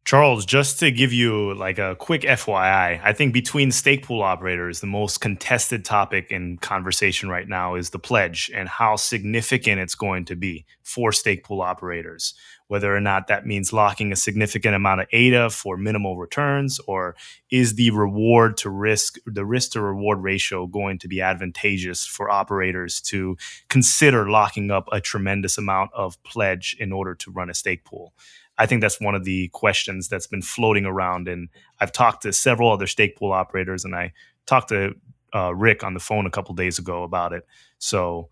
Charles, 0.04 0.46
just 0.46 0.80
to 0.80 0.90
give 0.90 1.12
you 1.12 1.54
like 1.54 1.78
a 1.78 1.94
quick 1.96 2.22
FYI, 2.22 3.00
I 3.02 3.12
think 3.12 3.32
between 3.32 3.70
stake 3.70 4.04
pool 4.04 4.22
operators, 4.22 4.80
the 4.80 4.86
most 4.86 5.20
contested 5.20 5.84
topic 5.84 6.32
in 6.32 6.56
conversation 6.58 7.28
right 7.28 7.46
now 7.46 7.74
is 7.74 7.90
the 7.90 7.98
pledge 7.98 8.50
and 8.54 8.68
how 8.68 8.96
significant 8.96 9.80
it's 9.80 9.94
going 9.94 10.24
to 10.24 10.34
be 10.34 10.64
for 10.82 11.12
stake 11.12 11.44
pool 11.44 11.60
operators. 11.60 12.34
Whether 12.70 12.94
or 12.94 13.00
not 13.00 13.26
that 13.26 13.46
means 13.46 13.72
locking 13.72 14.12
a 14.12 14.16
significant 14.16 14.76
amount 14.76 15.00
of 15.00 15.08
ADA 15.10 15.50
for 15.50 15.76
minimal 15.76 16.16
returns, 16.16 16.78
or 16.86 17.16
is 17.50 17.74
the 17.74 17.90
reward 17.90 18.56
to 18.58 18.70
risk, 18.70 19.16
the 19.26 19.44
risk 19.44 19.72
to 19.72 19.80
reward 19.80 20.22
ratio 20.22 20.68
going 20.68 21.00
to 21.00 21.08
be 21.08 21.20
advantageous 21.20 22.06
for 22.06 22.30
operators 22.30 23.00
to 23.00 23.36
consider 23.68 24.30
locking 24.30 24.70
up 24.70 24.88
a 24.92 25.00
tremendous 25.00 25.58
amount 25.58 25.90
of 25.94 26.22
pledge 26.22 26.76
in 26.78 26.92
order 26.92 27.12
to 27.16 27.32
run 27.32 27.50
a 27.50 27.54
stake 27.54 27.84
pool? 27.84 28.14
I 28.56 28.66
think 28.66 28.82
that's 28.82 29.00
one 29.00 29.16
of 29.16 29.24
the 29.24 29.48
questions 29.48 30.06
that's 30.06 30.28
been 30.28 30.40
floating 30.40 30.86
around. 30.86 31.26
And 31.26 31.48
I've 31.80 31.90
talked 31.90 32.22
to 32.22 32.32
several 32.32 32.70
other 32.70 32.86
stake 32.86 33.16
pool 33.16 33.32
operators, 33.32 33.84
and 33.84 33.96
I 33.96 34.12
talked 34.46 34.68
to 34.68 34.94
uh, 35.34 35.52
Rick 35.56 35.82
on 35.82 35.94
the 35.94 35.98
phone 35.98 36.24
a 36.24 36.30
couple 36.30 36.54
days 36.54 36.78
ago 36.78 37.02
about 37.02 37.32
it. 37.32 37.44
So 37.78 38.28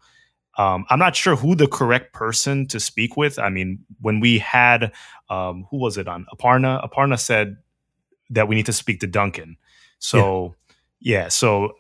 um, 0.58 0.84
I'm 0.90 0.98
not 0.98 1.16
sure 1.16 1.36
who 1.36 1.54
the 1.54 1.68
correct 1.68 2.12
person 2.12 2.66
to 2.68 2.80
speak 2.80 3.16
with. 3.16 3.38
I 3.38 3.48
mean, 3.48 3.78
when 4.00 4.20
we 4.20 4.38
had 4.38 4.92
um, 5.30 5.66
who 5.70 5.78
was 5.78 5.96
it 5.96 6.08
on 6.08 6.26
Aparna? 6.34 6.86
Aparna 6.86 7.18
said 7.18 7.56
that 8.30 8.48
we 8.48 8.56
need 8.56 8.66
to 8.66 8.72
speak 8.72 9.00
to 9.00 9.06
Duncan. 9.06 9.56
So 10.00 10.54
yeah, 11.00 11.22
yeah 11.22 11.28
so 11.28 11.74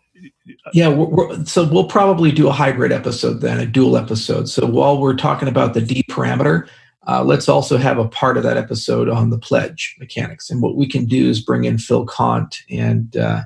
yeah, 0.72 0.88
we're, 0.88 1.06
we're, 1.06 1.44
so 1.44 1.64
we'll 1.68 1.88
probably 1.88 2.32
do 2.32 2.48
a 2.48 2.52
hybrid 2.52 2.92
episode 2.92 3.40
then, 3.40 3.58
a 3.60 3.66
dual 3.66 3.96
episode. 3.96 4.48
So 4.48 4.66
while 4.66 5.00
we're 5.00 5.16
talking 5.16 5.48
about 5.48 5.74
the 5.74 5.80
D 5.80 6.04
parameter, 6.08 6.68
uh, 7.06 7.24
let's 7.24 7.48
also 7.48 7.78
have 7.78 7.98
a 7.98 8.08
part 8.08 8.36
of 8.36 8.42
that 8.42 8.56
episode 8.56 9.08
on 9.08 9.30
the 9.30 9.38
pledge 9.38 9.96
mechanics. 9.98 10.50
And 10.50 10.62
what 10.62 10.76
we 10.76 10.86
can 10.86 11.04
do 11.04 11.28
is 11.28 11.40
bring 11.40 11.64
in 11.64 11.78
Phil 11.78 12.06
Kant 12.06 12.58
and 12.70 13.16
uh, 13.16 13.42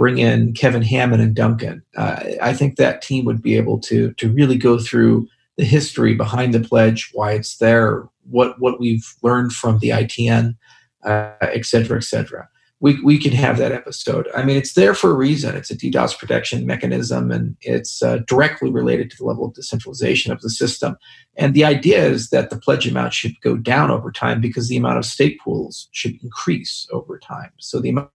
bring 0.00 0.16
in 0.16 0.54
Kevin 0.54 0.80
Hammond 0.80 1.20
and 1.20 1.34
Duncan. 1.34 1.82
Uh, 1.94 2.22
I 2.40 2.54
think 2.54 2.76
that 2.76 3.02
team 3.02 3.26
would 3.26 3.42
be 3.42 3.56
able 3.58 3.78
to 3.80 4.12
to 4.14 4.32
really 4.32 4.56
go 4.56 4.78
through 4.78 5.28
the 5.58 5.64
history 5.64 6.14
behind 6.14 6.54
the 6.54 6.60
pledge, 6.60 7.10
why 7.12 7.32
it's 7.32 7.58
there, 7.58 8.08
what 8.30 8.58
what 8.60 8.80
we've 8.80 9.06
learned 9.22 9.52
from 9.52 9.78
the 9.80 9.90
ITN, 9.90 10.56
uh, 11.04 11.32
et 11.42 11.66
cetera, 11.66 11.98
et 11.98 12.04
cetera 12.04 12.48
we, 12.80 13.00
we 13.02 13.18
can 13.18 13.32
have 13.32 13.58
that 13.58 13.72
episode. 13.72 14.26
I 14.34 14.42
mean, 14.42 14.56
it's 14.56 14.72
there 14.72 14.94
for 14.94 15.10
a 15.10 15.14
reason. 15.14 15.54
It's 15.54 15.70
a 15.70 15.76
DDoS 15.76 16.18
protection 16.18 16.66
mechanism, 16.66 17.30
and 17.30 17.56
it's 17.60 18.02
uh, 18.02 18.20
directly 18.26 18.70
related 18.70 19.10
to 19.10 19.16
the 19.18 19.24
level 19.24 19.44
of 19.44 19.54
decentralization 19.54 20.32
of 20.32 20.40
the 20.40 20.48
system. 20.48 20.96
And 21.36 21.52
the 21.52 21.64
idea 21.64 22.02
is 22.02 22.30
that 22.30 22.48
the 22.48 22.58
pledge 22.58 22.88
amount 22.88 23.12
should 23.12 23.38
go 23.42 23.56
down 23.56 23.90
over 23.90 24.10
time 24.10 24.40
because 24.40 24.68
the 24.68 24.78
amount 24.78 24.96
of 24.96 25.04
stake 25.04 25.38
pools 25.44 25.88
should 25.92 26.14
increase 26.22 26.86
over 26.90 27.18
time. 27.18 27.52
So 27.58 27.80
the 27.80 27.90
amount. 27.90 28.10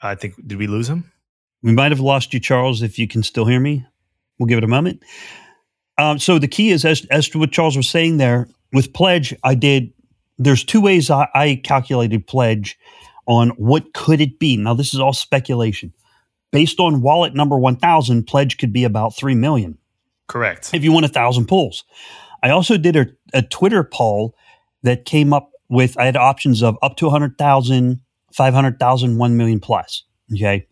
I 0.00 0.14
think 0.14 0.34
did 0.46 0.58
we 0.58 0.66
lose 0.66 0.88
him? 0.88 1.10
We 1.62 1.72
might 1.72 1.92
have 1.92 2.00
lost 2.00 2.32
you, 2.32 2.40
Charles. 2.40 2.82
If 2.82 2.98
you 2.98 3.08
can 3.08 3.22
still 3.22 3.44
hear 3.44 3.60
me, 3.60 3.84
we'll 4.38 4.46
give 4.46 4.58
it 4.58 4.64
a 4.64 4.68
moment. 4.68 5.02
Um, 5.98 6.18
so 6.18 6.38
the 6.38 6.48
key 6.48 6.70
is, 6.70 6.84
as, 6.84 7.04
as 7.06 7.28
to 7.30 7.38
what 7.40 7.50
Charles 7.50 7.76
was 7.76 7.88
saying 7.88 8.18
there, 8.18 8.48
with 8.72 8.92
pledge, 8.92 9.34
I 9.42 9.54
did. 9.54 9.92
There's 10.38 10.62
two 10.62 10.80
ways 10.80 11.10
I, 11.10 11.28
I 11.34 11.60
calculated 11.64 12.26
pledge 12.26 12.78
on 13.26 13.50
what 13.50 13.92
could 13.92 14.20
it 14.20 14.38
be. 14.38 14.56
Now, 14.56 14.74
this 14.74 14.94
is 14.94 15.00
all 15.00 15.12
speculation. 15.12 15.92
Based 16.52 16.78
on 16.78 17.02
wallet 17.02 17.34
number 17.34 17.58
1000, 17.58 18.24
pledge 18.26 18.56
could 18.56 18.72
be 18.72 18.84
about 18.84 19.16
3 19.16 19.34
million. 19.34 19.76
Correct. 20.28 20.70
If 20.72 20.84
you 20.84 20.92
want 20.92 21.06
a 21.06 21.10
thousand 21.10 21.46
pulls. 21.46 21.84
I 22.42 22.50
also 22.50 22.76
did 22.76 22.96
a, 22.96 23.06
a 23.34 23.42
Twitter 23.42 23.82
poll 23.82 24.34
that 24.82 25.04
came 25.04 25.32
up 25.32 25.50
with, 25.68 25.98
I 25.98 26.04
had 26.04 26.16
options 26.16 26.62
of 26.62 26.78
up 26.82 26.96
to 26.98 27.06
a 27.06 27.10
100,000, 27.10 28.00
500,000, 28.32 29.18
1 29.18 29.36
million 29.36 29.60
plus. 29.60 30.04
Okay. 30.32 30.66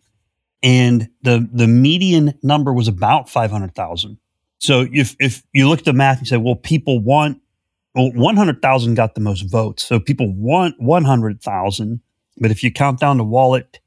And 0.63 1.09
the, 1.21 1.47
the 1.51 1.67
median 1.67 2.33
number 2.43 2.73
was 2.73 2.87
about 2.87 3.29
500,000. 3.29 4.17
So 4.59 4.87
if, 4.91 5.15
if 5.19 5.43
you 5.53 5.69
look 5.69 5.79
at 5.79 5.85
the 5.85 5.93
math 5.93 6.17
and 6.17 6.27
say, 6.27 6.37
well, 6.37 6.55
people 6.55 6.99
want, 6.99 7.41
well, 7.93 8.11
100,000 8.11 8.95
got 8.95 9.15
the 9.15 9.21
most 9.21 9.41
votes. 9.41 9.83
So 9.83 9.99
people 9.99 10.33
want 10.33 10.79
100,000 10.79 12.01
but 12.39 12.51
if 12.51 12.63
you 12.63 12.71
count 12.71 12.99
down 12.99 13.17
the 13.17 13.23
wallet 13.23 13.79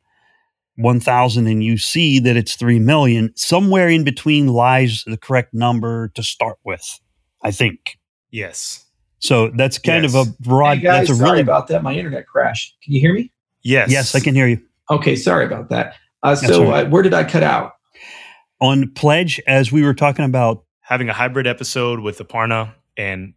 1000 0.76 1.46
and 1.46 1.62
you 1.62 1.76
see 1.76 2.18
that 2.20 2.36
it's 2.36 2.56
3 2.56 2.78
million, 2.78 3.32
somewhere 3.36 3.88
in 3.88 4.04
between 4.04 4.48
lies 4.48 5.04
the 5.06 5.16
correct 5.16 5.54
number 5.54 6.08
to 6.08 6.22
start 6.22 6.58
with, 6.64 7.00
I 7.42 7.50
think. 7.50 7.98
Yes. 8.30 8.84
So 9.18 9.50
that's 9.50 9.78
kind 9.78 10.04
yes. 10.04 10.14
of 10.14 10.28
a 10.28 10.32
broad. 10.42 10.78
Hey 10.78 10.84
guys, 10.84 11.08
that's 11.08 11.10
a 11.10 11.16
sorry 11.16 11.30
really, 11.30 11.42
about 11.42 11.68
that. 11.68 11.82
My 11.82 11.94
internet 11.94 12.26
crashed. 12.26 12.76
Can 12.82 12.94
you 12.94 13.00
hear 13.00 13.12
me? 13.12 13.32
Yes. 13.62 13.90
Yes, 13.90 14.14
I 14.14 14.20
can 14.20 14.34
hear 14.34 14.46
you. 14.46 14.61
Okay, 14.90 15.16
sorry 15.16 15.44
about 15.44 15.68
that. 15.68 15.94
Uh, 16.22 16.34
so 16.34 16.68
right. 16.68 16.86
uh, 16.86 16.90
where 16.90 17.02
did 17.02 17.14
I 17.14 17.24
cut 17.24 17.42
out? 17.42 17.74
On 18.61 18.90
pledge, 18.92 19.40
as 19.46 19.72
we 19.72 19.82
were 19.82 19.94
talking 19.94 20.24
about 20.24 20.64
having 20.80 21.08
a 21.08 21.12
hybrid 21.12 21.46
episode 21.46 22.00
with 22.00 22.18
Aparna 22.18 22.74
and 22.96 23.32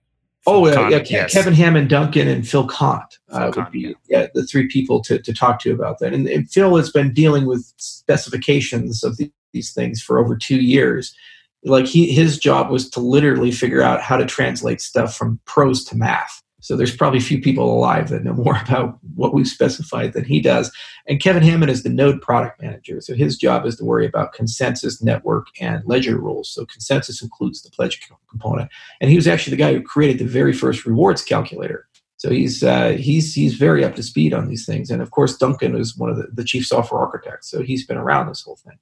oh, 0.45 0.65
uh, 0.65 0.89
yeah, 0.89 1.03
yes. 1.05 1.33
Kevin 1.33 1.53
Hammond, 1.53 1.89
Duncan, 1.89 2.27
and 2.27 2.47
Phil 2.47 2.67
Kant 2.67 3.19
uh, 3.29 3.51
would 3.55 3.71
be 3.71 3.79
yeah. 3.79 3.93
yeah. 4.09 4.27
the 4.33 4.45
three 4.45 4.67
people 4.67 5.01
to, 5.03 5.19
to 5.19 5.33
talk 5.33 5.59
to 5.61 5.71
about 5.71 5.99
that. 5.99 6.13
And, 6.13 6.27
and 6.27 6.49
Phil 6.49 6.75
has 6.75 6.91
been 6.91 7.13
dealing 7.13 7.45
with 7.45 7.71
specifications 7.77 9.03
of 9.03 9.15
the, 9.17 9.31
these 9.53 9.71
things 9.73 10.01
for 10.01 10.19
over 10.19 10.35
two 10.35 10.59
years. 10.59 11.15
Like 11.63 11.85
he, 11.85 12.11
his 12.11 12.37
job 12.37 12.69
was 12.69 12.89
to 12.89 12.99
literally 12.99 13.51
figure 13.51 13.81
out 13.81 14.01
how 14.01 14.17
to 14.17 14.25
translate 14.25 14.81
stuff 14.81 15.15
from 15.15 15.39
prose 15.45 15.85
to 15.85 15.95
math. 15.95 16.42
So 16.63 16.77
there's 16.77 16.95
probably 16.95 17.19
few 17.19 17.41
people 17.41 17.69
alive 17.69 18.07
that 18.09 18.23
know 18.23 18.33
more 18.45 18.57
about 18.57 18.97
what 19.15 19.33
we've 19.33 19.47
specified 19.47 20.13
than 20.13 20.23
he 20.23 20.39
does. 20.39 20.71
And 21.07 21.19
Kevin 21.19 21.43
Hammond 21.43 21.69
is 21.69 21.83
the 21.83 21.89
node 21.89 22.21
product 22.21 22.61
manager. 22.61 23.01
So 23.01 23.15
his 23.15 23.37
job 23.37 23.65
is 23.65 23.75
to 23.75 23.85
worry 23.85 24.07
about 24.07 24.31
consensus, 24.31 25.03
network, 25.03 25.47
and 25.59 25.83
ledger 25.85 26.17
rules. 26.17 26.49
So 26.49 26.65
consensus 26.65 27.21
includes 27.21 27.61
the 27.61 27.69
pledge 27.69 27.99
component. 28.29 28.71
And 29.01 29.09
he 29.09 29.17
was 29.17 29.27
actually 29.27 29.51
the 29.51 29.61
guy 29.61 29.73
who 29.73 29.81
created 29.81 30.19
the 30.19 30.25
very 30.25 30.53
first 30.53 30.85
rewards 30.85 31.21
calculator. 31.21 31.85
So 32.15 32.29
he's 32.29 32.63
uh, 32.63 32.91
he's 32.91 33.33
he's 33.33 33.55
very 33.55 33.83
up 33.83 33.95
to 33.95 34.03
speed 34.03 34.33
on 34.33 34.47
these 34.47 34.65
things, 34.65 34.89
and 34.89 35.01
of 35.01 35.11
course 35.11 35.35
Duncan 35.35 35.75
is 35.75 35.97
one 35.97 36.09
of 36.09 36.15
the, 36.15 36.27
the 36.31 36.45
chief 36.45 36.65
software 36.65 37.01
architects, 37.01 37.51
so 37.51 37.61
he's 37.61 37.85
been 37.85 37.97
around 37.97 38.29
this 38.29 38.43
whole 38.43 38.55
thing. 38.55 38.77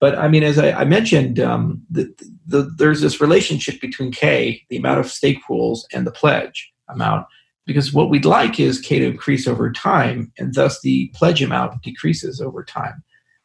But 0.00 0.16
I 0.16 0.28
mean, 0.28 0.42
as 0.42 0.58
I, 0.58 0.70
I 0.70 0.84
mentioned, 0.86 1.38
um, 1.38 1.82
the, 1.90 2.10
the, 2.46 2.62
there's 2.78 3.02
this 3.02 3.20
relationship 3.20 3.82
between 3.82 4.12
K, 4.12 4.62
the 4.70 4.78
amount 4.78 5.00
of 5.00 5.10
stake 5.10 5.44
pools, 5.46 5.86
and 5.92 6.06
the 6.06 6.10
pledge 6.10 6.72
amount 6.88 7.26
because 7.66 7.92
what 7.92 8.10
we'd 8.10 8.24
like 8.24 8.60
is 8.60 8.80
K 8.80 8.98
to 9.00 9.06
increase 9.06 9.48
over 9.48 9.72
time, 9.72 10.32
and 10.38 10.54
thus 10.54 10.80
the 10.80 11.10
pledge 11.14 11.42
amount 11.42 11.82
decreases 11.82 12.40
over 12.40 12.62
time. 12.62 13.02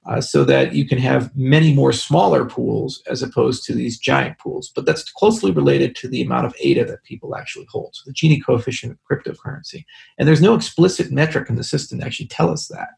uh, 0.07 0.19
so 0.19 0.43
that 0.43 0.73
you 0.73 0.87
can 0.87 0.97
have 0.97 1.35
many 1.35 1.73
more 1.73 1.93
smaller 1.93 2.45
pools 2.45 3.03
as 3.07 3.21
opposed 3.21 3.63
to 3.63 3.73
these 3.73 3.99
giant 3.99 4.37
pools. 4.39 4.71
But 4.73 4.85
that's 4.85 5.11
closely 5.11 5.51
related 5.51 5.95
to 5.97 6.07
the 6.07 6.21
amount 6.21 6.47
of 6.47 6.55
ADA 6.59 6.85
that 6.85 7.03
people 7.03 7.35
actually 7.35 7.67
hold, 7.69 7.95
so 7.95 8.03
the 8.05 8.13
Gini 8.13 8.43
coefficient 8.43 8.93
of 8.93 8.99
cryptocurrency. 9.09 9.85
And 10.17 10.27
there's 10.27 10.41
no 10.41 10.55
explicit 10.55 11.11
metric 11.11 11.49
in 11.49 11.55
the 11.55 11.63
system 11.63 11.99
to 11.99 12.05
actually 12.05 12.27
tell 12.27 12.49
us 12.49 12.67
that. 12.67 12.89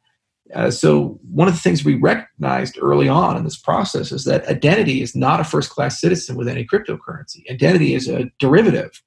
Uh, 0.54 0.70
so 0.70 1.20
one 1.30 1.48
of 1.48 1.54
the 1.54 1.60
things 1.60 1.84
we 1.84 1.96
recognized 1.96 2.78
early 2.82 3.10
on 3.10 3.36
in 3.36 3.44
this 3.44 3.58
process 3.58 4.12
is 4.12 4.24
that 4.26 4.48
identity 4.48 5.02
is 5.02 5.16
not 5.16 5.40
a 5.40 5.44
first-class 5.44 6.00
citizen 6.00 6.36
with 6.36 6.48
any 6.48 6.66
cryptocurrency. 6.66 7.50
Identity 7.50 7.96
is 7.96 8.08
a 8.08 8.26
derivative. 8.40 9.02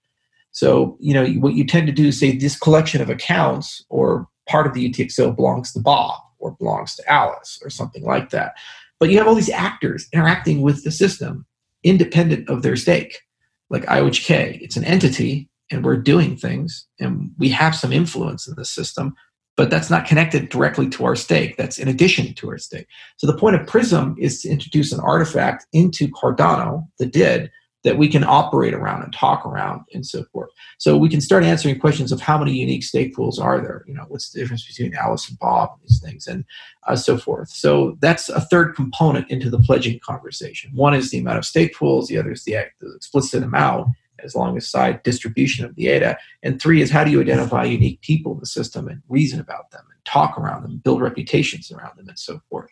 So 0.57 0.97
you 1.01 1.13
know 1.13 1.27
what 1.33 1.53
you 1.53 1.67
tend 1.67 1.87
to 1.87 1.93
do 1.93 2.07
is 2.07 2.19
say 2.19 2.35
this 2.35 2.59
collection 2.59 3.03
of 3.03 3.11
accounts 3.11 3.85
or 3.91 4.27
part 4.49 4.67
of 4.67 4.73
the 4.73 4.91
UTXO 4.91 5.37
belongs 5.37 5.71
to 5.75 5.81
Bob 5.81 6.19
or 6.39 6.53
belongs 6.53 6.97
to 6.97 7.13
Alice 7.13 7.59
or 7.63 7.69
something 7.69 8.03
like 8.05 8.31
that. 8.31 8.55
But 8.99 9.11
you 9.11 9.19
have 9.19 9.29
all 9.29 9.35
these 9.35 9.51
actors 9.51 10.09
interacting 10.15 10.63
with 10.63 10.83
the 10.83 10.91
system 10.91 11.45
independent 11.85 12.49
of 12.49 12.63
their 12.63 12.75
stake. 12.75 13.21
Like 13.69 13.85
IOHK, 13.85 14.63
it's 14.63 14.79
an 14.79 14.85
entity 14.85 15.51
and 15.71 15.85
we're 15.85 15.99
doing 15.99 16.39
things 16.39 16.87
and 16.99 17.33
we 17.37 17.51
have 17.51 17.75
some 17.75 17.93
influence 17.93 18.49
in 18.49 18.55
the 18.57 18.65
system, 18.65 19.15
but 19.59 19.69
that's 19.69 19.91
not 19.91 20.07
connected 20.07 20.49
directly 20.49 20.89
to 20.89 21.05
our 21.05 21.17
stake. 21.17 21.59
That's 21.59 21.79
in 21.79 21.87
addition 21.87 22.33
to 22.33 22.49
our 22.49 22.57
stake. 22.57 22.87
So 23.19 23.27
the 23.27 23.37
point 23.37 23.57
of 23.57 23.67
Prism 23.67 24.17
is 24.19 24.41
to 24.41 24.49
introduce 24.49 24.91
an 24.91 25.01
artifact 25.01 25.67
into 25.75 26.09
Cardano, 26.09 26.89
the 26.99 27.05
DID, 27.05 27.51
that 27.85 27.99
we 27.99 28.09
can 28.09 28.25
operate 28.25 28.75
around 28.75 29.03
and 29.03 29.13
talk 29.13 29.47
around 29.47 29.83
and 29.93 30.05
so 30.05 30.25
forth. 30.33 30.51
So 30.79 30.97
we 30.97 31.09
can 31.09 31.21
start 31.21 31.45
answering 31.45 31.79
questions 31.79 32.11
of 32.11 32.21
how 32.21 32.37
many 32.37 32.53
unique 32.53 32.83
stake 32.83 33.15
pools 33.15 33.39
are 33.39 33.61
there? 33.61 33.85
You 33.87 33.95
know, 33.95 34.05
what's 34.09 34.31
the 34.31 34.41
difference 34.41 34.67
between 34.67 34.95
Alice 34.95 35.29
and 35.29 35.39
Bob 35.39 35.71
and 35.73 35.83
these 35.83 36.01
things 36.01 36.27
and 36.27 36.45
uh, 36.87 36.97
so 36.97 37.17
forth. 37.17 37.49
So 37.49 37.97
that's 38.01 38.29
a 38.29 38.41
third 38.41 38.75
component 38.75 39.31
into 39.31 39.51
the 39.51 39.61
pledging 39.61 40.01
conversation. 40.01 40.73
One 40.75 40.95
is 40.95 41.11
the 41.11 41.19
amount 41.19 41.39
of 41.39 41.45
stake 41.45 41.77
pools, 41.77 42.09
the 42.09 42.19
other 42.19 42.33
is 42.33 42.45
the, 42.45 42.57
the 42.81 42.95
explicit 42.97 43.43
amount 43.43 43.89
as 44.25 44.35
long 44.35 44.57
as 44.57 44.69
side 44.69 45.03
distribution 45.03 45.65
of 45.65 45.75
the 45.77 45.85
data. 45.85 46.19
And 46.43 46.61
three 46.61 46.81
is 46.81 46.91
how 46.91 47.05
do 47.05 47.11
you 47.11 47.21
identify 47.21 47.65
unique 47.65 48.01
people 48.01 48.33
in 48.33 48.41
the 48.41 48.47
system 48.47 48.89
and 48.89 49.03
reason 49.09 49.39
about 49.39 49.71
them 49.71 49.85
and 49.93 50.05
talk 50.05 50.39
around 50.39 50.63
them, 50.63 50.79
build 50.79 51.03
reputations 51.03 51.71
around 51.71 51.99
them 51.99 52.09
and 52.09 52.19
so 52.19 52.41
forth 52.49 52.71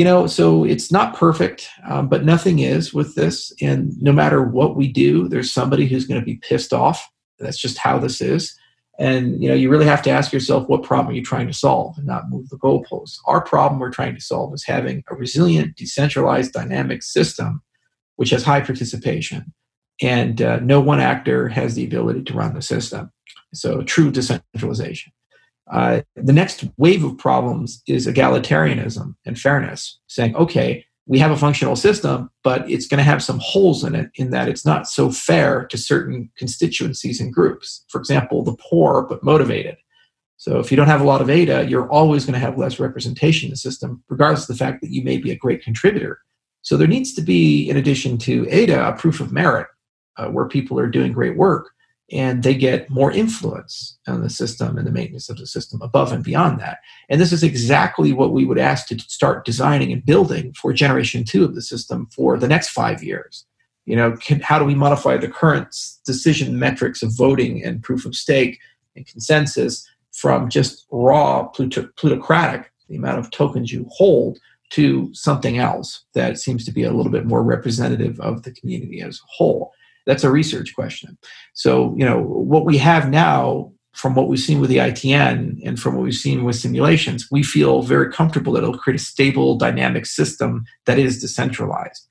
you 0.00 0.04
know 0.04 0.26
so 0.26 0.64
it's 0.64 0.90
not 0.90 1.14
perfect 1.14 1.68
um, 1.86 2.08
but 2.08 2.24
nothing 2.24 2.60
is 2.60 2.94
with 2.94 3.14
this. 3.16 3.52
And 3.60 3.92
no 4.00 4.12
matter 4.12 4.42
what 4.42 4.74
we 4.74 4.88
do 4.90 5.28
there's 5.28 5.52
somebody 5.52 5.86
who's 5.86 6.06
going 6.06 6.18
to 6.18 6.24
be 6.24 6.36
pissed 6.36 6.72
off. 6.72 7.06
That's 7.38 7.58
just 7.58 7.76
how 7.76 7.98
this 7.98 8.22
is. 8.22 8.58
And 8.98 9.42
you 9.42 9.50
know 9.50 9.54
you 9.54 9.68
really 9.68 9.84
have 9.84 10.00
to 10.04 10.10
ask 10.10 10.32
yourself 10.32 10.66
what 10.70 10.84
problem 10.84 11.12
are 11.12 11.16
you 11.18 11.22
trying 11.22 11.48
to 11.48 11.52
solve 11.52 11.98
and 11.98 12.06
not 12.06 12.30
move 12.30 12.48
the 12.48 12.56
goalposts? 12.56 13.18
Our 13.26 13.42
problem 13.42 13.78
we're 13.78 13.90
trying 13.90 14.14
to 14.14 14.22
solve 14.22 14.54
is 14.54 14.64
having 14.64 15.04
a 15.10 15.14
resilient 15.14 15.76
decentralized 15.76 16.54
dynamic 16.54 17.02
system 17.02 17.62
which 18.16 18.30
has 18.30 18.42
high 18.42 18.62
participation. 18.62 19.52
And 20.00 20.40
uh, 20.40 20.60
no 20.60 20.80
one 20.80 21.00
actor 21.00 21.48
has 21.48 21.74
the 21.74 21.84
ability 21.84 22.22
to 22.24 22.32
run 22.32 22.54
the 22.54 22.62
system. 22.62 23.12
So 23.52 23.82
true 23.82 24.10
decentralization 24.10 25.12
uh, 25.70 26.02
the 26.16 26.32
next 26.32 26.64
wave 26.76 27.04
of 27.04 27.16
problems 27.16 27.82
is 27.86 28.06
egalitarianism 28.06 29.14
and 29.24 29.38
fairness, 29.38 29.98
saying, 30.08 30.34
okay, 30.36 30.84
we 31.06 31.18
have 31.18 31.30
a 31.30 31.36
functional 31.36 31.76
system, 31.76 32.30
but 32.44 32.68
it's 32.70 32.86
going 32.86 32.98
to 32.98 33.04
have 33.04 33.22
some 33.22 33.40
holes 33.42 33.84
in 33.84 33.94
it 33.94 34.10
in 34.14 34.30
that 34.30 34.48
it's 34.48 34.66
not 34.66 34.86
so 34.86 35.10
fair 35.10 35.66
to 35.66 35.78
certain 35.78 36.30
constituencies 36.36 37.20
and 37.20 37.32
groups. 37.32 37.84
For 37.88 38.00
example, 38.00 38.42
the 38.42 38.56
poor 38.56 39.02
but 39.02 39.22
motivated. 39.22 39.76
So 40.36 40.58
if 40.58 40.70
you 40.70 40.76
don't 40.76 40.86
have 40.86 41.00
a 41.00 41.06
lot 41.06 41.20
of 41.20 41.28
ADA, 41.28 41.68
you're 41.68 41.90
always 41.90 42.24
going 42.24 42.34
to 42.34 42.40
have 42.40 42.56
less 42.56 42.80
representation 42.80 43.48
in 43.48 43.50
the 43.50 43.56
system, 43.56 44.02
regardless 44.08 44.48
of 44.48 44.56
the 44.56 44.64
fact 44.64 44.80
that 44.80 44.90
you 44.90 45.02
may 45.04 45.18
be 45.18 45.30
a 45.30 45.36
great 45.36 45.62
contributor. 45.62 46.20
So 46.62 46.76
there 46.76 46.88
needs 46.88 47.12
to 47.14 47.22
be, 47.22 47.68
in 47.68 47.76
addition 47.76 48.16
to 48.18 48.46
ADA, 48.48 48.88
a 48.88 48.92
proof 48.92 49.20
of 49.20 49.32
merit 49.32 49.66
uh, 50.16 50.28
where 50.28 50.48
people 50.48 50.78
are 50.78 50.86
doing 50.86 51.12
great 51.12 51.36
work 51.36 51.70
and 52.12 52.42
they 52.42 52.54
get 52.54 52.90
more 52.90 53.12
influence 53.12 53.98
on 54.08 54.22
the 54.22 54.30
system 54.30 54.76
and 54.76 54.86
the 54.86 54.92
maintenance 54.92 55.28
of 55.28 55.36
the 55.36 55.46
system 55.46 55.80
above 55.80 56.12
and 56.12 56.24
beyond 56.24 56.58
that. 56.60 56.78
And 57.08 57.20
this 57.20 57.32
is 57.32 57.42
exactly 57.42 58.12
what 58.12 58.32
we 58.32 58.44
would 58.44 58.58
ask 58.58 58.88
to 58.88 58.98
start 58.98 59.44
designing 59.44 59.92
and 59.92 60.04
building 60.04 60.52
for 60.54 60.72
generation 60.72 61.24
two 61.24 61.44
of 61.44 61.54
the 61.54 61.62
system 61.62 62.08
for 62.14 62.36
the 62.36 62.48
next 62.48 62.70
five 62.70 63.04
years. 63.04 63.46
You 63.86 63.96
know, 63.96 64.16
can, 64.16 64.40
how 64.40 64.58
do 64.58 64.64
we 64.64 64.74
modify 64.74 65.16
the 65.16 65.28
current 65.28 65.74
decision 66.04 66.58
metrics 66.58 67.02
of 67.02 67.16
voting 67.16 67.64
and 67.64 67.82
proof 67.82 68.04
of 68.04 68.14
stake 68.14 68.58
and 68.96 69.06
consensus 69.06 69.88
from 70.12 70.48
just 70.48 70.86
raw 70.90 71.44
plutocratic, 71.44 72.72
the 72.88 72.96
amount 72.96 73.20
of 73.20 73.30
tokens 73.30 73.72
you 73.72 73.86
hold, 73.90 74.38
to 74.70 75.12
something 75.14 75.58
else 75.58 76.04
that 76.14 76.38
seems 76.38 76.64
to 76.64 76.72
be 76.72 76.84
a 76.84 76.92
little 76.92 77.10
bit 77.10 77.26
more 77.26 77.42
representative 77.42 78.20
of 78.20 78.42
the 78.42 78.52
community 78.52 79.00
as 79.00 79.16
a 79.16 79.26
whole? 79.28 79.72
That's 80.06 80.24
a 80.24 80.30
research 80.30 80.74
question. 80.74 81.18
So, 81.54 81.94
you 81.96 82.04
know, 82.04 82.20
what 82.20 82.64
we 82.64 82.78
have 82.78 83.08
now 83.08 83.72
from 83.92 84.14
what 84.14 84.28
we've 84.28 84.40
seen 84.40 84.60
with 84.60 84.70
the 84.70 84.76
ITN 84.76 85.60
and 85.64 85.78
from 85.78 85.94
what 85.94 86.04
we've 86.04 86.14
seen 86.14 86.44
with 86.44 86.56
simulations, 86.56 87.28
we 87.30 87.42
feel 87.42 87.82
very 87.82 88.10
comfortable 88.12 88.52
that 88.52 88.62
it'll 88.62 88.78
create 88.78 89.00
a 89.00 89.02
stable, 89.02 89.56
dynamic 89.56 90.06
system 90.06 90.64
that 90.86 90.98
is 90.98 91.20
decentralized. 91.20 92.06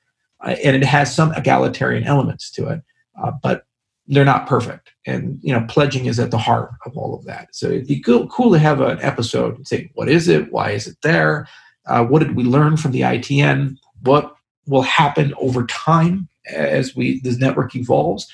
Uh, 0.45 0.55
and 0.63 0.75
it 0.75 0.83
has 0.83 1.13
some 1.13 1.33
egalitarian 1.33 2.03
elements 2.03 2.51
to 2.51 2.67
it, 2.67 2.81
uh, 3.21 3.31
but 3.41 3.65
they're 4.07 4.25
not 4.25 4.47
perfect. 4.47 4.91
And, 5.05 5.39
you 5.41 5.53
know, 5.53 5.65
pledging 5.69 6.05
is 6.05 6.19
at 6.19 6.31
the 6.31 6.37
heart 6.37 6.71
of 6.85 6.97
all 6.97 7.15
of 7.15 7.25
that. 7.25 7.49
So 7.53 7.67
it'd 7.67 7.87
be 7.87 8.01
cool, 8.01 8.27
cool 8.27 8.51
to 8.51 8.59
have 8.59 8.81
an 8.81 8.99
episode 9.01 9.55
and 9.55 9.67
say, 9.67 9.89
what 9.93 10.09
is 10.09 10.27
it? 10.27 10.51
Why 10.51 10.71
is 10.71 10.87
it 10.87 10.97
there? 11.01 11.47
Uh, 11.85 12.03
what 12.05 12.19
did 12.19 12.35
we 12.35 12.43
learn 12.43 12.75
from 12.75 12.91
the 12.91 13.01
ITN? 13.01 13.77
What 14.01 14.35
will 14.67 14.81
happen 14.81 15.33
over 15.39 15.65
time 15.67 16.27
as 16.53 16.95
we 16.95 17.19
the 17.21 17.37
network 17.37 17.75
evolves, 17.75 18.31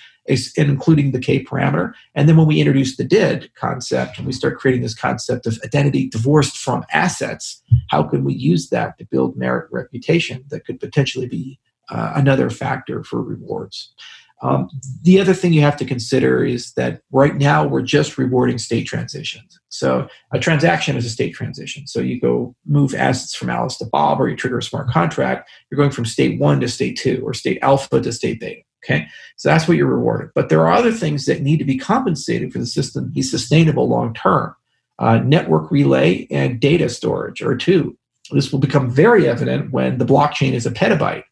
including 0.57 1.11
the 1.11 1.19
K 1.19 1.43
parameter. 1.43 1.93
And 2.15 2.27
then 2.27 2.37
when 2.37 2.47
we 2.47 2.59
introduce 2.59 2.97
the 2.97 3.03
DID 3.03 3.53
concept 3.55 4.17
and 4.17 4.25
we 4.25 4.33
start 4.33 4.57
creating 4.57 4.81
this 4.81 4.95
concept 4.95 5.45
of 5.45 5.59
identity 5.63 6.09
divorced 6.09 6.57
from 6.57 6.85
assets, 6.91 7.61
how 7.89 8.03
can 8.03 8.23
we 8.23 8.33
use 8.33 8.69
that 8.69 8.97
to 8.97 9.05
build 9.05 9.37
merit 9.37 9.69
reputation 9.71 10.43
that 10.49 10.65
could 10.65 10.79
potentially 10.79 11.27
be 11.27 11.59
uh, 11.89 12.13
another 12.15 12.49
factor 12.49 13.03
for 13.03 13.21
rewards? 13.21 13.93
Um, 14.41 14.69
the 15.01 15.19
other 15.19 15.33
thing 15.33 15.53
you 15.53 15.61
have 15.61 15.77
to 15.77 15.85
consider 15.85 16.43
is 16.43 16.73
that 16.73 17.01
right 17.11 17.35
now 17.35 17.65
we're 17.65 17.81
just 17.81 18.17
rewarding 18.17 18.57
state 18.57 18.85
transitions. 18.85 19.59
So 19.69 20.07
a 20.33 20.39
transaction 20.39 20.97
is 20.97 21.05
a 21.05 21.09
state 21.09 21.33
transition. 21.33 21.87
So 21.87 21.99
you 21.99 22.19
go 22.19 22.55
move 22.65 22.93
assets 22.93 23.35
from 23.35 23.49
Alice 23.49 23.77
to 23.77 23.85
Bob, 23.85 24.19
or 24.19 24.29
you 24.29 24.35
trigger 24.35 24.57
a 24.57 24.63
smart 24.63 24.89
contract. 24.89 25.49
You're 25.69 25.77
going 25.77 25.91
from 25.91 26.05
state 26.05 26.39
one 26.39 26.59
to 26.59 26.67
state 26.67 26.97
two, 26.97 27.21
or 27.25 27.33
state 27.33 27.59
alpha 27.61 28.01
to 28.01 28.11
state 28.11 28.39
beta. 28.39 28.61
Okay, 28.83 29.07
so 29.35 29.49
that's 29.49 29.67
what 29.67 29.77
you're 29.77 29.87
rewarded. 29.87 30.29
But 30.35 30.49
there 30.49 30.61
are 30.61 30.71
other 30.71 30.91
things 30.91 31.25
that 31.25 31.41
need 31.41 31.57
to 31.57 31.65
be 31.65 31.77
compensated 31.77 32.53
for 32.53 32.59
the 32.59 32.67
system 32.67 33.05
to 33.05 33.11
be 33.11 33.23
sustainable 33.23 33.87
long 33.87 34.13
term. 34.13 34.55
Uh, 34.99 35.17
network 35.17 35.71
relay 35.71 36.27
and 36.29 36.59
data 36.59 36.87
storage 36.87 37.41
are 37.41 37.57
two. 37.57 37.97
This 38.31 38.51
will 38.51 38.59
become 38.59 38.89
very 38.89 39.27
evident 39.27 39.71
when 39.71 39.97
the 39.97 40.05
blockchain 40.05 40.53
is 40.53 40.65
a 40.65 40.71
petabyte 40.71 41.23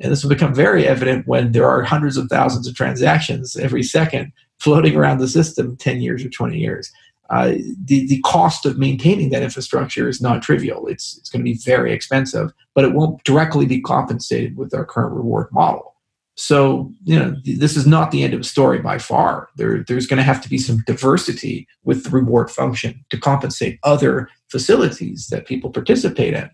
and 0.00 0.12
this 0.12 0.22
will 0.22 0.30
become 0.30 0.54
very 0.54 0.86
evident 0.86 1.26
when 1.26 1.52
there 1.52 1.68
are 1.68 1.82
hundreds 1.82 2.16
of 2.16 2.28
thousands 2.28 2.68
of 2.68 2.74
transactions 2.74 3.56
every 3.56 3.82
second 3.82 4.32
floating 4.58 4.96
around 4.96 5.18
the 5.18 5.28
system 5.28 5.76
10 5.76 6.00
years 6.00 6.24
or 6.24 6.28
20 6.28 6.58
years. 6.58 6.90
Uh, 7.28 7.54
the, 7.84 8.06
the 8.06 8.20
cost 8.24 8.66
of 8.66 8.78
maintaining 8.78 9.30
that 9.30 9.42
infrastructure 9.42 10.08
is 10.08 10.20
not 10.20 10.42
trivial. 10.42 10.86
It's, 10.86 11.16
it's 11.18 11.28
going 11.28 11.44
to 11.44 11.50
be 11.50 11.58
very 11.58 11.92
expensive, 11.92 12.52
but 12.74 12.84
it 12.84 12.92
won't 12.92 13.22
directly 13.24 13.66
be 13.66 13.80
compensated 13.80 14.56
with 14.56 14.72
our 14.72 14.84
current 14.84 15.14
reward 15.14 15.48
model. 15.50 15.96
So, 16.36 16.92
you 17.04 17.18
know, 17.18 17.34
th- 17.44 17.58
this 17.58 17.76
is 17.76 17.86
not 17.86 18.10
the 18.10 18.22
end 18.22 18.34
of 18.34 18.40
the 18.40 18.44
story 18.44 18.78
by 18.78 18.98
far. 18.98 19.48
There, 19.56 19.82
there's 19.82 20.06
going 20.06 20.18
to 20.18 20.22
have 20.22 20.42
to 20.42 20.48
be 20.48 20.58
some 20.58 20.84
diversity 20.86 21.66
with 21.82 22.04
the 22.04 22.10
reward 22.10 22.50
function 22.50 23.04
to 23.10 23.18
compensate 23.18 23.80
other 23.82 24.28
facilities 24.48 25.28
that 25.28 25.46
people 25.46 25.70
participate 25.70 26.34
in. 26.34 26.50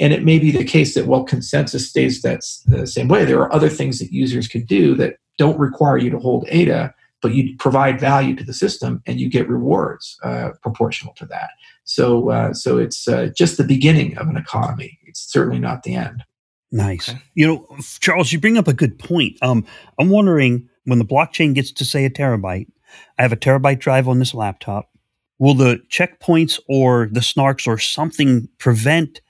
And 0.00 0.12
it 0.12 0.24
may 0.24 0.38
be 0.38 0.50
the 0.50 0.64
case 0.64 0.94
that 0.94 1.06
while 1.06 1.24
consensus 1.24 1.88
stays 1.88 2.22
that 2.22 2.40
the 2.66 2.86
same 2.86 3.08
way, 3.08 3.24
there 3.24 3.40
are 3.40 3.52
other 3.52 3.68
things 3.68 3.98
that 4.00 4.12
users 4.12 4.48
can 4.48 4.64
do 4.64 4.94
that 4.96 5.16
don't 5.38 5.58
require 5.58 5.98
you 5.98 6.10
to 6.10 6.18
hold 6.18 6.46
ADA, 6.48 6.92
but 7.22 7.34
you 7.34 7.56
provide 7.58 8.00
value 8.00 8.34
to 8.36 8.44
the 8.44 8.52
system 8.52 9.02
and 9.06 9.20
you 9.20 9.28
get 9.28 9.48
rewards 9.48 10.18
uh, 10.24 10.50
proportional 10.62 11.14
to 11.14 11.26
that. 11.26 11.50
So, 11.84 12.30
uh, 12.30 12.54
so 12.54 12.78
it's 12.78 13.06
uh, 13.06 13.30
just 13.36 13.56
the 13.56 13.64
beginning 13.64 14.16
of 14.18 14.28
an 14.28 14.36
economy. 14.36 14.98
It's 15.06 15.20
certainly 15.20 15.58
not 15.58 15.84
the 15.84 15.94
end. 15.94 16.24
Nice. 16.72 17.08
Okay. 17.08 17.20
You 17.34 17.46
know, 17.46 17.66
Charles, 18.00 18.32
you 18.32 18.40
bring 18.40 18.58
up 18.58 18.66
a 18.66 18.72
good 18.72 18.98
point. 18.98 19.36
Um, 19.42 19.64
I'm 19.98 20.10
wondering 20.10 20.68
when 20.84 20.98
the 20.98 21.04
blockchain 21.04 21.54
gets 21.54 21.70
to 21.72 21.84
say 21.84 22.04
a 22.04 22.10
terabyte, 22.10 22.66
I 23.18 23.22
have 23.22 23.32
a 23.32 23.36
terabyte 23.36 23.78
drive 23.78 24.08
on 24.08 24.18
this 24.18 24.34
laptop. 24.34 24.90
Will 25.38 25.54
the 25.54 25.80
checkpoints 25.90 26.60
or 26.68 27.08
the 27.12 27.20
snarks 27.20 27.66
or 27.66 27.78
something 27.78 28.48
prevent 28.58 29.20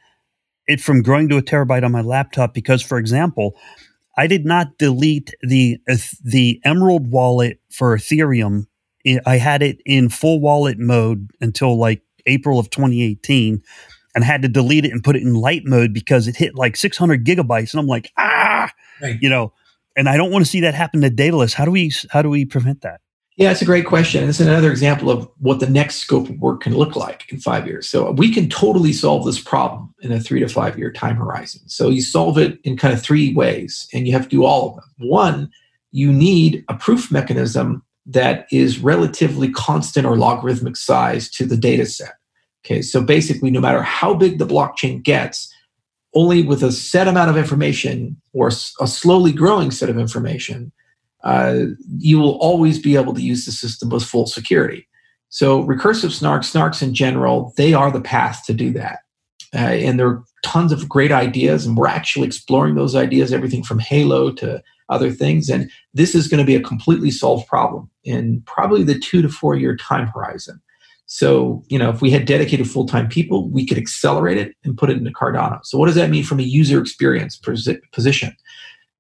it 0.67 0.81
from 0.81 1.03
growing 1.03 1.29
to 1.29 1.37
a 1.37 1.43
terabyte 1.43 1.85
on 1.85 1.93
my 1.93 2.01
laptop 2.01 2.55
because, 2.55 2.83
for 2.83 2.99
example, 2.99 3.57
I 4.17 4.27
did 4.27 4.45
not 4.45 4.79
delete 4.79 5.35
the 5.43 5.79
uh, 5.89 5.97
the 6.23 6.61
Emerald 6.65 7.11
wallet 7.11 7.61
for 7.71 7.97
Ethereum. 7.97 8.67
I 9.27 9.37
had 9.37 9.63
it 9.63 9.83
in 9.85 10.09
full 10.09 10.41
wallet 10.41 10.79
mode 10.79 11.31
until 11.41 11.79
like 11.79 12.03
April 12.27 12.59
of 12.59 12.71
2018, 12.71 13.63
and 14.15 14.25
had 14.25 14.43
to 14.43 14.49
delete 14.49 14.85
it 14.85 14.93
and 14.93 15.03
put 15.03 15.17
it 15.17 15.23
in 15.23 15.35
light 15.35 15.63
mode 15.65 15.93
because 15.93 16.29
it 16.29 16.37
hit 16.37 16.55
like 16.55 16.77
600 16.77 17.25
gigabytes. 17.25 17.73
And 17.73 17.81
I'm 17.81 17.87
like, 17.87 18.13
ah, 18.17 18.71
right. 19.03 19.19
you 19.21 19.29
know, 19.29 19.53
and 19.97 20.09
I 20.09 20.17
don't 20.17 20.31
want 20.31 20.45
to 20.45 20.51
see 20.51 20.61
that 20.61 20.75
happen 20.75 21.01
to 21.03 21.11
Daedalus. 21.11 21.53
How 21.53 21.65
do 21.65 21.71
we, 21.71 21.93
how 22.11 22.23
do 22.23 22.31
we 22.31 22.45
prevent 22.45 22.83
that? 22.83 23.01
Yeah, 23.37 23.51
it's 23.51 23.63
a 23.63 23.67
great 23.67 23.87
question. 23.87 24.29
It's 24.29 24.39
another 24.39 24.71
example 24.71 25.11
of 25.11 25.29
what 25.39 25.59
the 25.59 25.69
next 25.69 25.97
scope 25.97 26.29
of 26.29 26.39
work 26.39 26.61
can 26.63 26.77
look 26.77 26.95
like 26.95 27.25
in 27.33 27.41
five 27.41 27.67
years. 27.67 27.89
So 27.89 28.13
we 28.13 28.33
can 28.33 28.49
totally 28.49 28.93
solve 28.93 29.25
this 29.25 29.41
problem 29.41 29.93
in 30.03 30.13
a 30.13 30.21
three 30.21 30.39
to 30.39 30.49
five 30.49 30.79
year 30.79 30.93
time 30.93 31.17
horizon. 31.17 31.69
So 31.69 31.89
you 31.89 32.01
solve 32.01 32.39
it 32.39 32.61
in 32.63 32.77
kind 32.77 32.95
of 32.95 33.03
three 33.03 33.35
ways, 33.35 33.89
and 33.93 34.07
you 34.07 34.13
have 34.13 34.25
to 34.25 34.29
do 34.29 34.45
all 34.45 34.69
of 34.69 34.75
them. 34.77 35.09
One, 35.09 35.51
you 35.91 36.13
need 36.13 36.65
a 36.69 36.75
proof 36.75 37.11
mechanism 37.11 37.83
that 38.07 38.47
is 38.53 38.79
relatively 38.79 39.51
constant 39.51 40.07
or 40.07 40.17
logarithmic 40.17 40.77
size 40.77 41.29
to 41.31 41.45
the 41.45 41.57
data 41.57 41.87
set. 41.87 42.15
Okay, 42.65 42.83
so 42.83 43.03
basically, 43.03 43.51
no 43.51 43.61
matter 43.61 43.83
how 43.83 44.15
big 44.15 44.39
the 44.39 44.47
blockchain 44.47 45.03
gets, 45.03 45.53
only 46.15 46.45
with 46.45 46.63
a 46.63 46.71
set 46.71 47.09
amount 47.09 47.31
of 47.31 47.37
information 47.37 48.17
or 48.33 48.49
a 48.49 48.87
slowly 48.87 49.33
growing 49.33 49.73
set 49.73 49.91
of 49.91 49.99
information, 49.99 50.71
uh, 51.25 51.65
you 51.99 52.19
will 52.19 52.39
always 52.39 52.79
be 52.79 52.97
able 52.97 53.15
to 53.15 53.23
use 53.23 53.45
the 53.45 53.53
system 53.53 53.89
with 53.89 54.05
full 54.05 54.27
security. 54.27 54.87
So, 55.31 55.65
recursive 55.65 56.19
snarks, 56.19 56.53
snarks 56.53 56.83
in 56.83 56.95
general, 56.95 57.53
they 57.57 57.75
are 57.75 57.91
the 57.91 58.01
path 58.01 58.45
to 58.47 58.53
do 58.53 58.73
that. 58.75 59.01
Uh, 59.55 59.59
and 59.59 59.99
there 59.99 60.09
are 60.09 60.25
tons 60.45 60.71
of 60.71 60.89
great 60.89 61.11
ideas, 61.11 61.67
and 61.67 61.77
we're 61.77 61.89
actually 61.89 62.27
exploring 62.27 62.75
those 62.75 62.95
ideas, 62.95 63.33
everything 63.33 63.63
from 63.63 63.79
Halo 63.79 64.31
to 64.33 64.63
other 64.91 65.11
things. 65.11 65.49
And 65.49 65.71
this 65.95 66.15
is 66.15 66.29
going 66.29 66.39
to 66.39 66.47
be 66.47 66.57
a 66.57 66.63
completely 66.63 67.11
solved 67.11 67.49
problem 67.49 67.91
in 68.05 68.43
probably 68.47 68.85
the 68.85 68.99
two 68.99 69.23
to 69.23 69.29
four 69.29 69.57
year 69.57 69.77
time 69.77 70.09
horizon. 70.09 70.61
So, 71.07 71.63
you 71.69 71.79
know, 71.79 71.91
if 71.91 72.01
we 72.01 72.11
had 72.11 72.25
dedicated 72.25 72.69
full 72.69 72.87
time 72.87 73.09
people, 73.09 73.49
we 73.49 73.67
could 73.67 73.79
accelerate 73.79 74.39
it 74.39 74.55
and 74.65 74.77
put 74.77 74.91
it 74.91 74.97
into 74.97 75.11
Cardano. 75.11 75.61
So, 75.65 75.79
what 75.79 75.87
does 75.87 75.95
that 75.95 76.11
mean 76.11 76.25
from 76.25 76.41
a 76.41 76.45
user 76.45 76.81
experience 76.81 77.41
position? 77.93 78.37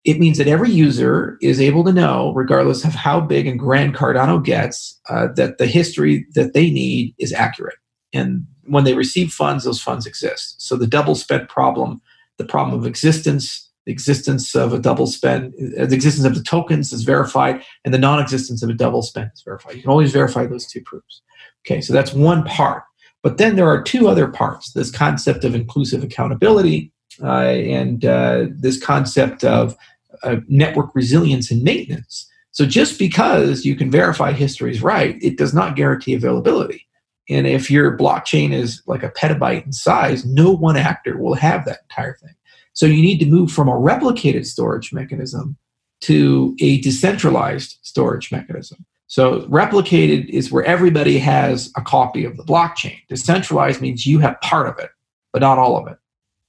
It 0.05 0.21
means 0.21 0.37
that 0.39 0.49
every 0.49 0.71
user 0.71 1.39
is 1.41 1.61
able 1.61 1.83
to 1.85 1.93
know, 1.93 2.33
regardless 2.35 2.85
of 2.85 2.95
how 2.95 3.21
big 3.21 3.47
and 3.47 3.59
grand 3.59 3.95
Cardano 3.95 4.43
gets, 4.43 5.01
uh, 5.09 5.29
that 5.37 5.59
the 5.59 5.67
history 5.67 6.27
that 6.35 6.53
they 6.53 6.71
need 6.71 7.15
is 7.19 7.33
accurate. 7.33 7.79
And 8.13 8.47
when 8.67 8.85
they 8.85 8.95
receive 8.95 9.33
funds, 9.33 9.65
those 9.65 9.81
funds 9.81 10.07
exist. 10.07 10.61
So, 10.61 10.77
the 10.77 10.87
double 10.87 11.15
spend 11.15 11.49
problem, 11.49 12.03
the 12.37 12.45
problem 12.45 12.79
of 12.79 12.87
existence, 12.87 13.71
the 13.87 13.93
existence 13.93 14.55
of 14.55 14.73
a 14.73 14.79
double 14.79 15.07
spend, 15.07 15.55
uh, 15.79 15.87
the 15.87 15.95
existence 15.95 16.27
of 16.27 16.35
the 16.35 16.43
tokens 16.43 16.93
is 16.93 17.03
verified, 17.03 17.63
and 17.85 17.93
the 17.93 17.99
non 17.99 18.21
existence 18.21 18.63
of 18.63 18.71
a 18.71 18.75
double 18.75 19.03
spend 19.03 19.31
is 19.35 19.43
verified. 19.43 19.77
You 19.77 19.83
can 19.83 19.91
always 19.91 20.13
verify 20.13 20.47
those 20.47 20.67
two 20.67 20.83
proofs. 20.83 21.23
Okay, 21.67 21.81
so 21.81 21.93
that's 21.93 22.13
one 22.13 22.45
part. 22.45 22.85
But 23.23 23.39
then 23.39 23.57
there 23.57 23.69
are 23.69 23.83
two 23.83 24.07
other 24.07 24.29
parts 24.29 24.73
this 24.73 24.91
concept 24.91 25.45
of 25.45 25.55
inclusive 25.55 26.05
accountability 26.05 26.93
uh, 27.23 27.43
and 27.47 28.05
uh, 28.05 28.47
this 28.51 28.83
concept 28.83 29.45
of 29.45 29.77
uh, 30.23 30.37
network 30.49 30.95
resilience 30.95 31.51
and 31.51 31.63
maintenance. 31.63 32.31
So 32.53 32.67
just 32.67 32.99
because 32.99 33.65
you 33.65 33.75
can 33.75 33.91
verify 33.91 34.33
history 34.33 34.71
is 34.71 34.83
right, 34.83 35.17
it 35.21 35.37
does 35.37 35.53
not 35.53 35.77
guarantee 35.77 36.15
availability. 36.15 36.87
And 37.29 37.47
if 37.47 37.71
your 37.71 37.97
blockchain 37.97 38.53
is 38.53 38.83
like 38.87 39.03
a 39.03 39.11
petabyte 39.11 39.65
in 39.65 39.73
size, 39.73 40.25
no 40.25 40.53
one 40.53 40.77
actor 40.77 41.19
will 41.19 41.35
have 41.35 41.65
that 41.65 41.81
entire 41.91 42.17
thing. 42.17 42.35
So 42.75 42.87
you 42.87 43.03
need 43.03 43.19
to 43.19 43.27
move 43.27 43.51
from 43.51 43.69
a 43.69 43.73
replicated 43.73 44.47
storage 44.47 44.93
mechanism 44.93 45.57
to 46.03 46.55
a 46.61 46.81
decentralized 46.81 47.79
storage 47.83 48.31
mechanism. 48.31 48.85
So 49.07 49.43
replicated 49.43 50.29
is 50.29 50.51
where 50.51 50.65
everybody 50.65 51.19
has 51.19 51.73
a 51.77 51.83
copy 51.83 52.25
of 52.25 52.37
the 52.37 52.43
blockchain. 52.43 52.99
Decentralized 53.09 53.81
means 53.81 54.07
you 54.07 54.19
have 54.19 54.41
part 54.41 54.69
of 54.69 54.79
it, 54.79 54.91
but 55.33 55.41
not 55.41 55.59
all 55.59 55.77
of 55.77 55.91
it. 55.91 55.99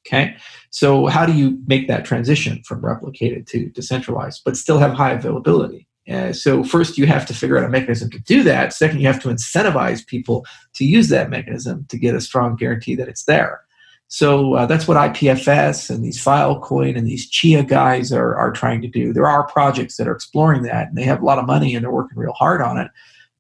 Okay. 0.05 0.35
So 0.69 1.07
how 1.07 1.25
do 1.25 1.33
you 1.33 1.59
make 1.67 1.87
that 1.87 2.05
transition 2.05 2.61
from 2.63 2.81
replicated 2.81 3.47
to 3.47 3.69
decentralized, 3.69 4.41
but 4.45 4.57
still 4.57 4.77
have 4.77 4.93
high 4.93 5.13
availability? 5.13 5.87
Uh, 6.07 6.31
so 6.31 6.63
first 6.63 6.97
you 6.97 7.07
have 7.07 7.25
to 7.25 7.33
figure 7.33 7.57
out 7.57 7.65
a 7.65 7.69
mechanism 7.69 8.11
to 8.11 8.19
do 8.19 8.43
that. 8.43 8.73
Second, 8.73 8.99
you 8.99 9.07
have 9.07 9.21
to 9.21 9.29
incentivize 9.29 10.05
people 10.05 10.45
to 10.73 10.85
use 10.85 11.09
that 11.09 11.31
mechanism 11.31 11.85
to 11.89 11.97
get 11.97 12.13
a 12.13 12.21
strong 12.21 12.55
guarantee 12.55 12.93
that 12.95 13.07
it's 13.07 13.23
there. 13.23 13.61
So 14.07 14.53
uh, 14.53 14.65
that's 14.67 14.87
what 14.87 14.97
IPFS 14.97 15.89
and 15.89 16.03
these 16.03 16.23
Filecoin 16.23 16.95
and 16.95 17.07
these 17.07 17.27
Chia 17.27 17.63
guys 17.63 18.13
are, 18.13 18.35
are 18.35 18.51
trying 18.51 18.81
to 18.83 18.87
do. 18.87 19.13
There 19.13 19.27
are 19.27 19.47
projects 19.47 19.97
that 19.97 20.07
are 20.07 20.13
exploring 20.13 20.61
that, 20.63 20.89
and 20.89 20.97
they 20.97 21.03
have 21.03 21.21
a 21.21 21.25
lot 21.25 21.39
of 21.39 21.47
money 21.47 21.73
and 21.73 21.83
they're 21.83 21.91
working 21.91 22.17
real 22.17 22.33
hard 22.33 22.61
on 22.61 22.77
it. 22.77 22.91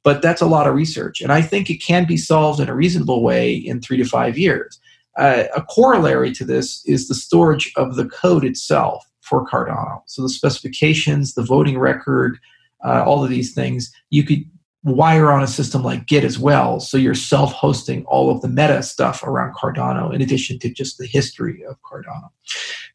But 0.01 0.21
that's 0.21 0.41
a 0.41 0.47
lot 0.47 0.67
of 0.67 0.75
research, 0.75 1.21
and 1.21 1.31
I 1.31 1.41
think 1.41 1.69
it 1.69 1.77
can 1.77 2.05
be 2.05 2.17
solved 2.17 2.59
in 2.59 2.69
a 2.69 2.75
reasonable 2.75 3.23
way 3.23 3.55
in 3.55 3.81
three 3.81 3.97
to 3.97 4.05
five 4.05 4.37
years. 4.37 4.79
Uh, 5.17 5.45
a 5.55 5.61
corollary 5.61 6.31
to 6.33 6.43
this 6.43 6.85
is 6.85 7.07
the 7.07 7.15
storage 7.15 7.71
of 7.77 7.95
the 7.95 8.05
code 8.05 8.43
itself 8.43 9.05
for 9.21 9.47
Cardano. 9.47 10.01
So 10.05 10.21
the 10.21 10.29
specifications, 10.29 11.33
the 11.33 11.43
voting 11.43 11.79
record, 11.79 12.37
uh, 12.83 13.03
all 13.05 13.23
of 13.23 13.29
these 13.29 13.53
things, 13.53 13.91
you 14.09 14.23
could 14.23 14.43
wire 14.83 15.31
on 15.31 15.41
a 15.41 15.47
system 15.47 15.83
like 15.83 16.05
Git 16.05 16.23
as 16.23 16.37
well. 16.37 16.79
So 16.79 16.97
you're 16.97 17.15
self 17.15 17.51
hosting 17.51 18.05
all 18.05 18.29
of 18.29 18.41
the 18.41 18.47
meta 18.47 18.83
stuff 18.83 19.23
around 19.23 19.55
Cardano 19.55 20.13
in 20.13 20.21
addition 20.21 20.59
to 20.59 20.69
just 20.69 20.97
the 20.97 21.07
history 21.07 21.63
of 21.65 21.81
Cardano. 21.81 22.29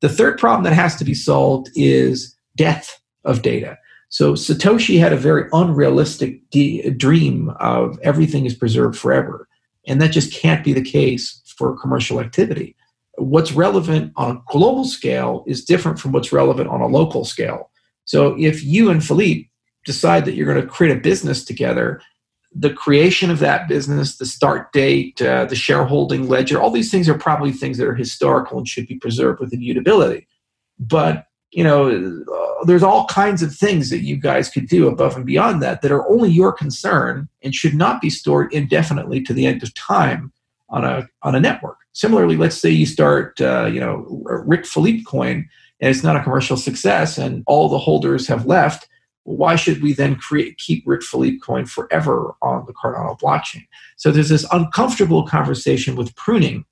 The 0.01 0.09
third 0.09 0.39
problem 0.39 0.63
that 0.65 0.73
has 0.73 0.97
to 0.97 1.05
be 1.05 1.15
solved 1.15 1.69
is 1.75 2.37
death 2.57 3.01
of 3.25 3.43
data. 3.43 3.77
So 4.09 4.35
Satoshi 4.35 4.99
had 4.99 5.13
a 5.13 5.17
very 5.17 5.49
unrealistic 5.53 6.49
de- 6.51 6.91
dream 6.91 7.51
of 7.61 7.99
everything 8.03 8.47
is 8.47 8.55
preserved 8.55 8.99
forever. 8.99 9.49
And 9.87 10.01
that 10.01 10.09
just 10.09 10.33
can't 10.33 10.65
be 10.65 10.73
the 10.73 10.83
case 10.83 11.40
for 11.61 11.77
commercial 11.77 12.21
activity. 12.21 12.75
What's 13.19 13.53
relevant 13.53 14.15
on 14.17 14.31
a 14.35 14.43
global 14.51 14.87
scale 14.87 15.45
is 15.47 15.63
different 15.63 15.99
from 15.99 16.13
what's 16.13 16.33
relevant 16.33 16.71
on 16.71 16.81
a 16.81 16.87
local 16.87 17.27
scale. 17.27 17.71
So 18.07 18.35
if 18.39 18.65
you 18.65 18.89
and 18.89 19.05
Philippe 19.05 19.51
decide 19.85 20.25
that 20.25 20.33
you're 20.33 20.51
going 20.51 20.65
to 20.65 20.67
create 20.67 20.97
a 20.97 21.01
business 21.01 21.45
together, 21.45 22.01
the 22.55 22.73
creation 22.73 23.31
of 23.31 23.41
that 23.41 23.69
business, 23.69 24.17
the 24.17 24.25
start 24.25 24.73
date, 24.73 25.21
uh, 25.21 25.45
the 25.45 25.55
shareholding 25.55 26.31
ledger, 26.31 26.59
all 26.59 26.71
these 26.71 26.91
things 26.91 27.11
are 27.11 27.19
probably 27.19 27.53
things 27.53 27.77
that 27.77 27.87
are 27.87 27.95
historical 27.95 28.57
and 28.57 28.67
should 28.67 28.87
be 28.87 28.99
preserved 28.99 29.39
with 29.39 29.53
immutability. 29.53 30.27
But 30.79 31.27
you 31.51 31.65
know, 31.65 31.91
uh, 31.91 32.65
there's 32.65 32.83
all 32.83 33.05
kinds 33.07 33.43
of 33.43 33.55
things 33.55 33.91
that 33.91 34.01
you 34.01 34.17
guys 34.17 34.49
could 34.49 34.67
do 34.67 34.89
above 34.89 35.15
and 35.17 35.27
beyond 35.27 35.61
that 35.63 35.83
that 35.83 35.93
are 35.93 36.09
only 36.09 36.31
your 36.31 36.53
concern 36.53 37.29
and 37.43 37.55
should 37.55 37.75
not 37.75 38.01
be 38.01 38.09
stored 38.09 38.51
indefinitely 38.55 39.21
to 39.25 39.35
the 39.35 39.47
end 39.47 39.63
of 39.63 39.75
time 39.75 40.33
on 40.71 40.85
a 40.85 41.09
on 41.23 41.35
a 41.35 41.41
network. 41.41 41.79
Similarly, 41.93 42.37
let's 42.37 42.57
say 42.57 42.71
you 42.71 42.87
start, 42.87 43.41
uh, 43.41 43.67
you 43.67 43.81
know, 43.81 44.07
Rick 44.25 44.67
Philippe 44.67 45.03
coin, 45.03 45.49
and 45.81 45.91
it's 45.91 46.05
not 46.05 46.17
a 46.17 46.23
commercial 46.23 46.57
success, 46.57 47.19
and 47.19 47.43
all 47.47 47.69
the 47.69 47.79
holders 47.79 48.27
have 48.29 48.47
left 48.47 48.89
why 49.25 49.57
should 49.57 49.83
we 49.83 49.93
then 49.93 50.17
create 50.17 50.59
keep 50.59 50.83
Rick 50.87 51.03
Philippe 51.03 51.39
coin 51.39 51.67
forever 51.67 52.35
on 52.43 52.65
the 52.67 52.73
Cardano 52.73 53.19
blockchain? 53.19 53.67
So 53.97 54.11
there's 54.11 54.29
this 54.29 54.47
uncomfortable 54.51 55.27
conversation 55.27 55.97
with 55.97 56.15
pruning 56.17 56.65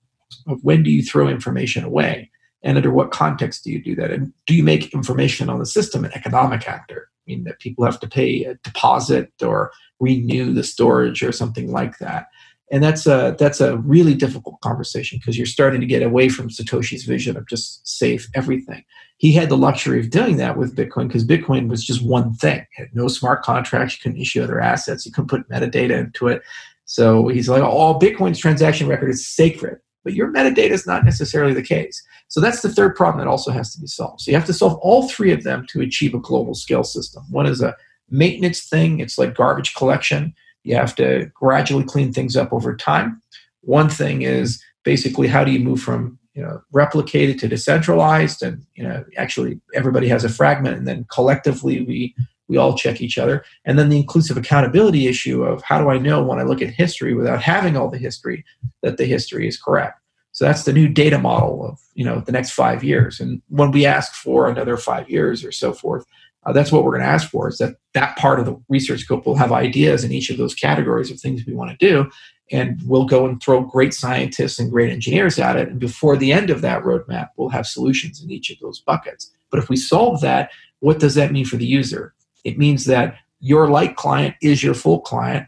of 0.46 0.62
when 0.62 0.82
do 0.82 0.90
you 0.90 1.02
throw 1.02 1.28
information 1.28 1.84
away 1.84 2.30
and 2.62 2.76
under 2.76 2.90
what 2.90 3.10
context 3.10 3.64
do 3.64 3.70
you 3.70 3.82
do 3.82 3.94
that? 3.96 4.10
And 4.10 4.32
do 4.46 4.54
you 4.54 4.62
make 4.62 4.92
information 4.94 5.48
on 5.48 5.58
the 5.58 5.66
system 5.66 6.04
an 6.04 6.12
economic 6.14 6.68
actor? 6.68 7.08
I 7.10 7.22
mean 7.30 7.44
that 7.44 7.60
people 7.60 7.84
have 7.84 8.00
to 8.00 8.08
pay 8.08 8.44
a 8.44 8.54
deposit 8.56 9.30
or 9.42 9.70
renew 10.00 10.52
the 10.52 10.64
storage 10.64 11.22
or 11.22 11.32
something 11.32 11.70
like 11.70 11.98
that 11.98 12.26
and 12.70 12.82
that's 12.82 13.06
a 13.06 13.34
that's 13.38 13.60
a 13.60 13.78
really 13.78 14.14
difficult 14.14 14.60
conversation 14.60 15.18
because 15.18 15.36
you're 15.36 15.46
starting 15.46 15.80
to 15.80 15.86
get 15.86 16.02
away 16.02 16.28
from 16.28 16.48
Satoshi's 16.48 17.04
vision 17.04 17.36
of 17.36 17.48
just 17.48 17.86
save 17.86 18.28
everything. 18.34 18.84
He 19.16 19.32
had 19.32 19.48
the 19.48 19.56
luxury 19.56 20.00
of 20.00 20.10
doing 20.10 20.36
that 20.36 20.56
with 20.56 20.76
Bitcoin 20.76 21.08
because 21.08 21.26
Bitcoin 21.26 21.68
was 21.68 21.84
just 21.84 22.04
one 22.04 22.34
thing. 22.34 22.58
It 22.58 22.68
had 22.76 22.94
no 22.94 23.08
smart 23.08 23.42
contracts. 23.42 23.94
You 23.94 24.02
couldn't 24.02 24.20
issue 24.20 24.42
other 24.42 24.60
assets. 24.60 25.06
You 25.06 25.12
couldn't 25.12 25.28
put 25.28 25.48
metadata 25.48 25.98
into 25.98 26.28
it. 26.28 26.42
So 26.84 27.28
he's 27.28 27.48
like, 27.48 27.62
"All 27.62 27.94
oh, 27.94 27.98
Bitcoin's 27.98 28.38
transaction 28.38 28.86
record 28.86 29.10
is 29.10 29.26
sacred." 29.26 29.78
But 30.04 30.14
your 30.14 30.32
metadata 30.32 30.70
is 30.70 30.86
not 30.86 31.04
necessarily 31.04 31.52
the 31.52 31.62
case. 31.62 32.02
So 32.28 32.40
that's 32.40 32.62
the 32.62 32.72
third 32.72 32.94
problem 32.94 33.24
that 33.24 33.30
also 33.30 33.50
has 33.50 33.74
to 33.74 33.80
be 33.80 33.86
solved. 33.86 34.20
So 34.20 34.30
you 34.30 34.36
have 34.36 34.46
to 34.46 34.52
solve 34.52 34.78
all 34.78 35.08
three 35.08 35.32
of 35.32 35.42
them 35.42 35.66
to 35.70 35.80
achieve 35.80 36.14
a 36.14 36.18
global 36.18 36.54
scale 36.54 36.84
system. 36.84 37.24
One 37.30 37.46
is 37.46 37.60
a 37.60 37.74
maintenance 38.10 38.68
thing. 38.68 39.00
It's 39.00 39.18
like 39.18 39.34
garbage 39.34 39.74
collection 39.74 40.34
you 40.68 40.76
have 40.76 40.94
to 40.96 41.30
gradually 41.34 41.84
clean 41.84 42.12
things 42.12 42.36
up 42.36 42.52
over 42.52 42.76
time. 42.76 43.22
One 43.62 43.88
thing 43.88 44.20
is 44.20 44.62
basically 44.84 45.26
how 45.26 45.42
do 45.42 45.50
you 45.50 45.60
move 45.60 45.80
from 45.80 46.18
you 46.34 46.42
know 46.42 46.60
replicated 46.74 47.40
to 47.40 47.48
decentralized, 47.48 48.42
and 48.42 48.62
you 48.74 48.84
know 48.84 49.02
actually 49.16 49.60
everybody 49.74 50.08
has 50.08 50.24
a 50.24 50.28
fragment, 50.28 50.76
and 50.76 50.86
then 50.86 51.06
collectively 51.10 51.80
we 51.80 52.14
we 52.48 52.58
all 52.58 52.76
check 52.76 53.00
each 53.00 53.16
other. 53.16 53.44
And 53.64 53.78
then 53.78 53.88
the 53.88 53.96
inclusive 53.96 54.36
accountability 54.36 55.06
issue 55.06 55.42
of 55.42 55.62
how 55.62 55.80
do 55.80 55.88
I 55.88 55.96
know 55.96 56.22
when 56.22 56.38
I 56.38 56.42
look 56.42 56.60
at 56.60 56.70
history 56.70 57.14
without 57.14 57.42
having 57.42 57.76
all 57.76 57.90
the 57.90 57.98
history 57.98 58.44
that 58.82 58.98
the 58.98 59.04
history 59.06 59.48
is 59.48 59.60
correct. 59.60 60.00
So 60.32 60.44
that's 60.44 60.64
the 60.64 60.72
new 60.72 60.88
data 60.88 61.18
model 61.18 61.66
of 61.66 61.80
you 61.94 62.04
know 62.04 62.20
the 62.20 62.32
next 62.32 62.50
five 62.50 62.84
years. 62.84 63.20
And 63.20 63.40
when 63.48 63.70
we 63.70 63.86
ask 63.86 64.12
for 64.12 64.50
another 64.50 64.76
five 64.76 65.08
years 65.08 65.42
or 65.46 65.50
so 65.50 65.72
forth, 65.72 66.04
uh, 66.46 66.52
that's 66.52 66.72
what 66.72 66.84
we're 66.84 66.92
going 66.92 67.02
to 67.02 67.08
ask 67.08 67.28
for 67.30 67.48
is 67.48 67.58
that 67.58 67.76
that 67.94 68.16
part 68.16 68.38
of 68.38 68.46
the 68.46 68.60
research 68.68 69.00
scope 69.00 69.26
will 69.26 69.36
have 69.36 69.52
ideas 69.52 70.04
in 70.04 70.12
each 70.12 70.30
of 70.30 70.38
those 70.38 70.54
categories 70.54 71.10
of 71.10 71.20
things 71.20 71.44
we 71.46 71.54
want 71.54 71.70
to 71.70 71.86
do 71.86 72.08
and 72.50 72.80
we'll 72.84 73.04
go 73.04 73.26
and 73.26 73.42
throw 73.42 73.60
great 73.62 73.92
scientists 73.92 74.58
and 74.58 74.70
great 74.70 74.90
engineers 74.90 75.38
at 75.38 75.56
it. 75.56 75.68
And 75.68 75.78
before 75.78 76.16
the 76.16 76.32
end 76.32 76.50
of 76.50 76.60
that 76.62 76.82
roadmap, 76.82 77.28
we'll 77.36 77.50
have 77.50 77.66
solutions 77.66 78.22
in 78.22 78.30
each 78.30 78.50
of 78.50 78.58
those 78.60 78.80
buckets. 78.80 79.30
But 79.50 79.58
if 79.58 79.68
we 79.68 79.76
solve 79.76 80.20
that, 80.22 80.50
what 80.80 80.98
does 80.98 81.14
that 81.14 81.32
mean 81.32 81.44
for 81.44 81.56
the 81.56 81.66
user? 81.66 82.14
It 82.44 82.58
means 82.58 82.84
that 82.86 83.16
your 83.40 83.68
light 83.68 83.96
client 83.96 84.34
is 84.42 84.62
your 84.62 84.74
full 84.74 85.00
client. 85.00 85.46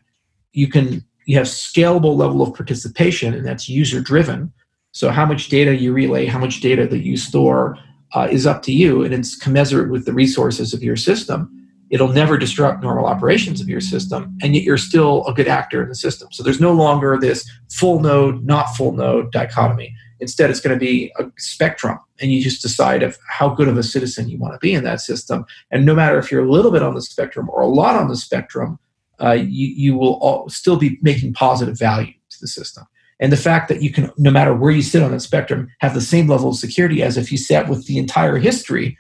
You 0.53 0.69
can 0.69 1.05
you 1.27 1.37
have 1.37 1.47
scalable 1.47 2.17
level 2.17 2.43
of 2.43 2.55
participation, 2.55 3.35
and 3.35 3.47
that's 3.47 3.69
user 3.69 4.01
driven. 4.01 4.53
So 4.93 5.11
how 5.11 5.25
much 5.25 5.49
data 5.49 5.77
you 5.77 5.93
relay, 5.93 6.27
how 6.27 6.39
much 6.39 6.61
data 6.61 6.89
that 6.89 7.05
you 7.05 7.17
store 7.17 7.79
uh, 8.15 8.29
is 8.31 8.47
up 8.47 8.63
to 8.63 8.73
you, 8.73 9.05
and 9.05 9.15
it's 9.15 9.37
commensurate 9.37 9.91
with 9.91 10.05
the 10.05 10.13
resources 10.13 10.75
of 10.75 10.83
your 10.83 10.97
system. 10.97 11.57
It'll 11.91 12.09
never 12.09 12.39
disrupt 12.39 12.83
normal 12.83 13.07
operations 13.07 13.61
of 13.61 13.69
your 13.69 13.81
system, 13.81 14.37
and 14.43 14.55
yet 14.55 14.65
you're 14.65 14.79
still 14.79 15.27
a 15.27 15.35
good 15.35 15.49
actor 15.49 15.83
in 15.83 15.89
the 15.89 15.95
system. 15.95 16.29
So 16.31 16.43
there's 16.43 16.61
no 16.61 16.73
longer 16.73 17.19
this 17.19 17.51
full 17.71 18.01
node, 18.01 18.45
not 18.45 18.77
full 18.77 18.93
node 18.93 19.33
dichotomy. 19.33 19.95
Instead, 20.21 20.51
it's 20.51 20.61
going 20.61 20.79
to 20.79 20.81
be 20.81 21.13
a 21.19 21.25
spectrum, 21.39 21.99
and 22.21 22.31
you 22.31 22.43
just 22.43 22.63
decide 22.63 23.03
of 23.03 23.19
how 23.29 23.49
good 23.49 23.69
of 23.69 23.77
a 23.77 23.83
citizen 23.83 24.29
you 24.29 24.39
want 24.39 24.55
to 24.55 24.59
be 24.59 24.73
in 24.73 24.85
that 24.85 25.01
system. 25.01 25.45
And 25.71 25.85
no 25.85 25.95
matter 25.95 26.19
if 26.19 26.31
you're 26.31 26.45
a 26.45 26.51
little 26.51 26.71
bit 26.71 26.83
on 26.83 26.95
the 26.95 27.03
spectrum 27.03 27.49
or 27.51 27.63
a 27.63 27.67
lot 27.67 27.97
on 27.97 28.09
the 28.09 28.17
spectrum, 28.17 28.79
uh, 29.21 29.33
you, 29.33 29.69
you 29.69 29.97
will 29.97 30.15
all, 30.21 30.49
still 30.49 30.77
be 30.77 30.99
making 31.03 31.33
positive 31.33 31.79
value 31.79 32.13
to 32.31 32.37
the 32.41 32.49
system. 32.49 32.85
And 33.21 33.31
the 33.31 33.37
fact 33.37 33.69
that 33.69 33.83
you 33.83 33.93
can, 33.93 34.11
no 34.17 34.31
matter 34.31 34.55
where 34.55 34.73
you 34.73 34.83
sit 34.83 35.03
on 35.03 35.13
the 35.13 35.21
spectrum, 35.21 35.69
have 35.81 35.95
the 35.95 36.01
same 36.01 36.27
level 36.27 36.51
of 36.51 36.57
security 36.57 37.03
as 37.03 37.17
if 37.17 37.31
you 37.31 37.37
sat 37.39 37.69
with 37.69 37.87
the 37.87 37.99
entire 37.99 38.39
history, 38.39 38.97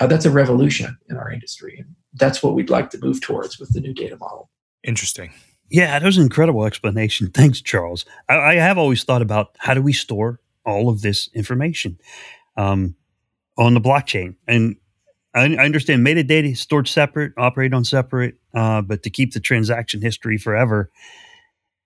uh, 0.00 0.06
that's 0.06 0.24
a 0.24 0.30
revolution 0.30 0.96
in 1.10 1.16
our 1.16 1.30
industry. 1.30 1.76
And 1.78 1.94
that's 2.14 2.42
what 2.42 2.54
we'd 2.54 2.70
like 2.70 2.90
to 2.90 2.98
move 2.98 3.20
towards 3.20 3.58
with 3.58 3.72
the 3.72 3.80
new 3.80 3.92
data 3.92 4.16
model. 4.16 4.50
Interesting. 4.84 5.32
Yeah, 5.68 5.98
that 5.98 6.06
was 6.06 6.16
an 6.16 6.22
incredible 6.22 6.64
explanation. 6.64 7.30
Thanks, 7.34 7.60
Charles. 7.60 8.04
I, 8.28 8.36
I 8.36 8.54
have 8.54 8.78
always 8.78 9.02
thought 9.02 9.22
about 9.22 9.56
how 9.58 9.74
do 9.74 9.82
we 9.82 9.92
store 9.92 10.40
all 10.64 10.88
of 10.88 11.02
this 11.02 11.28
information 11.34 11.98
um, 12.56 12.94
on 13.58 13.74
the 13.74 13.80
blockchain, 13.80 14.36
and 14.46 14.76
I, 15.34 15.54
I 15.54 15.64
understand 15.64 16.06
metadata 16.06 16.56
stored 16.56 16.88
separate, 16.88 17.32
operate 17.36 17.74
on 17.74 17.84
separate, 17.84 18.36
uh, 18.54 18.80
but 18.80 19.02
to 19.02 19.10
keep 19.10 19.32
the 19.32 19.40
transaction 19.40 20.00
history 20.00 20.38
forever, 20.38 20.90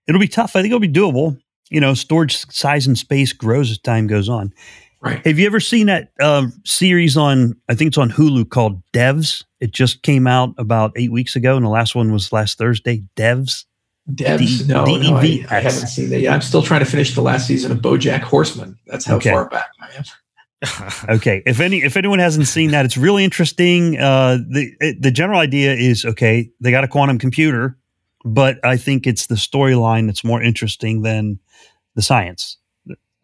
it'll 0.06 0.20
be 0.20 0.28
tough. 0.28 0.54
I 0.56 0.62
think 0.62 0.72
it'll 0.72 0.80
be 0.80 0.88
doable. 0.88 1.40
You 1.70 1.80
know, 1.80 1.94
storage 1.94 2.36
size 2.50 2.86
and 2.86 2.98
space 2.98 3.32
grows 3.32 3.70
as 3.70 3.78
time 3.78 4.06
goes 4.06 4.28
on. 4.28 4.52
Right. 5.00 5.24
Have 5.26 5.38
you 5.38 5.46
ever 5.46 5.60
seen 5.60 5.86
that 5.86 6.12
uh, 6.20 6.46
series 6.64 7.16
on? 7.16 7.56
I 7.68 7.74
think 7.74 7.88
it's 7.88 7.98
on 7.98 8.10
Hulu 8.10 8.50
called 8.50 8.82
Devs. 8.92 9.44
It 9.60 9.72
just 9.72 10.02
came 10.02 10.26
out 10.26 10.54
about 10.58 10.92
eight 10.96 11.10
weeks 11.10 11.36
ago, 11.36 11.56
and 11.56 11.64
the 11.64 11.70
last 11.70 11.94
one 11.94 12.12
was 12.12 12.32
last 12.32 12.58
Thursday. 12.58 13.02
Devs. 13.16 13.64
Devs? 14.10 14.66
D- 14.66 14.72
no, 14.72 14.84
no 14.84 15.16
I, 15.16 15.46
I, 15.50 15.60
haven't 15.60 15.88
seen 15.88 16.10
that 16.10 16.20
yet. 16.20 16.34
I'm 16.34 16.42
still 16.42 16.62
trying 16.62 16.80
to 16.80 16.86
finish 16.86 17.14
the 17.14 17.22
last 17.22 17.46
season 17.46 17.72
of 17.72 17.78
BoJack 17.78 18.20
Horseman. 18.20 18.78
That's 18.86 19.06
how 19.06 19.16
okay. 19.16 19.30
far 19.30 19.48
back 19.48 19.70
I 19.80 19.88
am. 19.96 20.04
okay, 21.08 21.42
if 21.46 21.60
any 21.60 21.78
if 21.78 21.96
anyone 21.96 22.18
hasn't 22.18 22.46
seen 22.46 22.72
that, 22.72 22.84
it's 22.84 22.98
really 22.98 23.24
interesting. 23.24 23.98
Uh, 23.98 24.36
the 24.46 24.70
it, 24.80 25.00
the 25.00 25.10
general 25.10 25.40
idea 25.40 25.72
is 25.72 26.04
okay. 26.04 26.50
They 26.60 26.70
got 26.70 26.84
a 26.84 26.88
quantum 26.88 27.18
computer, 27.18 27.78
but 28.24 28.58
I 28.64 28.76
think 28.76 29.06
it's 29.06 29.26
the 29.26 29.34
storyline 29.34 30.06
that's 30.06 30.24
more 30.24 30.42
interesting 30.42 31.02
than 31.02 31.38
the 31.94 32.02
science. 32.02 32.56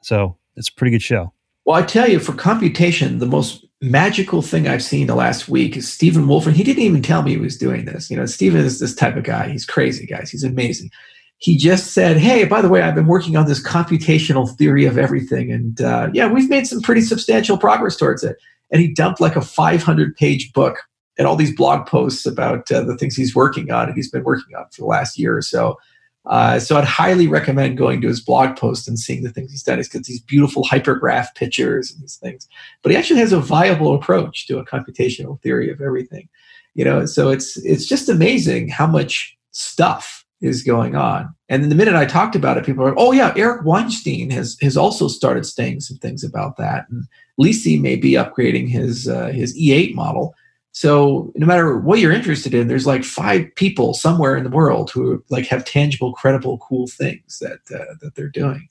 So 0.03 0.37
it's 0.57 0.69
a 0.69 0.75
pretty 0.75 0.93
good 0.93 1.03
show. 1.03 1.33
Well, 1.65 1.77
I 1.77 1.83
tell 1.83 2.09
you, 2.09 2.21
for 2.21 2.33
computation, 2.33 3.19
the 3.19 3.27
most 3.27 3.67
magical 3.83 4.41
thing 4.41 4.69
I've 4.69 4.83
seen 4.83 5.07
the 5.07 5.17
last 5.17 5.49
week 5.49 5.77
is 5.77 5.93
Stephen 5.93 6.29
Wolfram. 6.29 6.55
He 6.55 6.63
didn't 6.63 6.83
even 6.83 7.03
tell 7.03 7.23
me 7.23 7.33
he 7.33 7.37
was 7.37 7.59
doing 7.59 7.85
this. 7.85 8.11
You 8.11 8.17
know, 8.17 8.27
Stephen 8.27 8.61
is 8.61 8.79
this 8.79 8.95
type 8.95 9.17
of 9.17 9.25
guy. 9.25 9.49
He's 9.49 9.67
crazy, 9.67 10.07
guys. 10.07 10.31
He's 10.31 10.45
amazing 10.45 10.91
he 11.39 11.57
just 11.57 11.93
said, 11.93 12.17
Hey, 12.17 12.45
by 12.45 12.63
the 12.63 12.69
way, 12.69 12.83
I've 12.83 12.95
been 12.95 13.07
working 13.07 13.37
on 13.37 13.47
this 13.47 13.63
computational 13.63 14.55
theory 14.57 14.87
of 14.87 14.99
everything. 14.99 15.53
And 15.53 15.81
uh, 15.81 16.09
yeah, 16.13 16.31
we've 16.31 16.49
made 16.49 16.67
some 16.67 16.81
pretty 16.81 17.03
substantial 17.03 17.59
progress 17.59 17.97
towards 17.97 18.25
it. 18.25 18.37
And 18.71 18.81
he 18.81 18.93
dumped 18.93 19.21
like 19.21 19.37
a 19.37 19.43
500 19.43 20.17
page 20.17 20.53
book 20.53 20.79
and 21.19 21.27
all 21.27 21.37
these 21.37 21.55
blog 21.55 21.87
posts 21.87 22.27
about 22.27 22.71
uh, 22.71 22.83
the 22.83 22.97
things 22.97 23.17
he's 23.17 23.35
working 23.35 23.71
on 23.71 23.89
and 23.89 23.97
he's 23.97 24.11
been 24.11 24.25
working 24.25 24.55
on 24.57 24.65
for 24.71 24.83
the 24.83 24.87
last 24.87 25.19
year 25.19 25.37
or 25.37 25.43
so. 25.43 25.79
Uh, 26.27 26.59
so 26.59 26.77
I'd 26.77 26.85
highly 26.85 27.29
recommend 27.29 27.79
going 27.79 28.01
to 28.01 28.09
his 28.09 28.21
blog 28.21 28.57
post 28.57 28.89
and 28.89 28.99
seeing 28.99 29.23
the 29.23 29.31
things 29.31 29.53
he's 29.53 29.63
done. 29.63 29.79
He's 29.79 29.89
got 29.89 30.03
these 30.03 30.21
beautiful 30.21 30.65
hypergraph 30.65 31.35
pictures 31.37 31.93
and 31.93 32.03
these 32.03 32.17
things, 32.17 32.49
but 32.83 32.91
he 32.91 32.99
actually 32.99 33.21
has 33.21 33.33
a 33.33 33.39
viable 33.39 33.95
approach 33.95 34.47
to 34.49 34.59
a 34.59 34.67
computational 34.67 35.41
theory 35.41 35.71
of 35.71 35.81
everything. 35.81 36.29
You 36.75 36.85
know, 36.85 37.07
so 37.07 37.31
it's 37.31 37.57
it's 37.59 37.87
just 37.87 38.09
amazing 38.09 38.69
how 38.69 38.87
much 38.87 39.37
stuff 39.53 40.27
is 40.41 40.63
going 40.63 40.95
on. 40.95 41.35
And 41.49 41.63
then 41.63 41.71
the 41.71 41.77
minute 41.77 41.95
I 41.95 42.05
talked 42.05 42.35
about 42.35 42.59
it, 42.59 42.67
people 42.67 42.85
are 42.85 42.89
like, 42.89 42.99
oh 42.99 43.13
yeah, 43.13 43.33
Eric 43.37 43.65
Weinstein 43.65 44.31
has 44.31 44.57
has 44.61 44.77
also 44.77 45.09
started 45.09 45.47
saying 45.47 45.81
some 45.81 45.97
things 45.99 46.25
about 46.25 46.57
that. 46.57 46.87
And 46.91 47.05
Lisi 47.41 47.81
may 47.81 47.97
be 47.97 48.13
upgrading 48.13 48.69
his 48.69 49.09
uh, 49.09 49.29
his 49.29 49.57
E8 49.57 49.95
model. 49.95 50.35
So 50.77 51.33
no 51.35 51.47
matter 51.47 51.79
what 51.79 52.01
you're 52.01 52.13
interested 52.13 52.53
in, 52.53 52.69
there's 52.69 52.87
like 52.87 53.03
five 53.03 53.47
people 53.55 53.95
somewhere 53.95 54.37
in 54.37 54.45
the 54.45 54.51
world 54.51 54.91
who 54.91 55.25
like 55.31 55.47
have 55.47 55.65
tangible, 55.65 56.13
credible, 56.13 56.59
cool 56.59 56.87
things 56.87 57.39
that 57.39 57.61
uh, 57.75 57.95
that 58.03 58.15
they're 58.15 58.29
doing. 58.29 58.69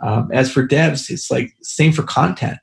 Um, 0.00 0.30
as 0.32 0.52
for 0.52 0.64
devs, 0.64 1.10
it's 1.10 1.28
like 1.28 1.52
same 1.60 1.90
for 1.90 2.04
content. 2.04 2.58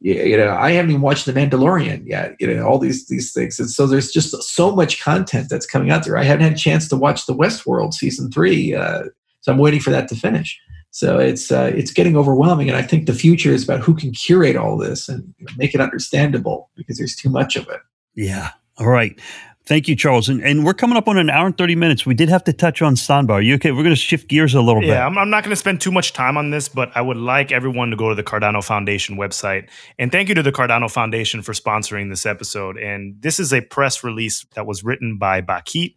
You 0.00 0.36
know 0.36 0.50
i 0.50 0.72
haven't 0.72 0.90
even 0.90 1.00
watched 1.00 1.24
the 1.24 1.32
mandalorian 1.32 2.06
yet 2.06 2.34
you 2.38 2.46
know 2.46 2.66
all 2.66 2.78
these 2.78 3.08
these 3.08 3.32
things. 3.32 3.58
And 3.58 3.70
so 3.70 3.86
there's 3.86 4.12
just 4.12 4.30
so 4.42 4.76
much 4.76 5.02
content 5.02 5.48
that's 5.48 5.64
coming 5.64 5.90
out 5.90 6.04
there. 6.04 6.18
I 6.18 6.24
haven't 6.24 6.44
had 6.44 6.52
a 6.52 6.58
chance 6.58 6.86
to 6.88 6.96
watch 6.96 7.24
the 7.24 7.34
westworld 7.34 7.94
season 7.94 8.30
three 8.30 8.74
uh, 8.74 9.04
so 9.40 9.50
i'm 9.50 9.56
waiting 9.56 9.80
for 9.80 9.88
that 9.90 10.08
to 10.08 10.14
finish. 10.14 10.60
So 10.90 11.18
it's 11.18 11.50
uh, 11.50 11.72
it's 11.74 11.90
getting 11.90 12.18
overwhelming 12.18 12.68
and 12.68 12.76
i 12.76 12.82
think 12.82 13.06
the 13.06 13.14
future 13.14 13.52
is 13.54 13.64
about 13.64 13.80
who 13.80 13.94
can 13.94 14.12
curate 14.12 14.56
all 14.56 14.76
this 14.76 15.08
and 15.08 15.34
you 15.38 15.46
make 15.56 15.74
it 15.74 15.80
understandable 15.80 16.68
because 16.76 16.98
there's 16.98 17.16
too 17.16 17.30
much 17.30 17.56
of 17.56 17.66
it 17.68 17.80
yeah 18.16 18.50
all 18.78 18.88
right 18.88 19.20
Thank 19.66 19.88
you, 19.88 19.96
Charles. 19.96 20.28
And, 20.28 20.40
and 20.42 20.64
we're 20.64 20.74
coming 20.74 20.96
up 20.96 21.08
on 21.08 21.18
an 21.18 21.28
hour 21.28 21.44
and 21.44 21.58
30 21.58 21.74
minutes. 21.74 22.06
We 22.06 22.14
did 22.14 22.28
have 22.28 22.44
to 22.44 22.52
touch 22.52 22.82
on. 22.82 22.94
Are 23.10 23.42
you 23.42 23.56
okay? 23.56 23.72
We're 23.72 23.82
going 23.82 23.96
to 23.96 24.00
shift 24.00 24.28
gears 24.28 24.54
a 24.54 24.60
little 24.60 24.80
yeah, 24.80 24.88
bit. 24.88 24.94
Yeah, 24.94 25.06
I'm, 25.06 25.18
I'm, 25.18 25.28
not 25.28 25.42
going 25.42 25.50
to 25.50 25.56
spend 25.56 25.80
too 25.80 25.90
much 25.90 26.12
time 26.12 26.36
on 26.36 26.50
this, 26.50 26.68
but 26.68 26.92
I 26.94 27.00
would 27.00 27.16
like 27.16 27.50
everyone 27.50 27.90
to 27.90 27.96
go 27.96 28.08
to 28.08 28.14
the 28.14 28.22
Cardano 28.22 28.62
Foundation 28.62 29.16
website. 29.16 29.68
And 29.98 30.12
thank 30.12 30.28
you 30.28 30.36
to 30.36 30.42
the 30.42 30.52
Cardano 30.52 30.88
Foundation 30.88 31.42
for 31.42 31.52
sponsoring 31.52 32.10
this 32.10 32.24
episode. 32.26 32.78
And 32.78 33.20
this 33.20 33.40
is 33.40 33.52
a 33.52 33.60
press 33.60 34.04
release 34.04 34.46
that 34.54 34.66
was 34.66 34.84
written 34.84 35.18
by 35.18 35.40
Bakit. 35.40 35.94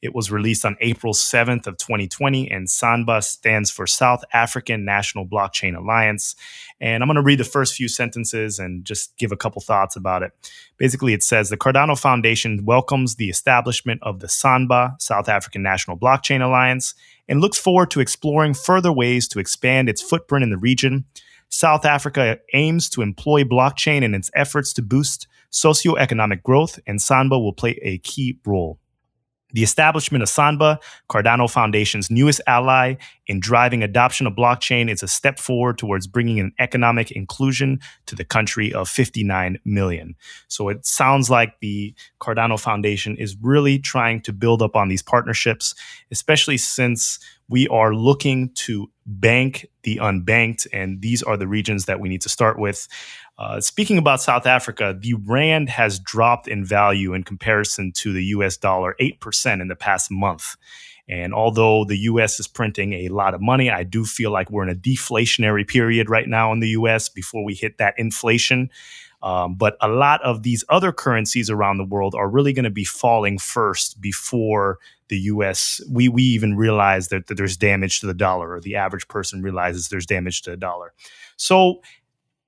It 0.00 0.14
was 0.14 0.30
released 0.30 0.64
on 0.64 0.76
April 0.80 1.12
7th 1.12 1.66
of 1.66 1.76
2020, 1.76 2.48
and 2.50 2.68
SANBA 2.68 3.22
stands 3.24 3.68
for 3.68 3.84
South 3.86 4.22
African 4.32 4.84
National 4.84 5.26
Blockchain 5.26 5.76
Alliance. 5.76 6.36
And 6.80 7.02
I'm 7.02 7.08
going 7.08 7.16
to 7.16 7.22
read 7.22 7.40
the 7.40 7.44
first 7.44 7.74
few 7.74 7.88
sentences 7.88 8.60
and 8.60 8.84
just 8.84 9.16
give 9.16 9.32
a 9.32 9.36
couple 9.36 9.60
thoughts 9.60 9.96
about 9.96 10.22
it. 10.22 10.30
Basically, 10.76 11.14
it 11.14 11.24
says 11.24 11.48
the 11.48 11.56
Cardano 11.56 11.98
Foundation 11.98 12.64
welcomes 12.64 13.16
the 13.16 13.28
establishment 13.28 14.00
of 14.04 14.20
the 14.20 14.28
SANBA, 14.28 15.02
South 15.02 15.28
African 15.28 15.64
National 15.64 15.98
Blockchain 15.98 16.44
Alliance, 16.44 16.94
and 17.28 17.40
looks 17.40 17.58
forward 17.58 17.90
to 17.90 18.00
exploring 18.00 18.54
further 18.54 18.92
ways 18.92 19.26
to 19.28 19.40
expand 19.40 19.88
its 19.88 20.00
footprint 20.00 20.44
in 20.44 20.50
the 20.50 20.58
region. 20.58 21.06
South 21.48 21.84
Africa 21.84 22.38
aims 22.54 22.88
to 22.90 23.02
employ 23.02 23.42
blockchain 23.42 24.02
in 24.02 24.14
its 24.14 24.30
efforts 24.34 24.72
to 24.74 24.82
boost 24.82 25.26
socioeconomic 25.50 26.42
growth, 26.44 26.78
and 26.86 27.00
SANBA 27.00 27.42
will 27.42 27.52
play 27.52 27.78
a 27.82 27.98
key 27.98 28.38
role. 28.46 28.78
The 29.52 29.62
establishment 29.62 30.22
of 30.22 30.28
SANBA, 30.28 30.78
Cardano 31.10 31.50
Foundation's 31.50 32.10
newest 32.10 32.40
ally 32.46 32.96
in 33.26 33.40
driving 33.40 33.82
adoption 33.82 34.26
of 34.26 34.34
blockchain, 34.34 34.90
is 34.90 35.02
a 35.02 35.08
step 35.08 35.38
forward 35.38 35.78
towards 35.78 36.06
bringing 36.06 36.38
an 36.38 36.52
economic 36.58 37.10
inclusion 37.10 37.80
to 38.06 38.14
the 38.14 38.24
country 38.24 38.72
of 38.72 38.88
59 38.88 39.58
million. 39.64 40.16
So 40.48 40.68
it 40.68 40.84
sounds 40.84 41.30
like 41.30 41.60
the 41.60 41.94
Cardano 42.20 42.60
Foundation 42.60 43.16
is 43.16 43.36
really 43.40 43.78
trying 43.78 44.20
to 44.22 44.32
build 44.32 44.60
up 44.60 44.76
on 44.76 44.88
these 44.88 45.02
partnerships, 45.02 45.74
especially 46.10 46.58
since 46.58 47.18
we 47.48 47.66
are 47.68 47.94
looking 47.94 48.50
to 48.50 48.90
bank 49.08 49.66
the 49.82 49.96
unbanked, 49.96 50.66
and 50.72 51.00
these 51.00 51.22
are 51.22 51.36
the 51.36 51.48
regions 51.48 51.86
that 51.86 51.98
we 51.98 52.08
need 52.08 52.20
to 52.20 52.28
start 52.28 52.58
with. 52.58 52.86
Uh, 53.38 53.60
speaking 53.60 53.98
about 53.98 54.20
South 54.20 54.46
Africa, 54.46 54.96
the 54.98 55.14
rand 55.14 55.70
has 55.70 55.98
dropped 55.98 56.46
in 56.46 56.64
value 56.64 57.14
in 57.14 57.24
comparison 57.24 57.90
to 57.92 58.12
the 58.12 58.24
US 58.26 58.56
dollar 58.56 58.94
8% 59.00 59.60
in 59.60 59.68
the 59.68 59.76
past 59.76 60.10
month. 60.10 60.56
And 61.08 61.32
although 61.32 61.84
the 61.84 61.96
US 62.00 62.38
is 62.38 62.46
printing 62.46 62.92
a 62.92 63.08
lot 63.08 63.32
of 63.32 63.40
money, 63.40 63.70
I 63.70 63.82
do 63.82 64.04
feel 64.04 64.30
like 64.30 64.50
we're 64.50 64.64
in 64.64 64.68
a 64.68 64.74
deflationary 64.74 65.66
period 65.66 66.10
right 66.10 66.28
now 66.28 66.52
in 66.52 66.60
the 66.60 66.68
US 66.70 67.08
before 67.08 67.44
we 67.44 67.54
hit 67.54 67.78
that 67.78 67.94
inflation. 67.96 68.68
Um, 69.22 69.54
but 69.54 69.76
a 69.80 69.88
lot 69.88 70.22
of 70.22 70.42
these 70.42 70.64
other 70.68 70.92
currencies 70.92 71.50
around 71.50 71.78
the 71.78 71.84
world 71.84 72.14
are 72.14 72.28
really 72.28 72.52
going 72.52 72.64
to 72.64 72.70
be 72.70 72.84
falling 72.84 73.38
first 73.38 74.00
before 74.00 74.78
the 75.08 75.16
US. 75.16 75.80
We, 75.90 76.08
we 76.08 76.22
even 76.22 76.56
realize 76.56 77.08
that, 77.08 77.26
that 77.26 77.36
there's 77.36 77.56
damage 77.56 78.00
to 78.00 78.06
the 78.06 78.14
dollar, 78.14 78.52
or 78.52 78.60
the 78.60 78.76
average 78.76 79.08
person 79.08 79.42
realizes 79.42 79.88
there's 79.88 80.06
damage 80.06 80.42
to 80.42 80.50
the 80.50 80.56
dollar. 80.56 80.92
So 81.36 81.80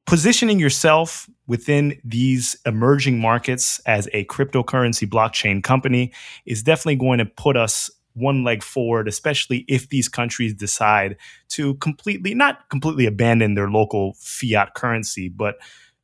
positioning 0.06 0.58
yourself 0.58 1.28
within 1.46 2.00
these 2.04 2.56
emerging 2.66 3.20
markets 3.20 3.80
as 3.86 4.08
a 4.12 4.24
cryptocurrency 4.24 5.08
blockchain 5.08 5.62
company 5.62 6.12
is 6.46 6.62
definitely 6.62 6.96
going 6.96 7.18
to 7.18 7.26
put 7.26 7.56
us 7.56 7.90
one 8.14 8.42
leg 8.42 8.62
forward, 8.62 9.06
especially 9.08 9.64
if 9.68 9.88
these 9.88 10.08
countries 10.08 10.52
decide 10.52 11.16
to 11.48 11.74
completely, 11.76 12.34
not 12.34 12.68
completely 12.70 13.06
abandon 13.06 13.54
their 13.54 13.70
local 13.70 14.14
fiat 14.18 14.74
currency, 14.74 15.28
but 15.28 15.56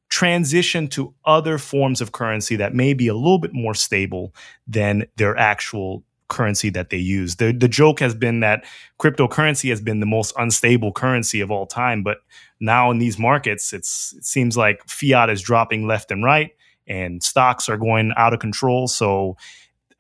transition 0.08 0.86
to 0.88 1.12
other 1.24 1.58
forms 1.58 2.00
of 2.00 2.12
currency 2.12 2.56
that 2.56 2.74
may 2.74 2.94
be 2.94 3.08
a 3.08 3.14
little 3.14 3.40
bit 3.40 3.52
more 3.52 3.74
stable 3.74 4.34
than 4.66 5.04
their 5.16 5.36
actual 5.36 6.04
currency 6.28 6.70
that 6.70 6.90
they 6.90 6.98
use. 6.98 7.36
The 7.36 7.52
the 7.52 7.68
joke 7.68 8.00
has 8.00 8.14
been 8.14 8.40
that 8.40 8.64
cryptocurrency 9.00 9.70
has 9.70 9.80
been 9.80 10.00
the 10.00 10.06
most 10.06 10.34
unstable 10.38 10.92
currency 10.92 11.40
of 11.40 11.50
all 11.50 11.66
time, 11.66 12.02
but 12.02 12.18
now 12.60 12.90
in 12.90 12.98
these 12.98 13.18
markets 13.18 13.72
it's 13.72 14.14
it 14.14 14.24
seems 14.24 14.56
like 14.56 14.82
fiat 14.88 15.30
is 15.30 15.42
dropping 15.42 15.86
left 15.86 16.10
and 16.10 16.24
right 16.24 16.50
and 16.86 17.22
stocks 17.22 17.68
are 17.68 17.76
going 17.76 18.12
out 18.16 18.32
of 18.32 18.40
control. 18.40 18.88
So 18.88 19.36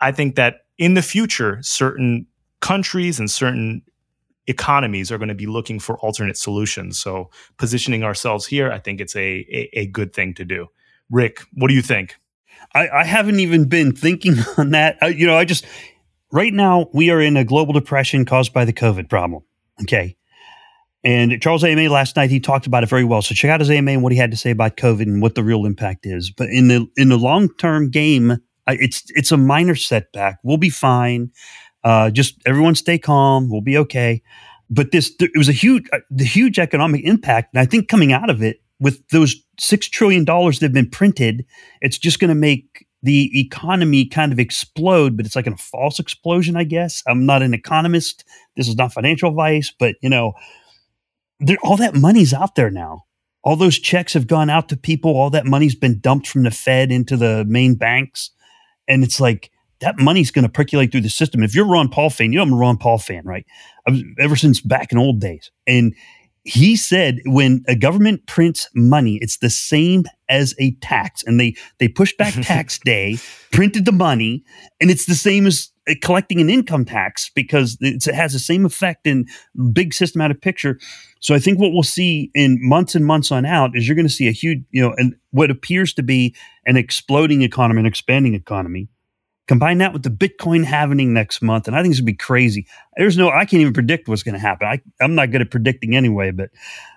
I 0.00 0.12
think 0.12 0.36
that 0.36 0.66
in 0.78 0.94
the 0.94 1.02
future 1.02 1.58
certain 1.62 2.26
countries 2.60 3.18
and 3.18 3.30
certain 3.30 3.82
economies 4.46 5.10
are 5.10 5.18
going 5.18 5.28
to 5.28 5.34
be 5.34 5.46
looking 5.46 5.78
for 5.78 5.98
alternate 5.98 6.36
solutions. 6.36 6.98
So 6.98 7.30
positioning 7.56 8.04
ourselves 8.04 8.46
here, 8.46 8.70
I 8.70 8.78
think 8.78 9.00
it's 9.00 9.16
a, 9.16 9.46
a, 9.50 9.70
a 9.80 9.86
good 9.86 10.12
thing 10.12 10.34
to 10.34 10.44
do. 10.44 10.68
Rick, 11.10 11.40
what 11.52 11.68
do 11.68 11.74
you 11.74 11.82
think? 11.82 12.16
I, 12.74 12.88
I 12.88 13.04
haven't 13.04 13.40
even 13.40 13.68
been 13.68 13.92
thinking 13.94 14.34
on 14.56 14.70
that. 14.70 14.98
I, 15.00 15.08
you 15.08 15.26
know, 15.26 15.36
I 15.36 15.44
just 15.44 15.64
right 16.32 16.52
now 16.52 16.86
we 16.92 17.10
are 17.10 17.20
in 17.20 17.36
a 17.36 17.44
global 17.44 17.72
depression 17.72 18.24
caused 18.24 18.52
by 18.52 18.64
the 18.64 18.72
COVID 18.72 19.08
problem. 19.08 19.42
Okay. 19.82 20.16
And 21.04 21.40
Charles 21.40 21.62
AMA 21.62 21.88
last 21.88 22.16
night 22.16 22.30
he 22.30 22.40
talked 22.40 22.66
about 22.66 22.82
it 22.82 22.88
very 22.88 23.04
well. 23.04 23.22
So 23.22 23.34
check 23.34 23.50
out 23.50 23.60
his 23.60 23.70
AMA 23.70 23.92
and 23.92 24.02
what 24.02 24.12
he 24.12 24.18
had 24.18 24.30
to 24.32 24.36
say 24.36 24.50
about 24.50 24.76
COVID 24.76 25.02
and 25.02 25.22
what 25.22 25.34
the 25.34 25.44
real 25.44 25.64
impact 25.64 26.04
is. 26.04 26.30
But 26.30 26.48
in 26.50 26.68
the 26.68 26.86
in 26.96 27.08
the 27.08 27.18
long 27.18 27.48
term 27.58 27.90
game, 27.90 28.38
it's 28.66 29.04
it's 29.10 29.30
a 29.30 29.36
minor 29.36 29.76
setback. 29.76 30.38
We'll 30.42 30.56
be 30.56 30.70
fine. 30.70 31.30
Uh, 31.84 32.10
just 32.10 32.42
everyone 32.46 32.74
stay 32.74 32.98
calm. 32.98 33.48
We'll 33.48 33.60
be 33.60 33.78
okay. 33.78 34.22
But 34.68 34.90
this, 34.90 35.12
it 35.20 35.36
was 35.36 35.48
a 35.48 35.52
huge, 35.52 35.84
uh, 35.92 36.00
the 36.10 36.24
huge 36.24 36.58
economic 36.58 37.04
impact. 37.04 37.54
And 37.54 37.60
I 37.60 37.66
think 37.66 37.88
coming 37.88 38.12
out 38.12 38.30
of 38.30 38.42
it 38.42 38.60
with 38.80 39.06
those 39.08 39.36
$6 39.60 39.90
trillion 39.90 40.24
that 40.24 40.58
have 40.62 40.72
been 40.72 40.90
printed, 40.90 41.46
it's 41.80 41.98
just 41.98 42.18
going 42.18 42.28
to 42.30 42.34
make 42.34 42.86
the 43.06 43.30
economy 43.38 44.04
kind 44.04 44.32
of 44.32 44.40
explode, 44.40 45.16
but 45.16 45.24
it's 45.24 45.36
like 45.36 45.46
a 45.46 45.56
false 45.56 46.00
explosion, 46.00 46.56
I 46.56 46.64
guess. 46.64 47.04
I'm 47.06 47.24
not 47.24 47.40
an 47.40 47.54
economist. 47.54 48.24
This 48.56 48.66
is 48.66 48.76
not 48.76 48.92
financial 48.92 49.30
advice, 49.30 49.72
but 49.78 49.94
you 50.02 50.10
know, 50.10 50.32
all 51.62 51.76
that 51.76 51.94
money's 51.94 52.34
out 52.34 52.56
there 52.56 52.70
now. 52.70 53.04
All 53.44 53.54
those 53.54 53.78
checks 53.78 54.14
have 54.14 54.26
gone 54.26 54.50
out 54.50 54.68
to 54.70 54.76
people. 54.76 55.12
All 55.12 55.30
that 55.30 55.46
money's 55.46 55.76
been 55.76 56.00
dumped 56.00 56.26
from 56.26 56.42
the 56.42 56.50
Fed 56.50 56.90
into 56.90 57.16
the 57.16 57.44
main 57.46 57.76
banks. 57.76 58.30
And 58.88 59.04
it's 59.04 59.20
like, 59.20 59.52
that 59.80 59.98
money's 60.00 60.32
going 60.32 60.42
to 60.42 60.48
percolate 60.48 60.90
through 60.90 61.02
the 61.02 61.10
system. 61.10 61.44
If 61.44 61.54
you're 61.54 61.68
Ron 61.68 61.88
Paul 61.88 62.10
fan, 62.10 62.32
you 62.32 62.38
know 62.38 62.42
I'm 62.42 62.52
a 62.54 62.56
Ron 62.56 62.78
Paul 62.78 62.98
fan, 62.98 63.22
right? 63.24 63.46
Was, 63.86 64.02
ever 64.18 64.34
since 64.34 64.60
back 64.60 64.90
in 64.90 64.98
old 64.98 65.20
days. 65.20 65.52
And 65.66 65.94
he 66.46 66.76
said 66.76 67.18
when 67.24 67.64
a 67.66 67.74
government 67.74 68.24
prints 68.26 68.68
money, 68.72 69.18
it's 69.20 69.38
the 69.38 69.50
same 69.50 70.04
as 70.28 70.54
a 70.60 70.70
tax. 70.76 71.24
And 71.24 71.40
they 71.40 71.56
they 71.78 71.88
pushed 71.88 72.16
back 72.18 72.34
tax 72.42 72.78
day, 72.78 73.18
printed 73.50 73.84
the 73.84 73.92
money, 73.92 74.44
and 74.80 74.88
it's 74.88 75.06
the 75.06 75.16
same 75.16 75.46
as 75.46 75.70
uh, 75.90 75.94
collecting 76.02 76.40
an 76.40 76.48
income 76.48 76.84
tax 76.84 77.30
because 77.34 77.76
it 77.80 78.04
has 78.14 78.32
the 78.32 78.38
same 78.38 78.64
effect 78.64 79.08
in 79.08 79.26
big 79.72 79.92
systematic 79.92 80.40
picture. 80.40 80.78
So 81.18 81.34
I 81.34 81.40
think 81.40 81.58
what 81.58 81.72
we'll 81.72 81.82
see 81.82 82.30
in 82.34 82.58
months 82.60 82.94
and 82.94 83.04
months 83.04 83.32
on 83.32 83.44
out 83.44 83.72
is 83.74 83.88
you're 83.88 83.96
going 83.96 84.06
to 84.06 84.12
see 84.12 84.28
a 84.28 84.32
huge, 84.32 84.62
you 84.70 84.82
know, 84.82 84.94
and 84.96 85.16
what 85.32 85.50
appears 85.50 85.92
to 85.94 86.04
be 86.04 86.34
an 86.64 86.76
exploding 86.76 87.42
economy, 87.42 87.80
an 87.80 87.86
expanding 87.86 88.34
economy 88.34 88.88
Combine 89.46 89.78
that 89.78 89.92
with 89.92 90.02
the 90.02 90.10
Bitcoin 90.10 90.64
halving 90.64 91.12
next 91.12 91.40
month, 91.40 91.68
and 91.68 91.76
I 91.76 91.82
think 91.82 91.92
it's 91.92 92.00
gonna 92.00 92.06
be 92.06 92.14
crazy. 92.14 92.66
There's 92.96 93.16
no, 93.16 93.30
I 93.30 93.44
can't 93.44 93.60
even 93.60 93.72
predict 93.72 94.08
what's 94.08 94.22
gonna 94.22 94.38
happen. 94.38 94.66
I, 94.66 94.80
I'm 95.00 95.14
not 95.14 95.30
good 95.30 95.40
at 95.40 95.50
predicting 95.50 95.94
anyway, 95.94 96.32
but 96.32 96.50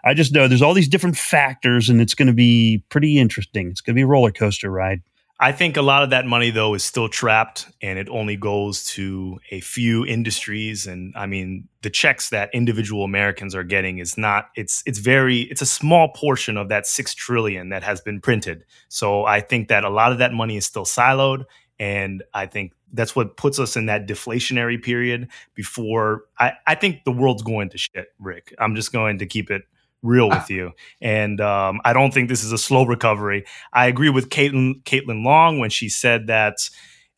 I 0.03 0.13
just 0.15 0.33
know 0.33 0.47
there's 0.47 0.61
all 0.61 0.73
these 0.73 0.87
different 0.87 1.17
factors, 1.17 1.89
and 1.89 2.01
it's 2.01 2.15
gonna 2.15 2.33
be 2.33 2.83
pretty 2.89 3.19
interesting. 3.19 3.69
It's 3.69 3.81
gonna 3.81 3.95
be 3.95 4.01
a 4.01 4.07
roller 4.07 4.31
coaster 4.31 4.71
ride. 4.71 5.01
I 5.41 5.53
think 5.53 5.77
a 5.77 5.81
lot 5.81 6.03
of 6.03 6.09
that 6.09 6.25
money 6.25 6.49
though 6.49 6.73
is 6.73 6.83
still 6.83 7.07
trapped 7.07 7.67
and 7.81 7.97
it 7.97 8.09
only 8.09 8.35
goes 8.35 8.83
to 8.87 9.39
a 9.51 9.61
few 9.61 10.05
industries 10.05 10.85
and 10.85 11.13
I 11.15 11.27
mean 11.27 11.69
the 11.81 11.89
checks 11.89 12.29
that 12.31 12.49
individual 12.53 13.05
Americans 13.05 13.55
are 13.55 13.63
getting 13.63 13.99
is 13.99 14.17
not 14.17 14.49
it's 14.57 14.83
it's 14.85 14.99
very 14.99 15.43
it's 15.43 15.61
a 15.61 15.65
small 15.65 16.09
portion 16.09 16.57
of 16.57 16.67
that 16.69 16.85
6 16.85 17.13
trillion 17.15 17.69
that 17.69 17.83
has 17.83 18.01
been 18.01 18.19
printed. 18.19 18.65
So 18.89 19.23
I 19.23 19.39
think 19.39 19.69
that 19.69 19.85
a 19.85 19.89
lot 19.89 20.11
of 20.11 20.17
that 20.17 20.33
money 20.33 20.57
is 20.57 20.65
still 20.65 20.85
siloed 20.85 21.45
and 21.79 22.23
I 22.33 22.45
think 22.45 22.73
that's 22.91 23.15
what 23.15 23.37
puts 23.37 23.59
us 23.59 23.75
in 23.75 23.85
that 23.85 24.07
deflationary 24.07 24.81
period 24.81 25.29
before 25.55 26.25
I, 26.39 26.53
I 26.67 26.75
think 26.75 27.03
the 27.05 27.11
world's 27.11 27.43
going 27.43 27.69
to 27.69 27.77
shit, 27.77 28.07
Rick. 28.19 28.53
I'm 28.59 28.75
just 28.75 28.91
going 28.91 29.19
to 29.19 29.25
keep 29.25 29.49
it 29.49 29.63
real 30.01 30.29
with 30.29 30.49
you. 30.49 30.71
And 31.01 31.39
um, 31.39 31.81
I 31.85 31.93
don't 31.93 32.13
think 32.13 32.29
this 32.29 32.43
is 32.43 32.51
a 32.51 32.57
slow 32.57 32.85
recovery. 32.85 33.45
I 33.71 33.87
agree 33.87 34.09
with 34.09 34.29
Caitlin, 34.29 34.83
Caitlin 34.83 35.23
Long 35.23 35.59
when 35.59 35.69
she 35.69 35.89
said 35.89 36.27
that, 36.27 36.69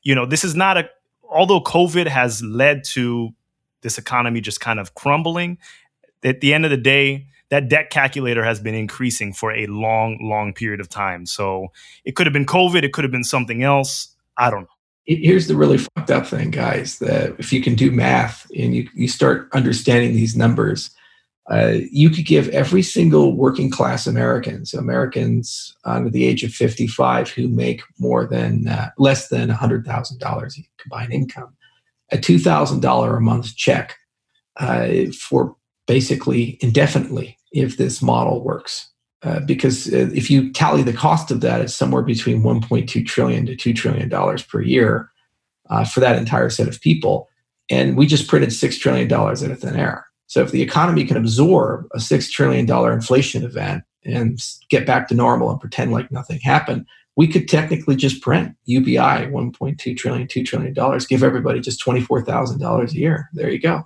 you 0.04 0.14
know, 0.14 0.26
this 0.26 0.44
is 0.44 0.56
not 0.56 0.78
a, 0.78 0.90
although 1.24 1.62
COVID 1.62 2.08
has 2.08 2.44
led 2.44 2.84
to 2.86 3.30
this 3.82 3.98
economy 3.98 4.42
just 4.42 4.60
kind 4.60 4.80
of 4.80 4.94
crumbling, 4.94 5.58
at 6.24 6.42
the 6.42 6.54
end 6.54 6.66
of 6.66 6.72
the 6.72 6.78
day, 6.78 7.28
that 7.50 7.68
debt 7.68 7.90
calculator 7.90 8.44
has 8.44 8.60
been 8.60 8.76
increasing 8.76 9.34
for 9.34 9.52
a 9.52 9.66
long, 9.68 10.20
long 10.22 10.54
period 10.54 10.80
of 10.80 10.88
time. 10.88 11.26
So 11.26 11.68
it 12.06 12.16
could 12.16 12.26
have 12.26 12.34
been 12.34 12.46
COVID, 12.46 12.84
it 12.84 12.94
could 12.94 13.04
have 13.04 13.12
been 13.12 13.24
something 13.24 13.64
else. 13.64 14.11
I 14.42 14.50
don't 14.50 14.62
know. 14.62 14.68
Here's 15.06 15.48
the 15.48 15.56
really 15.56 15.78
fucked 15.78 16.10
up 16.10 16.26
thing, 16.26 16.50
guys. 16.52 17.00
That 17.00 17.36
if 17.38 17.54
you 17.54 17.62
can 17.62 17.76
do 17.76 17.92
math 17.92 18.50
and 18.58 18.76
you, 18.76 18.90
you 18.96 19.08
start 19.08 19.50
understanding 19.54 20.14
these 20.16 20.36
numbers, 20.36 20.90
uh, 21.50 21.74
you 21.92 22.10
could 22.10 22.26
give 22.26 22.50
every 22.50 22.82
single 22.82 23.36
working 23.36 23.70
class 23.70 24.08
American, 24.08 24.66
so 24.66 24.80
Americans 24.80 25.76
under 25.86 26.10
the 26.10 26.26
age 26.26 26.44
of 26.44 26.52
55 26.54 27.30
who 27.30 27.48
make 27.48 27.82
more 28.00 28.26
than 28.26 28.68
uh, 28.68 28.90
less 28.98 29.28
than 29.28 29.50
$100,000 29.50 30.66
combined 30.80 31.14
income, 31.14 31.56
a 32.12 32.18
$2,000 32.18 33.18
a 33.18 33.20
month 33.20 33.56
check 33.56 33.96
uh, 34.58 34.88
for 35.20 35.56
basically 35.88 36.58
indefinitely 36.62 37.38
if 37.52 37.78
this 37.78 38.02
model 38.02 38.44
works. 38.44 38.91
Uh, 39.24 39.40
because 39.42 39.88
uh, 39.94 40.10
if 40.14 40.32
you 40.32 40.52
tally 40.52 40.82
the 40.82 40.94
cost 40.94 41.30
of 41.30 41.42
that, 41.42 41.62
it's 41.62 41.76
somewhere 41.76 42.02
between 42.02 42.42
1.2 42.42 43.06
trillion 43.06 43.46
to 43.46 43.56
2 43.56 43.74
trillion 43.74 44.10
dollars 44.10 44.42
per 44.42 44.62
year 44.62 45.12
uh, 45.70 45.86
for 45.86 46.00
that 46.00 46.18
entire 46.18 46.50
set 46.50 46.68
of 46.68 46.82
people. 46.82 47.30
And 47.70 47.96
we 47.96 48.08
just 48.08 48.28
printed 48.28 48.50
$6 48.50 48.80
trillion 48.80 49.12
out 49.12 49.42
of 49.42 49.60
thin 49.60 49.76
air. 49.76 50.06
So 50.28 50.42
if 50.42 50.52
the 50.52 50.62
economy 50.62 51.06
can 51.06 51.18
absorb 51.18 51.88
a 51.94 51.98
$6 51.98 52.32
trillion 52.32 52.70
inflation 52.92 53.44
event 53.44 53.84
and 54.04 54.40
get 54.70 54.86
back 54.86 55.08
to 55.08 55.16
normal 55.16 55.52
and 55.52 55.60
pretend 55.60 55.92
like 55.92 56.12
nothing 56.12 56.40
happened, 56.40 56.86
we 57.16 57.28
could 57.28 57.48
technically 57.48 57.96
just 57.96 58.22
print 58.22 58.56
UBI 58.66 59.28
1.2 59.28 59.98
trillion, 59.98 60.28
$2 60.28 60.46
trillion, 60.46 60.74
give 61.10 61.24
everybody 61.24 61.60
just 61.60 61.84
$24,000 61.86 62.92
a 62.92 62.96
year. 62.96 63.30
There 63.34 63.50
you 63.50 63.60
go. 63.60 63.86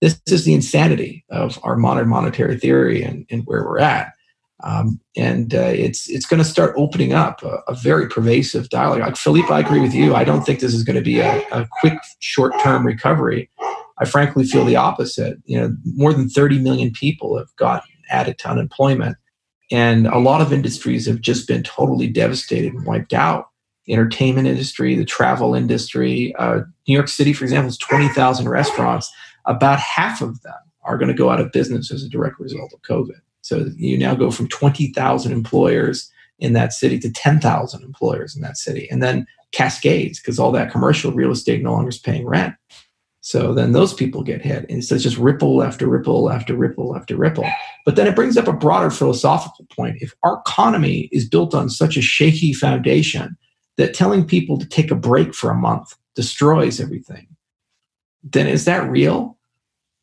This 0.00 0.20
is 0.28 0.44
the 0.44 0.54
insanity 0.54 1.24
of 1.30 1.58
our 1.64 1.76
modern 1.76 2.08
monetary 2.08 2.58
theory 2.58 3.02
and, 3.02 3.26
and 3.30 3.44
where 3.46 3.64
we're 3.64 3.80
at. 3.80 4.12
Um, 4.64 5.00
and 5.16 5.54
uh, 5.54 5.72
it's 5.72 6.08
it's 6.08 6.26
going 6.26 6.42
to 6.42 6.48
start 6.48 6.74
opening 6.76 7.12
up 7.12 7.42
a, 7.44 7.60
a, 7.68 7.74
very 7.74 8.08
pervasive 8.08 8.68
dialogue. 8.70 9.00
Like 9.00 9.16
Philippe, 9.16 9.52
I 9.52 9.60
agree 9.60 9.78
with 9.78 9.94
you. 9.94 10.16
I 10.16 10.24
don't 10.24 10.44
think 10.44 10.58
this 10.58 10.74
is 10.74 10.82
going 10.82 10.96
to 10.96 11.02
be 11.02 11.20
a, 11.20 11.46
a 11.52 11.68
quick, 11.80 11.98
short-term 12.18 12.84
recovery. 12.84 13.50
I 13.98 14.04
frankly 14.04 14.44
feel 14.44 14.64
the 14.64 14.74
opposite. 14.74 15.38
You 15.44 15.60
know, 15.60 15.76
more 15.84 16.12
than 16.12 16.28
30 16.28 16.58
million 16.58 16.90
people 16.90 17.38
have 17.38 17.54
gotten 17.54 17.88
added 18.10 18.38
to 18.38 18.50
unemployment, 18.50 19.16
and 19.70 20.08
a 20.08 20.18
lot 20.18 20.40
of 20.40 20.52
industries 20.52 21.06
have 21.06 21.20
just 21.20 21.46
been 21.46 21.62
totally 21.62 22.08
devastated 22.08 22.72
and 22.72 22.84
wiped 22.84 23.14
out. 23.14 23.50
The 23.86 23.92
entertainment 23.92 24.48
industry, 24.48 24.96
the 24.96 25.04
travel 25.04 25.54
industry. 25.54 26.34
Uh, 26.36 26.62
New 26.88 26.94
York 26.94 27.08
City, 27.08 27.32
for 27.32 27.44
example, 27.44 27.68
is 27.68 27.78
20,000 27.78 28.48
restaurants. 28.48 29.10
About 29.46 29.78
half 29.78 30.20
of 30.20 30.42
them 30.42 30.52
are 30.82 30.98
going 30.98 31.08
to 31.08 31.14
go 31.14 31.30
out 31.30 31.40
of 31.40 31.52
business 31.52 31.92
as 31.92 32.02
a 32.02 32.08
direct 32.08 32.40
result 32.40 32.72
of 32.72 32.82
COVID. 32.82 33.20
So 33.48 33.70
you 33.76 33.96
now 33.96 34.14
go 34.14 34.30
from 34.30 34.48
20,000 34.48 35.32
employers 35.32 36.10
in 36.38 36.52
that 36.52 36.72
city 36.72 36.98
to 37.00 37.10
10,000 37.10 37.82
employers 37.82 38.36
in 38.36 38.42
that 38.42 38.58
city. 38.58 38.88
And 38.90 39.02
then 39.02 39.26
cascades 39.52 40.20
because 40.20 40.38
all 40.38 40.52
that 40.52 40.70
commercial 40.70 41.12
real 41.12 41.30
estate 41.30 41.62
no 41.62 41.72
longer 41.72 41.88
is 41.88 41.98
paying 41.98 42.26
rent. 42.26 42.54
So 43.20 43.54
then 43.54 43.72
those 43.72 43.94
people 43.94 44.22
get 44.22 44.42
hit. 44.42 44.66
And 44.68 44.84
so 44.84 44.94
it's 44.94 45.04
just 45.04 45.16
ripple 45.16 45.62
after 45.62 45.86
ripple 45.86 46.30
after 46.30 46.54
ripple 46.54 46.94
after 46.94 47.16
ripple. 47.16 47.48
But 47.84 47.96
then 47.96 48.06
it 48.06 48.14
brings 48.14 48.36
up 48.36 48.48
a 48.48 48.52
broader 48.52 48.90
philosophical 48.90 49.66
point. 49.74 49.96
If 50.00 50.14
our 50.22 50.40
economy 50.46 51.08
is 51.10 51.28
built 51.28 51.54
on 51.54 51.70
such 51.70 51.96
a 51.96 52.02
shaky 52.02 52.52
foundation 52.52 53.36
that 53.76 53.94
telling 53.94 54.26
people 54.26 54.58
to 54.58 54.66
take 54.66 54.90
a 54.90 54.94
break 54.94 55.34
for 55.34 55.50
a 55.50 55.54
month 55.54 55.94
destroys 56.14 56.80
everything, 56.80 57.26
then 58.22 58.46
is 58.46 58.66
that 58.66 58.88
real? 58.90 59.37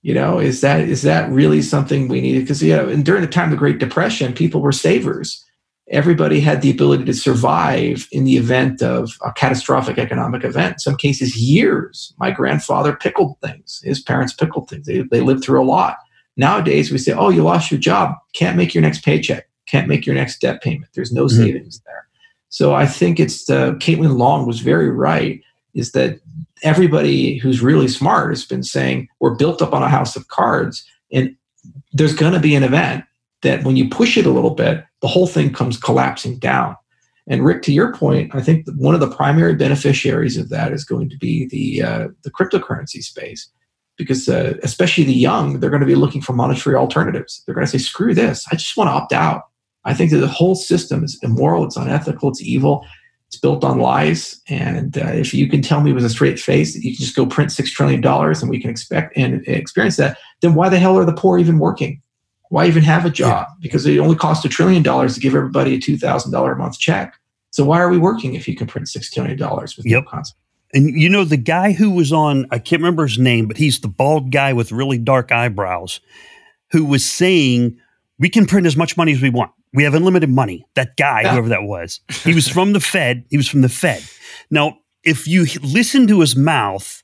You 0.05 0.13
know 0.13 0.39
is 0.39 0.61
that 0.61 0.81
is 0.81 1.01
that 1.01 1.29
really 1.31 1.61
something 1.61 2.07
we 2.07 2.21
needed 2.21 2.41
because 2.41 2.61
you 2.61 2.75
know 2.75 2.87
and 2.87 3.03
during 3.03 3.21
the 3.21 3.27
time 3.27 3.45
of 3.45 3.51
the 3.51 3.57
great 3.57 3.79
depression 3.79 4.33
people 4.33 4.61
were 4.61 4.71
savers 4.71 5.43
everybody 5.91 6.39
had 6.39 6.61
the 6.61 6.71
ability 6.71 7.05
to 7.05 7.13
survive 7.13 8.07
in 8.11 8.23
the 8.23 8.37
event 8.37 8.81
of 8.81 9.11
a 9.23 9.31
catastrophic 9.33 9.97
economic 9.97 10.43
event. 10.43 10.73
In 10.73 10.79
some 10.79 10.97
cases, 10.97 11.37
years. 11.37 12.13
My 12.17 12.31
grandfather 12.31 12.95
pickled 12.95 13.39
things. 13.41 13.81
His 13.83 14.01
parents 14.01 14.33
pickled 14.33 14.69
things. 14.69 14.87
They, 14.87 15.01
they 15.01 15.21
lived 15.21 15.43
through 15.43 15.61
a 15.61 15.65
lot. 15.65 15.97
Nowadays, 16.37 16.91
we 16.91 16.97
say, 16.97 17.13
oh, 17.13 17.29
you 17.29 17.43
lost 17.43 17.71
your 17.71 17.79
job. 17.79 18.15
Can't 18.33 18.57
make 18.57 18.73
your 18.73 18.81
next 18.81 19.05
paycheck. 19.05 19.47
Can't 19.67 19.87
make 19.87 20.05
your 20.05 20.15
next 20.15 20.41
debt 20.41 20.61
payment. 20.61 20.91
There's 20.93 21.11
no 21.11 21.25
mm-hmm. 21.25 21.37
savings 21.37 21.81
there. 21.85 22.07
So 22.49 22.73
I 22.73 22.85
think 22.85 23.19
it's 23.19 23.49
uh, 23.49 23.73
Caitlin 23.73 24.17
Long 24.17 24.45
was 24.45 24.59
very 24.59 24.89
right. 24.89 25.41
Is 25.73 25.91
that 25.91 26.19
everybody 26.63 27.37
who's 27.37 27.61
really 27.61 27.87
smart 27.87 28.29
has 28.31 28.45
been 28.45 28.63
saying 28.63 29.07
we're 29.19 29.35
built 29.35 29.61
up 29.61 29.73
on 29.73 29.83
a 29.83 29.89
house 29.89 30.15
of 30.15 30.27
cards, 30.27 30.85
and 31.11 31.35
there's 31.93 32.15
going 32.15 32.33
to 32.33 32.39
be 32.39 32.55
an 32.55 32.63
event 32.63 33.03
that 33.41 33.63
when 33.63 33.75
you 33.75 33.89
push 33.89 34.17
it 34.17 34.25
a 34.25 34.31
little 34.31 34.55
bit, 34.55 34.83
the 35.01 35.07
whole 35.07 35.27
thing 35.27 35.53
comes 35.53 35.77
collapsing 35.77 36.39
down. 36.39 36.75
And 37.27 37.43
Rick, 37.43 37.63
to 37.63 37.73
your 37.73 37.93
point, 37.93 38.33
I 38.35 38.41
think 38.41 38.67
one 38.75 38.93
of 38.93 38.99
the 38.99 39.09
primary 39.09 39.55
beneficiaries 39.55 40.37
of 40.37 40.49
that 40.49 40.71
is 40.71 40.83
going 40.83 41.09
to 41.09 41.17
be 41.17 41.47
the 41.47 41.83
uh, 41.83 42.07
the 42.23 42.31
cryptocurrency 42.31 43.03
space, 43.03 43.49
because 43.97 44.29
uh, 44.29 44.53
especially 44.63 45.05
the 45.05 45.13
young, 45.13 45.59
they're 45.59 45.71
going 45.71 45.79
to 45.79 45.87
be 45.87 45.95
looking 45.95 46.21
for 46.21 46.33
monetary 46.33 46.75
alternatives. 46.75 47.41
They're 47.45 47.55
going 47.55 47.65
to 47.65 47.71
say, 47.71 47.79
"Screw 47.79 48.13
this! 48.13 48.45
I 48.51 48.55
just 48.55 48.77
want 48.77 48.89
to 48.89 48.93
opt 48.93 49.13
out." 49.13 49.43
I 49.85 49.93
think 49.93 50.11
that 50.11 50.17
the 50.17 50.27
whole 50.27 50.55
system 50.55 51.03
is 51.03 51.17
immoral, 51.21 51.63
it's 51.63 51.77
unethical, 51.77 52.29
it's 52.29 52.41
evil, 52.41 52.85
it's 53.35 53.41
built 53.41 53.63
on 53.63 53.79
lies. 53.79 54.41
And 54.47 54.97
uh, 54.97 55.07
if 55.07 55.33
you 55.33 55.49
can 55.49 55.61
tell 55.61 55.81
me 55.81 55.91
with 55.91 56.05
a 56.05 56.09
straight 56.09 56.39
face 56.39 56.73
that 56.73 56.83
you 56.83 56.95
can 56.95 57.03
just 57.03 57.15
go 57.15 57.25
print 57.25 57.51
six 57.51 57.69
trillion 57.69 58.01
dollars 58.01 58.41
and 58.41 58.49
we 58.49 58.59
can 58.59 58.69
expect 58.69 59.15
and 59.17 59.45
experience 59.47 59.97
that, 59.97 60.17
then 60.41 60.55
why 60.55 60.69
the 60.69 60.79
hell 60.79 60.97
are 60.97 61.05
the 61.05 61.13
poor 61.13 61.37
even 61.37 61.59
working? 61.59 62.01
Why 62.49 62.65
even 62.65 62.83
have 62.83 63.05
a 63.05 63.09
job? 63.09 63.47
Yeah. 63.49 63.55
Because 63.61 63.85
it 63.85 63.97
only 63.97 64.15
costs 64.15 64.45
a 64.45 64.49
trillion 64.49 64.83
dollars 64.83 65.15
to 65.15 65.19
give 65.19 65.35
everybody 65.35 65.75
a 65.75 65.79
two 65.79 65.97
thousand 65.97 66.31
dollar 66.31 66.53
a 66.53 66.57
month 66.57 66.79
check. 66.79 67.15
So 67.51 67.65
why 67.65 67.79
are 67.79 67.89
we 67.89 67.97
working 67.97 68.35
if 68.35 68.47
you 68.47 68.55
can 68.55 68.67
print 68.67 68.87
six 68.87 69.11
trillion 69.11 69.37
dollars 69.37 69.75
with 69.75 69.85
yep. 69.85 70.03
no 70.03 70.09
consequence? 70.09 70.41
And 70.73 70.89
you 70.89 71.09
know 71.09 71.25
the 71.25 71.37
guy 71.37 71.73
who 71.73 71.91
was 71.91 72.13
on 72.13 72.45
I 72.51 72.59
can't 72.59 72.81
remember 72.81 73.05
his 73.05 73.19
name, 73.19 73.47
but 73.47 73.57
he's 73.57 73.79
the 73.79 73.87
bald 73.87 74.31
guy 74.31 74.53
with 74.53 74.71
really 74.71 74.97
dark 74.97 75.31
eyebrows, 75.31 75.99
who 76.71 76.85
was 76.85 77.05
saying 77.05 77.77
we 78.17 78.29
can 78.29 78.45
print 78.45 78.65
as 78.65 78.77
much 78.77 78.95
money 78.95 79.11
as 79.11 79.21
we 79.21 79.29
want. 79.29 79.51
We 79.75 79.83
have 79.83 79.93
unlimited 79.93 80.29
money. 80.29 80.65
That 80.75 80.97
guy, 80.97 81.21
yeah. 81.21 81.33
whoever 81.33 81.49
that 81.49 81.63
was, 81.63 81.99
he 82.23 82.33
was 82.33 82.47
from 82.47 82.73
the 82.73 82.79
Fed. 82.79 83.25
He 83.29 83.37
was 83.37 83.47
from 83.47 83.61
the 83.61 83.69
Fed. 83.69 84.03
Now, 84.49 84.77
if 85.03 85.27
you 85.27 85.45
listen 85.61 86.07
to 86.07 86.21
his 86.21 86.35
mouth, 86.35 87.03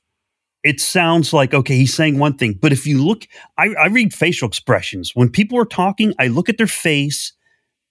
it 0.64 0.80
sounds 0.80 1.32
like 1.32 1.54
okay, 1.54 1.76
he's 1.76 1.94
saying 1.94 2.18
one 2.18 2.36
thing. 2.36 2.58
But 2.60 2.72
if 2.72 2.86
you 2.86 3.04
look, 3.04 3.26
I, 3.58 3.74
I 3.74 3.86
read 3.86 4.14
facial 4.14 4.48
expressions. 4.48 5.12
When 5.14 5.28
people 5.28 5.58
are 5.58 5.64
talking, 5.64 6.14
I 6.18 6.28
look 6.28 6.48
at 6.48 6.58
their 6.58 6.66
face 6.66 7.32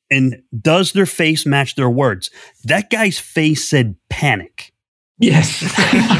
and 0.09 0.41
does 0.59 0.91
their 0.91 1.05
face 1.05 1.45
match 1.45 1.75
their 1.75 1.89
words? 1.89 2.29
That 2.65 2.89
guy's 2.89 3.17
face 3.17 3.67
said 3.67 3.95
panic. 4.09 4.73
Yes. 5.17 5.59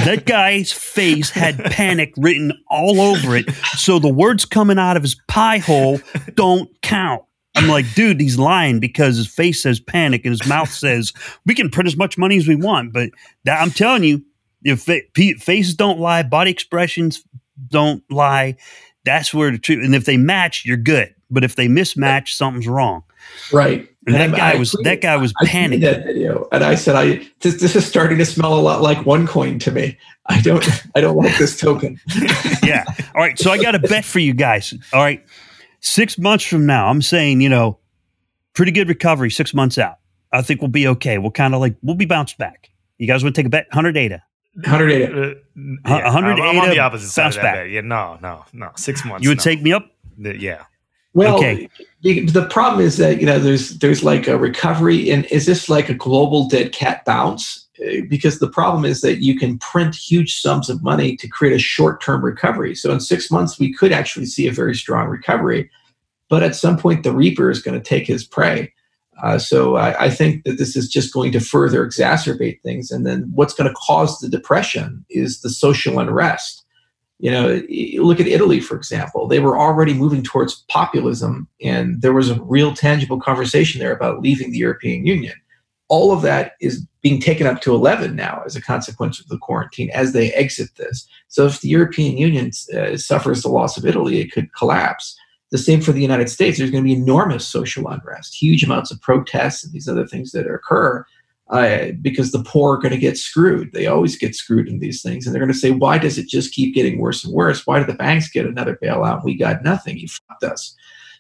that 0.05 0.25
guy's 0.25 0.71
face 0.71 1.31
had 1.31 1.57
panic 1.57 2.13
written 2.17 2.53
all 2.69 3.01
over 3.01 3.35
it. 3.35 3.51
So 3.77 3.99
the 3.99 4.13
words 4.13 4.45
coming 4.45 4.77
out 4.77 4.95
of 4.95 5.03
his 5.03 5.19
pie 5.27 5.57
hole 5.57 5.99
don't 6.35 6.69
count. 6.81 7.23
I'm 7.55 7.67
like, 7.67 7.85
dude, 7.95 8.19
he's 8.19 8.39
lying 8.39 8.79
because 8.79 9.17
his 9.17 9.27
face 9.27 9.61
says 9.61 9.79
panic 9.79 10.23
and 10.23 10.31
his 10.31 10.47
mouth 10.47 10.71
says 10.71 11.11
we 11.45 11.53
can 11.53 11.69
print 11.69 11.87
as 11.87 11.97
much 11.97 12.17
money 12.17 12.37
as 12.37 12.47
we 12.47 12.55
want. 12.55 12.93
But 12.93 13.09
that, 13.43 13.61
I'm 13.61 13.71
telling 13.71 14.03
you, 14.03 14.23
if 14.63 14.83
faces 15.41 15.75
don't 15.75 15.99
lie, 15.99 16.23
body 16.23 16.51
expressions 16.51 17.23
don't 17.67 18.03
lie. 18.09 18.55
That's 19.03 19.33
where 19.33 19.51
the 19.51 19.57
truth. 19.57 19.83
And 19.83 19.95
if 19.95 20.05
they 20.05 20.17
match, 20.17 20.63
you're 20.65 20.77
good. 20.77 21.13
But 21.29 21.43
if 21.43 21.55
they 21.55 21.67
mismatch, 21.67 22.29
something's 22.29 22.67
wrong. 22.67 23.03
Right. 23.51 23.87
And, 24.05 24.15
and 24.15 24.33
that 24.33 24.37
guy 24.37 24.51
I 24.53 24.55
was 24.55 24.73
tweeted, 24.73 24.83
that 24.83 25.01
guy 25.01 25.17
was 25.17 25.33
panicking. 25.43 25.81
That 25.81 26.05
video, 26.05 26.47
and 26.51 26.63
I 26.63 26.75
said, 26.75 26.95
"I 26.95 27.27
this, 27.41 27.61
this 27.61 27.75
is 27.75 27.85
starting 27.85 28.17
to 28.17 28.25
smell 28.25 28.55
a 28.55 28.59
lot 28.59 28.81
like 28.81 28.97
OneCoin 28.99 29.59
to 29.61 29.71
me. 29.71 29.97
I 30.25 30.41
don't 30.41 30.67
I 30.95 31.01
don't 31.01 31.15
like 31.15 31.37
this 31.37 31.59
token." 31.59 31.99
yeah. 32.63 32.83
All 33.13 33.21
right. 33.21 33.37
So 33.37 33.51
I 33.51 33.61
got 33.61 33.75
a 33.75 33.79
bet 33.79 34.03
for 34.03 34.17
you 34.17 34.33
guys. 34.33 34.73
All 34.91 35.01
right 35.01 35.23
six 35.81 36.17
months 36.17 36.45
from 36.45 36.65
now, 36.65 36.87
I'm 36.87 37.01
saying, 37.01 37.41
you 37.41 37.49
know, 37.49 37.77
pretty 38.53 38.71
good 38.71 38.87
recovery 38.87 39.29
six 39.29 39.53
months 39.53 39.77
out. 39.77 39.97
I 40.31 40.41
think 40.41 40.61
we'll 40.61 40.69
be 40.69 40.87
okay. 40.87 41.17
We'll 41.17 41.31
kind 41.31 41.53
of 41.53 41.59
like, 41.59 41.75
we'll 41.81 41.95
be 41.95 42.05
bounced 42.05 42.37
back. 42.37 42.69
You 42.97 43.07
guys 43.07 43.23
want 43.23 43.35
to 43.35 43.41
take 43.41 43.47
a 43.47 43.49
bet? 43.49 43.65
100 43.69 43.97
ADA. 43.97 44.23
100 44.55 44.91
ADA. 44.91 45.31
Uh, 45.31 45.33
yeah, 45.87 46.03
100 46.05 46.33
I'm, 46.33 46.41
I'm 46.41 46.59
on 46.59 46.69
the 46.69 46.79
opposite 46.79 47.09
side 47.09 47.27
of 47.27 47.33
that 47.35 47.41
back. 47.41 47.55
Bet. 47.55 47.69
Yeah, 47.69 47.81
no, 47.81 48.17
no, 48.21 48.45
no. 48.53 48.71
Six 48.77 49.03
months. 49.03 49.23
You 49.23 49.29
would 49.29 49.39
no. 49.39 49.43
take 49.43 49.61
me 49.61 49.73
up? 49.73 49.91
Yeah. 50.17 50.63
Well, 51.13 51.37
okay. 51.37 51.67
the, 52.03 52.25
the 52.27 52.45
problem 52.45 52.85
is 52.85 52.95
that, 52.97 53.19
you 53.19 53.25
know, 53.25 53.37
there's, 53.37 53.79
there's 53.79 54.01
like 54.01 54.27
a 54.27 54.37
recovery 54.37 55.09
and 55.11 55.25
is 55.25 55.45
this 55.45 55.67
like 55.67 55.89
a 55.89 55.93
global 55.93 56.47
dead 56.47 56.71
cat 56.71 57.03
bounce? 57.03 57.67
Because 58.07 58.39
the 58.39 58.49
problem 58.49 58.85
is 58.85 59.01
that 59.01 59.23
you 59.23 59.37
can 59.37 59.57
print 59.57 59.95
huge 59.95 60.39
sums 60.39 60.69
of 60.69 60.83
money 60.83 61.15
to 61.17 61.27
create 61.27 61.55
a 61.55 61.59
short-term 61.59 62.23
recovery. 62.23 62.75
So 62.75 62.91
in 62.91 62.99
six 62.99 63.31
months, 63.31 63.59
we 63.59 63.73
could 63.73 63.91
actually 63.91 64.27
see 64.27 64.47
a 64.47 64.51
very 64.51 64.75
strong 64.75 65.07
recovery, 65.07 65.69
but 66.29 66.43
at 66.43 66.55
some 66.55 66.77
point, 66.77 67.03
the 67.03 67.11
reaper 67.11 67.49
is 67.49 67.61
going 67.61 67.77
to 67.77 67.83
take 67.83 68.07
his 68.07 68.23
prey. 68.23 68.71
Uh, 69.21 69.37
so 69.37 69.75
I, 69.75 70.05
I, 70.05 70.09
think 70.09 70.45
that 70.45 70.57
this 70.57 70.75
is 70.75 70.87
just 70.87 71.13
going 71.13 71.31
to 71.33 71.39
further 71.39 71.85
exacerbate 71.85 72.61
things. 72.61 72.89
And 72.89 73.05
then 73.05 73.29
what's 73.35 73.53
going 73.53 73.69
to 73.69 73.75
cause 73.75 74.19
the 74.19 74.29
depression 74.29 75.05
is 75.09 75.41
the 75.41 75.49
social 75.49 75.99
unrest. 75.99 76.65
You 77.19 77.31
know, 77.31 77.61
look 78.03 78.19
at 78.19 78.27
Italy, 78.27 78.59
for 78.59 78.75
example. 78.75 79.27
They 79.27 79.39
were 79.39 79.59
already 79.59 79.93
moving 79.93 80.23
towards 80.23 80.63
populism, 80.69 81.47
and 81.61 82.01
there 82.01 82.13
was 82.13 82.29
a 82.31 82.41
real 82.41 82.73
tangible 82.73 83.19
conversation 83.19 83.79
there 83.79 83.93
about 83.93 84.21
leaving 84.21 84.51
the 84.51 84.57
European 84.57 85.05
Union 85.05 85.35
all 85.91 86.13
of 86.13 86.21
that 86.21 86.53
is 86.61 86.87
being 87.01 87.19
taken 87.19 87.45
up 87.45 87.59
to 87.61 87.75
11 87.75 88.15
now 88.15 88.41
as 88.45 88.55
a 88.55 88.61
consequence 88.61 89.19
of 89.19 89.27
the 89.27 89.37
quarantine 89.37 89.89
as 89.91 90.13
they 90.13 90.31
exit 90.31 90.69
this. 90.77 91.05
So 91.27 91.45
if 91.45 91.59
the 91.59 91.67
European 91.67 92.17
Union 92.17 92.51
uh, 92.73 92.95
suffers 92.95 93.41
the 93.41 93.49
loss 93.49 93.77
of 93.77 93.85
Italy, 93.85 94.21
it 94.21 94.31
could 94.31 94.53
collapse. 94.53 95.17
The 95.51 95.57
same 95.57 95.81
for 95.81 95.91
the 95.91 96.01
United 96.01 96.29
States. 96.29 96.57
There's 96.57 96.71
going 96.71 96.83
to 96.83 96.87
be 96.87 96.95
enormous 96.95 97.45
social 97.45 97.89
unrest, 97.89 98.41
huge 98.41 98.63
amounts 98.63 98.89
of 98.89 99.01
protests 99.01 99.65
and 99.65 99.73
these 99.73 99.89
other 99.89 100.07
things 100.07 100.31
that 100.31 100.47
occur 100.47 101.05
uh, 101.49 101.87
because 102.01 102.31
the 102.31 102.43
poor 102.43 102.75
are 102.75 102.81
going 102.81 102.93
to 102.93 102.97
get 102.97 103.17
screwed. 103.17 103.73
They 103.73 103.87
always 103.87 104.17
get 104.17 104.33
screwed 104.33 104.69
in 104.69 104.79
these 104.79 105.01
things. 105.01 105.25
And 105.25 105.35
they're 105.35 105.41
going 105.41 105.51
to 105.51 105.59
say, 105.59 105.71
why 105.71 105.97
does 105.97 106.17
it 106.17 106.29
just 106.29 106.53
keep 106.53 106.73
getting 106.73 106.99
worse 106.99 107.25
and 107.25 107.33
worse? 107.33 107.67
Why 107.67 107.79
did 107.79 107.89
the 107.89 107.95
banks 107.95 108.29
get 108.29 108.45
another 108.45 108.79
bailout? 108.81 109.25
We 109.25 109.35
got 109.35 109.61
nothing. 109.61 109.97
You 109.97 110.07
fucked 110.07 110.45
us. 110.45 110.73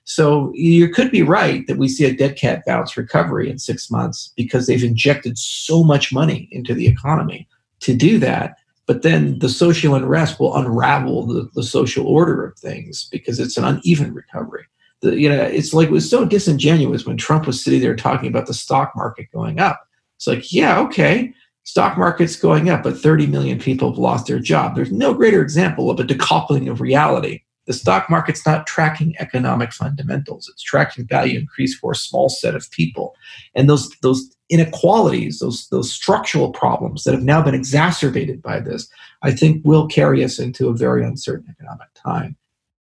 So 0.03 0.51
you 0.55 0.89
could 0.89 1.11
be 1.11 1.21
right 1.21 1.65
that 1.67 1.77
we 1.77 1.87
see 1.87 2.05
a 2.05 2.15
dead 2.15 2.35
cat 2.35 2.63
bounce 2.65 2.97
recovery 2.97 3.49
in 3.49 3.59
six 3.59 3.91
months 3.91 4.33
because 4.35 4.67
they've 4.67 4.83
injected 4.83 5.37
so 5.37 5.83
much 5.83 6.11
money 6.11 6.49
into 6.51 6.73
the 6.73 6.87
economy 6.87 7.47
to 7.81 7.95
do 7.95 8.17
that. 8.19 8.55
But 8.87 9.03
then 9.03 9.39
the 9.39 9.49
social 9.49 9.95
unrest 9.95 10.39
will 10.39 10.55
unravel 10.55 11.25
the, 11.27 11.49
the 11.53 11.63
social 11.63 12.07
order 12.07 12.45
of 12.45 12.57
things 12.57 13.07
because 13.11 13.39
it's 13.39 13.57
an 13.57 13.63
uneven 13.63 14.13
recovery. 14.13 14.65
The, 15.01 15.19
you 15.19 15.29
know, 15.29 15.41
it's 15.41 15.73
like 15.73 15.87
it 15.87 15.93
was 15.93 16.09
so 16.09 16.25
disingenuous 16.25 17.05
when 17.05 17.17
Trump 17.17 17.47
was 17.47 17.63
sitting 17.63 17.81
there 17.81 17.95
talking 17.95 18.27
about 18.27 18.47
the 18.47 18.53
stock 18.53 18.93
market 18.95 19.27
going 19.31 19.59
up. 19.59 19.81
It's 20.17 20.27
like, 20.27 20.51
yeah, 20.51 20.79
okay, 20.79 21.33
stock 21.63 21.97
market's 21.97 22.35
going 22.35 22.69
up, 22.69 22.83
but 22.83 22.97
30 22.97 23.27
million 23.27 23.59
people 23.59 23.89
have 23.89 23.97
lost 23.97 24.27
their 24.27 24.39
job. 24.39 24.75
There's 24.75 24.91
no 24.91 25.13
greater 25.13 25.41
example 25.41 25.89
of 25.89 25.99
a 25.99 26.03
decoupling 26.03 26.69
of 26.69 26.81
reality 26.81 27.43
the 27.67 27.73
stock 27.73 28.09
market's 28.09 28.45
not 28.45 28.67
tracking 28.67 29.13
economic 29.19 29.71
fundamentals 29.71 30.49
it's 30.51 30.63
tracking 30.63 31.05
value 31.05 31.39
increase 31.39 31.75
for 31.77 31.91
a 31.91 31.95
small 31.95 32.29
set 32.29 32.55
of 32.55 32.69
people 32.71 33.15
and 33.55 33.69
those 33.69 33.89
those 34.01 34.35
inequalities 34.49 35.39
those 35.39 35.67
those 35.69 35.91
structural 35.91 36.51
problems 36.51 37.03
that 37.03 37.13
have 37.13 37.23
now 37.23 37.41
been 37.41 37.55
exacerbated 37.55 38.41
by 38.41 38.59
this 38.59 38.89
i 39.21 39.31
think 39.31 39.61
will 39.65 39.87
carry 39.87 40.23
us 40.23 40.39
into 40.39 40.67
a 40.67 40.73
very 40.75 41.03
uncertain 41.05 41.47
economic 41.49 41.87
time 41.95 42.35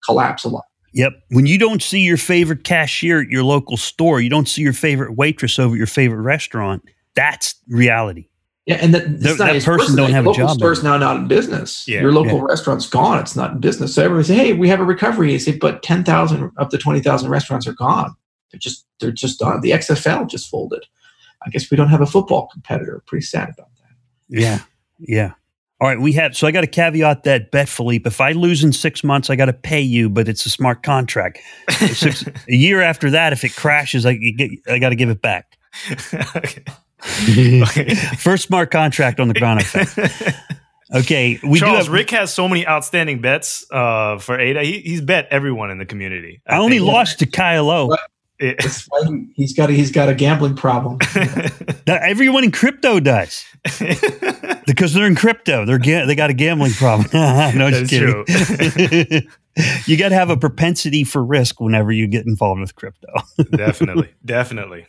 collapse 0.04 0.44
a 0.44 0.50
lot 0.50 0.66
Yep. 0.96 1.24
When 1.32 1.46
you 1.46 1.58
don't 1.58 1.82
see 1.82 2.00
your 2.00 2.16
favorite 2.16 2.64
cashier 2.64 3.20
at 3.20 3.28
your 3.28 3.44
local 3.44 3.76
store, 3.76 4.22
you 4.22 4.30
don't 4.30 4.48
see 4.48 4.62
your 4.62 4.72
favorite 4.72 5.18
waitress 5.18 5.60
over 5.60 5.76
at 5.76 5.78
your 5.78 5.88
favorite 5.88 6.22
restaurant. 6.22 6.88
That's 7.16 7.56
reality. 7.68 8.30
Yeah, 8.66 8.78
and 8.82 8.96
that, 8.96 9.20
the, 9.20 9.36
that 9.36 9.64
person 9.64 9.96
don't 9.96 10.12
have 10.12 10.26
a 10.26 10.34
job. 10.34 10.58
Store's 10.58 10.84
now 10.84 10.98
not 10.98 11.18
in 11.18 11.28
business. 11.28 11.88
Yeah. 11.88 12.02
Your 12.02 12.12
local 12.12 12.40
yeah. 12.40 12.46
restaurant's 12.46 12.88
gone. 12.88 13.20
It's 13.20 13.36
not 13.36 13.52
in 13.52 13.60
business. 13.60 13.94
So 13.94 14.04
everybody 14.04 14.28
say, 14.28 14.36
"Hey, 14.36 14.54
we 14.54 14.68
have 14.70 14.80
a 14.80 14.84
recovery." 14.84 15.32
You 15.32 15.38
say, 15.38 15.56
"But 15.56 15.84
ten 15.84 16.04
thousand 16.04 16.52
up 16.58 16.72
to 16.72 16.78
twenty 16.80 17.00
thousand 17.00 17.30
restaurants 17.30 17.68
are 17.68 17.74
gone. 17.74 18.16
They're 18.52 18.60
just 18.60 18.88
they're 19.00 19.12
just 19.12 19.40
done. 19.40 19.62
The 19.62 19.72
XFL 19.72 20.28
just 20.28 20.50
folded. 20.50 20.84
I 21.46 21.52
guess 21.52 21.70
we 21.70 21.78
don't 21.78 21.90
have 21.90 22.02
a 22.02 22.08
football 22.08 22.48
competitor. 22.52 23.04
Pretty 23.06 23.24
sad 23.24 23.50
about 23.50 23.70
that." 23.76 23.94
Yeah, 24.30 24.62
yeah. 25.00 25.34
All 25.80 25.88
right, 25.88 26.00
we 26.00 26.14
have. 26.14 26.36
So 26.36 26.48
I 26.48 26.52
got 26.52 26.62
to 26.62 26.68
caveat 26.68 27.24
that 27.24 27.52
bet, 27.52 27.70
Philippe. 27.70 28.08
If 28.08 28.20
I 28.20 28.32
lose 28.32 28.64
in 28.64 28.74
six 28.74 29.04
months, 29.04 29.30
I 29.30 29.36
got 29.36 29.46
to 29.46 29.54
pay 29.54 29.82
you, 29.82 30.10
but 30.10 30.28
it's 30.28 30.46
a 30.48 30.50
smart 30.50 30.82
contract. 30.82 31.40
Six, 31.70 32.26
a 32.50 32.56
year 32.56 32.82
after 32.82 33.12
that, 33.12 33.32
if 33.32 33.44
it 33.44 33.56
crashes, 33.56 34.08
I, 34.08 34.18
I 34.68 34.80
got 34.80 34.90
to 34.90 34.96
give 34.96 35.10
it 35.10 35.22
back. 35.22 35.58
okay. 36.36 36.64
First 38.18 38.46
smart 38.48 38.72
contract 38.72 39.20
on 39.20 39.28
the 39.28 39.34
ground 39.34 39.62
effect. 39.62 40.36
Okay, 40.94 41.40
we 41.44 41.60
Charles, 41.60 41.78
do 41.78 41.84
have, 41.86 41.88
Rick 41.90 42.12
has 42.12 42.34
so 42.34 42.48
many 42.48 42.66
outstanding 42.68 43.20
bets 43.20 43.66
uh, 43.72 44.20
for 44.20 44.40
Ada. 44.40 44.64
He, 44.64 44.82
he's 44.82 45.02
bet 45.02 45.28
everyone 45.32 45.72
in 45.72 45.80
the 45.80 45.86
community. 45.86 46.42
I, 46.48 46.56
I 46.56 46.60
only 46.60 46.80
lost 46.80 47.20
to 47.20 47.26
Kyle 47.26 47.70
O. 47.70 47.96
It, 48.38 48.58
That's 48.60 48.88
he, 49.08 49.28
he's 49.34 49.54
got 49.54 49.70
a, 49.70 49.74
he's 49.74 49.92
got 49.92 50.10
a 50.10 50.14
gambling 50.14 50.56
problem. 50.56 51.00
Everyone 51.88 52.44
in 52.44 52.52
crypto 52.52 53.00
does 53.00 53.46
because 54.68 54.94
they're 54.94 55.08
in 55.08 55.16
crypto. 55.16 55.66
They're 55.66 55.80
ga- 55.80 56.06
they 56.06 56.16
got 56.16 56.30
a 56.30 56.34
gambling 56.34 56.74
problem. 56.74 57.10
no, 57.58 57.72
just 57.72 57.90
kidding. 57.90 59.28
you 59.86 59.98
got 59.98 60.10
to 60.10 60.16
have 60.16 60.30
a 60.30 60.38
propensity 60.38 61.04
for 61.04 61.24
risk 61.24 61.60
whenever 61.60 61.92
you 61.92 62.08
get 62.08 62.26
involved 62.26 62.60
with 62.60 62.76
crypto. 62.76 63.08
definitely, 63.52 64.14
definitely. 64.24 64.86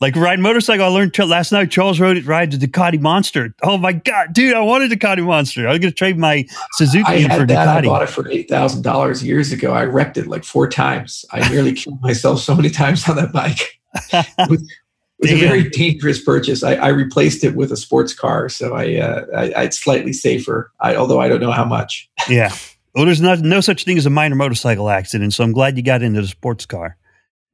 Like 0.00 0.16
riding 0.16 0.42
motorcycle. 0.42 0.84
I 0.84 0.88
learned 0.88 1.18
last 1.18 1.52
night. 1.52 1.70
Charles 1.70 2.00
rode 2.00 2.16
it 2.16 2.26
ride 2.26 2.52
the 2.52 2.66
Ducati 2.66 3.00
Monster. 3.00 3.54
Oh 3.62 3.78
my 3.78 3.92
god, 3.92 4.32
dude! 4.32 4.54
I 4.54 4.60
wanted 4.60 4.92
a 4.92 4.96
Ducati 4.96 5.24
Monster. 5.24 5.66
I 5.66 5.72
was 5.72 5.78
going 5.78 5.92
to 5.92 5.96
trade 5.96 6.18
my 6.18 6.46
Suzuki 6.72 7.04
I 7.06 7.14
in 7.14 7.30
for 7.30 7.46
that. 7.46 7.48
Ducati. 7.48 7.78
I 7.78 7.86
bought 7.86 8.02
it 8.02 8.10
for 8.10 8.28
eight 8.28 8.48
thousand 8.48 8.82
dollars 8.82 9.24
years 9.24 9.52
ago. 9.52 9.72
I 9.72 9.84
wrecked 9.84 10.16
it 10.16 10.26
like 10.26 10.44
four 10.44 10.68
times. 10.68 11.24
I 11.32 11.48
nearly 11.48 11.72
killed 11.74 12.00
myself 12.02 12.40
so 12.40 12.54
many 12.54 12.70
times 12.70 13.08
on 13.08 13.16
that 13.16 13.32
bike. 13.32 13.78
it 14.12 14.50
was, 14.50 14.62
it 14.62 15.30
was 15.30 15.32
a 15.32 15.36
very 15.36 15.68
dangerous 15.70 16.22
purchase. 16.22 16.62
I, 16.62 16.74
I, 16.74 16.88
replaced 16.88 17.42
it 17.44 17.56
with 17.56 17.72
a 17.72 17.76
sports 17.76 18.12
car, 18.12 18.50
so 18.50 18.74
I, 18.74 18.96
uh, 18.96 19.24
I, 19.34 19.64
it's 19.64 19.78
slightly 19.78 20.12
safer. 20.12 20.70
I, 20.80 20.94
although 20.96 21.20
I 21.20 21.28
don't 21.28 21.40
know 21.40 21.52
how 21.52 21.64
much. 21.64 22.10
yeah. 22.28 22.54
Well, 22.94 23.04
there's 23.04 23.20
not, 23.20 23.40
no 23.40 23.60
such 23.60 23.84
thing 23.84 23.98
as 23.98 24.06
a 24.06 24.10
minor 24.10 24.36
motorcycle 24.36 24.88
accident, 24.88 25.34
so 25.34 25.44
I'm 25.44 25.52
glad 25.52 25.76
you 25.76 25.82
got 25.82 26.02
into 26.02 26.20
the 26.22 26.26
sports 26.26 26.64
car. 26.64 26.96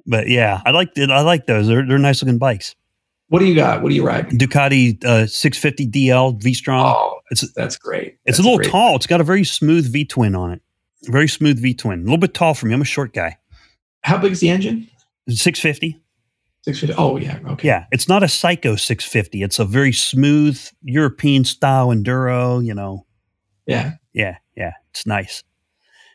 But 0.07 0.29
yeah, 0.29 0.61
I 0.65 0.71
like 0.71 0.91
I 0.99 1.21
like 1.21 1.47
those. 1.47 1.67
They're 1.67 1.87
they're 1.87 1.99
nice 1.99 2.23
looking 2.23 2.39
bikes. 2.39 2.75
What 3.29 3.39
do 3.39 3.47
you 3.47 3.55
got? 3.55 3.83
What 3.83 3.89
do 3.89 3.95
you 3.95 4.05
ride? 4.07 4.29
Ducati 4.31 5.03
uh, 5.05 5.27
650 5.27 5.87
DL 5.89 6.43
V 6.43 6.55
Strom. 6.55 6.85
Oh, 6.85 7.21
it's 7.31 7.51
that's 7.55 7.77
great. 7.77 8.19
It's 8.27 8.39
a 8.39 8.43
little 8.43 8.59
great. 8.59 8.71
tall. 8.71 8.97
It's 8.97 9.07
got 9.07 9.21
a 9.21 9.25
very 9.25 9.45
smooth 9.45 9.91
V 9.91 10.05
twin 10.05 10.35
on 10.35 10.53
it. 10.53 10.61
Very 11.05 11.29
smooth 11.29 11.59
V 11.59 11.75
twin. 11.75 12.01
A 12.01 12.03
little 12.03 12.19
bit 12.19 12.35
tall 12.35 12.55
for 12.55 12.67
me. 12.67 12.75
I'm 12.75 12.83
a 12.83 12.85
short 12.85 13.15
guy. 13.15 13.39
How 14.03 14.19
big 14.19 14.33
is 14.33 14.41
the 14.41 14.51
engine? 14.51 14.89
650. 15.29 16.01
650. 16.65 16.95
Oh 17.01 17.17
yeah. 17.17 17.39
Okay. 17.53 17.69
Yeah, 17.69 17.87
it's 17.91 18.09
not 18.09 18.23
a 18.23 18.29
Psycho 18.29 18.77
650. 18.77 19.43
It's 19.43 19.59
a 19.59 19.65
very 19.65 19.93
smooth 19.93 20.61
European 20.83 21.45
style 21.45 21.89
enduro. 21.89 22.65
You 22.65 22.75
know. 22.75 23.07
Yeah. 23.67 23.93
Yeah. 24.13 24.37
Yeah. 24.57 24.73
It's 24.91 25.07
nice 25.07 25.43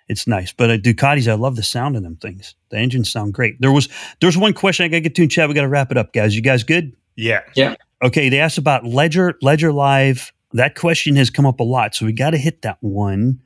it's 0.07 0.27
nice. 0.27 0.53
But 0.53 0.69
uh, 0.69 0.77
Ducatis, 0.77 1.29
I 1.29 1.33
love 1.35 1.55
the 1.55 1.63
sound 1.63 1.95
of 1.95 2.03
them 2.03 2.15
things. 2.15 2.55
The 2.69 2.77
engines 2.77 3.11
sound 3.11 3.33
great. 3.33 3.59
There 3.59 3.71
was 3.71 3.89
there's 4.21 4.37
one 4.37 4.53
question 4.53 4.85
I 4.85 4.87
got 4.87 4.97
to 4.97 5.01
get 5.01 5.15
to 5.15 5.23
in 5.23 5.29
chat. 5.29 5.47
We 5.47 5.55
got 5.55 5.61
to 5.61 5.67
wrap 5.67 5.91
it 5.91 5.97
up, 5.97 6.13
guys. 6.13 6.35
You 6.35 6.41
guys 6.41 6.63
good? 6.63 6.93
Yeah. 7.15 7.41
Yeah. 7.55 7.75
Okay. 8.03 8.29
They 8.29 8.39
asked 8.39 8.57
about 8.57 8.85
Ledger 8.85 9.37
Ledger 9.41 9.71
Live. 9.71 10.31
That 10.53 10.75
question 10.75 11.15
has 11.17 11.29
come 11.29 11.45
up 11.45 11.59
a 11.59 11.63
lot, 11.63 11.93
so 11.93 12.05
we 12.05 12.13
got 12.13 12.29
to 12.29 12.37
hit 12.37 12.61
that 12.61 12.77
one. 12.79 13.41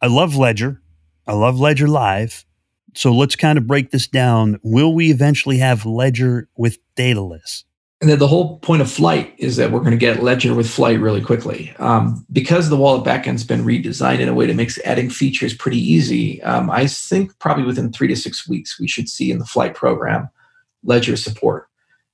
I 0.00 0.06
love 0.06 0.36
Ledger. 0.36 0.80
I 1.26 1.32
love 1.32 1.58
Ledger 1.58 1.88
Live. 1.88 2.44
So 2.94 3.12
let's 3.12 3.34
kind 3.34 3.58
of 3.58 3.66
break 3.66 3.90
this 3.90 4.06
down. 4.06 4.60
Will 4.62 4.94
we 4.94 5.10
eventually 5.10 5.58
have 5.58 5.84
Ledger 5.84 6.48
with 6.56 6.78
Daedalus? 6.94 7.64
And 8.04 8.10
then 8.10 8.18
the 8.18 8.28
whole 8.28 8.58
point 8.58 8.82
of 8.82 8.90
Flight 8.90 9.34
is 9.38 9.56
that 9.56 9.72
we're 9.72 9.80
going 9.80 9.92
to 9.92 9.96
get 9.96 10.22
Ledger 10.22 10.52
with 10.52 10.68
Flight 10.68 11.00
really 11.00 11.22
quickly. 11.22 11.74
Um, 11.78 12.26
because 12.30 12.68
the 12.68 12.76
wallet 12.76 13.02
backend's 13.02 13.44
been 13.44 13.64
redesigned 13.64 14.18
in 14.18 14.28
a 14.28 14.34
way 14.34 14.44
that 14.44 14.56
makes 14.56 14.78
adding 14.84 15.08
features 15.08 15.54
pretty 15.54 15.78
easy, 15.78 16.42
um, 16.42 16.68
I 16.68 16.86
think 16.86 17.38
probably 17.38 17.64
within 17.64 17.90
three 17.90 18.08
to 18.08 18.14
six 18.14 18.46
weeks, 18.46 18.78
we 18.78 18.88
should 18.88 19.08
see 19.08 19.30
in 19.30 19.38
the 19.38 19.46
Flight 19.46 19.74
program 19.74 20.28
Ledger 20.82 21.16
support. 21.16 21.70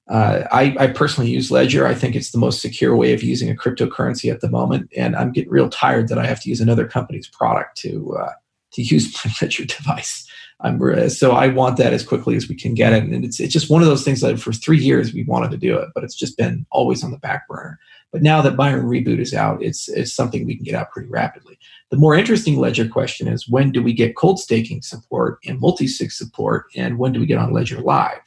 Uh, 0.08 0.44
I, 0.52 0.76
I, 0.78 0.86
personally 0.86 1.28
use 1.28 1.50
Ledger. 1.50 1.88
I 1.88 1.94
think 1.94 2.14
it's 2.14 2.30
the 2.30 2.38
most 2.38 2.62
secure 2.62 2.94
way 2.94 3.12
of 3.12 3.24
using 3.24 3.50
a 3.50 3.56
cryptocurrency 3.56 4.30
at 4.30 4.42
the 4.42 4.48
moment. 4.48 4.92
And 4.96 5.16
I'm 5.16 5.32
getting 5.32 5.50
real 5.50 5.68
tired 5.68 6.06
that 6.06 6.18
I 6.18 6.26
have 6.26 6.40
to 6.42 6.48
use 6.48 6.60
another 6.60 6.86
company's 6.86 7.26
product 7.26 7.76
to, 7.78 8.16
uh, 8.16 8.32
to 8.74 8.82
use 8.82 9.12
my 9.24 9.32
Ledger 9.42 9.64
device. 9.64 10.29
I'm 10.62 11.08
so 11.08 11.32
I 11.32 11.48
want 11.48 11.78
that 11.78 11.94
as 11.94 12.04
quickly 12.04 12.36
as 12.36 12.48
we 12.48 12.54
can 12.54 12.74
get 12.74 12.92
it. 12.92 13.04
And 13.04 13.24
it's 13.24 13.40
it's 13.40 13.52
just 13.52 13.70
one 13.70 13.82
of 13.82 13.88
those 13.88 14.04
things 14.04 14.20
that 14.20 14.38
for 14.38 14.52
three 14.52 14.78
years 14.78 15.14
we 15.14 15.24
wanted 15.24 15.50
to 15.52 15.56
do 15.56 15.76
it, 15.78 15.88
but 15.94 16.04
it's 16.04 16.14
just 16.14 16.36
been 16.36 16.66
always 16.70 17.02
on 17.02 17.10
the 17.10 17.18
back 17.18 17.48
burner. 17.48 17.78
But 18.12 18.22
now 18.22 18.42
that 18.42 18.56
Byron 18.56 18.86
Reboot 18.86 19.20
is 19.20 19.32
out, 19.32 19.62
it's 19.62 19.88
it's 19.88 20.14
something 20.14 20.44
we 20.44 20.56
can 20.56 20.64
get 20.64 20.74
out 20.74 20.90
pretty 20.90 21.08
rapidly. 21.08 21.58
The 21.90 21.96
more 21.96 22.14
interesting 22.14 22.58
ledger 22.58 22.86
question 22.86 23.26
is 23.26 23.48
when 23.48 23.72
do 23.72 23.82
we 23.82 23.92
get 23.92 24.16
cold 24.16 24.38
staking 24.38 24.82
support 24.82 25.38
and 25.46 25.60
multi-sig 25.60 26.12
support, 26.12 26.66
and 26.76 26.98
when 26.98 27.12
do 27.12 27.20
we 27.20 27.26
get 27.26 27.38
on 27.38 27.52
Ledger 27.52 27.80
Live? 27.80 28.20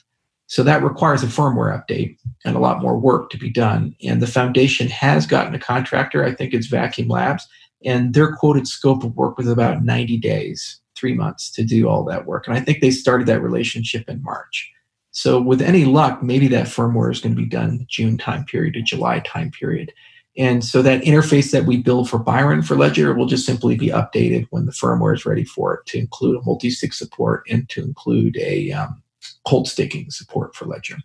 So 0.47 0.63
that 0.63 0.83
requires 0.83 1.23
a 1.23 1.27
firmware 1.27 1.73
update 1.73 2.17
and 2.45 2.55
a 2.55 2.59
lot 2.59 2.81
more 2.81 2.97
work 2.97 3.29
to 3.31 3.37
be 3.37 3.49
done. 3.49 3.95
And 4.03 4.21
the 4.21 4.27
foundation 4.27 4.87
has 4.89 5.25
gotten 5.25 5.55
a 5.55 5.59
contractor. 5.59 6.23
I 6.23 6.33
think 6.33 6.53
it's 6.53 6.67
Vacuum 6.67 7.09
Labs, 7.09 7.47
and 7.85 8.13
their 8.13 8.35
quoted 8.35 8.67
scope 8.67 9.03
of 9.03 9.15
work 9.15 9.37
was 9.37 9.47
about 9.47 9.83
90 9.83 10.17
days 10.17 10.79
three 11.03 11.13
months 11.13 11.51
to 11.51 11.65
do 11.65 11.89
all 11.89 12.05
that 12.05 12.25
work. 12.25 12.47
And 12.47 12.55
I 12.55 12.61
think 12.61 12.79
they 12.79 12.89
started 12.91 13.27
that 13.27 13.41
relationship 13.41 14.07
in 14.07 14.23
March. 14.23 14.71
So 15.11 15.41
with 15.41 15.61
any 15.61 15.83
luck, 15.83 16.23
maybe 16.23 16.47
that 16.47 16.67
firmware 16.67 17.11
is 17.11 17.19
going 17.19 17.35
to 17.35 17.41
be 17.41 17.47
done 17.49 17.85
June 17.89 18.17
time 18.17 18.45
period 18.45 18.75
to 18.75 18.81
July 18.81 19.19
time 19.19 19.51
period. 19.51 19.91
And 20.37 20.63
so 20.63 20.81
that 20.81 21.01
interface 21.03 21.51
that 21.51 21.65
we 21.65 21.75
build 21.75 22.09
for 22.09 22.17
Byron 22.17 22.63
for 22.63 22.77
Ledger 22.77 23.13
will 23.13 23.25
just 23.25 23.45
simply 23.45 23.75
be 23.75 23.89
updated 23.89 24.47
when 24.49 24.65
the 24.65 24.71
firmware 24.71 25.13
is 25.13 25.25
ready 25.25 25.43
for 25.43 25.73
it 25.73 25.85
to 25.87 25.99
include 25.99 26.37
a 26.37 26.45
multi-sig 26.45 26.93
support 26.93 27.43
and 27.49 27.67
to 27.69 27.83
include 27.83 28.37
a 28.37 28.71
um, 28.71 29.03
cold 29.45 29.67
staking 29.67 30.09
support 30.09 30.55
for 30.55 30.65
Ledger. 30.65 30.95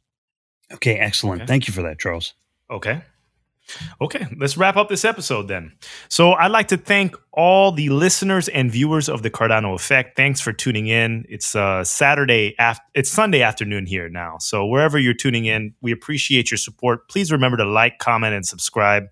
Okay, 0.73 0.97
excellent. 0.97 1.43
Okay. 1.43 1.49
Thank 1.49 1.67
you 1.67 1.75
for 1.75 1.83
that, 1.83 1.99
Charles. 1.99 2.35
Okay. 2.71 3.03
Okay, 4.01 4.27
let's 4.39 4.57
wrap 4.57 4.77
up 4.77 4.89
this 4.89 5.05
episode 5.05 5.49
then. 5.49 5.73
So, 6.09 6.33
I'd 6.33 6.51
like 6.51 6.69
to 6.69 6.77
thank 6.77 7.17
all 7.33 7.73
the 7.73 7.89
listeners 7.89 8.49
and 8.49 8.71
viewers 8.71 9.09
of 9.09 9.23
the 9.23 9.31
Cardano 9.31 9.75
Effect. 9.75 10.17
Thanks 10.17 10.41
for 10.41 10.53
tuning 10.53 10.87
in. 10.87 11.25
It's 11.29 11.55
uh, 11.55 11.85
Saturday, 11.85 12.55
af- 12.59 12.81
it's 12.95 13.11
Sunday 13.11 13.43
afternoon 13.43 13.87
here 13.87 14.09
now. 14.09 14.39
So, 14.39 14.67
wherever 14.67 14.99
you're 14.99 15.15
tuning 15.15 15.45
in, 15.45 15.75
we 15.81 15.93
appreciate 15.93 16.51
your 16.51 16.59
support. 16.59 17.09
Please 17.09 17.31
remember 17.31 17.57
to 17.59 17.65
like, 17.65 17.99
comment, 17.99 18.35
and 18.35 18.47
subscribe. 18.47 19.05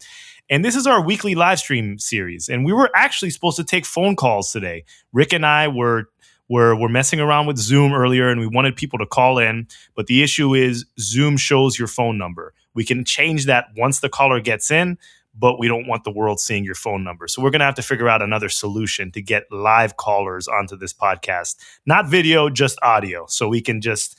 And 0.48 0.64
this 0.64 0.76
is 0.76 0.86
our 0.86 1.02
weekly 1.02 1.34
live 1.34 1.58
stream 1.58 1.98
series. 1.98 2.48
And 2.48 2.64
we 2.64 2.72
were 2.72 2.90
actually 2.94 3.30
supposed 3.30 3.56
to 3.56 3.64
take 3.64 3.84
phone 3.84 4.14
calls 4.14 4.52
today. 4.52 4.84
Rick 5.12 5.32
and 5.32 5.44
I 5.44 5.68
were 5.68 6.08
were 6.48 6.76
were 6.76 6.88
messing 6.88 7.20
around 7.20 7.46
with 7.46 7.56
Zoom 7.56 7.92
earlier 7.92 8.28
and 8.28 8.40
we 8.40 8.46
wanted 8.46 8.76
people 8.76 8.98
to 9.00 9.06
call 9.06 9.38
in, 9.38 9.66
but 9.96 10.06
the 10.06 10.22
issue 10.22 10.54
is 10.54 10.86
Zoom 11.00 11.36
shows 11.36 11.78
your 11.78 11.88
phone 11.88 12.18
number. 12.18 12.54
We 12.76 12.84
can 12.84 13.04
change 13.04 13.46
that 13.46 13.66
once 13.76 14.00
the 14.00 14.08
caller 14.08 14.40
gets 14.40 14.70
in, 14.70 14.98
but 15.34 15.58
we 15.58 15.66
don't 15.66 15.86
want 15.86 16.04
the 16.04 16.10
world 16.10 16.38
seeing 16.38 16.64
your 16.64 16.74
phone 16.74 17.02
number. 17.02 17.26
So 17.26 17.42
we're 17.42 17.50
going 17.50 17.60
to 17.60 17.66
have 17.66 17.74
to 17.74 17.82
figure 17.82 18.08
out 18.08 18.22
another 18.22 18.48
solution 18.48 19.10
to 19.12 19.20
get 19.20 19.44
live 19.50 19.96
callers 19.96 20.46
onto 20.46 20.76
this 20.76 20.92
podcast. 20.92 21.56
Not 21.84 22.08
video, 22.08 22.48
just 22.48 22.78
audio. 22.82 23.26
So 23.26 23.48
we 23.48 23.60
can 23.60 23.80
just 23.80 24.16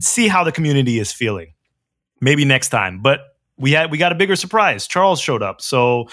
see 0.00 0.28
how 0.28 0.44
the 0.44 0.52
community 0.52 0.98
is 0.98 1.12
feeling. 1.12 1.54
Maybe 2.20 2.44
next 2.44 2.68
time. 2.68 3.02
But 3.02 3.20
we 3.56 3.72
had 3.72 3.90
we 3.90 3.98
got 3.98 4.12
a 4.12 4.14
bigger 4.14 4.36
surprise. 4.36 4.86
Charles 4.86 5.20
showed 5.20 5.42
up. 5.42 5.60
So 5.60 6.08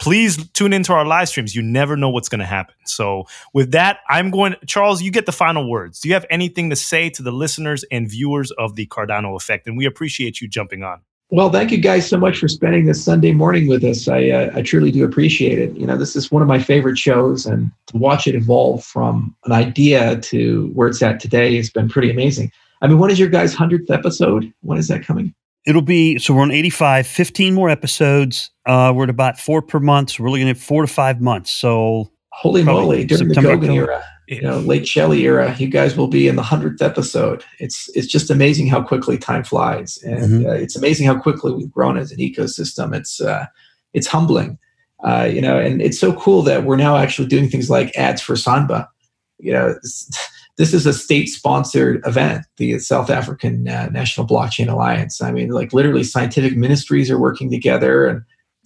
please 0.00 0.48
tune 0.52 0.72
into 0.72 0.92
our 0.92 1.04
live 1.04 1.28
streams. 1.28 1.54
You 1.54 1.62
never 1.62 1.96
know 1.96 2.08
what's 2.08 2.28
going 2.28 2.40
to 2.40 2.46
happen. 2.46 2.74
So, 2.86 3.24
with 3.54 3.70
that, 3.72 3.98
I'm 4.08 4.30
going, 4.30 4.56
Charles, 4.66 5.02
you 5.02 5.12
get 5.12 5.26
the 5.26 5.32
final 5.32 5.70
words. 5.70 6.00
Do 6.00 6.08
you 6.08 6.14
have 6.14 6.26
anything 6.30 6.70
to 6.70 6.76
say 6.76 7.10
to 7.10 7.22
the 7.22 7.30
listeners 7.30 7.84
and 7.92 8.10
viewers 8.10 8.50
of 8.52 8.74
the 8.74 8.86
Cardano 8.86 9.36
effect? 9.36 9.66
And 9.68 9.76
we 9.76 9.84
appreciate 9.84 10.40
you 10.40 10.48
jumping 10.48 10.82
on. 10.82 11.02
Well, 11.32 11.50
thank 11.50 11.70
you 11.70 11.78
guys 11.78 12.08
so 12.08 12.18
much 12.18 12.38
for 12.38 12.48
spending 12.48 12.86
this 12.86 13.04
Sunday 13.04 13.30
morning 13.30 13.68
with 13.68 13.84
us. 13.84 14.08
I, 14.08 14.30
uh, 14.30 14.50
I 14.52 14.62
truly 14.62 14.90
do 14.90 15.04
appreciate 15.04 15.60
it. 15.60 15.76
You 15.76 15.86
know, 15.86 15.96
this 15.96 16.16
is 16.16 16.32
one 16.32 16.42
of 16.42 16.48
my 16.48 16.58
favorite 16.58 16.98
shows, 16.98 17.46
and 17.46 17.70
to 17.86 17.96
watch 17.96 18.26
it 18.26 18.34
evolve 18.34 18.84
from 18.84 19.36
an 19.44 19.52
idea 19.52 20.20
to 20.22 20.72
where 20.74 20.88
it's 20.88 21.00
at 21.02 21.20
today 21.20 21.54
has 21.56 21.70
been 21.70 21.88
pretty 21.88 22.10
amazing. 22.10 22.50
I 22.82 22.88
mean, 22.88 22.98
when 22.98 23.12
is 23.12 23.20
your 23.20 23.28
guys' 23.28 23.54
100th 23.54 23.90
episode? 23.90 24.52
When 24.62 24.76
is 24.76 24.88
that 24.88 25.06
coming? 25.06 25.32
It'll 25.66 25.82
be 25.82 26.18
so 26.18 26.34
we're 26.34 26.42
on 26.42 26.50
85, 26.50 27.06
15 27.06 27.54
more 27.54 27.70
episodes. 27.70 28.50
Uh, 28.66 28.92
we're 28.94 29.04
at 29.04 29.10
about 29.10 29.38
four 29.38 29.62
per 29.62 29.78
month. 29.78 30.10
So 30.10 30.24
we're 30.24 30.30
looking 30.30 30.48
at 30.48 30.56
four 30.56 30.82
to 30.82 30.88
five 30.88 31.20
months. 31.20 31.52
So 31.52 32.10
holy 32.40 32.62
moly, 32.62 33.04
during 33.04 33.34
September, 33.34 33.56
the 33.56 33.66
Goguen 33.66 33.74
era, 33.76 34.02
you 34.26 34.40
know, 34.40 34.60
late 34.60 34.88
Shelley 34.88 35.24
era, 35.26 35.54
you 35.58 35.68
guys 35.68 35.94
will 35.94 36.08
be 36.08 36.26
in 36.26 36.36
the 36.36 36.42
hundredth 36.42 36.80
episode. 36.80 37.44
It's 37.58 37.90
it's 37.94 38.06
just 38.06 38.30
amazing 38.30 38.68
how 38.68 38.82
quickly 38.82 39.18
time 39.18 39.44
flies, 39.44 39.98
and 40.02 40.22
mm-hmm. 40.22 40.46
uh, 40.48 40.52
it's 40.52 40.76
amazing 40.76 41.06
how 41.06 41.18
quickly 41.20 41.52
we've 41.52 41.70
grown 41.70 41.98
as 41.98 42.12
an 42.12 42.18
ecosystem. 42.18 42.96
It's 42.96 43.20
uh, 43.20 43.44
it's 43.92 44.06
humbling, 44.06 44.58
uh, 45.04 45.28
you 45.30 45.42
know, 45.42 45.58
and 45.58 45.82
it's 45.82 45.98
so 45.98 46.14
cool 46.14 46.42
that 46.42 46.64
we're 46.64 46.76
now 46.76 46.96
actually 46.96 47.28
doing 47.28 47.48
things 47.50 47.68
like 47.68 47.94
ads 47.96 48.22
for 48.22 48.36
SANBA. 48.36 48.86
You 49.38 49.52
know, 49.52 49.74
this 50.56 50.72
is 50.74 50.86
a 50.86 50.92
state-sponsored 50.92 52.06
event, 52.06 52.46
the 52.56 52.78
South 52.78 53.10
African 53.10 53.68
uh, 53.68 53.88
National 53.90 54.26
Blockchain 54.26 54.68
Alliance. 54.70 55.20
I 55.20 55.30
mean, 55.32 55.50
like 55.50 55.72
literally, 55.72 56.04
scientific 56.04 56.56
ministries 56.56 57.10
are 57.10 57.18
working 57.18 57.50
together, 57.50 58.06
and 58.06 58.22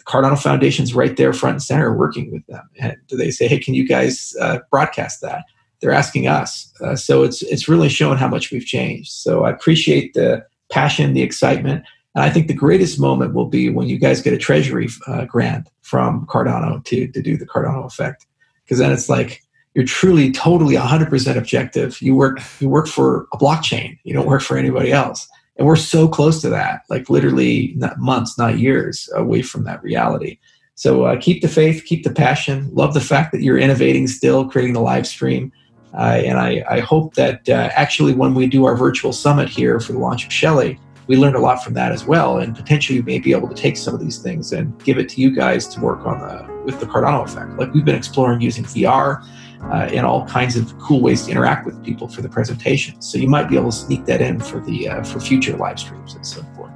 Cardano 0.06 0.40
Foundation's 0.40 0.94
right 0.94 1.16
there, 1.16 1.32
front 1.32 1.54
and 1.54 1.62
center, 1.62 1.92
working 1.96 2.30
with 2.30 2.46
them. 2.46 2.68
And 2.78 2.96
they 3.10 3.30
say, 3.30 3.48
"Hey, 3.48 3.58
can 3.58 3.74
you 3.74 3.86
guys 3.86 4.34
uh, 4.40 4.58
broadcast 4.70 5.20
that?" 5.22 5.44
They're 5.80 5.92
asking 5.92 6.26
us, 6.28 6.72
uh, 6.80 6.96
so 6.96 7.22
it's 7.22 7.42
it's 7.42 7.68
really 7.68 7.88
showing 7.88 8.18
how 8.18 8.28
much 8.28 8.50
we've 8.50 8.64
changed. 8.64 9.12
So 9.12 9.44
I 9.44 9.50
appreciate 9.50 10.14
the 10.14 10.44
passion, 10.70 11.14
the 11.14 11.22
excitement, 11.22 11.84
and 12.14 12.24
I 12.24 12.30
think 12.30 12.48
the 12.48 12.54
greatest 12.54 12.98
moment 12.98 13.34
will 13.34 13.48
be 13.48 13.68
when 13.70 13.88
you 13.88 13.98
guys 13.98 14.22
get 14.22 14.32
a 14.32 14.38
treasury 14.38 14.88
uh, 15.06 15.24
grant 15.24 15.68
from 15.82 16.26
Cardano 16.26 16.84
to 16.84 17.08
to 17.08 17.22
do 17.22 17.36
the 17.36 17.46
Cardano 17.46 17.86
effect, 17.86 18.26
because 18.64 18.78
then 18.78 18.92
it's 18.92 19.08
like 19.08 19.42
you're 19.74 19.84
truly 19.84 20.30
totally 20.30 20.76
100% 20.76 21.36
objective 21.36 22.00
you 22.00 22.14
work 22.14 22.40
you 22.60 22.68
work 22.68 22.86
for 22.86 23.26
a 23.32 23.36
blockchain 23.36 23.98
you 24.04 24.14
don't 24.14 24.26
work 24.26 24.42
for 24.42 24.56
anybody 24.56 24.92
else 24.92 25.28
and 25.56 25.66
we're 25.66 25.76
so 25.76 26.08
close 26.08 26.40
to 26.40 26.48
that 26.48 26.82
like 26.90 27.08
literally 27.08 27.74
not 27.76 27.98
months 27.98 28.38
not 28.38 28.58
years 28.58 29.08
away 29.14 29.42
from 29.42 29.64
that 29.64 29.82
reality. 29.82 30.38
So 30.76 31.04
uh, 31.04 31.20
keep 31.20 31.42
the 31.42 31.48
faith 31.48 31.84
keep 31.84 32.04
the 32.04 32.10
passion. 32.12 32.68
Love 32.72 32.94
the 32.94 33.00
fact 33.00 33.32
that 33.32 33.42
you're 33.42 33.58
innovating 33.58 34.06
still 34.08 34.48
creating 34.48 34.74
the 34.74 34.80
live 34.80 35.06
stream. 35.06 35.52
Uh, 35.94 36.20
and 36.24 36.38
I, 36.38 36.64
I, 36.68 36.80
hope 36.80 37.14
that 37.14 37.48
uh, 37.48 37.70
actually 37.72 38.14
when 38.14 38.34
we 38.34 38.48
do 38.48 38.64
our 38.64 38.76
virtual 38.76 39.12
summit 39.12 39.48
here 39.48 39.78
for 39.78 39.92
the 39.92 39.98
launch 40.00 40.26
of 40.26 40.32
Shelley, 40.32 40.76
we 41.06 41.16
learned 41.16 41.36
a 41.36 41.40
lot 41.40 41.62
from 41.62 41.74
that 41.74 41.92
as 41.92 42.04
well, 42.04 42.38
and 42.38 42.56
potentially 42.56 42.96
you 42.96 43.04
may 43.04 43.20
be 43.20 43.32
able 43.32 43.48
to 43.48 43.54
take 43.54 43.76
some 43.76 43.94
of 43.94 44.00
these 44.00 44.18
things 44.18 44.52
and 44.52 44.76
give 44.82 44.98
it 44.98 45.08
to 45.10 45.20
you 45.20 45.34
guys 45.34 45.68
to 45.68 45.80
work 45.80 46.04
on 46.06 46.18
the 46.18 46.52
with 46.64 46.80
the 46.80 46.86
Cardano 46.86 47.24
effect. 47.24 47.58
Like 47.58 47.72
we've 47.74 47.84
been 47.84 47.94
exploring 47.94 48.40
using 48.40 48.64
VR 48.64 49.24
uh, 49.72 49.88
and 49.92 50.06
all 50.06 50.26
kinds 50.26 50.56
of 50.56 50.78
cool 50.78 51.00
ways 51.00 51.24
to 51.26 51.30
interact 51.30 51.66
with 51.66 51.82
people 51.84 52.08
for 52.08 52.22
the 52.22 52.28
presentations. 52.28 53.06
So 53.06 53.18
you 53.18 53.28
might 53.28 53.48
be 53.48 53.56
able 53.56 53.70
to 53.70 53.76
sneak 53.76 54.04
that 54.06 54.20
in 54.20 54.40
for 54.40 54.60
the 54.60 54.88
uh, 54.88 55.02
for 55.02 55.20
future 55.20 55.56
live 55.56 55.78
streams 55.78 56.14
and 56.14 56.26
so 56.26 56.42
forth. 56.54 56.72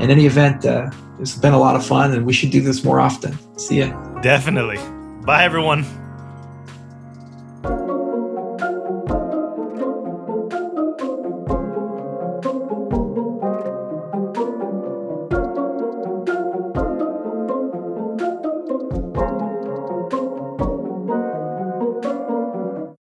In 0.00 0.10
any 0.10 0.26
event, 0.26 0.64
uh, 0.64 0.90
it's 1.20 1.36
been 1.36 1.52
a 1.52 1.58
lot 1.58 1.76
of 1.76 1.84
fun, 1.84 2.12
and 2.12 2.24
we 2.24 2.32
should 2.32 2.50
do 2.50 2.60
this 2.60 2.82
more 2.84 2.98
often. 2.98 3.38
See 3.58 3.78
ya. 3.80 3.92
Definitely. 4.22 4.78
Bye, 5.24 5.44
everyone. 5.44 6.01